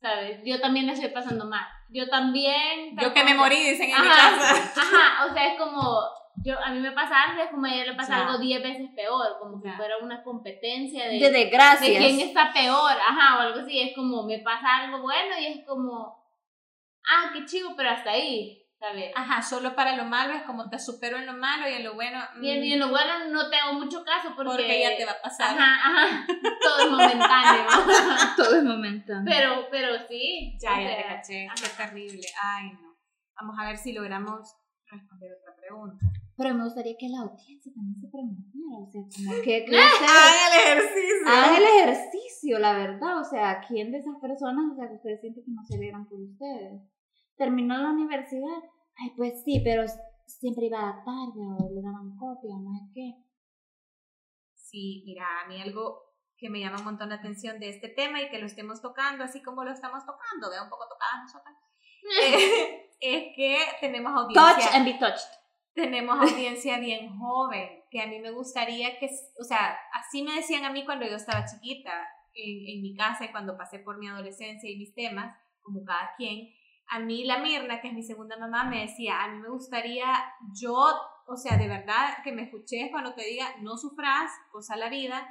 ¿sabes? 0.00 0.40
Yo 0.44 0.58
también 0.60 0.86
la 0.86 0.94
estoy 0.94 1.10
pasando 1.10 1.44
mal. 1.44 1.66
Yo 1.90 2.08
también. 2.08 2.96
Yo 2.98 3.12
que 3.14 3.24
me 3.24 3.34
morí, 3.34 3.56
dicen 3.56 3.90
en 3.90 4.00
mi 4.02 4.08
Ajá, 4.08 4.36
casa. 4.36 4.80
ajá, 4.80 5.26
o 5.26 5.34
sea, 5.34 5.46
es 5.52 5.58
como, 5.58 6.00
yo, 6.44 6.58
a 6.62 6.70
mí 6.70 6.80
me 6.80 6.92
pasa 6.92 7.22
algo, 7.24 7.42
es 7.42 7.50
como 7.50 7.66
a 7.66 7.72
ella 7.74 7.86
le 7.92 7.94
pasa 7.94 8.26
algo 8.26 8.38
10 8.38 8.62
veces 8.62 8.90
peor, 8.94 9.38
como 9.40 9.60
si 9.60 9.68
fuera 9.70 9.98
una 9.98 10.22
competencia 10.22 11.06
de, 11.08 11.18
De 11.18 11.30
desgracias. 11.30 11.80
de 11.80 11.96
quién 11.98 12.20
está 12.20 12.52
peor, 12.52 12.92
ajá, 12.92 13.38
o 13.38 13.40
algo 13.40 13.60
así, 13.60 13.80
es 13.80 13.94
como, 13.94 14.24
me 14.24 14.38
pasa 14.40 14.76
algo 14.84 15.00
bueno 15.02 15.38
y 15.38 15.46
es 15.46 15.66
como, 15.66 16.22
ah, 17.10 17.30
qué 17.32 17.44
chivo, 17.44 17.74
pero 17.76 17.90
hasta 17.90 18.10
ahí, 18.10 18.62
¿sabes? 18.78 19.10
Ajá, 19.16 19.42
solo 19.42 19.74
para 19.74 19.96
lo 19.96 20.04
malo 20.04 20.34
es 20.34 20.42
como 20.42 20.68
te 20.70 20.78
supero 20.78 21.16
en 21.18 21.26
lo 21.26 21.32
malo 21.32 21.68
y 21.68 21.72
en 21.74 21.84
lo 21.84 21.94
bueno... 21.94 22.20
mm, 22.36 22.44
Y 22.44 22.50
en, 22.50 22.64
y 22.64 22.72
en 22.74 22.78
lo 22.80 22.88
bueno 22.90 23.24
no 23.30 23.50
te 23.50 23.56
hago 23.56 23.72
mucho 23.74 24.04
caso 24.04 24.34
porque, 24.36 24.50
porque 24.52 24.80
ya 24.82 24.96
te 24.96 25.04
va 25.04 25.12
a 25.12 25.20
pasar. 25.20 25.58
Ajá, 25.58 25.74
ajá, 25.74 26.26
todo 26.62 26.78
es 26.84 26.90
momentáneo. 26.90 27.64
Todo 28.36 28.56
es 28.56 28.62
momentáneo. 28.62 29.24
pero, 29.26 29.66
pero 29.70 29.98
sí. 30.06 30.56
Ya, 30.60 30.80
ya 30.80 30.96
te 30.96 31.02
caché. 31.02 31.48
Qué 31.56 31.68
terrible. 31.76 32.20
Ay, 32.40 32.70
no. 32.72 32.96
Vamos 33.40 33.56
a 33.58 33.64
ver 33.66 33.76
si 33.76 33.92
logramos 33.92 34.54
responder 34.90 35.32
otra 35.32 35.54
pregunta. 35.60 36.06
Pero 36.38 36.54
me 36.54 36.62
gustaría 36.62 36.96
que 36.96 37.08
la 37.08 37.22
audiencia 37.22 37.72
también 37.74 38.00
se 38.00 38.06
preguntara, 38.06 38.78
o 38.78 38.86
sea, 38.86 39.02
como 39.02 39.42
que, 39.42 39.64
que 39.66 39.74
ustedes 39.74 40.06
Hagan 40.06 40.46
el 40.46 40.60
ejercicio. 40.62 41.26
hagan 41.26 41.56
el 41.56 41.64
ejercicio, 41.64 42.58
la 42.60 42.72
verdad, 42.74 43.20
o 43.20 43.24
sea, 43.24 43.60
¿quién 43.66 43.90
de 43.90 43.98
esas 43.98 44.14
personas, 44.20 44.70
o 44.70 44.76
sea, 44.76 44.86
que 44.88 44.94
ustedes 44.94 45.20
sienten 45.20 45.44
que 45.44 45.50
no 45.50 45.64
se 45.64 45.74
alegran 45.74 46.06
por 46.08 46.20
ustedes? 46.20 46.80
Terminó 47.36 47.76
la 47.76 47.90
universidad, 47.90 48.62
ay, 48.98 49.10
pues 49.16 49.42
sí, 49.42 49.60
pero 49.64 49.82
siempre 50.26 50.66
iba 50.66 50.78
a 50.78 50.86
la 50.86 51.04
tarde, 51.04 51.42
o 51.42 51.74
le 51.74 51.82
daban 51.82 52.14
copia, 52.16 52.54
no 52.54 52.70
sé 52.70 52.86
qué. 52.94 53.14
Sí, 54.54 55.02
mira, 55.06 55.24
a 55.42 55.48
mí 55.48 55.60
algo 55.60 56.08
que 56.36 56.50
me 56.50 56.60
llama 56.60 56.78
un 56.78 56.84
montón 56.84 57.08
la 57.08 57.16
atención 57.16 57.58
de 57.58 57.70
este 57.70 57.88
tema 57.88 58.22
y 58.22 58.30
que 58.30 58.38
lo 58.38 58.46
estemos 58.46 58.80
tocando 58.80 59.24
así 59.24 59.42
como 59.42 59.64
lo 59.64 59.72
estamos 59.72 60.06
tocando, 60.06 60.50
vea 60.50 60.62
un 60.62 60.70
poco 60.70 60.86
tocadas 60.88 61.24
nosotras, 61.24 61.56
eh, 62.22 62.90
es 63.00 63.34
que 63.34 63.58
tenemos 63.80 64.12
Touch 64.12 64.36
audiencia, 64.36 64.76
and 64.76 64.84
be 64.84 64.96
touched. 65.00 65.38
Tenemos 65.74 66.18
audiencia 66.20 66.78
bien 66.78 67.16
joven, 67.18 67.68
que 67.90 68.00
a 68.00 68.06
mí 68.06 68.18
me 68.20 68.30
gustaría 68.30 68.98
que, 68.98 69.08
o 69.40 69.44
sea, 69.44 69.78
así 69.92 70.22
me 70.22 70.34
decían 70.34 70.64
a 70.64 70.72
mí 70.72 70.84
cuando 70.84 71.06
yo 71.06 71.16
estaba 71.16 71.44
chiquita 71.46 71.92
en, 72.34 72.76
en 72.76 72.82
mi 72.82 72.94
casa 72.94 73.24
y 73.24 73.30
cuando 73.30 73.56
pasé 73.56 73.78
por 73.78 73.98
mi 73.98 74.08
adolescencia 74.08 74.70
y 74.70 74.76
mis 74.76 74.94
temas, 74.94 75.36
como 75.62 75.84
cada 75.84 76.10
quien, 76.16 76.48
a 76.90 76.98
mí 77.00 77.24
la 77.24 77.38
Mirna, 77.38 77.80
que 77.80 77.88
es 77.88 77.94
mi 77.94 78.02
segunda 78.02 78.36
mamá, 78.38 78.64
me 78.64 78.80
decía, 78.80 79.22
a 79.22 79.28
mí 79.28 79.38
me 79.40 79.48
gustaría 79.50 80.06
yo, 80.58 80.74
o 81.26 81.36
sea, 81.36 81.56
de 81.58 81.68
verdad, 81.68 82.22
que 82.24 82.32
me 82.32 82.42
escuches 82.44 82.90
cuando 82.90 83.14
te 83.14 83.24
diga, 83.24 83.56
no 83.60 83.76
sufras, 83.76 84.30
cosa 84.50 84.76
la 84.76 84.88
vida. 84.88 85.28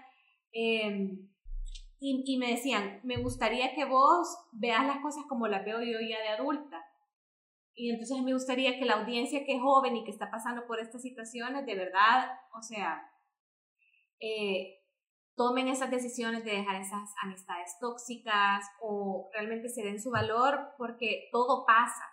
eh, 0.51 1.17
y, 1.99 2.23
y 2.27 2.38
me 2.38 2.51
decían, 2.51 2.99
me 3.03 3.17
gustaría 3.17 3.73
que 3.73 3.85
vos 3.85 4.27
veas 4.51 4.85
las 4.85 4.99
cosas 4.99 5.23
como 5.27 5.47
las 5.47 5.65
veo 5.65 5.81
yo 5.81 5.99
ya 5.99 6.19
de 6.21 6.29
adulta. 6.29 6.85
Y 7.78 7.91
entonces 7.91 8.23
me 8.23 8.34
gustaría 8.34 8.80
que 8.80 8.86
la 8.86 8.95
audiencia 8.95 9.45
que 9.45 9.55
es 9.55 9.61
joven 9.61 9.95
y 9.95 10.03
que 10.03 10.09
está 10.09 10.32
pasando 10.32 10.65
por 10.65 10.80
estas 10.80 11.03
situaciones, 11.03 11.63
de 11.67 11.75
verdad, 11.75 12.28
o 12.57 12.63
sea, 12.63 13.07
eh, 14.19 14.80
tomen 15.36 15.67
esas 15.67 15.91
decisiones 15.91 16.43
de 16.43 16.53
dejar 16.53 16.82
esas 16.82 17.13
amistades 17.21 17.78
tóxicas 17.80 18.65
o 18.82 19.30
realmente 19.32 19.69
se 19.69 19.84
den 19.84 20.01
su 20.01 20.09
valor 20.09 20.73
porque 20.80 21.30
todo 21.32 21.67
pasa 21.67 22.03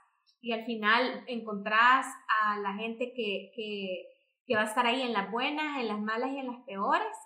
y 0.43 0.53
al 0.53 0.67
final 0.67 1.25
encontrás 1.27 2.07
a 2.43 2.59
la 2.59 2.75
gente 2.75 3.15
que, 3.17 3.51
que, 3.57 4.55
va 4.55 4.61
a 4.61 4.67
estar 4.67 4.85
ahí 4.85 5.01
en 5.01 5.15
las 5.15 5.31
buenas, 5.31 5.81
en 5.81 5.89
las 5.89 5.99
malas 5.99 6.31
y 6.33 6.41
en 6.41 6.47
las 6.47 6.62
peores 6.67 7.17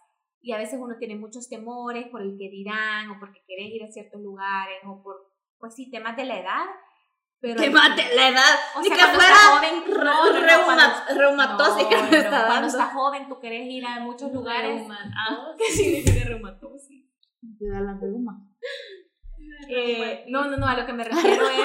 y 0.40 0.52
a 0.52 0.58
veces 0.58 0.78
uno 0.80 0.94
tiene 0.96 1.16
muchos 1.16 1.48
temores 1.48 2.06
por 2.06 2.22
el 2.22 2.38
que 2.38 2.48
dirán 2.48 3.10
o 3.10 3.18
porque 3.18 3.42
querés 3.48 3.74
ir 3.74 3.82
a 3.82 3.90
ciertos 3.90 4.20
lugares 4.20 4.78
o 4.86 5.02
por, 5.02 5.16
pues 5.58 5.74
sí, 5.74 5.90
temas 5.90 6.16
de 6.16 6.26
la 6.26 6.38
edad. 6.38 6.66
Pero 7.40 7.60
temas 7.60 7.94
de 7.96 8.14
la 8.16 8.28
edad, 8.28 8.54
o 8.76 8.80
ni 8.80 8.88
sea, 8.88 8.96
que 8.96 9.02
fuera 9.14 9.34
joven, 9.34 9.84
no, 9.90 10.04
no, 10.04 10.32
no, 10.32 10.40
reuma- 10.46 10.64
cuando- 10.64 11.20
reumatósica 11.20 11.96
no, 11.96 12.02
me 12.04 12.10
no, 12.10 12.16
está 12.16 12.46
Cuando 12.46 12.66
estás 12.66 12.92
joven, 12.92 13.28
tú 13.28 13.38
querés 13.38 13.66
ir 13.68 13.86
a 13.86 14.00
muchos 14.00 14.32
lugares. 14.32 14.80
Reuma- 14.82 15.54
¿Qué 15.58 15.64
significa 15.72 16.24
reumatosis? 16.26 17.04
Te 17.58 17.68
da 17.70 17.80
la 17.80 17.94
reuma. 18.00 18.44
Eh, 19.68 20.24
no, 20.28 20.44
no, 20.46 20.56
no, 20.56 20.66
a 20.66 20.76
lo 20.76 20.86
que 20.86 20.92
me 20.92 21.04
refiero 21.04 21.48
es 21.48 21.64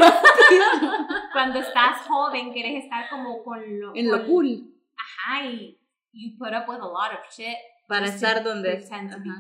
cuando 1.32 1.60
estás 1.60 2.02
joven, 2.08 2.54
querés 2.54 2.84
estar 2.84 3.10
como 3.10 3.44
con 3.44 3.60
lo, 3.80 3.96
En 3.96 4.12
lo 4.12 4.18
con- 4.20 4.28
cool. 4.28 4.74
Ajá, 4.98 5.46
y 5.46 5.80
you 6.12 6.38
put 6.38 6.50
up 6.50 6.68
with 6.68 6.78
a 6.78 6.86
lot 6.88 7.14
of 7.14 7.30
shit. 7.32 7.56
Para 7.88 8.06
estar 8.08 8.42
to 8.44 8.50
donde. 8.50 8.82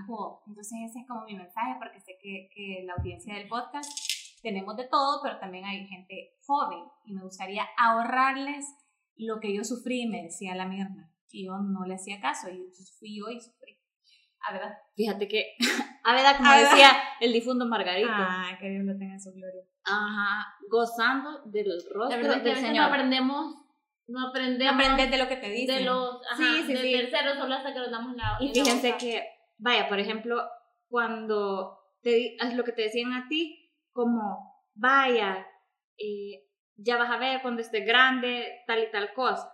cool. 0.07 0.37
Entonces 0.47 0.77
ese 0.89 0.99
es 0.99 1.07
como 1.07 1.23
mi 1.25 1.35
mensaje 1.35 1.75
porque 1.79 1.99
sé 2.01 2.17
que, 2.21 2.49
que 2.53 2.83
la 2.85 2.93
audiencia 2.93 3.33
del 3.35 3.47
podcast 3.47 3.89
tenemos 4.43 4.75
de 4.77 4.87
todo, 4.87 5.21
pero 5.23 5.39
también 5.39 5.65
hay 5.65 5.87
gente 5.87 6.35
joven 6.45 6.83
y 7.05 7.13
me 7.13 7.23
gustaría 7.23 7.65
ahorrarles 7.77 8.65
lo 9.15 9.39
que 9.39 9.55
yo 9.55 9.63
sufrí, 9.63 10.05
me 10.07 10.21
decía 10.23 10.53
la 10.55 10.65
Mirna. 10.67 11.09
Y 11.31 11.45
yo 11.47 11.57
no 11.57 11.83
le 11.85 11.95
hacía 11.95 12.19
caso 12.19 12.47
y 12.49 12.57
entonces 12.57 12.95
fui 12.99 13.17
yo 13.17 13.27
y 13.29 13.39
sufrí. 13.41 13.79
A 14.47 14.53
verdad. 14.53 14.77
Fíjate 14.95 15.27
que, 15.27 15.55
a 16.03 16.13
ver, 16.13 16.37
como 16.37 16.49
Aveda. 16.49 16.69
decía 16.69 16.91
el 17.21 17.31
difunto 17.33 17.65
Margarito, 17.65 18.09
Ay, 18.11 18.57
que 18.59 18.69
Dios 18.69 18.83
lo 18.85 18.97
tenga 18.97 19.13
en 19.13 19.21
su 19.21 19.31
gloria. 19.31 19.63
ajá, 19.85 20.53
gozando 20.69 21.41
del 21.45 21.67
La 21.69 21.73
rostro 21.93 22.17
verdad 22.17 22.19
es 22.19 22.21
que 22.21 22.29
a 22.29 22.43
del 22.43 22.43
veces 22.43 22.61
no 22.61 22.67
Señor. 22.67 22.85
aprendemos, 22.85 23.55
no 24.07 24.27
aprendemos 24.27 24.75
Aprender 24.75 25.09
de 25.09 25.17
lo 25.17 25.27
que 25.29 25.37
te 25.37 25.49
dicen. 25.49 25.77
de 25.77 25.83
los 25.85 26.15
ajá, 26.29 26.35
Sí, 26.37 26.63
sí, 26.67 26.73
de 26.73 26.81
sí. 26.81 26.91
terceros 26.91 27.37
solo 27.37 27.55
hasta 27.55 27.73
que 27.73 27.79
nos 27.79 27.89
damos 27.91 28.15
la 28.17 28.37
Y 28.41 28.47
la 28.49 28.53
fíjense 28.53 28.87
boca. 28.87 28.97
que, 28.99 29.25
vaya, 29.57 29.87
por 29.87 29.99
ejemplo, 29.99 30.43
cuando 30.89 31.79
te 32.01 32.35
lo 32.53 32.63
que 32.63 32.73
te 32.73 32.83
decían 32.83 33.13
a 33.13 33.27
ti, 33.29 33.62
como, 33.93 34.65
vaya, 34.73 35.47
eh, 35.97 36.49
ya 36.75 36.97
vas 36.97 37.09
a 37.09 37.17
ver 37.17 37.41
cuando 37.41 37.61
estés 37.61 37.85
grande, 37.85 38.63
tal 38.67 38.83
y 38.83 38.91
tal 38.91 39.13
cosa. 39.13 39.49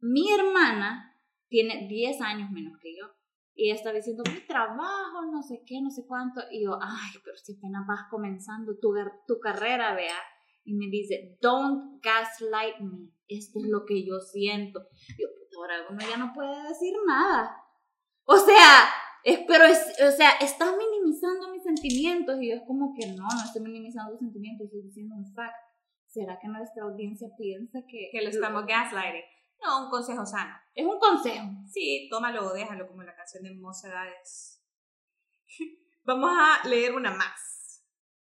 Mi 0.00 0.32
hermana 0.32 1.14
tiene 1.48 1.86
10 1.88 2.20
años 2.22 2.50
menos 2.50 2.78
que 2.80 2.96
yo. 2.96 3.06
Y 3.54 3.66
ella 3.66 3.74
estaba 3.74 3.96
diciendo, 3.96 4.22
mi 4.32 4.40
trabajo, 4.46 5.26
no 5.30 5.42
sé 5.42 5.62
qué, 5.66 5.80
no 5.82 5.90
sé 5.90 6.06
cuánto. 6.06 6.40
Y 6.50 6.64
yo, 6.64 6.78
ay, 6.80 7.10
pero 7.22 7.36
si 7.36 7.56
apenas 7.56 7.86
vas 7.86 8.06
comenzando 8.08 8.78
tu, 8.80 8.94
tu 9.26 9.38
carrera, 9.40 9.94
vea. 9.94 10.16
Y 10.64 10.74
me 10.74 10.86
dice, 10.86 11.36
don't 11.42 12.02
gaslight 12.02 12.78
me. 12.80 13.10
Esto 13.28 13.58
es 13.58 13.66
lo 13.68 13.84
que 13.84 14.06
yo 14.06 14.20
siento. 14.20 14.86
Y 15.08 15.22
yo, 15.22 15.28
puta, 15.28 15.56
ahora 15.58 15.88
uno 15.90 16.00
ya 16.08 16.16
no 16.16 16.32
puede 16.32 16.68
decir 16.68 16.94
nada. 17.06 17.54
O 18.24 18.36
sea, 18.36 18.88
es, 19.24 19.40
pero 19.46 19.64
es, 19.64 19.78
o 20.00 20.10
sea, 20.10 20.30
estás 20.40 20.74
minimizando 20.76 21.50
mis 21.52 21.62
sentimientos. 21.62 22.40
Y 22.40 22.50
yo 22.50 22.56
es 22.56 22.62
como 22.66 22.94
que 22.94 23.06
no, 23.08 23.24
no 23.24 23.44
estoy 23.44 23.62
minimizando 23.62 24.12
tus 24.12 24.20
sentimientos, 24.20 24.66
estoy 24.66 24.82
diciendo 24.82 25.16
un 25.16 25.32
fact. 25.34 25.54
¿Será 26.06 26.38
que 26.40 26.48
nuestra 26.48 26.84
audiencia 26.84 27.28
piensa 27.38 27.78
que, 27.88 28.10
Que 28.10 28.22
lo 28.22 28.30
estamos 28.30 28.66
gaslighting. 28.66 29.22
No, 29.62 29.84
un 29.84 29.90
consejo 29.90 30.26
sano. 30.26 30.54
Es 30.74 30.84
un 30.84 30.98
consejo. 30.98 31.46
Sí, 31.68 32.08
tómalo 32.10 32.48
o 32.48 32.52
déjalo, 32.52 32.88
como 32.88 33.02
la 33.02 33.14
canción 33.14 33.44
de 33.44 33.54
Mocedades. 33.54 34.64
Vamos 36.04 36.30
a 36.32 36.66
leer 36.68 36.94
una 36.94 37.12
más. 37.12 37.84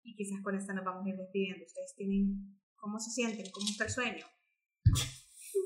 Y 0.03 0.15
quizás 0.15 0.41
con 0.43 0.55
esta 0.55 0.73
nos 0.73 0.85
vamos 0.85 1.05
a 1.05 1.09
ir 1.09 1.17
despidiendo. 1.17 1.65
Ustedes 1.67 1.95
tienen. 1.97 2.57
¿Cómo 2.77 2.99
se 3.01 3.11
sienten? 3.11 3.51
¿Cómo 3.51 3.67
está 3.69 3.85
el 3.85 3.91
sueño? 3.91 4.25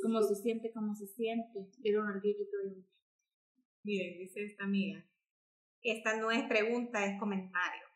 Cómo 0.02 0.22
se 0.22 0.34
siente, 0.34 0.72
cómo 0.72 0.94
se 0.94 1.06
siente. 1.06 1.58
Al 1.58 2.20
grito 2.20 2.56
y 2.66 2.86
Miren, 3.82 4.18
dice 4.18 4.44
esta 4.44 4.64
amiga. 4.64 5.04
Esta 5.82 6.16
no 6.16 6.30
es 6.30 6.42
pregunta, 6.44 7.04
es 7.04 7.18
comentario. 7.18 7.86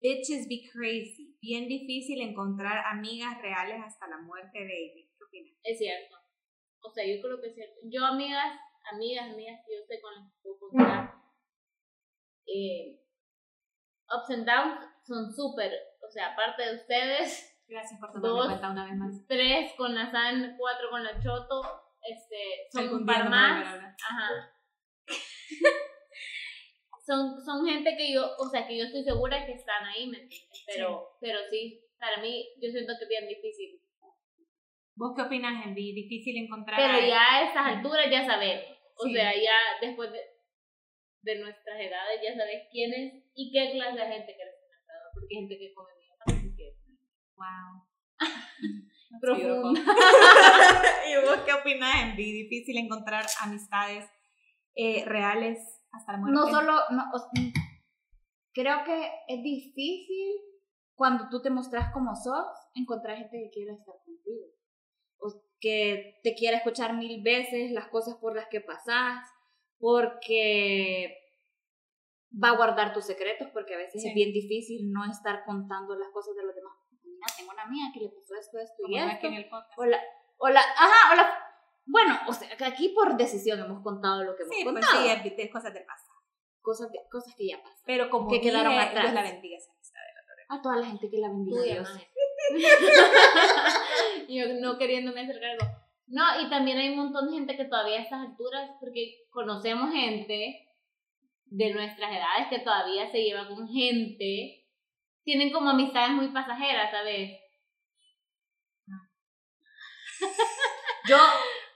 Bitches 0.00 0.48
be 0.48 0.68
crazy. 0.72 1.36
Bien 1.40 1.68
difícil 1.68 2.20
encontrar 2.20 2.84
amigas 2.86 3.40
reales 3.40 3.80
hasta 3.84 4.08
la 4.08 4.18
muerte 4.18 4.58
de 4.58 4.64
David. 4.64 5.08
¿Qué 5.16 5.24
opinan? 5.24 5.54
Es 5.62 5.78
cierto. 5.78 6.16
O 6.80 6.90
sea, 6.90 7.04
yo 7.06 7.20
creo 7.22 7.40
que 7.40 7.48
es 7.48 7.54
cierto. 7.54 7.74
Yo, 7.84 8.04
amigas, 8.04 8.58
amigas, 8.92 9.30
amigas 9.30 9.60
que 9.66 9.76
yo 9.76 9.82
sé 9.86 10.00
con 10.00 10.14
las 10.14 10.32
que 10.32 10.38
puedo 10.42 10.58
contar, 10.58 11.14
eh, 12.46 13.00
ups 14.10 14.30
and 14.30 14.46
downs 14.46 14.80
son 15.04 15.32
súper. 15.32 15.72
O 16.06 16.10
sea, 16.10 16.32
aparte 16.32 16.62
de 16.62 16.74
ustedes, 16.74 17.48
Gracias 17.68 17.98
por 18.00 18.12
tomarme 18.12 18.46
cuenta 18.46 18.70
una 18.70 18.84
vez 18.84 18.96
más. 18.96 19.26
tres 19.26 19.72
con 19.76 19.94
la 19.94 20.10
San, 20.10 20.56
cuatro 20.58 20.90
con 20.90 21.04
la 21.04 21.20
Choto, 21.20 21.62
este, 22.02 22.68
son 22.70 22.94
un 22.94 23.06
par 23.06 23.30
más. 23.30 23.94
Ajá. 24.08 24.28
son, 27.04 27.40
son 27.44 27.66
gente 27.66 27.96
que 27.96 28.12
yo, 28.12 28.24
o 28.38 28.48
sea, 28.48 28.66
que 28.66 28.78
yo 28.78 28.84
estoy 28.84 29.02
segura 29.04 29.44
que 29.44 29.52
están 29.52 29.84
ahí, 29.84 30.06
¿me 30.06 30.18
entiendes? 30.18 30.64
Pero, 30.66 31.16
pero 31.20 31.38
sí, 31.50 31.80
para 31.98 32.20
mí, 32.22 32.46
yo 32.60 32.70
siento 32.70 32.92
que 32.98 33.04
es 33.04 33.08
bien 33.08 33.28
difícil. 33.28 33.80
¿Vos 34.94 35.12
qué 35.16 35.22
opinas, 35.22 35.66
Envy? 35.66 35.92
Difícil 35.94 36.36
encontrar. 36.36 36.78
Pero 36.78 37.06
ya 37.06 37.20
a 37.22 37.44
estas 37.48 37.66
alturas 37.66 38.06
ya 38.10 38.24
sabemos. 38.26 38.64
O 38.96 39.04
Sí. 39.06 39.14
sea, 39.14 39.32
ya 39.34 39.56
después 39.80 40.12
de, 40.12 40.20
de 41.22 41.38
nuestras 41.38 41.80
edades 41.80 42.20
ya 42.22 42.36
sabes 42.36 42.68
quién 42.70 42.92
es 42.92 43.24
y 43.34 43.50
qué 43.50 43.72
clase 43.72 43.98
de 43.98 44.06
gente 44.06 44.34
quieres 44.36 44.54
conocer. 44.60 44.96
Porque 45.14 45.34
hay 45.34 45.40
gente 45.40 45.58
que 45.58 45.74
come 45.74 45.90
bien 45.98 46.56
que 46.56 46.76
Wow. 47.34 47.88
profunda. 49.20 49.80
¿Y 51.10 51.26
vos 51.26 51.38
qué 51.46 51.52
opinas, 51.54 51.94
Envy? 52.02 52.32
Difícil 52.44 52.76
encontrar 52.78 53.24
amistades 53.40 54.04
eh, 54.74 55.04
reales 55.06 55.58
hasta 55.92 56.12
la 56.12 56.18
muerte. 56.18 56.34
No 56.38 56.46
solo, 56.48 56.72
no, 56.90 57.02
o- 57.14 57.30
creo 58.52 58.84
que 58.84 59.10
es 59.28 59.42
difícil 59.42 60.34
cuando 60.94 61.28
tú 61.30 61.40
te 61.42 61.50
mostras 61.50 61.92
como 61.92 62.14
sos, 62.14 62.46
encontrar 62.74 63.16
gente 63.18 63.38
que 63.44 63.50
quiera 63.50 63.72
estar 63.72 63.94
contigo. 64.04 64.46
O 65.18 65.42
que 65.60 66.20
te 66.22 66.34
quiera 66.34 66.56
escuchar 66.58 66.94
mil 66.94 67.22
veces 67.22 67.70
las 67.72 67.88
cosas 67.88 68.16
por 68.16 68.34
las 68.36 68.48
que 68.48 68.60
pasás, 68.60 69.26
porque 69.78 71.16
va 72.42 72.48
a 72.50 72.56
guardar 72.56 72.92
tus 72.92 73.04
secretos, 73.04 73.48
porque 73.52 73.74
a 73.74 73.78
veces 73.78 74.02
Sí. 74.02 74.08
es 74.08 74.14
bien 74.14 74.32
difícil 74.32 74.90
no 74.92 75.04
estar 75.10 75.44
contando 75.44 75.94
las 75.96 76.08
cosas 76.10 76.34
de 76.36 76.44
los 76.44 76.54
demás. 76.54 76.72
Mira, 77.04 77.26
tengo 77.36 77.52
una 77.52 77.62
amiga 77.64 77.86
que 77.92 78.00
le 78.00 78.08
pasó 78.08 78.34
esto, 78.40 78.58
esto 78.58 78.82
y 78.88 78.96
esto. 78.98 79.26
en 79.26 79.34
el 79.34 79.48
podcast. 79.48 79.78
Hola, 79.78 80.00
hola, 80.38 80.60
ajá, 80.60 81.12
hola. 81.12 81.38
Bueno, 81.84 82.18
o 82.28 82.32
sea, 82.32 82.56
que 82.56 82.64
aquí 82.64 82.90
por 82.90 83.16
decisión 83.16 83.58
hemos 83.60 83.82
contado 83.82 84.22
lo 84.24 84.36
que 84.36 84.42
hemos 84.44 84.54
Sí, 84.56 84.62
pues 84.64 84.74
contado. 84.74 85.02
sí, 85.02 85.08
es 85.10 85.36
de 85.36 85.50
cosas 85.50 85.74
del 85.74 85.84
pasado. 85.84 86.12
cosas, 86.60 86.90
de- 86.92 87.00
cosas 87.10 87.34
que 87.36 87.48
ya 87.48 87.60
pasan. 87.62 87.82
Pero 87.86 88.08
como 88.08 88.28
Que 88.28 88.40
quedaron 88.40 88.72
atrás. 88.78 89.02
Dios 89.02 89.14
la 89.14 89.22
bendiga 89.22 89.56
esa 89.56 89.72
amistad. 89.72 90.00
A 90.48 90.60
toda 90.62 90.76
la 90.76 90.86
gente 90.86 91.10
que 91.10 91.18
la 91.18 91.28
bendiga. 91.28 91.62
Dios. 91.62 91.88
Yo 94.28 94.44
no 94.60 94.78
queriéndome 94.78 95.22
hacer 95.22 95.40
cargo. 95.40 95.64
No, 96.06 96.22
y 96.40 96.50
también 96.50 96.78
hay 96.78 96.90
un 96.90 96.98
montón 96.98 97.26
de 97.26 97.32
gente 97.38 97.56
que 97.56 97.64
todavía 97.64 97.98
a 97.98 98.02
estas 98.02 98.20
alturas, 98.20 98.70
porque 98.78 99.24
conocemos 99.30 99.92
gente 99.92 100.68
de 101.46 101.70
nuestras 101.74 102.10
edades 102.12 102.48
que 102.50 102.58
todavía 102.60 103.10
se 103.10 103.22
lleva 103.22 103.48
con 103.48 103.66
gente, 103.68 104.66
tienen 105.24 105.52
como 105.52 105.70
amistades 105.70 106.10
muy 106.10 106.28
pasajeras, 106.28 106.90
¿sabes? 106.90 107.38
Yo, 111.08 111.16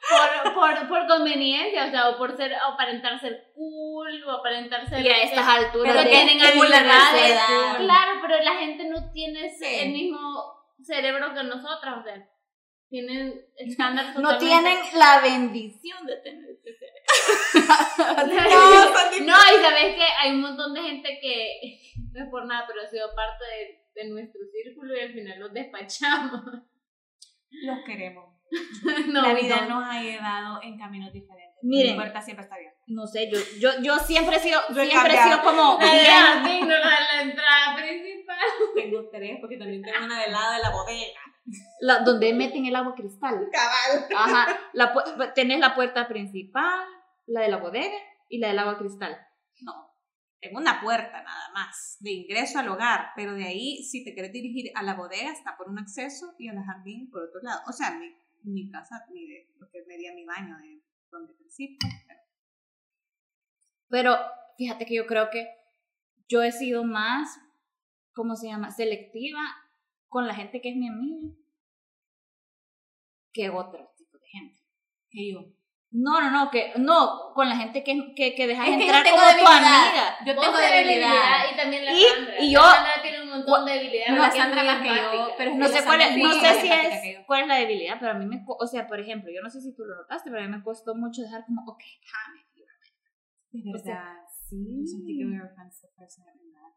Por, 0.08 0.54
por, 0.54 0.88
por 0.88 1.06
conveniencia, 1.08 1.86
o 1.86 1.90
sea, 1.90 2.08
o 2.10 2.16
por 2.18 2.36
ser, 2.36 2.52
o 2.52 2.72
aparentar 2.72 3.18
ser 3.20 3.50
cool, 3.54 4.22
o 4.24 4.30
aparentar 4.30 4.88
ser... 4.88 5.04
y 5.04 5.08
a 5.08 5.22
estas 5.22 5.46
alturas 5.46 5.94
de 6.04 6.10
tienen 6.10 6.38
edad. 7.32 7.76
Claro, 7.78 8.20
pero 8.22 8.42
la 8.42 8.54
gente 8.54 8.84
no 8.88 9.10
tiene 9.12 9.46
ese- 9.46 9.64
Sí. 9.64 9.74
el 9.80 9.92
mismo 9.92 10.18
cerebro 10.82 11.34
que 11.34 11.42
nosotras, 11.42 11.98
o 11.98 12.02
sea, 12.04 12.28
tienen 12.88 13.34
estándares 13.56 14.14
No 14.16 14.38
tienen 14.38 14.78
la 14.94 15.20
bendición 15.20 16.06
de 16.06 16.16
tener 16.18 16.50
ese 16.50 16.72
cerebro. 16.78 18.26
no, 19.24 19.34
y 19.34 19.62
sabes 19.62 19.94
que 19.96 20.04
hay 20.20 20.30
un 20.32 20.40
montón 20.42 20.72
de 20.72 20.82
gente 20.82 21.18
que 21.20 21.80
no 22.12 22.24
es 22.24 22.30
por 22.30 22.46
nada, 22.46 22.64
pero 22.68 22.82
ha 22.82 22.86
sido 22.86 23.12
parte 23.14 23.44
de, 23.44 24.02
de 24.02 24.08
nuestro 24.10 24.40
círculo 24.52 24.96
y 24.96 25.00
al 25.00 25.12
final 25.12 25.40
los 25.40 25.52
despachamos. 25.52 26.42
Los 27.50 27.78
queremos. 27.84 28.35
No, 29.12 29.22
la 29.22 29.34
vida 29.34 29.66
no. 29.66 29.80
nos 29.80 29.90
ha 29.90 30.00
llevado 30.02 30.60
en 30.62 30.78
caminos 30.78 31.12
diferentes. 31.12 31.56
Miren. 31.62 31.92
Mi 31.92 31.96
puerta 31.96 32.22
siempre 32.22 32.44
está 32.44 32.54
abierta. 32.56 32.78
No 32.86 33.06
sé, 33.06 33.28
yo, 33.30 33.38
yo, 33.58 33.70
yo 33.82 33.98
siempre 33.98 34.36
he 34.36 34.40
sido, 34.40 34.60
Yo 34.72 34.82
he 34.82 34.86
siempre 34.88 35.14
he 35.14 35.22
sido 35.22 35.42
como 35.42 35.78
La 35.80 35.92
de- 35.92 36.00
de 36.02 36.66
la 36.78 37.22
entrada 37.22 37.76
principal. 37.76 38.36
Tengo 38.74 39.08
tres 39.10 39.38
porque 39.40 39.56
también 39.56 39.82
tengo 39.82 40.04
una 40.04 40.20
del 40.22 40.32
lado 40.32 40.52
de 40.52 40.58
la 40.60 40.70
bodega. 40.70 41.20
la, 41.80 41.98
donde 42.00 42.32
meten 42.34 42.66
el 42.66 42.76
agua 42.76 42.94
cristal. 42.94 43.48
Cabal. 43.50 44.06
Ajá, 44.16 44.58
la, 44.74 45.32
tenés 45.34 45.58
la 45.58 45.74
puerta 45.74 46.06
principal, 46.08 46.86
la 47.26 47.40
de 47.40 47.48
la 47.48 47.56
bodega 47.56 47.96
y 48.28 48.38
la 48.38 48.48
del 48.48 48.58
agua 48.58 48.78
cristal. 48.78 49.16
No. 49.62 49.72
Tengo 50.40 50.58
una 50.58 50.80
puerta 50.80 51.22
nada 51.22 51.50
más 51.54 51.96
de 52.00 52.12
ingreso 52.12 52.58
al 52.58 52.68
hogar, 52.68 53.10
pero 53.16 53.32
de 53.34 53.44
ahí, 53.46 53.82
si 53.82 54.04
te 54.04 54.12
quieres 54.12 54.32
dirigir 54.32 54.70
a 54.74 54.82
la 54.82 54.94
bodega, 54.94 55.32
está 55.32 55.56
por 55.56 55.68
un 55.68 55.78
acceso 55.78 56.34
y 56.38 56.48
al 56.48 56.62
jardín 56.62 57.10
por 57.10 57.22
otro 57.22 57.40
lado. 57.42 57.60
O 57.66 57.72
sea, 57.72 57.92
mi, 57.92 58.14
mi 58.46 58.70
casa, 58.70 59.04
mi 59.12 59.26
de, 59.26 59.48
lo 59.58 59.68
que 59.70 59.84
medía 59.86 60.14
mi 60.14 60.24
baño 60.24 60.56
de 60.58 60.82
donde 61.10 61.34
crecí. 61.36 61.76
pero- 61.80 62.20
Pero 63.88 64.16
fíjate 64.58 64.86
que 64.86 64.94
yo 64.96 65.06
creo 65.06 65.30
que 65.30 65.48
yo 66.28 66.42
he 66.42 66.50
sido 66.52 66.84
más, 66.84 67.38
¿cómo 68.12 68.34
se 68.36 68.48
llama? 68.48 68.70
Selectiva 68.70 69.40
con 70.08 70.26
la 70.26 70.34
gente 70.34 70.60
que 70.60 70.70
es 70.70 70.76
mi 70.76 70.88
amiga 70.88 71.34
que 73.32 73.50
otro 73.50 73.92
tipo 73.96 74.18
de 74.18 74.26
gente. 74.28 74.58
Que 75.10 75.32
yo. 75.32 75.40
No, 75.90 76.20
no, 76.20 76.30
no, 76.30 76.50
que 76.50 76.72
no, 76.78 77.32
con 77.34 77.48
la 77.48 77.56
gente 77.56 77.84
que, 77.84 78.12
que, 78.14 78.34
que 78.34 78.46
dejas 78.46 78.66
Es 78.68 78.72
que 78.76 78.78
yo 78.80 78.84
entrar 78.86 79.04
tengo 79.04 79.16
como 79.16 79.28
tu 79.30 79.36
debilidad. 79.36 79.88
amiga. 79.88 80.16
Yo 80.26 80.40
tengo 80.40 80.56
tenés 80.58 80.86
debilidad. 80.86 81.52
Y 81.52 81.56
también 81.56 81.84
la 81.84 81.92
Y- 81.92 82.02
Sandra. 82.02 82.38
y 82.40 82.46
La 82.46 82.52
yo- 82.52 82.62
Sandra 82.62 83.02
tiene 83.02 83.22
un 83.22 83.25
montón 83.36 83.64
de 83.66 83.72
debilidades. 83.72 84.10
No, 84.14 84.22
porque 84.22 84.38
la 84.38 84.44
es 84.44 84.50
Sandra 84.50 84.62
muy 84.62 84.72
más 84.72 84.82
que 84.82 84.88
yo, 84.88 84.94
empática. 84.94 85.34
pero 85.38 85.50
es 85.50 85.56
No 85.56 85.66
sé 85.68 85.74
la 85.80 85.84
cuál 85.84 86.00
es, 86.00 86.16
no 86.16 86.32
sé 86.32 86.60
si 86.60 86.68
es 86.68 87.26
cuál 87.26 87.40
es 87.42 87.48
la 87.48 87.56
debilidad, 87.56 87.96
pero 88.00 88.12
a 88.12 88.14
mí 88.14 88.26
me, 88.26 88.44
o 88.46 88.66
sea, 88.66 88.86
por 88.86 89.00
ejemplo, 89.00 89.30
yo 89.34 89.42
no 89.42 89.50
sé 89.50 89.60
si 89.60 89.74
tú 89.74 89.84
lo 89.84 89.94
notaste, 89.96 90.30
pero 90.30 90.42
a 90.42 90.46
mí 90.46 90.52
me 90.56 90.62
costó 90.62 90.94
mucho 90.94 91.22
dejar 91.22 91.44
como, 91.44 91.62
ok, 91.66 91.82
calm. 92.10 92.46
De 93.52 93.72
O 93.74 93.78
sea, 93.78 93.94
verdad. 93.94 94.16
Yo 94.50 94.86
sentí 94.86 95.16
que 95.18 95.24
night 95.24 96.36
we 96.40 96.50
met. 96.52 96.72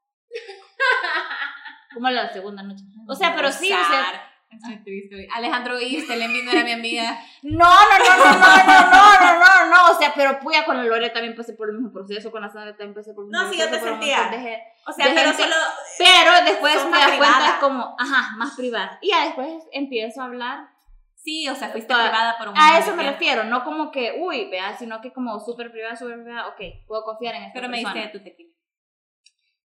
como 1.94 2.10
la 2.10 2.32
segunda 2.32 2.64
noche. 2.64 2.84
O 3.08 3.16
sea, 3.16 3.36
pero 3.36 3.52
sí, 3.52 3.72
o 3.72 3.76
sea, 3.76 4.32
Estoy 4.50 4.84
triste. 4.84 5.28
Alejandro 5.34 5.78
viste, 5.78 6.12
el 6.14 6.22
envío 6.24 6.52
era 6.52 6.64
mi 6.64 6.72
amiga. 6.72 7.22
No, 7.44 7.58
no, 7.70 8.00
no, 8.00 8.18
no, 8.18 8.32
no, 8.34 8.40
no, 8.40 8.84
no, 8.90 9.20
no, 9.20 9.40
no, 9.40 9.66
no, 9.70 9.92
o 9.92 10.00
sea, 10.00 10.12
pero 10.16 10.40
puya 10.40 10.66
con 10.66 10.76
la 10.78 10.84
Lore 10.84 11.12
también 11.12 11.36
pasé 11.36 11.54
por 11.54 11.70
el 11.70 11.76
mismo 11.76 11.92
proceso, 11.94 12.32
con 12.32 12.42
la 12.42 12.50
Sandra 12.50 12.72
también 12.76 12.96
pasé 12.96 13.14
por 13.14 13.26
el 13.26 13.30
mismo 13.30 13.44
No, 13.44 13.52
sí, 13.52 13.60
yo 13.60 13.68
proceso. 13.70 13.86
te 13.86 13.92
sentía. 13.92 14.30
de. 14.32 14.62
O 14.88 14.92
sea, 14.92 15.06
pero 15.14 15.22
gente- 15.32 15.44
solo. 15.44 15.56
Pero 16.00 16.46
después 16.46 16.76
más 16.90 17.02
das 17.08 17.18
cuenta 17.18 17.48
es 17.50 17.54
como, 17.60 17.96
ajá, 18.00 18.36
más 18.38 18.56
privada. 18.56 18.98
Y 19.02 19.10
ya 19.12 19.26
después 19.26 19.64
empiezo 19.72 20.22
a 20.22 20.26
hablar. 20.26 20.68
Sí, 21.16 21.48
o 21.48 21.56
sea, 21.56 21.70
fuiste 21.70 21.94
Toda- 21.94 22.10
privada 22.10 22.38
por 22.38 22.48
un 22.50 22.58
A 22.58 22.80
eso 22.80 22.92
me 22.96 23.04
tiempo. 23.04 23.12
refiero, 23.20 23.44
no 23.44 23.64
como 23.64 23.92
que, 23.92 24.16
uy, 24.20 24.50
vea, 24.50 24.76
sino 24.78 25.00
que 25.02 25.14
como 25.14 25.40
súper 25.40 25.70
privada, 25.72 25.96
súper 25.96 26.24
privada, 26.24 26.48
ok, 26.48 26.60
puedo 26.88 27.04
confiar 27.04 27.36
en 27.36 27.44
esta 27.44 27.54
Pero 27.54 27.68
me 27.70 27.78
persona. 27.78 27.94
diste 28.02 28.08
de 28.08 28.18
tu 28.20 28.24
tequila. 28.26 28.50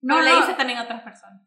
No, 0.03 0.17
No, 0.17 0.23
le 0.23 0.31
no. 0.31 0.41
hice 0.41 0.55
también 0.55 0.79
a 0.79 0.83
otras 0.83 1.01
personas. 1.03 1.41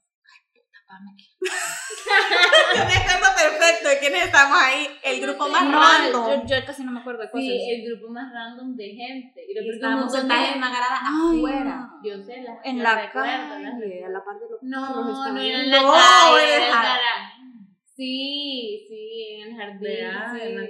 Yo 2.75 2.85
me 2.85 2.93
acuerdo 2.95 3.27
perfecto 3.35 3.89
de 3.89 3.99
quiénes 3.99 4.25
estamos 4.25 4.57
ahí. 4.59 4.87
El 5.03 5.21
grupo 5.21 5.47
más 5.49 5.63
No, 5.65 5.79
random. 5.79 6.47
yo, 6.47 6.55
yo 6.59 6.65
casi 6.65 6.83
no 6.83 6.91
me 6.91 6.99
acuerdo 7.01 7.21
de 7.23 7.29
cosas. 7.31 7.43
Sí, 7.45 7.71
el 7.71 7.89
grupo 7.91 8.11
más 8.13 8.31
random 8.33 8.75
de 8.75 8.89
gente. 8.95 9.41
Y 9.47 9.53
lo 9.53 9.61
que 9.61 9.67
un 9.69 9.75
estábamos 9.75 10.11
de 10.13 10.19
sentadas 10.19 10.51
en 10.51 10.57
una 10.57 10.69
grada 10.69 10.99
afuera. 11.03 11.75
no. 11.75 11.99
Yo 12.03 12.23
sé, 12.23 12.41
las 12.41 12.57
En 12.63 12.81
la 12.83 12.95
las 12.95 13.11
calle, 13.11 13.31
a 14.05 14.09
la 14.09 14.23
par 14.23 14.35
de 14.39 14.49
los 14.49 14.61
No, 14.63 15.03
los 15.03 15.17
no 15.33 15.37
era 15.39 15.59
en 15.61 15.71
la 15.71 15.81
No, 15.81 15.91
calle, 15.91 16.43
en 16.43 16.47
el 16.47 16.53
era 16.53 16.57
en 16.57 16.63
el 16.63 16.73
jardín. 16.73 17.05
jardín. 17.07 17.77
Sí, 17.95 18.85
sí, 18.87 19.27
en 19.41 19.47
el 19.47 19.57
jardín. 19.57 19.81
sí. 20.33 20.67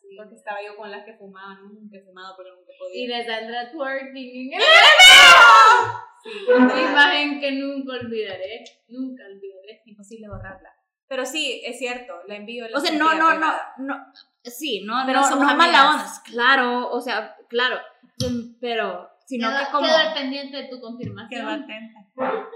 Sí. 0.00 0.16
Porque 0.16 0.34
estaba 0.36 0.58
yo 0.64 0.76
con 0.76 0.88
las 0.90 1.04
que 1.04 1.14
fumaban, 1.14 1.58
nunca 1.64 1.96
he 1.98 2.00
fumado, 2.02 2.34
pero 2.36 2.54
nunca 2.54 2.70
he 2.72 2.96
Y 2.98 3.06
la 3.08 3.24
Sandra 3.24 3.70
twerking 3.72 4.52
en 4.52 4.60
el 4.60 4.60
Sí, 4.60 4.66
imagen 6.24 7.40
que 7.40 7.52
nunca 7.52 7.92
olvidaré. 7.94 8.64
Nunca 8.88 9.24
olvidaré. 9.24 9.82
imposible 9.86 10.28
borrarla. 10.28 10.70
Pero 11.08 11.24
sí, 11.24 11.62
es 11.64 11.78
cierto, 11.78 12.14
la 12.26 12.36
envío. 12.36 12.68
la 12.68 12.76
O 12.76 12.80
sea, 12.80 12.96
no, 12.96 13.14
no, 13.14 13.38
no, 13.38 13.52
no, 13.78 13.96
sí, 14.42 14.82
no, 14.84 15.02
Pero 15.06 15.20
no, 15.20 15.28
somos 15.28 15.44
no 15.44 15.50
es 15.52 15.56
mala 15.56 15.90
onda, 15.90 16.04
claro, 16.24 16.90
o 16.90 17.00
sea, 17.00 17.36
claro, 17.48 17.78
pero, 18.60 19.08
sino 19.24 19.48
Quedo, 19.48 19.58
que 19.60 19.70
como, 19.70 19.86
quedo 19.86 20.14
pendiente 20.14 20.56
de 20.56 20.68
tu 20.68 20.80
confirmación. 20.80 21.48
atenta. 21.48 22.00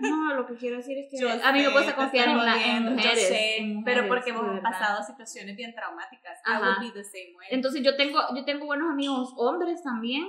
no, 0.00 0.34
lo 0.34 0.46
que 0.46 0.54
quiero 0.54 0.76
decir 0.78 0.98
es 0.98 1.10
que 1.10 1.18
Yo 1.18 1.28
a 1.30 1.52
mí 1.52 1.62
me 1.62 1.72
cuesta 1.72 1.94
confiar 1.94 2.28
en, 2.28 2.36
la, 2.38 2.54
en 2.54 2.60
jodiendo, 2.60 2.90
yo 2.90 2.96
mujeres, 2.96 3.28
sé, 3.28 3.56
en 3.58 3.84
pero 3.84 4.02
mujeres, 4.02 4.08
porque 4.08 4.32
de 4.32 4.38
hemos 4.38 4.54
verdad. 4.54 4.70
pasado 4.70 5.02
situaciones 5.04 5.56
bien 5.56 5.74
traumáticas. 5.74 6.38
I 6.46 6.52
Ajá. 6.52 6.60
would 6.60 6.80
be 6.80 6.90
the 6.92 7.04
same 7.04 7.34
way. 7.36 7.48
Entonces 7.50 7.82
yo 7.82 7.96
tengo, 7.96 8.18
yo 8.34 8.44
tengo 8.44 8.66
buenos 8.66 8.90
amigos 8.90 9.32
hombres 9.36 9.82
también, 9.82 10.24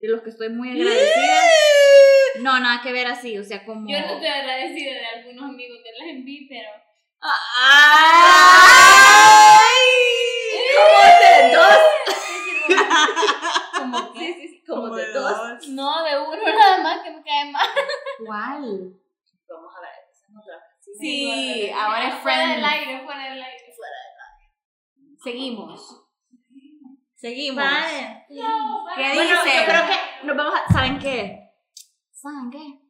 de 0.00 0.08
los 0.08 0.22
que 0.22 0.30
estoy 0.30 0.48
muy 0.50 0.70
agradecida. 0.70 1.42
No, 2.40 2.60
nada 2.60 2.82
que 2.82 2.92
ver 2.92 3.06
así, 3.06 3.38
o 3.38 3.44
sea, 3.44 3.64
como... 3.64 3.88
Yo 3.88 3.98
no 3.98 4.06
estoy 4.06 4.26
agradecida 4.26 4.90
de 4.92 5.06
algunos 5.06 5.44
amigos 5.50 5.78
que 5.82 5.92
las 5.98 6.08
envié, 6.14 6.46
pero. 6.48 6.68
¡Ay! 9.46 9.72
Como 10.76 10.98
de 11.20 11.56
dos. 11.56 11.78
Sí, 14.16 14.34
sí, 14.34 14.48
sí, 14.48 14.62
como, 14.66 14.82
Como 14.82 14.96
de 14.96 15.06
de 15.06 15.12
dos. 15.12 15.30
dos. 15.30 15.68
No, 15.68 16.04
de 16.04 16.18
uno 16.18 16.36
nada 16.44 16.82
más 16.82 17.00
que 17.02 17.10
me 17.10 17.22
cae 17.22 17.50
mal. 17.50 17.66
¿Cuál? 18.24 18.60
Vamos 19.48 19.72
a 19.76 19.80
ver, 19.80 19.90
otra. 20.38 20.56
Sí, 21.00 21.70
ahora 21.70 22.08
es 22.08 22.14
Fuera 22.16 22.38
del 22.48 22.60
friends. 22.60 22.72
aire, 22.72 23.04
fuera 23.04 23.30
del 23.30 23.42
aire. 23.42 23.62
Seguimos. 25.22 26.05
Seguimos. 27.26 27.64
Vale. 27.64 28.24
No, 28.30 28.84
¿Qué 28.94 29.14
Bueno, 29.14 29.30
yo 29.44 29.64
creo 29.66 29.82
que 29.86 30.26
nos 30.26 30.36
vamos 30.36 30.54
a. 30.54 30.72
¿Saben 30.72 30.98
qué? 31.00 31.50
¿Saben 32.12 32.50
qué? 32.52 32.80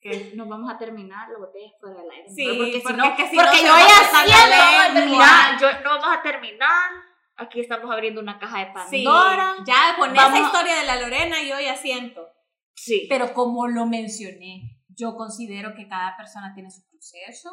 Que 0.00 0.32
nos 0.36 0.48
vamos 0.48 0.70
a 0.72 0.78
terminar 0.78 1.28
la 1.30 1.38
botella 1.38 1.72
fuera 1.80 2.00
del 2.00 2.10
aire. 2.10 2.28
Sí, 2.28 2.46
porque 2.56 2.72
si 2.72 2.80
porque 2.82 2.96
no, 2.98 3.04
es 3.06 3.16
que 3.16 3.28
si 3.28 3.36
porque 3.36 3.62
no 3.62 3.78
yo 3.78 3.86
ya 3.88 4.24
siento, 4.24 5.10
mira, 5.10 5.58
yo 5.60 5.80
no 5.82 5.90
vamos 5.98 6.16
a 6.18 6.22
terminar. 6.22 6.90
Aquí 7.36 7.60
estamos 7.60 7.90
abriendo 7.90 8.20
una 8.20 8.38
caja 8.38 8.58
de 8.60 8.66
Sí, 8.88 9.02
Pandora. 9.04 9.56
ya 9.66 9.96
con 9.98 10.14
Vamos- 10.14 10.38
esa 10.38 10.46
historia 10.46 10.76
de 10.76 10.84
la 10.86 11.00
Lorena 11.00 11.42
yo 11.42 11.58
ya 11.58 11.74
siento. 11.74 12.28
Sí. 12.76 13.06
Pero 13.08 13.32
como 13.34 13.66
lo 13.66 13.86
mencioné, 13.86 14.78
yo 14.88 15.16
considero 15.16 15.74
que 15.74 15.88
cada 15.88 16.16
persona 16.16 16.52
tiene 16.54 16.70
su 16.70 16.86
proceso. 16.88 17.50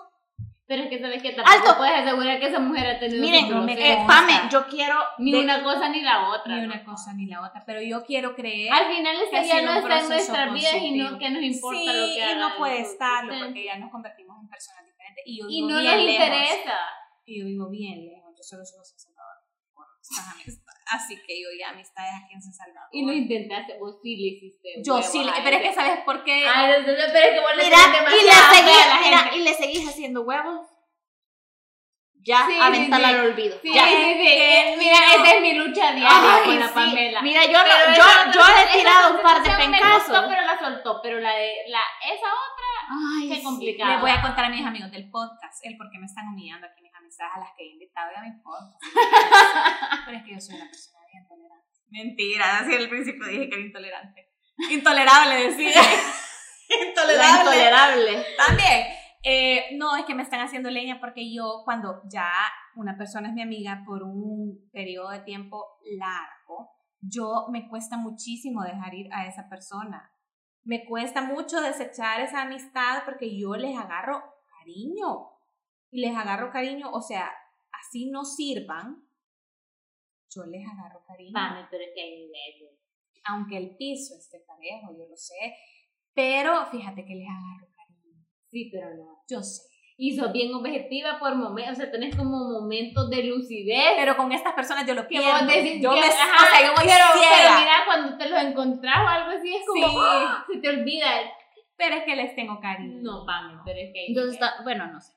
Pero 0.72 0.84
es 0.84 0.90
que 0.90 1.00
sabes 1.02 1.22
que 1.22 1.34
tampoco 1.34 1.58
Alto. 1.68 1.78
puedes 1.80 1.96
asegurar 2.00 2.40
que 2.40 2.46
esa 2.48 2.60
mujer 2.62 2.88
ha 2.96 2.98
tenido 2.98 3.22
Miren, 3.22 3.50
no 3.50 3.62
me 3.62 3.74
eh. 3.74 3.98
Pame, 4.08 4.40
yo 4.50 4.66
quiero. 4.68 4.96
ni 5.18 5.34
de- 5.34 5.42
una 5.42 5.62
cosa 5.64 5.90
ni 5.90 6.00
la 6.02 6.30
otra. 6.30 6.56
Ni 6.56 6.62
¿no? 6.62 6.68
una 6.74 6.86
cosa 6.86 7.14
ni 7.14 7.26
la 7.26 7.42
otra. 7.46 7.62
Pero 7.66 7.82
yo 7.82 8.06
quiero 8.06 8.34
creer. 8.34 8.72
Al 8.72 8.86
final 8.96 9.18
ha 9.18 9.44
ya 9.44 9.62
no 9.64 9.74
está 9.74 10.00
en 10.00 10.08
nuestras 10.08 10.54
vidas 10.54 10.76
y 10.82 10.92
no 10.92 11.20
que 11.20 11.30
nos 11.30 11.44
importa 11.44 11.80
sí, 11.82 11.88
lo 11.88 12.06
que 12.06 12.16
y 12.16 12.22
hagan 12.22 12.40
no 12.40 12.56
puede 12.58 12.80
estarlo 12.80 13.34
porque 13.38 13.66
ya 13.66 13.78
nos 13.80 13.92
convertimos 13.92 14.38
en 14.42 14.48
personas 14.48 14.86
diferentes. 14.86 15.24
Y 15.26 15.40
yo 15.42 15.46
Y 15.50 15.62
no 15.64 15.76
nos 15.76 15.84
lejos. 15.84 16.10
interesa. 16.10 16.78
Y 17.26 17.40
yo 17.42 17.46
vivo 17.48 17.70
bien 17.70 18.06
lejos. 18.06 18.34
Yo 18.38 18.42
solo 18.42 18.64
soy 18.64 18.80
de 18.80 18.86
San 18.86 19.00
Salvador. 19.00 19.44
Así 20.94 21.16
que 21.26 21.42
yo 21.42 21.48
ya 21.58 21.70
amistades 21.70 22.12
aquí 22.24 22.34
en 22.34 22.42
San 22.42 22.54
Salvador. 22.54 22.90
Y 22.92 23.06
lo 23.06 23.14
intentaste, 23.14 23.78
vos 23.80 24.00
sí 24.04 24.16
le 24.18 24.28
hiciste. 24.36 24.70
yo 24.86 25.02
sí, 25.02 25.24
le- 25.24 25.32
pero 25.44 25.58
es 25.58 25.64
que 25.64 25.74
¿sabes 25.74 26.00
por 26.04 26.24
qué? 26.26 26.46
Ay, 26.48 26.72
no, 26.72 26.80
no, 26.80 26.86
pero 26.86 27.00
es 27.00 27.34
que 27.34 27.40
vos 27.40 27.56
le 27.56 27.64
Mira, 27.64 27.78
y 27.78 28.24
le, 28.26 28.32
fe 28.32 28.32
a 28.32 28.52
seguís, 28.54 28.88
la 28.88 29.00
mira, 29.02 29.18
gente. 29.20 29.38
y 29.38 29.44
le 29.44 29.54
seguís 29.54 29.88
haciendo 29.90 30.22
huevos. 30.24 30.68
Ya, 32.24 32.46
Sí, 32.48 32.54
aventala 32.62 33.08
sí. 33.10 33.14
al 33.16 33.26
olvido. 33.32 33.58
Sí, 33.64 33.74
ya. 33.74 33.84
sí, 33.86 33.94
sí. 33.96 34.18
que 34.20 34.76
Mira, 34.78 35.00
no. 35.00 35.24
esa 35.24 35.34
es 35.36 35.42
mi 35.42 35.54
lucha 35.56 35.92
diaria 35.94 36.36
Ay, 36.36 36.44
con 36.46 36.60
la. 36.60 36.72
Pamela. 36.74 37.22
Mira, 37.24 37.46
yo, 37.46 37.54
no- 37.54 37.96
yo, 37.98 38.32
yo 38.32 38.42
he 38.62 38.78
tirado 38.78 39.16
un 39.16 39.22
par 39.24 39.42
de 39.42 39.50
conversación 39.50 39.72
Me 39.72 39.78
pencazos. 39.80 40.08
gustó, 40.10 40.30
pero 40.30 40.42
la 40.44 40.60
soltó. 40.60 41.00
Pero 41.02 41.20
la 41.20 41.34
de 41.36 41.52
la, 41.68 41.80
esa 42.14 42.28
otra, 42.28 42.70
Ay, 43.18 43.30
qué 43.30 43.36
sí. 43.38 43.44
complicado. 43.44 43.92
Les 43.94 44.02
voy 44.02 44.12
a 44.12 44.22
contar 44.22 44.46
a 44.46 44.50
mis 44.50 44.64
amigos 44.64 44.92
del 44.92 45.10
podcast 45.10 45.66
el 45.66 45.78
por 45.78 45.90
qué 45.90 45.98
me 45.98 46.06
están 46.06 46.28
humillando 46.28 46.68
aquí 46.68 46.82
amistades 47.12 47.34
a 47.36 47.40
las 47.40 47.50
que 47.58 47.64
he 47.64 47.74
invitado 47.74 48.12
a 48.16 48.22
mi 48.22 48.32
podcast. 48.42 48.82
Pero 50.06 50.18
es 50.18 50.24
que 50.24 50.34
yo 50.34 50.40
soy 50.40 50.56
una 50.56 50.66
persona 50.66 51.00
bien 51.12 51.28
tolerante. 51.28 51.68
Mentira, 51.90 52.60
así 52.60 52.76
al 52.76 52.90
principio 52.90 53.28
dije 53.28 53.50
que 53.50 53.56
era 53.56 53.66
intolerante. 53.66 54.32
Intolerable 54.70 55.36
decía. 55.50 55.82
La 55.82 56.88
intolerable. 56.88 57.40
intolerable. 57.40 58.26
También. 58.38 58.88
Eh, 59.24 59.78
no, 59.78 59.96
es 59.98 60.06
que 60.06 60.16
me 60.16 60.24
están 60.24 60.40
haciendo 60.40 60.72
leña 60.72 61.00
porque 61.00 61.32
yo 61.32 61.62
cuando 61.64 62.02
ya 62.12 62.32
una 62.76 62.98
persona 62.98 63.28
es 63.28 63.36
mi 63.36 63.44
amiga 63.44 63.84
por 63.86 64.02
un 64.02 64.70
periodo 64.72 65.10
de 65.10 65.20
tiempo 65.20 65.78
largo, 65.98 66.72
yo 67.02 67.48
me 67.52 67.68
cuesta 67.70 67.98
muchísimo 67.98 68.64
dejar 68.64 68.96
ir 68.96 69.14
a 69.14 69.28
esa 69.28 69.48
persona. 69.48 70.12
Me 70.64 70.86
cuesta 70.86 71.22
mucho 71.22 71.62
desechar 71.62 72.22
esa 72.22 72.44
amistad 72.44 73.04
porque 73.06 73.38
yo 73.40 73.56
les 73.56 73.78
agarro 73.78 74.24
cariño. 74.60 75.31
Y 75.92 76.02
les 76.02 76.16
agarro 76.16 76.52
cariño, 76.52 76.90
o 76.92 77.02
sea, 77.02 77.30
así 77.72 78.10
no 78.10 78.24
sirvan, 78.24 79.04
yo 80.34 80.46
les 80.46 80.66
agarro 80.68 81.04
cariño. 81.06 81.34
Pame, 81.34 81.68
pero 81.70 81.84
es 81.84 81.90
que 81.94 82.02
hay 82.02 82.12
niveles. 82.12 82.80
Aunque 83.26 83.58
el 83.58 83.76
piso 83.76 84.16
esté 84.18 84.40
parejo, 84.40 84.94
yo 84.98 85.06
lo 85.10 85.16
sé. 85.18 85.56
Pero 86.14 86.66
fíjate 86.72 87.06
que 87.06 87.16
les 87.16 87.28
agarro 87.28 87.68
cariño. 87.76 88.26
Sí, 88.50 88.70
pero 88.72 88.96
no. 88.96 89.24
Yo 89.30 89.42
sé. 89.44 89.64
Y 89.98 90.18
sos 90.18 90.32
bien 90.32 90.54
objetiva 90.54 91.20
por 91.20 91.36
momentos, 91.36 91.74
o 91.74 91.82
sea, 91.82 91.92
tenés 91.92 92.16
como 92.16 92.60
momentos 92.62 93.10
de 93.10 93.24
lucidez. 93.24 93.94
Pero 93.98 94.18
con 94.18 94.32
estas 94.32 94.54
personas 94.54 94.88
yo 94.88 94.96
lo 94.96 95.08
pierdo. 95.08 95.30
vos 95.30 95.46
decís 95.46 95.80
yo 95.82 95.94
que, 95.94 96.00
me, 96.00 96.06
ajá, 96.08 96.44
o 96.44 96.50
sea, 96.50 96.66
yo 96.66 96.74
voy 96.74 96.86
pero, 96.86 97.20
ciega. 97.20 97.36
pero 97.38 97.60
mira, 97.60 97.74
cuando 97.86 98.18
te 98.18 98.30
los 98.30 98.42
encontrás 98.42 98.98
o 99.04 99.08
algo 99.08 99.38
así, 99.38 99.56
es 99.56 99.68
como, 99.68 99.88
Sí. 99.88 99.96
¡ah! 100.00 100.46
se 100.52 100.58
te 100.60 100.70
olvida. 100.70 101.08
Pero 101.76 101.96
es 101.96 102.04
que 102.06 102.16
les 102.16 102.36
tengo 102.36 102.60
cariño. 102.60 103.00
No, 103.02 103.26
Pame, 103.26 103.60
pero 103.66 103.80
es 103.80 103.92
que 103.94 104.00
hay 104.00 104.08
Entonces 104.08 104.34
está, 104.34 104.64
bueno, 104.64 104.88
no 104.88 105.00
sé. 105.00 105.14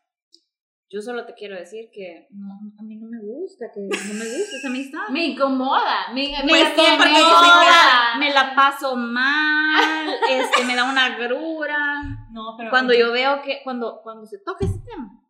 Yo 0.90 1.00
solo 1.02 1.26
te 1.26 1.34
quiero 1.34 1.56
decir 1.56 1.90
que 1.92 2.28
no, 2.30 2.54
a 2.78 2.82
mí 2.82 2.96
no 2.96 3.08
me 3.08 3.18
gusta, 3.20 3.66
que 3.72 3.80
no 3.80 4.14
me 4.14 4.24
gusta 4.24 4.56
esa 4.56 4.68
amistad. 4.68 5.08
Me 5.10 5.24
incomoda, 5.26 6.12
me, 6.12 6.28
me, 6.44 6.52
Me, 6.52 6.64
sí, 6.66 6.82
porque 6.96 7.10
incomoda, 7.10 8.16
me 8.18 8.32
la 8.32 8.54
paso 8.54 8.94
mal, 8.96 10.14
este, 10.30 10.64
me 10.64 10.76
da 10.76 10.84
una 10.84 11.16
grura. 11.16 12.02
No, 12.30 12.54
pero. 12.56 12.70
Cuando 12.70 12.94
yo 12.94 13.12
veo 13.12 13.42
que, 13.42 13.60
cuando, 13.64 14.00
cuando 14.02 14.26
se 14.26 14.38
toca 14.38 14.64
ese 14.64 14.80
tema, 14.84 15.24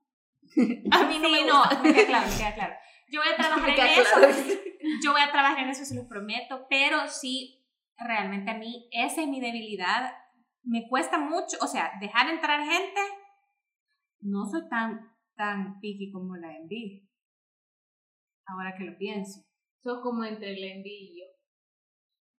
a 0.91 1.05
mí 1.05 1.19
no 1.19 1.29
Sí, 1.29 1.33
me 1.33 1.45
no, 1.45 1.65
me 1.83 1.93
queda 1.95 2.07
claro, 2.07 2.31
me 2.31 2.37
queda 2.37 2.55
claro. 2.55 2.75
Yo 3.11 3.21
voy 3.21 3.33
a 3.33 3.37
trabajar 3.37 3.69
en 3.69 3.75
queda 3.75 3.93
eso. 3.93 4.17
claro. 4.17 4.35
Yo 5.03 5.13
voy 5.13 5.23
a 5.23 5.31
trabajar 5.31 5.59
en 5.61 5.71
eso, 5.71 5.85
se 5.85 5.95
los 5.95 6.07
prometo. 6.07 6.67
Pero 6.69 7.09
sí, 7.09 7.65
realmente 7.97 8.51
a 8.51 8.55
mí, 8.55 8.89
esa 8.93 9.23
es 9.23 9.29
mi 9.29 9.41
debilidad. 9.41 10.13
Me 10.63 10.89
cuesta 10.89 11.19
mucho, 11.19 11.57
o 11.61 11.67
sea, 11.67 11.93
dejar 12.01 12.29
entrar 12.29 12.61
gente. 12.61 13.01
No 14.21 14.47
soy 14.47 14.69
tan, 14.69 15.14
tan 15.37 15.81
picky 15.81 16.11
como 16.13 16.37
la 16.37 16.57
envidia. 16.57 17.03
Ahora 18.47 18.75
que 18.77 18.85
lo 18.85 18.97
pienso. 18.97 19.41
Sos 19.83 20.01
como 20.03 20.25
entre 20.25 20.57
la 20.59 20.67
envidia 20.75 21.11
y 21.13 21.21
yo. 21.21 21.27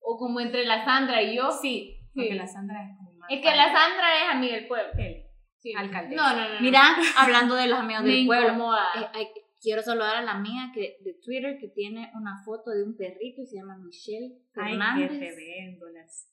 O 0.01 0.19
como 0.19 0.41
entre 0.41 0.65
la 0.65 0.85
Sandra 0.85 1.23
y 1.23 1.37
yo. 1.37 1.51
Sí, 1.51 1.97
porque 2.15 2.35
la 2.35 2.47
Sandra 2.47 2.83
es 2.85 2.97
como 2.97 3.13
más. 3.15 3.31
Es 3.31 3.41
que 3.41 3.57
la 3.57 3.73
Sandra 3.73 4.23
es 4.25 4.35
amiga 4.35 4.55
del 4.57 4.69
pueblo. 4.69 4.93
Él, 4.99 5.23
Sí. 5.57 5.73
alcaldesa. 5.75 6.23
No, 6.23 6.37
no, 6.37 6.55
no. 6.55 6.61
Mira, 6.61 6.83
hablando 7.17 7.55
de 7.55 7.69
los 7.69 7.79
amigos 7.79 8.05
del 8.05 8.27
pueblo, 8.27 8.49
incomoda. 8.49 8.85
eh, 9.01 9.09
ay, 9.15 9.29
quiero 9.63 9.81
saludar 9.81 10.17
a 10.17 10.23
la 10.23 10.39
mía 10.39 10.71
que, 10.75 10.99
de 11.01 11.15
Twitter 11.25 11.57
que 11.59 11.69
tiene 11.69 12.11
una 12.15 12.37
foto 12.45 12.71
de 12.71 12.85
un 12.85 12.95
perrito 12.97 13.41
y 13.41 13.47
se 13.47 13.57
llama 13.57 13.79
Michelle 13.79 14.43
Ay, 14.57 14.73
Fernández. 14.73 15.11
qué 15.11 15.31
revéndolas. 15.35 16.31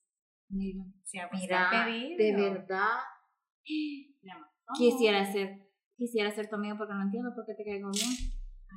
Mira, 0.50 0.84
Se 1.06 1.20
ha 1.22 1.30
mira, 1.32 1.86
de 2.18 2.36
verdad, 2.36 3.00
quisiera 4.78 5.24
ser, 5.32 5.60
quisiera 6.02 6.32
ser 6.32 6.50
tu 6.50 6.56
amigo 6.56 6.78
porque 6.80 6.96
no 6.96 7.04
entiendo 7.04 7.32
por 7.36 7.46
qué 7.46 7.54
te 7.54 7.64
caigo 7.64 7.92
bien. 7.92 8.10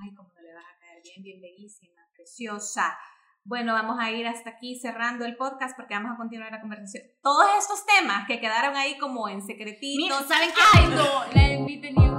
Ay, 0.02 0.14
cómo 0.14 0.28
no 0.34 0.42
le 0.42 0.52
vas 0.52 0.64
a 0.64 0.78
caer 0.78 1.02
bien, 1.02 1.22
bien 1.22 1.40
bellísima, 1.40 2.02
preciosa. 2.14 2.98
Bueno, 3.44 3.72
vamos 3.72 3.96
a 3.98 4.10
ir 4.10 4.26
hasta 4.26 4.50
aquí 4.50 4.78
cerrando 4.78 5.24
el 5.24 5.34
podcast 5.34 5.74
porque 5.74 5.94
vamos 5.94 6.12
a 6.12 6.16
continuar 6.18 6.52
la 6.52 6.60
conversación. 6.60 7.04
Todos 7.22 7.46
estos 7.58 7.86
temas 7.86 8.26
que 8.26 8.40
quedaron 8.40 8.76
ahí 8.76 8.98
como 8.98 9.26
en 9.30 9.40
secretito. 9.40 10.02
Mira, 10.02 10.22
¿saben 10.22 10.50
qué? 10.50 10.60
Ay, 10.74 10.88
no, 10.88 11.32
la 11.32 11.48
envidia 11.48 11.80
tenía 11.80 12.10